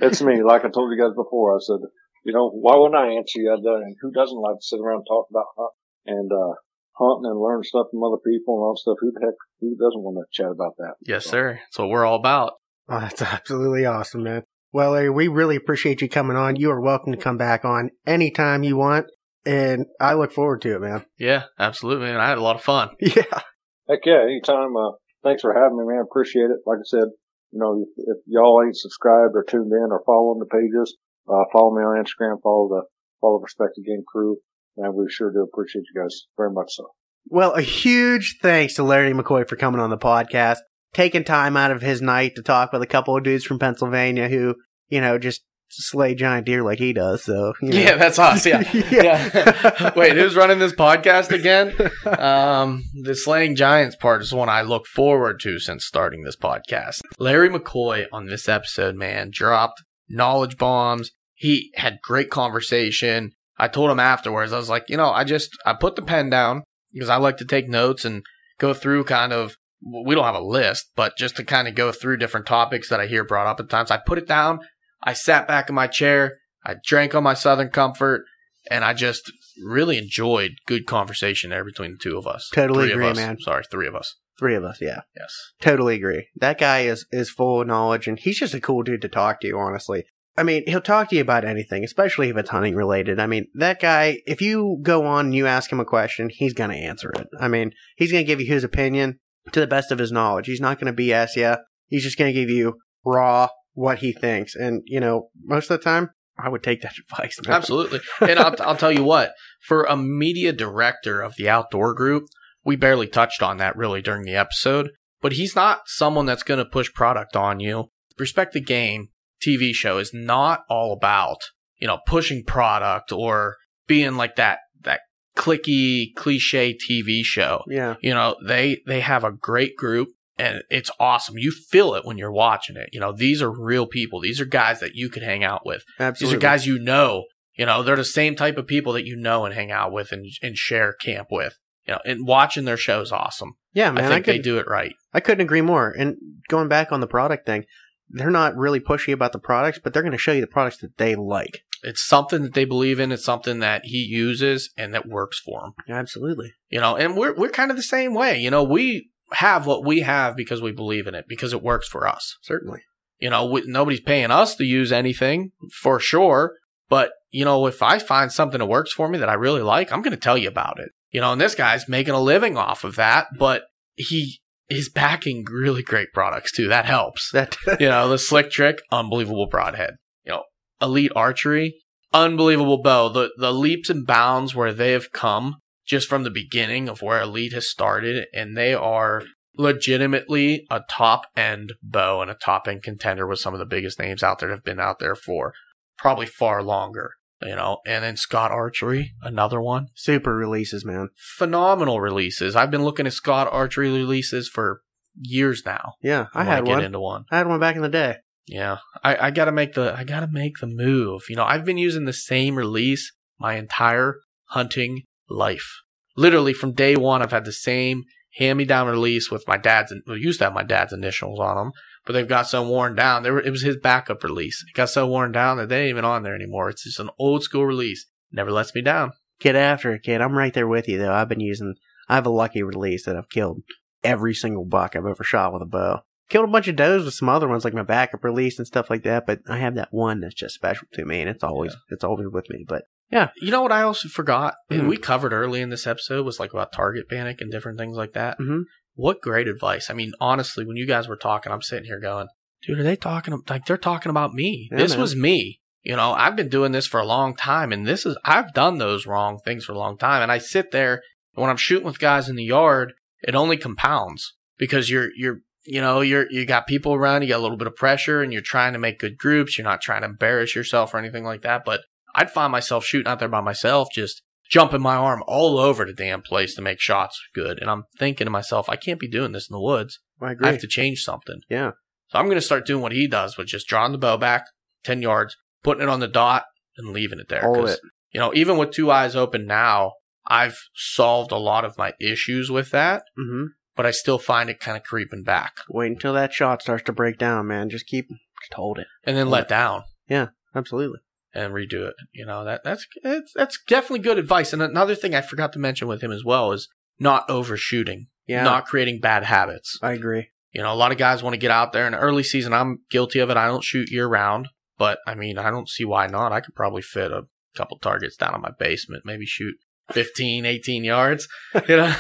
It's 0.01 0.21
me. 0.21 0.41
Like 0.43 0.65
I 0.65 0.69
told 0.69 0.91
you 0.91 1.01
guys 1.01 1.13
before, 1.15 1.55
I 1.55 1.59
said, 1.61 1.79
you 2.25 2.33
know, 2.33 2.49
why 2.49 2.75
wouldn't 2.75 2.95
I 2.99 3.13
answer 3.17 3.39
you? 3.39 3.51
I 3.51 3.57
do- 3.61 3.75
And 3.75 3.95
who 4.01 4.11
doesn't 4.11 4.37
like 4.37 4.55
to 4.55 4.61
sit 4.61 4.79
around 4.79 4.97
and 4.97 5.05
talk 5.07 5.27
about 5.29 5.45
hunt 5.57 5.71
and, 6.05 6.31
uh, 6.31 6.53
hunting 6.99 7.31
and 7.31 7.39
learn 7.39 7.63
stuff 7.63 7.87
from 7.91 8.03
other 8.03 8.21
people 8.21 8.55
and 8.55 8.63
all 8.63 8.73
that 8.73 8.81
stuff? 8.81 8.97
Who 8.99 9.11
the 9.13 9.25
heck, 9.25 9.35
who 9.61 9.75
doesn't 9.75 10.03
want 10.03 10.17
to 10.19 10.27
chat 10.31 10.51
about 10.51 10.75
that? 10.77 10.95
Yes, 11.01 11.25
sir. 11.25 11.59
That's 11.63 11.79
what 11.79 11.89
we're 11.89 12.05
all 12.05 12.15
about. 12.15 12.53
Oh, 12.89 12.99
that's 12.99 13.21
absolutely 13.21 13.85
awesome, 13.85 14.23
man. 14.23 14.43
Well, 14.71 14.91
Larry, 14.91 15.09
we 15.09 15.27
really 15.27 15.55
appreciate 15.55 16.01
you 16.01 16.09
coming 16.09 16.37
on. 16.37 16.55
You 16.55 16.69
are 16.71 16.81
welcome 16.81 17.11
to 17.11 17.17
come 17.17 17.37
back 17.37 17.65
on 17.65 17.89
anytime 18.05 18.63
you 18.63 18.77
want. 18.77 19.07
And 19.45 19.85
I 19.99 20.13
look 20.13 20.31
forward 20.31 20.61
to 20.61 20.75
it, 20.75 20.81
man. 20.81 21.05
Yeah, 21.17 21.43
absolutely. 21.57 22.09
And 22.09 22.19
I 22.19 22.29
had 22.29 22.37
a 22.37 22.43
lot 22.43 22.55
of 22.55 22.63
fun. 22.63 22.89
Yeah. 23.01 23.41
Heck 23.89 24.05
yeah, 24.05 24.21
anytime. 24.21 24.77
Uh, 24.77 24.91
thanks 25.23 25.41
for 25.41 25.51
having 25.51 25.77
me, 25.77 25.85
man. 25.87 26.03
Appreciate 26.05 26.53
it. 26.53 26.61
Like 26.67 26.77
I 26.77 26.85
said, 26.85 27.09
you 27.51 27.57
know, 27.57 27.81
if, 27.81 27.89
if 27.97 28.17
y'all 28.27 28.61
ain't 28.63 28.77
subscribed 28.77 29.33
or 29.33 29.43
tuned 29.43 29.71
in 29.71 29.89
or 29.89 30.03
following 30.05 30.37
the 30.37 30.45
pages, 30.45 30.95
uh, 31.27 31.45
follow 31.51 31.73
me 31.73 31.81
on 31.81 31.97
Instagram, 31.97 32.37
follow 32.43 32.69
the, 32.69 32.81
follow 33.19 33.39
Respect 33.39 33.71
the 33.75 33.81
Game 33.81 34.03
crew. 34.07 34.37
And 34.79 34.95
we 34.95 35.05
sure 35.09 35.31
do 35.31 35.41
appreciate 35.41 35.83
you 35.93 36.01
guys 36.01 36.25
very 36.37 36.51
much 36.51 36.73
so. 36.73 36.85
Well, 37.27 37.53
a 37.53 37.61
huge 37.61 38.37
thanks 38.41 38.75
to 38.75 38.83
Larry 38.83 39.13
McCoy 39.13 39.47
for 39.47 39.55
coming 39.55 39.81
on 39.81 39.89
the 39.89 39.97
podcast, 39.97 40.59
taking 40.93 41.23
time 41.23 41.57
out 41.57 41.71
of 41.71 41.81
his 41.81 42.01
night 42.01 42.35
to 42.35 42.41
talk 42.41 42.71
with 42.71 42.81
a 42.81 42.87
couple 42.87 43.15
of 43.15 43.23
dudes 43.23 43.43
from 43.43 43.59
Pennsylvania 43.59 44.29
who, 44.29 44.55
you 44.87 45.01
know, 45.01 45.17
just 45.17 45.43
slay 45.69 46.15
giant 46.15 46.45
deer 46.45 46.63
like 46.63 46.79
he 46.79 46.93
does. 46.93 47.23
So, 47.23 47.53
you 47.61 47.69
know. 47.69 47.77
Yeah, 47.77 47.95
that's 47.95 48.17
us. 48.17 48.45
Yeah. 48.45 48.63
yeah. 48.89 49.91
Wait, 49.95 50.13
who's 50.13 50.35
running 50.35 50.59
this 50.59 50.73
podcast 50.73 51.31
again? 51.31 51.75
Um, 52.05 52.83
the 53.03 53.15
slaying 53.15 53.55
giants 53.55 53.95
part 53.95 54.21
is 54.21 54.33
one 54.33 54.49
I 54.49 54.61
look 54.61 54.87
forward 54.87 55.39
to 55.41 55.59
since 55.59 55.85
starting 55.85 56.23
this 56.23 56.37
podcast. 56.37 57.01
Larry 57.19 57.49
McCoy 57.49 58.05
on 58.11 58.27
this 58.27 58.47
episode, 58.49 58.95
man, 58.95 59.29
dropped 59.31 59.83
knowledge 60.07 60.57
bombs. 60.57 61.11
He 61.33 61.71
had 61.75 61.99
great 62.01 62.29
conversation. 62.29 63.33
I 63.59 63.67
told 63.67 63.91
him 63.91 63.99
afterwards, 63.99 64.53
I 64.53 64.57
was 64.57 64.69
like, 64.69 64.85
you 64.87 64.97
know, 64.97 65.09
I 65.09 65.23
just, 65.23 65.49
I 65.65 65.73
put 65.73 65.95
the 65.95 66.01
pen 66.01 66.29
down 66.29 66.63
because 66.93 67.09
I 67.09 67.17
like 67.17 67.37
to 67.37 67.45
take 67.45 67.67
notes 67.67 68.05
and 68.05 68.23
go 68.57 68.73
through 68.73 69.03
kind 69.03 69.33
of, 69.33 69.55
we 69.81 70.15
don't 70.15 70.23
have 70.23 70.35
a 70.35 70.39
list, 70.41 70.91
but 70.95 71.17
just 71.17 71.35
to 71.37 71.43
kind 71.43 71.67
of 71.67 71.75
go 71.75 71.91
through 71.91 72.17
different 72.17 72.45
topics 72.45 72.89
that 72.89 72.99
I 72.99 73.07
hear 73.07 73.23
brought 73.23 73.47
up 73.47 73.59
at 73.59 73.69
times. 73.69 73.91
I 73.91 73.97
put 73.97 74.17
it 74.17 74.27
down. 74.27 74.59
I 75.03 75.13
sat 75.13 75.47
back 75.47 75.69
in 75.69 75.75
my 75.75 75.87
chair. 75.87 76.39
I 76.65 76.75
drank 76.85 77.15
on 77.15 77.23
my 77.23 77.33
Southern 77.33 77.69
Comfort, 77.69 78.25
and 78.69 78.83
I 78.83 78.93
just 78.93 79.31
really 79.63 79.97
enjoyed 79.97 80.51
good 80.65 80.85
conversation 80.85 81.49
there 81.49 81.63
between 81.63 81.91
the 81.93 81.97
two 81.97 82.17
of 82.17 82.27
us. 82.27 82.49
Totally 82.53 82.87
Three 82.87 82.93
agree, 82.93 83.07
us. 83.07 83.17
man. 83.17 83.37
Sorry, 83.39 83.63
three 83.71 83.87
of 83.87 83.95
us. 83.95 84.15
Three 84.37 84.55
of 84.55 84.63
us, 84.63 84.79
yeah. 84.81 85.01
Yes. 85.17 85.33
Totally 85.61 85.95
agree. 85.95 86.27
That 86.35 86.57
guy 86.57 86.81
is 86.81 87.05
is 87.11 87.29
full 87.29 87.61
of 87.61 87.67
knowledge, 87.67 88.07
and 88.07 88.17
he's 88.19 88.39
just 88.39 88.53
a 88.53 88.61
cool 88.61 88.83
dude 88.83 89.01
to 89.01 89.09
talk 89.09 89.41
to. 89.41 89.57
Honestly, 89.57 90.05
I 90.37 90.43
mean, 90.43 90.63
he'll 90.67 90.81
talk 90.81 91.09
to 91.09 91.15
you 91.15 91.21
about 91.21 91.43
anything, 91.43 91.83
especially 91.83 92.29
if 92.29 92.37
it's 92.37 92.49
hunting 92.49 92.75
related. 92.75 93.19
I 93.19 93.27
mean, 93.27 93.47
that 93.55 93.81
guy. 93.81 94.19
If 94.25 94.41
you 94.41 94.79
go 94.81 95.05
on 95.05 95.27
and 95.27 95.35
you 95.35 95.47
ask 95.47 95.71
him 95.71 95.79
a 95.79 95.85
question, 95.85 96.29
he's 96.31 96.53
gonna 96.53 96.75
answer 96.75 97.11
it. 97.15 97.27
I 97.39 97.47
mean, 97.47 97.71
he's 97.97 98.11
gonna 98.11 98.23
give 98.23 98.39
you 98.39 98.47
his 98.47 98.63
opinion 98.63 99.19
to 99.51 99.59
the 99.59 99.67
best 99.67 99.91
of 99.91 99.99
his 99.99 100.11
knowledge. 100.11 100.47
He's 100.47 100.61
not 100.61 100.79
gonna 100.79 100.93
BS 100.93 101.35
you. 101.35 101.55
He's 101.87 102.03
just 102.03 102.17
gonna 102.17 102.33
give 102.33 102.49
you 102.49 102.75
raw 103.03 103.49
what 103.73 103.99
he 103.99 104.13
thinks, 104.13 104.55
and 104.55 104.81
you 104.85 104.99
know, 104.99 105.29
most 105.43 105.69
of 105.69 105.79
the 105.79 105.83
time, 105.83 106.11
I 106.37 106.49
would 106.49 106.63
take 106.63 106.81
that 106.81 106.93
advice. 107.11 107.37
Man. 107.45 107.55
Absolutely. 107.55 107.99
and 108.21 108.39
I'll, 108.39 108.55
I'll 108.61 108.77
tell 108.77 108.91
you 108.91 109.03
what, 109.03 109.33
for 109.61 109.83
a 109.83 109.97
media 109.97 110.53
director 110.53 111.21
of 111.21 111.35
the 111.37 111.49
outdoor 111.49 111.93
group, 111.93 112.25
we 112.63 112.75
barely 112.75 113.07
touched 113.07 113.41
on 113.41 113.57
that 113.57 113.75
really 113.75 114.01
during 114.01 114.23
the 114.23 114.35
episode, 114.35 114.91
but 115.21 115.33
he's 115.33 115.55
not 115.55 115.81
someone 115.85 116.25
that's 116.25 116.43
going 116.43 116.59
to 116.59 116.65
push 116.65 116.91
product 116.93 117.35
on 117.35 117.59
you. 117.59 117.89
Respect 118.17 118.53
the 118.53 118.61
Game 118.61 119.09
TV 119.45 119.73
show 119.73 119.97
is 119.97 120.13
not 120.13 120.61
all 120.69 120.93
about, 120.93 121.37
you 121.77 121.87
know, 121.87 121.99
pushing 122.05 122.43
product 122.43 123.11
or 123.11 123.55
being 123.87 124.15
like 124.15 124.35
that, 124.35 124.59
that 124.81 125.01
clicky 125.37 126.13
cliche 126.15 126.75
TV 126.77 127.23
show. 127.23 127.63
Yeah, 127.67 127.95
You 128.01 128.13
know, 128.13 128.35
they 128.45 128.81
they 128.85 128.99
have 129.01 129.23
a 129.23 129.31
great 129.31 129.75
group 129.75 130.09
and 130.37 130.63
it's 130.69 130.89
awesome. 130.99 131.37
You 131.37 131.51
feel 131.51 131.93
it 131.95 132.05
when 132.05 132.17
you're 132.17 132.31
watching 132.31 132.77
it. 132.77 132.89
You 132.93 132.99
know, 132.99 133.11
these 133.11 133.41
are 133.41 133.51
real 133.51 133.85
people. 133.85 134.21
These 134.21 134.39
are 134.39 134.45
guys 134.45 134.79
that 134.79 134.95
you 134.95 135.09
could 135.09 135.23
hang 135.23 135.43
out 135.43 135.65
with. 135.65 135.83
absolutely. 135.99 136.35
These 136.35 136.37
are 136.37 136.47
guys 136.47 136.65
you 136.65 136.79
know. 136.79 137.25
You 137.55 137.65
know, 137.65 137.83
they're 137.83 137.97
the 137.97 138.05
same 138.05 138.37
type 138.37 138.57
of 138.57 138.67
people 138.67 138.93
that 138.93 139.05
you 139.05 139.17
know 139.17 139.43
and 139.43 139.53
hang 139.53 139.69
out 139.69 139.91
with 139.91 140.13
and, 140.13 140.25
and 140.41 140.55
share 140.55 140.93
camp 140.93 141.27
with. 141.29 141.57
You 141.85 141.95
know, 141.95 141.99
and 142.05 142.25
watching 142.25 142.63
their 142.63 142.77
show's 142.77 143.07
is 143.07 143.11
awesome. 143.11 143.53
Yeah, 143.73 143.91
man. 143.91 144.05
I 144.05 144.07
I, 144.07 144.09
think 144.09 144.25
they 144.25 144.39
do 144.39 144.57
it 144.59 144.67
right. 144.67 144.93
I 145.13 145.19
couldn't 145.19 145.41
agree 145.41 145.61
more. 145.61 145.89
And 145.89 146.15
going 146.47 146.69
back 146.69 146.91
on 146.91 147.01
the 147.01 147.07
product 147.07 147.45
thing, 147.45 147.65
they're 148.09 148.31
not 148.31 148.55
really 148.55 148.79
pushy 148.79 149.13
about 149.13 149.31
the 149.33 149.39
products, 149.39 149.79
but 149.81 149.93
they're 149.93 150.03
going 150.03 150.11
to 150.11 150.17
show 150.17 150.31
you 150.31 150.41
the 150.41 150.47
products 150.47 150.77
that 150.77 150.97
they 150.97 151.15
like. 151.15 151.61
It's 151.83 152.05
something 152.05 152.43
that 152.43 152.53
they 152.53 152.65
believe 152.65 152.99
in. 152.99 153.11
It's 153.11 153.23
something 153.23 153.59
that 153.59 153.83
he 153.85 153.99
uses 153.99 154.71
and 154.77 154.93
that 154.93 155.07
works 155.07 155.39
for 155.39 155.65
him. 155.65 155.73
Absolutely. 155.87 156.53
You 156.69 156.81
know, 156.81 156.95
and 156.95 157.15
we're 157.15 157.33
we're 157.35 157.49
kind 157.49 157.71
of 157.71 157.77
the 157.77 157.83
same 157.83 158.13
way. 158.13 158.37
You 158.39 158.51
know, 158.51 158.63
we 158.63 159.09
have 159.33 159.65
what 159.65 159.85
we 159.85 160.01
have 160.01 160.35
because 160.35 160.61
we 160.61 160.71
believe 160.71 161.07
in 161.07 161.15
it 161.15 161.25
because 161.27 161.53
it 161.53 161.63
works 161.63 161.87
for 161.87 162.07
us. 162.07 162.37
Certainly. 162.41 162.81
You 163.19 163.29
know, 163.29 163.45
we, 163.45 163.63
nobody's 163.65 163.99
paying 163.99 164.31
us 164.31 164.55
to 164.55 164.63
use 164.63 164.91
anything 164.91 165.51
for 165.81 165.99
sure. 165.99 166.53
But, 166.89 167.11
you 167.29 167.45
know, 167.45 167.67
if 167.67 167.83
I 167.83 167.99
find 167.99 168.31
something 168.31 168.59
that 168.59 168.65
works 168.65 168.91
for 168.91 169.07
me 169.07 169.19
that 169.19 169.29
I 169.29 169.33
really 169.33 169.61
like, 169.61 169.91
I'm 169.91 170.01
going 170.01 170.11
to 170.11 170.17
tell 170.17 170.37
you 170.37 170.47
about 170.47 170.79
it. 170.79 170.89
You 171.11 171.21
know, 171.21 171.31
and 171.31 171.41
this 171.41 171.55
guy's 171.55 171.87
making 171.87 172.13
a 172.13 172.19
living 172.19 172.57
off 172.57 172.83
of 172.83 172.95
that, 172.95 173.27
but 173.37 173.63
he 173.95 174.39
is 174.69 174.89
backing 174.89 175.45
really 175.49 175.83
great 175.83 176.09
products 176.13 176.51
too. 176.51 176.67
That 176.67 176.85
helps. 176.85 177.31
That 177.31 177.57
you 177.79 177.89
know, 177.89 178.09
the 178.09 178.17
slick 178.17 178.51
trick, 178.51 178.81
unbelievable 178.91 179.47
broadhead. 179.47 179.95
You 180.23 180.33
know, 180.33 180.43
elite 180.81 181.11
archery, 181.15 181.75
unbelievable 182.13 182.81
bow. 182.81 183.09
The 183.09 183.31
the 183.37 183.53
leaps 183.53 183.89
and 183.89 184.05
bounds 184.05 184.55
where 184.55 184.73
they 184.73 184.91
have 184.91 185.11
come 185.11 185.55
just 185.87 186.07
from 186.07 186.23
the 186.23 186.29
beginning 186.29 186.87
of 186.87 187.01
where 187.01 187.21
elite 187.21 187.53
has 187.53 187.69
started, 187.69 188.27
and 188.33 188.55
they 188.55 188.73
are 188.73 189.23
legitimately 189.55 190.65
a 190.69 190.81
top 190.89 191.23
end 191.35 191.73
bow 191.83 192.21
and 192.21 192.31
a 192.31 192.35
top 192.35 192.67
end 192.67 192.83
contender 192.83 193.27
with 193.27 193.39
some 193.39 193.53
of 193.53 193.59
the 193.59 193.65
biggest 193.65 193.99
names 193.99 194.23
out 194.23 194.39
there 194.39 194.49
that 194.49 194.55
have 194.55 194.63
been 194.63 194.79
out 194.79 194.99
there 194.99 195.15
for 195.15 195.53
probably 195.97 196.25
far 196.25 196.63
longer. 196.63 197.11
You 197.41 197.55
know, 197.55 197.77
and 197.85 198.03
then 198.03 198.17
Scott 198.17 198.51
Archery, 198.51 199.13
another 199.21 199.61
one. 199.61 199.87
super 199.95 200.35
releases, 200.35 200.83
man. 200.83 201.09
Phenomenal 201.37 202.01
releases. 202.01 202.55
I've 202.55 202.71
been 202.71 202.83
looking 202.83 203.07
at 203.07 203.13
Scott 203.13 203.47
Archery 203.49 203.89
releases 203.89 204.49
for 204.49 204.81
years 205.15 205.63
now. 205.65 205.93
Yeah, 206.01 206.27
I 206.33 206.43
had 206.43 206.65
get 206.65 206.71
one. 206.71 206.83
into 206.83 206.99
one. 206.99 207.25
I 207.31 207.37
had 207.37 207.47
one 207.47 207.59
back 207.59 207.75
in 207.75 207.81
the 207.81 207.89
day. 207.89 208.17
Yeah, 208.45 208.77
I, 209.03 209.27
I 209.27 209.31
gotta 209.31 209.51
make 209.51 209.73
the 209.73 209.95
I 209.95 210.03
gotta 210.03 210.27
make 210.29 210.57
the 210.59 210.67
move. 210.67 211.23
You 211.29 211.35
know, 211.35 211.45
I've 211.45 211.65
been 211.65 211.77
using 211.77 212.05
the 212.05 212.13
same 212.13 212.55
release 212.55 213.13
my 213.39 213.55
entire 213.55 214.19
hunting 214.49 215.03
life. 215.29 215.81
Literally 216.17 216.53
from 216.53 216.73
day 216.73 216.95
one, 216.95 217.21
I've 217.21 217.31
had 217.31 217.45
the 217.45 217.53
same 217.53 218.03
hand-me-down 218.37 218.87
release 218.87 219.31
with 219.31 219.47
my 219.47 219.57
dad's. 219.57 219.93
Used 220.07 220.39
to 220.39 220.45
have 220.45 220.53
my 220.53 220.63
dad's 220.63 220.93
initials 220.93 221.39
on 221.39 221.55
them, 221.55 221.71
but 222.09 222.13
they've 222.13 222.27
got 222.27 222.47
so 222.47 222.67
worn 222.67 222.95
down. 222.95 223.21
They 223.21 223.29
were, 223.29 223.39
it 223.39 223.51
was 223.51 223.61
his 223.61 223.77
backup 223.77 224.23
release. 224.23 224.65
It 224.67 224.75
got 224.75 224.89
so 224.89 225.05
worn 225.05 225.31
down 225.31 225.57
that 225.57 225.69
they 225.69 225.81
ain't 225.81 225.89
even 225.89 226.05
on 226.05 226.23
there 226.23 226.33
anymore. 226.33 226.67
It's 226.67 226.83
just 226.85 226.99
an 226.99 227.11
old 227.19 227.43
school 227.43 227.67
release. 227.67 228.07
Never 228.31 228.49
lets 228.51 228.73
me 228.73 228.81
down. 228.81 229.11
Get 229.39 229.55
after 229.55 229.93
it, 229.93 230.01
kid. 230.01 230.19
I'm 230.19 230.33
right 230.35 230.51
there 230.51 230.67
with 230.67 230.87
you, 230.87 230.97
though. 230.97 231.13
I've 231.13 231.29
been 231.29 231.39
using, 231.39 231.75
I 232.07 232.15
have 232.15 232.25
a 232.25 232.31
lucky 232.31 232.63
release 232.63 233.05
that 233.05 233.15
I've 233.15 233.29
killed 233.29 233.61
every 234.03 234.33
single 234.33 234.65
buck 234.65 234.95
I've 234.95 235.05
ever 235.05 235.23
shot 235.23 235.53
with 235.53 235.61
a 235.61 235.67
bow. 235.67 235.99
Killed 236.29 236.49
a 236.49 236.51
bunch 236.51 236.67
of 236.67 236.75
does 236.75 237.05
with 237.05 237.13
some 237.13 237.29
other 237.29 237.47
ones, 237.47 237.63
like 237.63 237.75
my 237.75 237.83
backup 237.83 238.23
release 238.23 238.57
and 238.57 238.65
stuff 238.65 238.89
like 238.89 239.03
that, 239.03 239.27
but 239.27 239.41
I 239.47 239.59
have 239.59 239.75
that 239.75 239.89
one 239.91 240.19
that's 240.21 240.33
just 240.33 240.55
special 240.55 240.87
to 240.93 241.05
me, 241.05 241.19
and 241.21 241.29
it's 241.29 241.43
always, 241.43 241.77
it's 241.91 242.03
always 242.03 242.27
with 242.27 242.49
me. 242.49 242.65
But 242.67 242.85
yeah. 243.11 243.29
You 243.39 243.51
know 243.51 243.61
what 243.61 243.71
I 243.71 243.83
also 243.83 244.07
forgot? 244.09 244.55
And 244.71 244.81
Mhm. 244.83 244.87
we 244.89 244.97
covered 244.97 245.31
early 245.33 245.61
in 245.61 245.69
this 245.69 245.85
episode 245.85 246.25
was 246.25 246.39
like 246.39 246.53
about 246.53 246.71
target 246.73 247.07
panic 247.07 247.39
and 247.39 247.51
different 247.51 247.77
things 247.77 247.95
like 247.97 248.13
that. 248.13 248.39
Mhm. 248.39 248.63
What 248.99 249.21
great 249.21 249.47
advice. 249.47 249.89
I 249.89 249.93
mean, 249.93 250.11
honestly, 250.19 250.65
when 250.65 250.75
you 250.75 250.85
guys 250.85 251.07
were 251.07 251.15
talking, 251.15 251.53
I'm 251.53 251.61
sitting 251.61 251.85
here 251.85 252.01
going, 252.01 252.27
dude, 252.61 252.79
are 252.79 252.83
they 252.83 252.97
talking 252.97 253.41
like 253.49 253.65
they're 253.65 253.77
talking 253.77 254.09
about 254.09 254.33
me? 254.33 254.67
Yeah, 254.69 254.77
this 254.77 254.91
man. 254.91 254.99
was 254.99 255.15
me. 255.15 255.61
You 255.83 255.95
know, 255.95 256.11
I've 256.11 256.35
been 256.35 256.49
doing 256.49 256.73
this 256.73 256.85
for 256.85 256.99
a 256.99 257.05
long 257.05 257.33
time 257.33 257.71
and 257.71 257.87
this 257.87 258.05
is 258.05 258.17
I've 258.25 258.53
done 258.53 258.77
those 258.77 259.07
wrong 259.07 259.39
things 259.45 259.63
for 259.63 259.71
a 259.71 259.77
long 259.77 259.97
time. 259.97 260.21
And 260.21 260.29
I 260.29 260.37
sit 260.37 260.71
there 260.71 261.01
and 261.33 261.41
when 261.41 261.49
I'm 261.49 261.55
shooting 261.55 261.85
with 261.85 261.97
guys 261.97 262.27
in 262.27 262.35
the 262.35 262.43
yard, 262.43 262.91
it 263.21 263.35
only 263.35 263.55
compounds 263.55 264.35
because 264.57 264.89
you're 264.89 265.11
you're 265.15 265.37
you 265.63 265.79
know, 265.79 266.01
you're 266.01 266.29
you 266.29 266.45
got 266.45 266.67
people 266.67 266.93
around, 266.93 267.21
you 267.21 267.29
got 267.29 267.39
a 267.39 267.41
little 267.41 267.55
bit 267.55 267.67
of 267.67 267.77
pressure 267.77 268.21
and 268.21 268.33
you're 268.33 268.41
trying 268.41 268.73
to 268.73 268.79
make 268.79 268.99
good 268.99 269.17
groups, 269.17 269.57
you're 269.57 269.63
not 269.63 269.79
trying 269.79 270.01
to 270.01 270.09
embarrass 270.09 270.55
yourself 270.55 270.93
or 270.93 270.97
anything 270.97 271.23
like 271.23 271.43
that. 271.43 271.63
But 271.63 271.83
I'd 272.15 272.31
find 272.31 272.51
myself 272.51 272.83
shooting 272.83 273.09
out 273.09 273.19
there 273.19 273.29
by 273.29 273.39
myself, 273.39 273.87
just 273.93 274.23
jumping 274.49 274.81
my 274.81 274.95
arm 274.95 275.23
all 275.27 275.57
over 275.59 275.85
the 275.85 275.93
damn 275.93 276.21
place 276.21 276.55
to 276.55 276.61
make 276.61 276.79
shots 276.79 277.19
good. 277.33 277.59
And 277.59 277.69
I'm 277.69 277.83
thinking 277.97 278.25
to 278.25 278.31
myself, 278.31 278.69
I 278.69 278.75
can't 278.75 278.99
be 278.99 279.07
doing 279.07 279.31
this 279.31 279.49
in 279.49 279.53
the 279.53 279.61
woods. 279.61 279.99
I. 280.21 280.35
I 280.41 280.51
have 280.51 280.61
to 280.61 280.67
change 280.67 280.99
something. 281.03 281.41
Yeah. 281.49 281.71
So 282.09 282.19
I'm 282.19 282.25
going 282.25 282.37
to 282.37 282.41
start 282.41 282.65
doing 282.65 282.81
what 282.81 282.91
he 282.91 283.07
does, 283.07 283.37
with 283.37 283.47
just 283.47 283.67
drawing 283.67 283.91
the 283.91 283.97
bow 283.99 284.17
back 284.17 284.45
10 284.83 285.01
yards, 285.01 285.37
putting 285.63 285.83
it 285.83 285.89
on 285.89 285.99
the 285.99 286.07
dot, 286.07 286.45
and 286.75 286.89
leaving 286.89 287.19
it 287.19 287.29
there. 287.29 287.41
Hold 287.41 287.69
it. 287.69 287.79
You 288.11 288.19
know, 288.19 288.33
even 288.33 288.57
with 288.57 288.71
two 288.71 288.89
eyes 288.89 289.15
open 289.15 289.45
now, 289.45 289.93
I've 290.27 290.57
solved 290.73 291.31
a 291.31 291.37
lot 291.37 291.65
of 291.65 291.77
my 291.77 291.93
issues 291.99 292.49
with 292.51 292.71
that, 292.71 293.03
hmm 293.15 293.45
but 293.75 293.85
I 293.85 293.91
still 293.91 294.19
find 294.19 294.49
it 294.49 294.59
kind 294.59 294.75
of 294.75 294.83
creeping 294.83 295.23
back 295.23 295.53
Wait 295.69 295.89
until 295.89 296.13
that 296.13 296.33
shot 296.33 296.61
starts 296.61 296.83
to 296.83 296.91
break 296.91 297.17
down, 297.17 297.47
man. 297.47 297.69
Just 297.69 297.87
keep, 297.87 298.09
just 298.09 298.53
hold 298.53 298.77
it. 298.77 298.87
and 299.05 299.15
then 299.15 299.29
let 299.29 299.47
down. 299.47 299.83
Yeah, 300.09 300.27
absolutely. 300.53 300.99
And 301.33 301.53
redo 301.53 301.87
it. 301.87 301.95
You 302.11 302.25
know 302.25 302.43
that 302.45 302.63
that's 302.63 302.85
it's, 303.03 303.33
that's 303.33 303.59
definitely 303.67 303.99
good 303.99 304.17
advice. 304.17 304.53
And 304.53 304.61
another 304.61 304.95
thing 304.95 305.13
I 305.15 305.21
forgot 305.21 305.53
to 305.53 305.59
mention 305.59 305.87
with 305.87 306.01
him 306.01 306.11
as 306.11 306.23
well 306.25 306.51
is 306.51 306.67
not 306.99 307.29
overshooting, 307.29 308.07
Yeah. 308.27 308.43
not 308.43 308.65
creating 308.65 308.99
bad 308.99 309.23
habits. 309.23 309.77
I 309.81 309.93
agree. 309.93 310.29
You 310.51 310.61
know, 310.63 310.73
a 310.73 310.75
lot 310.75 310.91
of 310.91 310.97
guys 310.97 311.21
want 311.21 311.33
to 311.35 311.39
get 311.39 311.51
out 311.51 311.73
there 311.73 311.85
in 311.85 311.91
the 311.93 311.99
early 311.99 312.23
season. 312.23 312.53
I'm 312.53 312.79
guilty 312.89 313.19
of 313.19 313.29
it. 313.29 313.37
I 313.37 313.45
don't 313.47 313.63
shoot 313.63 313.91
year 313.91 314.07
round, 314.07 314.49
but 314.77 314.97
I 315.05 315.13
mean, 315.15 315.37
I 315.37 315.51
don't 315.51 315.69
see 315.69 315.85
why 315.85 316.07
not. 316.07 316.31
I 316.31 316.39
could 316.41 316.55
probably 316.55 316.81
fit 316.81 317.11
a 317.11 317.27
couple 317.55 317.77
targets 317.77 318.15
down 318.17 318.33
in 318.35 318.41
my 318.41 318.51
basement, 318.57 319.03
maybe 319.05 319.25
shoot 319.27 319.55
15, 319.91 320.45
18 320.45 320.83
yards. 320.83 321.27
You 321.67 321.77
know, 321.77 321.95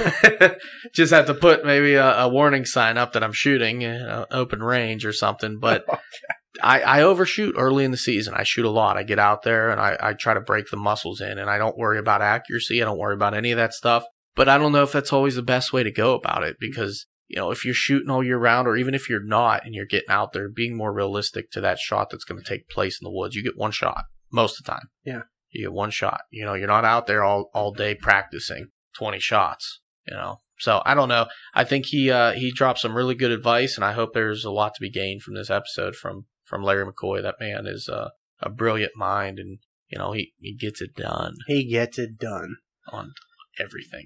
just 0.93 1.13
have 1.13 1.27
to 1.27 1.33
put 1.35 1.63
maybe 1.63 1.93
a, 1.93 2.21
a 2.21 2.27
warning 2.29 2.65
sign 2.65 2.97
up 2.97 3.13
that 3.13 3.23
I'm 3.23 3.33
shooting, 3.33 3.83
uh, 3.85 4.25
open 4.31 4.61
range 4.63 5.05
or 5.05 5.13
something. 5.13 5.59
But 5.59 5.85
I, 6.61 6.81
I 6.81 7.01
overshoot 7.01 7.55
early 7.57 7.83
in 7.83 7.91
the 7.91 7.97
season. 7.97 8.33
I 8.35 8.43
shoot 8.43 8.65
a 8.65 8.69
lot. 8.69 8.97
I 8.97 9.03
get 9.03 9.19
out 9.19 9.43
there 9.43 9.69
and 9.69 9.79
I, 9.79 9.97
I 9.99 10.13
try 10.13 10.33
to 10.33 10.41
break 10.41 10.69
the 10.69 10.77
muscles 10.77 11.21
in, 11.21 11.37
and 11.37 11.49
I 11.49 11.57
don't 11.57 11.77
worry 11.77 11.99
about 11.99 12.21
accuracy. 12.21 12.81
I 12.81 12.85
don't 12.85 12.99
worry 12.99 13.13
about 13.13 13.33
any 13.33 13.51
of 13.51 13.57
that 13.57 13.73
stuff. 13.73 14.05
But 14.35 14.47
I 14.47 14.57
don't 14.57 14.71
know 14.71 14.83
if 14.83 14.91
that's 14.91 15.11
always 15.11 15.35
the 15.35 15.41
best 15.41 15.73
way 15.73 15.83
to 15.83 15.91
go 15.91 16.13
about 16.13 16.43
it 16.43 16.57
because 16.59 17.07
you 17.29 17.35
know, 17.35 17.51
if 17.51 17.63
you're 17.63 17.75
shooting 17.75 18.09
all 18.09 18.23
year 18.23 18.39
round, 18.39 18.67
or 18.67 18.75
even 18.75 18.95
if 18.95 19.07
you're 19.07 19.23
not 19.23 19.63
and 19.63 19.75
you're 19.75 19.85
getting 19.85 20.09
out 20.09 20.33
there, 20.33 20.49
being 20.49 20.75
more 20.75 20.91
realistic 20.91 21.51
to 21.51 21.61
that 21.61 21.77
shot 21.77 22.09
that's 22.09 22.23
going 22.23 22.41
to 22.41 22.47
take 22.47 22.67
place 22.67 22.99
in 22.99 23.05
the 23.05 23.11
woods, 23.11 23.35
you 23.35 23.43
get 23.43 23.55
one 23.55 23.71
shot 23.71 24.05
most 24.31 24.59
of 24.59 24.65
the 24.65 24.71
time. 24.71 24.89
Yeah. 25.03 25.21
You 25.51 25.65
get 25.65 25.73
one 25.73 25.91
shot. 25.91 26.21
You 26.31 26.43
know, 26.43 26.55
you're 26.55 26.67
not 26.67 26.85
out 26.85 27.05
there 27.05 27.23
all, 27.23 27.51
all 27.53 27.71
day 27.71 27.93
practicing 27.93 28.69
20 28.97 29.19
shots, 29.19 29.79
you 30.07 30.15
know. 30.15 30.41
So 30.57 30.81
I 30.85 30.95
don't 30.95 31.07
know. 31.07 31.27
I 31.53 31.63
think 31.63 31.85
he 31.85 32.11
uh, 32.11 32.33
he 32.33 32.51
dropped 32.51 32.79
some 32.79 32.95
really 32.95 33.15
good 33.15 33.31
advice, 33.31 33.77
and 33.77 33.85
I 33.85 33.93
hope 33.93 34.13
there's 34.13 34.43
a 34.43 34.51
lot 34.51 34.73
to 34.75 34.81
be 34.81 34.89
gained 34.89 35.21
from 35.21 35.35
this 35.35 35.49
episode 35.49 35.95
from 35.95 36.25
from 36.49 36.63
Larry 36.63 36.85
McCoy. 36.85 37.21
That 37.21 37.35
man 37.39 37.65
is 37.67 37.87
uh, 37.87 38.09
a 38.41 38.49
brilliant 38.49 38.93
mind, 38.95 39.39
and 39.39 39.59
you 39.87 39.97
know 39.99 40.11
he 40.13 40.33
he 40.39 40.53
gets 40.55 40.81
it 40.81 40.95
done 40.95 41.35
He 41.47 41.69
gets 41.69 41.97
it 41.99 42.17
done. 42.17 42.57
on 42.91 43.13
everything. 43.59 44.05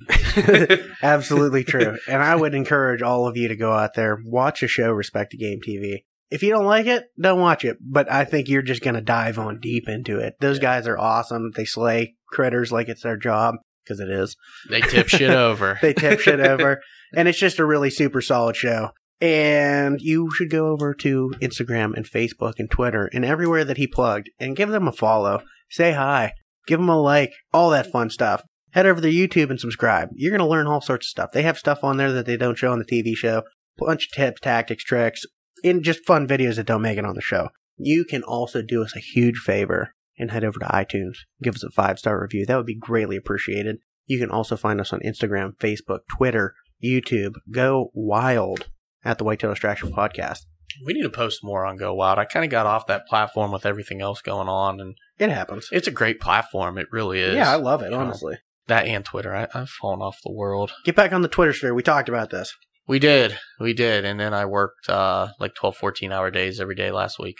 Absolutely 1.03 1.63
true. 1.63 1.97
And 2.07 2.21
I 2.23 2.35
would 2.35 2.53
encourage 2.55 3.01
all 3.01 3.27
of 3.27 3.37
you 3.37 3.47
to 3.47 3.55
go 3.55 3.71
out 3.71 3.93
there, 3.95 4.17
watch 4.25 4.63
a 4.63 4.67
show, 4.67 4.91
Respect 4.91 5.31
to 5.31 5.37
Game 5.37 5.59
TV. 5.67 6.03
If 6.31 6.41
you 6.41 6.49
don't 6.49 6.65
like 6.65 6.87
it, 6.87 7.05
don't 7.21 7.39
watch 7.39 7.63
it. 7.63 7.77
But 7.79 8.11
I 8.11 8.25
think 8.25 8.49
you're 8.49 8.63
just 8.63 8.81
going 8.81 8.95
to 8.95 9.01
dive 9.01 9.37
on 9.37 9.59
deep 9.59 9.87
into 9.87 10.17
it. 10.17 10.33
Those 10.39 10.57
guys 10.57 10.87
are 10.87 10.97
awesome. 10.97 11.51
They 11.55 11.65
slay 11.65 12.15
critters 12.29 12.71
like 12.71 12.89
it's 12.89 13.03
their 13.03 13.17
job, 13.17 13.55
because 13.83 13.99
it 13.99 14.09
is. 14.09 14.35
they 14.69 14.81
tip 14.81 15.07
shit 15.07 15.29
over. 15.29 15.77
They 15.81 15.93
tip 15.93 16.19
shit 16.19 16.39
over. 16.39 16.81
And 17.15 17.27
it's 17.27 17.37
just 17.37 17.59
a 17.59 17.65
really 17.65 17.91
super 17.91 18.21
solid 18.21 18.55
show. 18.55 18.89
And 19.23 20.01
you 20.01 20.29
should 20.35 20.49
go 20.49 20.67
over 20.67 20.93
to 20.95 21.33
Instagram 21.41 21.93
and 21.95 22.05
Facebook 22.05 22.55
and 22.57 22.69
Twitter 22.69 23.09
and 23.13 23.23
everywhere 23.23 23.63
that 23.63 23.77
he 23.77 23.87
plugged 23.87 24.29
and 24.37 24.53
give 24.53 24.67
them 24.67 24.85
a 24.85 24.91
follow. 24.91 25.43
Say 25.69 25.93
hi. 25.93 26.33
Give 26.67 26.77
them 26.77 26.89
a 26.89 27.01
like. 27.01 27.31
All 27.53 27.69
that 27.69 27.89
fun 27.89 28.09
stuff. 28.09 28.43
Head 28.71 28.85
over 28.85 28.99
to 28.99 29.07
YouTube 29.07 29.49
and 29.49 29.61
subscribe. 29.61 30.09
You're 30.13 30.31
going 30.31 30.45
to 30.45 30.45
learn 30.45 30.67
all 30.67 30.81
sorts 30.81 31.07
of 31.07 31.11
stuff. 31.11 31.31
They 31.31 31.43
have 31.43 31.57
stuff 31.57 31.85
on 31.85 31.95
there 31.95 32.11
that 32.11 32.25
they 32.25 32.35
don't 32.35 32.57
show 32.57 32.73
on 32.73 32.79
the 32.79 32.85
TV 32.85 33.15
show. 33.15 33.43
Bunch 33.77 34.07
of 34.07 34.11
tips, 34.13 34.41
tactics, 34.41 34.83
tricks, 34.83 35.21
and 35.63 35.83
just 35.83 36.05
fun 36.05 36.27
videos 36.27 36.57
that 36.57 36.67
don't 36.67 36.81
make 36.81 36.97
it 36.97 37.05
on 37.05 37.15
the 37.15 37.21
show. 37.21 37.47
You 37.77 38.03
can 38.03 38.23
also 38.23 38.61
do 38.61 38.83
us 38.83 38.93
a 38.93 38.99
huge 38.99 39.37
favor 39.37 39.93
and 40.19 40.31
head 40.31 40.43
over 40.43 40.59
to 40.59 40.65
iTunes. 40.65 41.19
Give 41.41 41.55
us 41.55 41.63
a 41.63 41.71
five 41.71 41.97
star 41.97 42.21
review. 42.21 42.45
That 42.45 42.57
would 42.57 42.65
be 42.65 42.75
greatly 42.75 43.15
appreciated. 43.15 43.77
You 44.05 44.19
can 44.19 44.31
also 44.31 44.57
find 44.57 44.81
us 44.81 44.91
on 44.91 44.99
Instagram, 44.99 45.55
Facebook, 45.61 45.99
Twitter, 46.17 46.55
YouTube. 46.83 47.35
Go 47.49 47.89
wild 47.93 48.67
at 49.05 49.17
the 49.17 49.23
Whitetail 49.23 49.51
Distraction 49.51 49.91
Podcast. 49.91 50.39
We 50.85 50.93
need 50.93 51.03
to 51.03 51.09
post 51.09 51.41
more 51.43 51.65
on 51.65 51.77
Go 51.77 51.93
Wild. 51.93 52.17
I 52.19 52.25
kind 52.25 52.43
of 52.43 52.49
got 52.49 52.65
off 52.65 52.87
that 52.87 53.05
platform 53.07 53.51
with 53.51 53.65
everything 53.65 54.01
else 54.01 54.21
going 54.21 54.47
on, 54.47 54.79
and 54.79 54.95
It 55.19 55.29
happens. 55.29 55.67
it's 55.71 55.87
a 55.87 55.91
great 55.91 56.19
platform. 56.19 56.77
It 56.77 56.87
really 56.91 57.19
is. 57.19 57.35
Yeah, 57.35 57.51
I 57.51 57.55
love 57.55 57.81
it, 57.81 57.85
You 57.85 57.91
know, 57.91 57.99
honestly. 57.99 58.37
that 58.67 58.87
and 58.87 59.05
Twitter. 59.05 59.35
I, 59.35 59.47
I've 59.53 59.69
fallen 59.69 60.01
off 60.01 60.17
the 60.25 60.31
world. 60.31 60.71
Get 60.85 60.95
back 60.95 61.11
on 61.13 61.21
the 61.21 61.27
Twitter 61.27 61.53
sphere. 61.53 61.73
We 61.75 61.83
talked 61.83 62.09
about 62.09 62.31
this. 62.31 62.55
We 62.87 62.97
did. 62.99 63.37
We 63.59 63.73
did. 63.73 64.03
And 64.03 64.19
then 64.19 64.33
I 64.33 64.45
worked 64.45 64.89
uh, 64.89 65.29
like 65.39 65.53
12, 65.55 65.77
14 65.77 66.11
hour 66.11 66.31
days 66.31 66.59
every 66.59 66.75
day 66.75 66.91
last 66.91 67.19
week. 67.19 67.37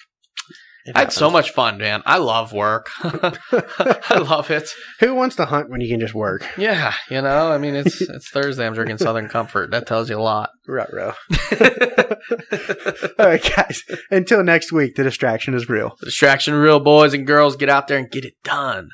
I 0.94 1.00
had 1.00 1.14
so 1.14 1.30
much 1.30 1.52
fun, 1.52 1.78
man. 1.78 2.04
I 2.06 2.18
love 2.18 2.52
work. 2.52 2.90
I 3.04 4.18
love 4.20 4.52
it. 4.52 4.70
Who 5.00 5.16
wants 5.16 5.38
to 5.38 5.46
hunt 5.46 5.70
when 5.70 5.80
you 5.80 5.88
can 5.88 6.00
just 6.00 6.14
work? 6.14 6.46
Yeah, 6.58 6.94
you 7.10 7.22
know, 7.22 7.52
I 7.52 7.58
mean, 7.58 7.76
it's 7.76 8.02
it's 8.02 8.30
Thursday. 8.30 8.66
I'm 8.66 8.74
drinking 8.74 8.98
Southern 8.98 9.30
Comfort. 9.30 9.72
That 9.72 9.88
tells 9.88 10.10
you 10.10 10.18
a 10.18 10.22
lot. 10.22 10.50
Ruh 10.68 10.86
row. 10.92 11.14
All 13.20 13.26
right, 13.26 13.56
guys. 13.56 13.84
Until 14.12 14.44
next 14.44 14.72
week, 14.72 14.96
the 14.96 15.04
distraction 15.04 15.54
is 15.54 15.70
real. 15.70 15.96
Distraction 16.02 16.54
real, 16.54 16.80
boys 16.80 17.14
and 17.14 17.26
girls. 17.26 17.56
Get 17.56 17.70
out 17.70 17.88
there 17.88 17.98
and 17.98 18.12
get 18.12 18.26
it 18.26 18.34
done. 18.44 18.90